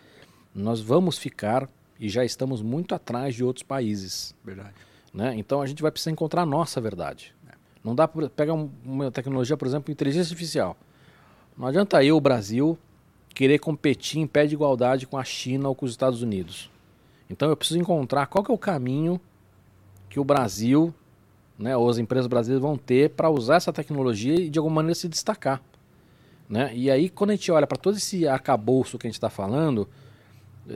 nós 0.54 0.80
vamos 0.80 1.18
ficar 1.18 1.68
e 1.98 2.08
já 2.08 2.24
estamos 2.24 2.62
muito 2.62 2.94
atrás 2.94 3.34
de 3.34 3.42
outros 3.42 3.62
países. 3.62 4.34
Verdade. 4.44 4.74
Né? 5.12 5.34
Então 5.36 5.60
a 5.60 5.66
gente 5.66 5.82
vai 5.82 5.90
precisar 5.90 6.10
encontrar 6.10 6.42
a 6.42 6.46
nossa 6.46 6.80
verdade. 6.80 7.34
É. 7.48 7.54
Não 7.82 7.94
dá 7.94 8.06
para 8.06 8.28
pegar 8.28 8.54
um, 8.54 8.70
uma 8.84 9.10
tecnologia, 9.10 9.56
por 9.56 9.66
exemplo, 9.66 9.90
inteligência 9.90 10.32
artificial. 10.32 10.76
Não 11.56 11.66
adianta 11.66 12.04
eu, 12.04 12.16
o 12.16 12.20
Brasil, 12.20 12.78
querer 13.38 13.60
competir 13.60 14.18
em 14.18 14.26
pé 14.26 14.48
de 14.48 14.54
igualdade 14.54 15.06
com 15.06 15.16
a 15.16 15.22
China 15.22 15.68
ou 15.68 15.74
com 15.76 15.86
os 15.86 15.92
Estados 15.92 16.22
Unidos. 16.22 16.68
Então 17.30 17.48
eu 17.48 17.56
preciso 17.56 17.78
encontrar 17.78 18.26
qual 18.26 18.44
é 18.48 18.52
o 18.52 18.58
caminho 18.58 19.20
que 20.10 20.18
o 20.18 20.24
Brasil, 20.24 20.92
né, 21.56 21.76
ou 21.76 21.88
as 21.88 21.98
empresas 21.98 22.26
brasileiras 22.26 22.60
vão 22.60 22.76
ter 22.76 23.10
para 23.10 23.30
usar 23.30 23.54
essa 23.54 23.72
tecnologia 23.72 24.34
e 24.34 24.50
de 24.50 24.58
alguma 24.58 24.74
maneira 24.74 24.96
se 24.96 25.08
destacar. 25.08 25.62
Né? 26.48 26.72
E 26.74 26.90
aí 26.90 27.08
quando 27.08 27.30
a 27.30 27.36
gente 27.36 27.52
olha 27.52 27.64
para 27.64 27.78
todo 27.78 27.96
esse 27.96 28.26
arcabouço 28.26 28.98
que 28.98 29.06
a 29.06 29.08
gente 29.08 29.18
está 29.18 29.30
falando, 29.30 29.88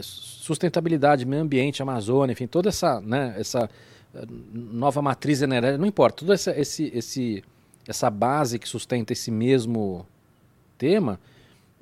sustentabilidade, 0.01 1.27
meio 1.27 1.43
ambiente, 1.43 1.83
Amazônia, 1.83 2.33
enfim, 2.33 2.47
toda 2.47 2.69
essa, 2.69 3.01
né, 3.01 3.35
essa 3.37 3.69
eh, 4.15 4.25
nova 4.53 5.03
matriz 5.03 5.43
energética, 5.43 5.79
não 5.79 5.87
importa, 5.87 6.19
toda 6.19 6.35
essa, 6.35 6.57
esse, 6.57 6.93
esse, 6.95 7.43
essa 7.89 8.09
base 8.09 8.57
que 8.57 8.69
sustenta 8.69 9.13
esse 9.13 9.33
mesmo 9.33 10.07
tema, 10.79 11.19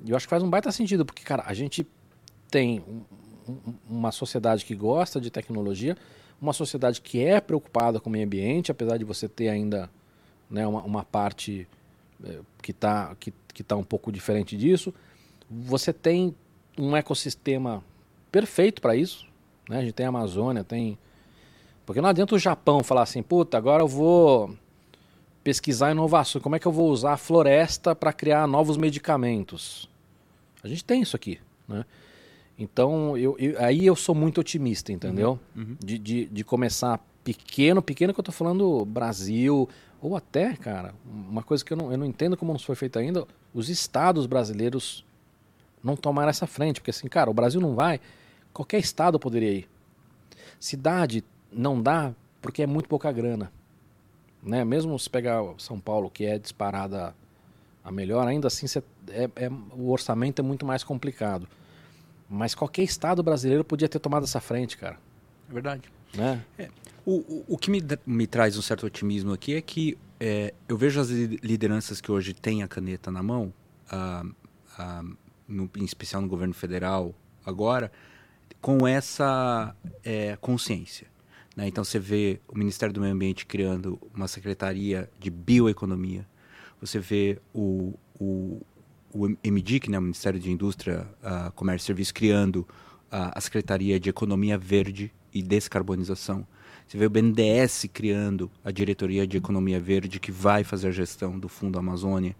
eu 0.05 0.15
acho 0.15 0.25
que 0.25 0.29
faz 0.29 0.43
um 0.43 0.49
baita 0.49 0.71
sentido, 0.71 1.05
porque, 1.05 1.23
cara, 1.23 1.43
a 1.45 1.53
gente 1.53 1.85
tem 2.49 2.83
uma 3.89 4.11
sociedade 4.11 4.65
que 4.65 4.75
gosta 4.75 5.19
de 5.19 5.29
tecnologia, 5.29 5.97
uma 6.41 6.53
sociedade 6.53 7.01
que 7.01 7.23
é 7.23 7.39
preocupada 7.39 7.99
com 7.99 8.09
o 8.09 8.11
meio 8.11 8.25
ambiente, 8.25 8.71
apesar 8.71 8.97
de 8.97 9.05
você 9.05 9.27
ter 9.27 9.49
ainda 9.49 9.89
né, 10.49 10.65
uma, 10.65 10.81
uma 10.83 11.03
parte 11.03 11.67
é, 12.23 12.39
que 12.61 12.71
está 12.71 13.15
que, 13.19 13.33
que 13.53 13.63
tá 13.63 13.75
um 13.75 13.83
pouco 13.83 14.11
diferente 14.11 14.57
disso. 14.57 14.93
Você 15.49 15.93
tem 15.93 16.35
um 16.77 16.95
ecossistema 16.95 17.83
perfeito 18.31 18.81
para 18.81 18.95
isso. 18.95 19.27
Né? 19.69 19.77
A 19.77 19.81
gente 19.81 19.93
tem 19.93 20.05
a 20.05 20.09
Amazônia, 20.09 20.63
tem. 20.63 20.97
Porque 21.85 22.01
não 22.01 22.09
adianta 22.09 22.35
o 22.35 22.39
Japão 22.39 22.83
falar 22.83 23.03
assim, 23.03 23.21
puta, 23.21 23.57
agora 23.57 23.83
eu 23.83 23.87
vou 23.87 24.55
pesquisar 25.43 25.91
inovação, 25.91 26.39
como 26.39 26.55
é 26.55 26.59
que 26.59 26.67
eu 26.67 26.71
vou 26.71 26.89
usar 26.89 27.13
a 27.13 27.17
floresta 27.17 27.95
para 27.95 28.13
criar 28.13 28.47
novos 28.47 28.77
medicamentos? 28.77 29.89
A 30.63 30.67
gente 30.67 30.83
tem 30.83 31.01
isso 31.01 31.15
aqui, 31.15 31.39
né? 31.67 31.85
Então, 32.57 33.17
eu, 33.17 33.35
eu, 33.39 33.55
aí 33.59 33.85
eu 33.85 33.95
sou 33.95 34.13
muito 34.13 34.39
otimista, 34.39 34.91
entendeu? 34.91 35.39
Uhum, 35.55 35.63
uhum. 35.63 35.77
De, 35.83 35.97
de, 35.97 36.25
de, 36.25 36.43
começar 36.43 36.99
pequeno, 37.23 37.81
pequeno 37.81 38.13
que 38.13 38.19
eu 38.19 38.23
tô 38.23 38.31
falando 38.31 38.85
Brasil, 38.85 39.67
ou 39.99 40.15
até, 40.15 40.55
cara, 40.55 40.93
uma 41.05 41.41
coisa 41.41 41.65
que 41.65 41.73
eu 41.73 41.77
não, 41.77 41.91
eu 41.91 41.97
não 41.97 42.05
entendo 42.05 42.37
como 42.37 42.51
não 42.51 42.59
foi 42.59 42.75
feito 42.75 42.99
ainda, 42.99 43.25
os 43.53 43.69
estados 43.69 44.27
brasileiros 44.27 45.03
não 45.83 45.95
tomaram 45.95 46.29
essa 46.29 46.45
frente, 46.45 46.79
porque 46.79 46.91
assim, 46.91 47.07
cara, 47.07 47.29
o 47.29 47.33
Brasil 47.33 47.59
não 47.59 47.73
vai, 47.73 47.99
qualquer 48.53 48.79
estado 48.79 49.19
poderia 49.19 49.51
ir. 49.51 49.69
Cidade 50.59 51.23
não 51.51 51.81
dá 51.81 52.13
porque 52.41 52.61
é 52.61 52.67
muito 52.67 52.87
pouca 52.87 53.11
grana. 53.11 53.51
Né? 54.41 54.63
Mesmo 54.63 54.97
se 54.97 55.09
pegar 55.09 55.41
São 55.57 55.79
Paulo, 55.79 56.09
que 56.09 56.25
é 56.25 56.37
disparada 56.37 57.15
a 57.83 57.91
melhor, 57.91 58.27
ainda 58.27 58.47
assim 58.47 58.67
cê, 58.67 58.83
é, 59.09 59.29
é, 59.35 59.49
o 59.49 59.89
orçamento 59.89 60.39
é 60.39 60.43
muito 60.43 60.65
mais 60.65 60.83
complicado. 60.83 61.47
Mas 62.29 62.55
qualquer 62.55 62.83
estado 62.83 63.21
brasileiro 63.21 63.63
podia 63.63 63.89
ter 63.89 63.99
tomado 63.99 64.23
essa 64.23 64.39
frente, 64.39 64.77
cara. 64.77 64.97
É 65.49 65.53
verdade. 65.53 65.91
Né? 66.13 66.43
É. 66.57 66.69
O, 67.05 67.15
o, 67.15 67.45
o, 67.49 67.57
que 67.57 67.71
me, 67.71 67.81
me 68.05 68.27
traz 68.27 68.57
um 68.57 68.61
certo 68.61 68.85
otimismo 68.85 69.33
aqui 69.33 69.55
é 69.55 69.61
que 69.61 69.97
é, 70.19 70.53
eu 70.67 70.77
vejo 70.77 70.99
as 70.99 71.09
lideranças 71.09 71.99
que 71.99 72.11
hoje 72.11 72.33
têm 72.33 72.63
a 72.63 72.67
caneta 72.67 73.09
na 73.09 73.23
mão, 73.23 73.51
ah, 73.89 74.23
ah, 74.77 75.03
no, 75.47 75.69
em 75.75 75.83
especial 75.83 76.21
no 76.21 76.27
governo 76.27 76.53
federal 76.53 77.13
agora, 77.45 77.91
com 78.61 78.87
essa 78.87 79.75
é, 80.03 80.37
consciência. 80.39 81.07
Né? 81.55 81.67
Então 81.67 81.83
você 81.83 81.97
vê 81.97 82.39
o 82.47 82.57
Ministério 82.57 82.93
do 82.93 83.01
Meio 83.01 83.13
Ambiente 83.13 83.45
criando 83.45 83.99
uma 84.13 84.27
secretaria 84.27 85.09
de 85.19 85.29
bioeconomia, 85.29 86.27
você 86.81 86.99
vê 86.99 87.39
o, 87.53 87.93
o, 88.19 88.59
o 89.13 89.27
MDIC, 89.27 89.89
né, 89.89 89.99
o 89.99 90.01
Ministério 90.01 90.39
de 90.39 90.51
Indústria, 90.51 91.07
uh, 91.23 91.51
Comércio 91.51 91.85
e 91.85 91.87
Serviços, 91.87 92.11
criando 92.11 92.57
uh, 92.57 93.31
a 93.33 93.39
Secretaria 93.39 93.99
de 93.99 94.09
Economia 94.09 94.57
Verde 94.57 95.13
e 95.31 95.43
Descarbonização. 95.43 96.45
Você 96.87 96.97
vê 96.97 97.05
o 97.05 97.09
BNDES 97.09 97.85
criando 97.93 98.51
a 98.65 98.71
Diretoria 98.71 99.25
de 99.25 99.37
Economia 99.37 99.79
Verde, 99.79 100.19
que 100.19 100.31
vai 100.31 100.63
fazer 100.63 100.89
a 100.89 100.91
gestão 100.91 101.39
do 101.39 101.47
Fundo 101.47 101.79
Amazônia. 101.79 102.35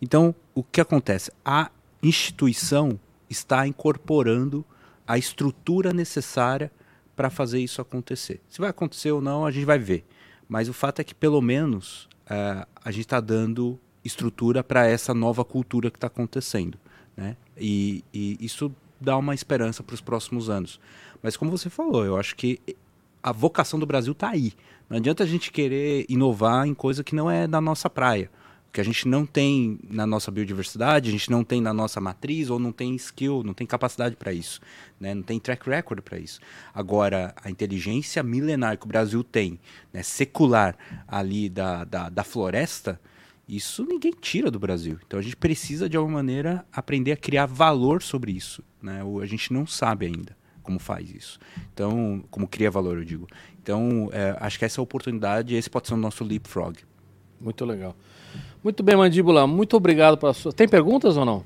Então, 0.00 0.34
o 0.54 0.64
que 0.64 0.80
acontece? 0.80 1.30
A 1.44 1.70
instituição 2.02 2.98
está 3.30 3.64
incorporando 3.66 4.64
a 5.06 5.18
estrutura 5.18 5.92
necessária 5.92 6.72
para 7.14 7.30
fazer 7.30 7.60
isso 7.60 7.80
acontecer. 7.80 8.40
Se 8.48 8.58
vai 8.58 8.70
acontecer 8.70 9.12
ou 9.12 9.20
não, 9.20 9.46
a 9.46 9.50
gente 9.50 9.64
vai 9.64 9.78
ver. 9.78 10.04
Mas 10.48 10.68
o 10.68 10.72
fato 10.72 11.00
é 11.00 11.04
que, 11.04 11.14
pelo 11.14 11.40
menos, 11.40 12.08
uh, 12.32 12.66
a 12.82 12.90
gente 12.90 13.02
está 13.02 13.20
dando 13.20 13.78
estrutura 14.04 14.64
para 14.64 14.86
essa 14.86 15.12
nova 15.12 15.44
cultura 15.44 15.90
que 15.90 15.96
está 15.96 16.06
acontecendo. 16.06 16.78
Né? 17.16 17.36
E, 17.56 18.02
e, 18.12 18.38
isso 18.40 18.74
dá 19.00 19.16
uma 19.16 19.34
esperança 19.34 19.82
para 19.82 19.94
os 19.94 20.00
próximos 20.00 20.48
anos. 20.48 20.80
Mas 21.22 21.36
como 21.36 21.50
você 21.50 21.68
falou, 21.68 22.04
eu 22.04 22.16
acho 22.16 22.34
que 22.34 22.58
a 23.22 23.30
vocação 23.30 23.78
do 23.78 23.86
Brasil 23.86 24.12
está 24.12 24.30
aí. 24.30 24.52
Não 24.88 24.96
adianta 24.96 25.22
a 25.22 25.26
gente 25.26 25.52
querer 25.52 26.04
inovar 26.08 26.66
em 26.66 26.74
coisa 26.74 27.04
que 27.04 27.14
não 27.14 27.30
é 27.30 27.46
da 27.46 27.60
nossa 27.60 27.88
praia. 27.88 28.30
Que 28.72 28.80
a 28.80 28.84
gente 28.84 29.06
não 29.06 29.26
tem 29.26 29.78
na 29.88 30.06
nossa 30.06 30.30
biodiversidade, 30.30 31.08
a 31.08 31.12
gente 31.12 31.30
não 31.30 31.44
tem 31.44 31.60
na 31.60 31.74
nossa 31.74 32.00
matriz, 32.00 32.48
ou 32.48 32.58
não 32.58 32.72
tem 32.72 32.94
skill, 32.96 33.42
não 33.44 33.52
tem 33.52 33.66
capacidade 33.66 34.16
para 34.16 34.32
isso. 34.32 34.60
Né? 34.98 35.14
Não 35.14 35.22
tem 35.22 35.38
track 35.38 35.68
record 35.68 36.00
para 36.00 36.18
isso. 36.18 36.40
Agora, 36.74 37.34
a 37.42 37.50
inteligência 37.50 38.22
milenar 38.22 38.78
que 38.78 38.84
o 38.84 38.88
Brasil 38.88 39.22
tem, 39.22 39.60
né, 39.92 40.02
secular 40.02 40.76
ali 41.06 41.50
da, 41.50 41.84
da, 41.84 42.08
da 42.08 42.24
floresta, 42.24 42.98
isso 43.46 43.84
ninguém 43.84 44.12
tira 44.12 44.50
do 44.50 44.58
Brasil. 44.58 44.98
Então 45.06 45.18
a 45.18 45.22
gente 45.22 45.36
precisa, 45.36 45.88
de 45.88 45.96
alguma 45.96 46.16
maneira, 46.18 46.64
aprender 46.72 47.12
a 47.12 47.16
criar 47.16 47.44
valor 47.44 48.02
sobre 48.02 48.32
isso. 48.32 48.64
Né? 48.80 49.02
A 49.20 49.26
gente 49.26 49.52
não 49.52 49.66
sabe 49.66 50.06
ainda 50.06 50.34
como 50.62 50.78
faz 50.78 51.10
isso. 51.10 51.38
Então, 51.72 52.24
como 52.30 52.46
cria 52.46 52.70
valor, 52.70 52.96
eu 52.96 53.04
digo. 53.04 53.26
Então, 53.62 54.08
é, 54.12 54.36
acho 54.40 54.58
que 54.58 54.64
essa 54.64 54.80
oportunidade, 54.80 55.54
esse 55.54 55.68
pode 55.68 55.88
ser 55.88 55.94
o 55.94 55.96
nosso 55.96 56.24
leapfrog. 56.24 56.78
Muito 57.40 57.64
legal. 57.64 57.96
Muito 58.62 58.82
bem, 58.82 58.96
Mandíbula, 58.96 59.46
muito 59.46 59.76
obrigado 59.76 60.16
pela 60.16 60.32
sua... 60.32 60.52
Tem 60.52 60.68
perguntas 60.68 61.16
ou 61.16 61.24
não? 61.24 61.44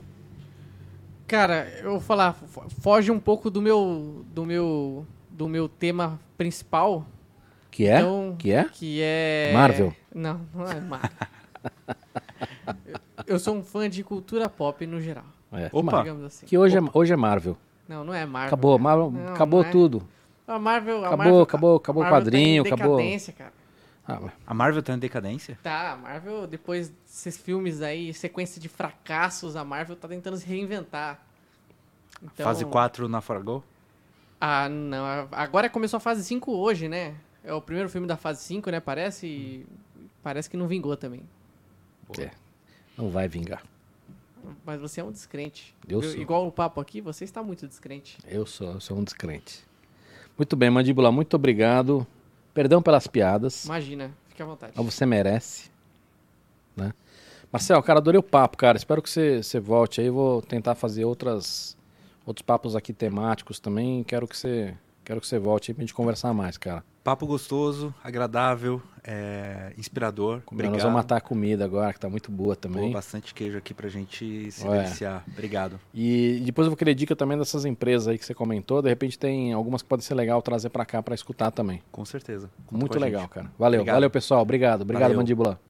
Cara, 1.26 1.68
eu 1.82 1.92
vou 1.92 2.00
falar, 2.00 2.36
foge 2.80 3.10
um 3.10 3.18
pouco 3.18 3.50
do 3.50 3.60
meu 3.60 4.24
do 4.32 4.46
meu 4.46 5.04
do 5.28 5.48
meu 5.48 5.68
tema 5.68 6.20
principal. 6.38 7.04
Que 7.70 7.86
é? 7.86 7.98
Então, 7.98 8.36
que 8.38 8.52
é? 8.52 8.64
Que 8.64 9.00
é 9.02 9.50
Marvel. 9.52 9.92
Não, 10.14 10.40
não 10.54 10.70
é 10.70 10.80
Marvel. 10.80 11.10
eu 13.26 13.38
sou 13.40 13.56
um 13.56 13.62
fã 13.62 13.90
de 13.90 14.04
cultura 14.04 14.48
pop 14.48 14.86
no 14.86 15.00
geral. 15.00 15.24
É. 15.52 15.68
Opa, 15.72 16.04
assim. 16.26 16.46
que 16.46 16.56
hoje 16.56 16.78
é, 16.78 16.80
hoje 16.92 17.12
é 17.12 17.16
Marvel. 17.16 17.56
Não, 17.88 18.04
não 18.04 18.14
é 18.14 18.24
Marvel. 18.24 18.46
Acabou, 18.46 18.78
Marvel, 18.78 19.10
não, 19.10 19.32
acabou 19.32 19.62
não 19.62 19.68
é. 19.68 19.72
tudo. 19.72 20.02
A 20.46 20.58
Marvel, 20.60 20.96
a 20.96 21.08
acabou, 21.08 21.18
Marvel, 21.18 21.40
acabou, 21.40 21.76
acabou 21.76 22.02
o 22.04 22.06
quadrinho, 22.06 22.62
tá 22.62 22.74
acabou. 22.74 22.98
Cara. 23.36 23.52
Ah, 24.08 24.20
a 24.46 24.54
Marvel 24.54 24.82
tá 24.82 24.94
em 24.94 24.98
decadência? 24.98 25.58
Tá, 25.62 25.92
a 25.92 25.96
Marvel, 25.96 26.46
depois 26.46 26.88
desses 26.88 27.36
filmes 27.36 27.82
aí, 27.82 28.14
sequência 28.14 28.60
de 28.60 28.68
fracassos, 28.68 29.56
a 29.56 29.64
Marvel 29.64 29.96
tá 29.96 30.06
tentando 30.06 30.36
se 30.36 30.46
reinventar. 30.46 31.20
Então, 32.22 32.44
fase 32.44 32.64
4 32.64 33.08
naufragou? 33.08 33.64
Ah, 34.40 34.68
não. 34.68 35.28
Agora 35.32 35.68
começou 35.68 35.96
a 35.96 36.00
fase 36.00 36.22
5 36.24 36.52
hoje, 36.52 36.88
né? 36.88 37.16
É 37.42 37.52
o 37.52 37.60
primeiro 37.60 37.88
filme 37.88 38.06
da 38.06 38.16
fase 38.16 38.42
5, 38.44 38.70
né? 38.70 38.80
Parece. 38.80 39.66
Parece 40.22 40.48
que 40.48 40.56
não 40.56 40.68
vingou 40.68 40.96
também. 40.96 41.22
É, 42.18 42.30
não 42.96 43.10
vai 43.10 43.28
vingar. 43.28 43.62
Mas 44.64 44.80
você 44.80 45.00
é 45.00 45.04
um 45.04 45.10
descrente. 45.10 45.74
Eu 45.88 46.02
sou. 46.02 46.20
Igual 46.20 46.46
o 46.46 46.52
papo 46.52 46.80
aqui, 46.80 47.00
você 47.00 47.24
está 47.24 47.42
muito 47.42 47.66
descrente. 47.66 48.18
Eu 48.26 48.46
sou, 48.46 48.72
eu 48.72 48.80
sou 48.80 48.96
um 48.96 49.04
descrente. 49.04 49.64
Muito 50.38 50.54
bem, 50.54 50.70
Mandíbula, 50.70 51.10
muito 51.10 51.34
obrigado. 51.34 52.06
Perdão 52.56 52.80
pelas 52.80 53.06
piadas, 53.06 53.66
Imagina, 53.66 54.10
fique 54.30 54.42
à 54.42 54.46
vontade. 54.46 54.72
mas 54.74 54.86
você 54.86 55.04
merece. 55.04 55.70
Né? 56.74 56.90
Marcel, 57.52 57.82
cara, 57.82 57.98
adorei 57.98 58.18
o 58.18 58.22
papo, 58.22 58.56
cara. 58.56 58.78
Espero 58.78 59.02
que 59.02 59.10
você, 59.10 59.42
você 59.42 59.60
volte 59.60 60.00
aí. 60.00 60.08
Vou 60.08 60.40
tentar 60.40 60.74
fazer 60.74 61.04
outras, 61.04 61.76
outros 62.24 62.42
papos 62.42 62.74
aqui 62.74 62.94
temáticos 62.94 63.60
também. 63.60 64.02
Quero 64.02 64.26
que 64.26 64.34
você, 64.34 64.74
quero 65.04 65.20
que 65.20 65.26
você 65.26 65.38
volte 65.38 65.70
aí 65.70 65.74
pra 65.74 65.82
gente 65.82 65.92
conversar 65.92 66.32
mais, 66.32 66.56
cara. 66.56 66.82
Papo 67.06 67.24
gostoso, 67.24 67.94
agradável, 68.02 68.82
é, 69.04 69.72
inspirador. 69.78 70.42
Obrigado. 70.50 70.72
Nós 70.72 70.82
vamos 70.82 70.96
matar 70.96 71.18
a 71.18 71.20
comida 71.20 71.64
agora, 71.64 71.92
que 71.92 72.00
tá 72.00 72.08
muito 72.10 72.32
boa 72.32 72.56
Pô, 72.56 72.62
também. 72.62 72.90
bastante 72.90 73.32
queijo 73.32 73.56
aqui 73.56 73.72
pra 73.72 73.88
gente 73.88 74.50
se 74.50 74.66
Ué. 74.66 74.78
deliciar. 74.82 75.22
Obrigado. 75.32 75.78
E 75.94 76.42
depois 76.44 76.66
eu 76.66 76.70
vou 76.72 76.76
querer 76.76 76.96
dica 76.96 77.14
também 77.14 77.38
dessas 77.38 77.64
empresas 77.64 78.08
aí 78.08 78.18
que 78.18 78.24
você 78.26 78.34
comentou. 78.34 78.82
De 78.82 78.88
repente 78.88 79.16
tem 79.16 79.52
algumas 79.52 79.82
que 79.82 79.88
podem 79.88 80.04
ser 80.04 80.16
legal 80.16 80.42
trazer 80.42 80.68
pra 80.68 80.84
cá 80.84 81.00
pra 81.00 81.14
escutar 81.14 81.52
também. 81.52 81.80
Com 81.92 82.04
certeza. 82.04 82.50
Conta 82.66 82.80
Muito 82.80 82.94
com 82.94 82.98
legal, 83.04 83.20
gente. 83.20 83.30
cara. 83.30 83.52
Valeu, 83.56 83.82
Obrigado. 83.82 83.94
valeu 83.94 84.10
pessoal. 84.10 84.42
Obrigado, 84.42 84.82
obrigado, 84.82 85.02
Valeu. 85.02 85.18
Mandíbula. 85.18 85.60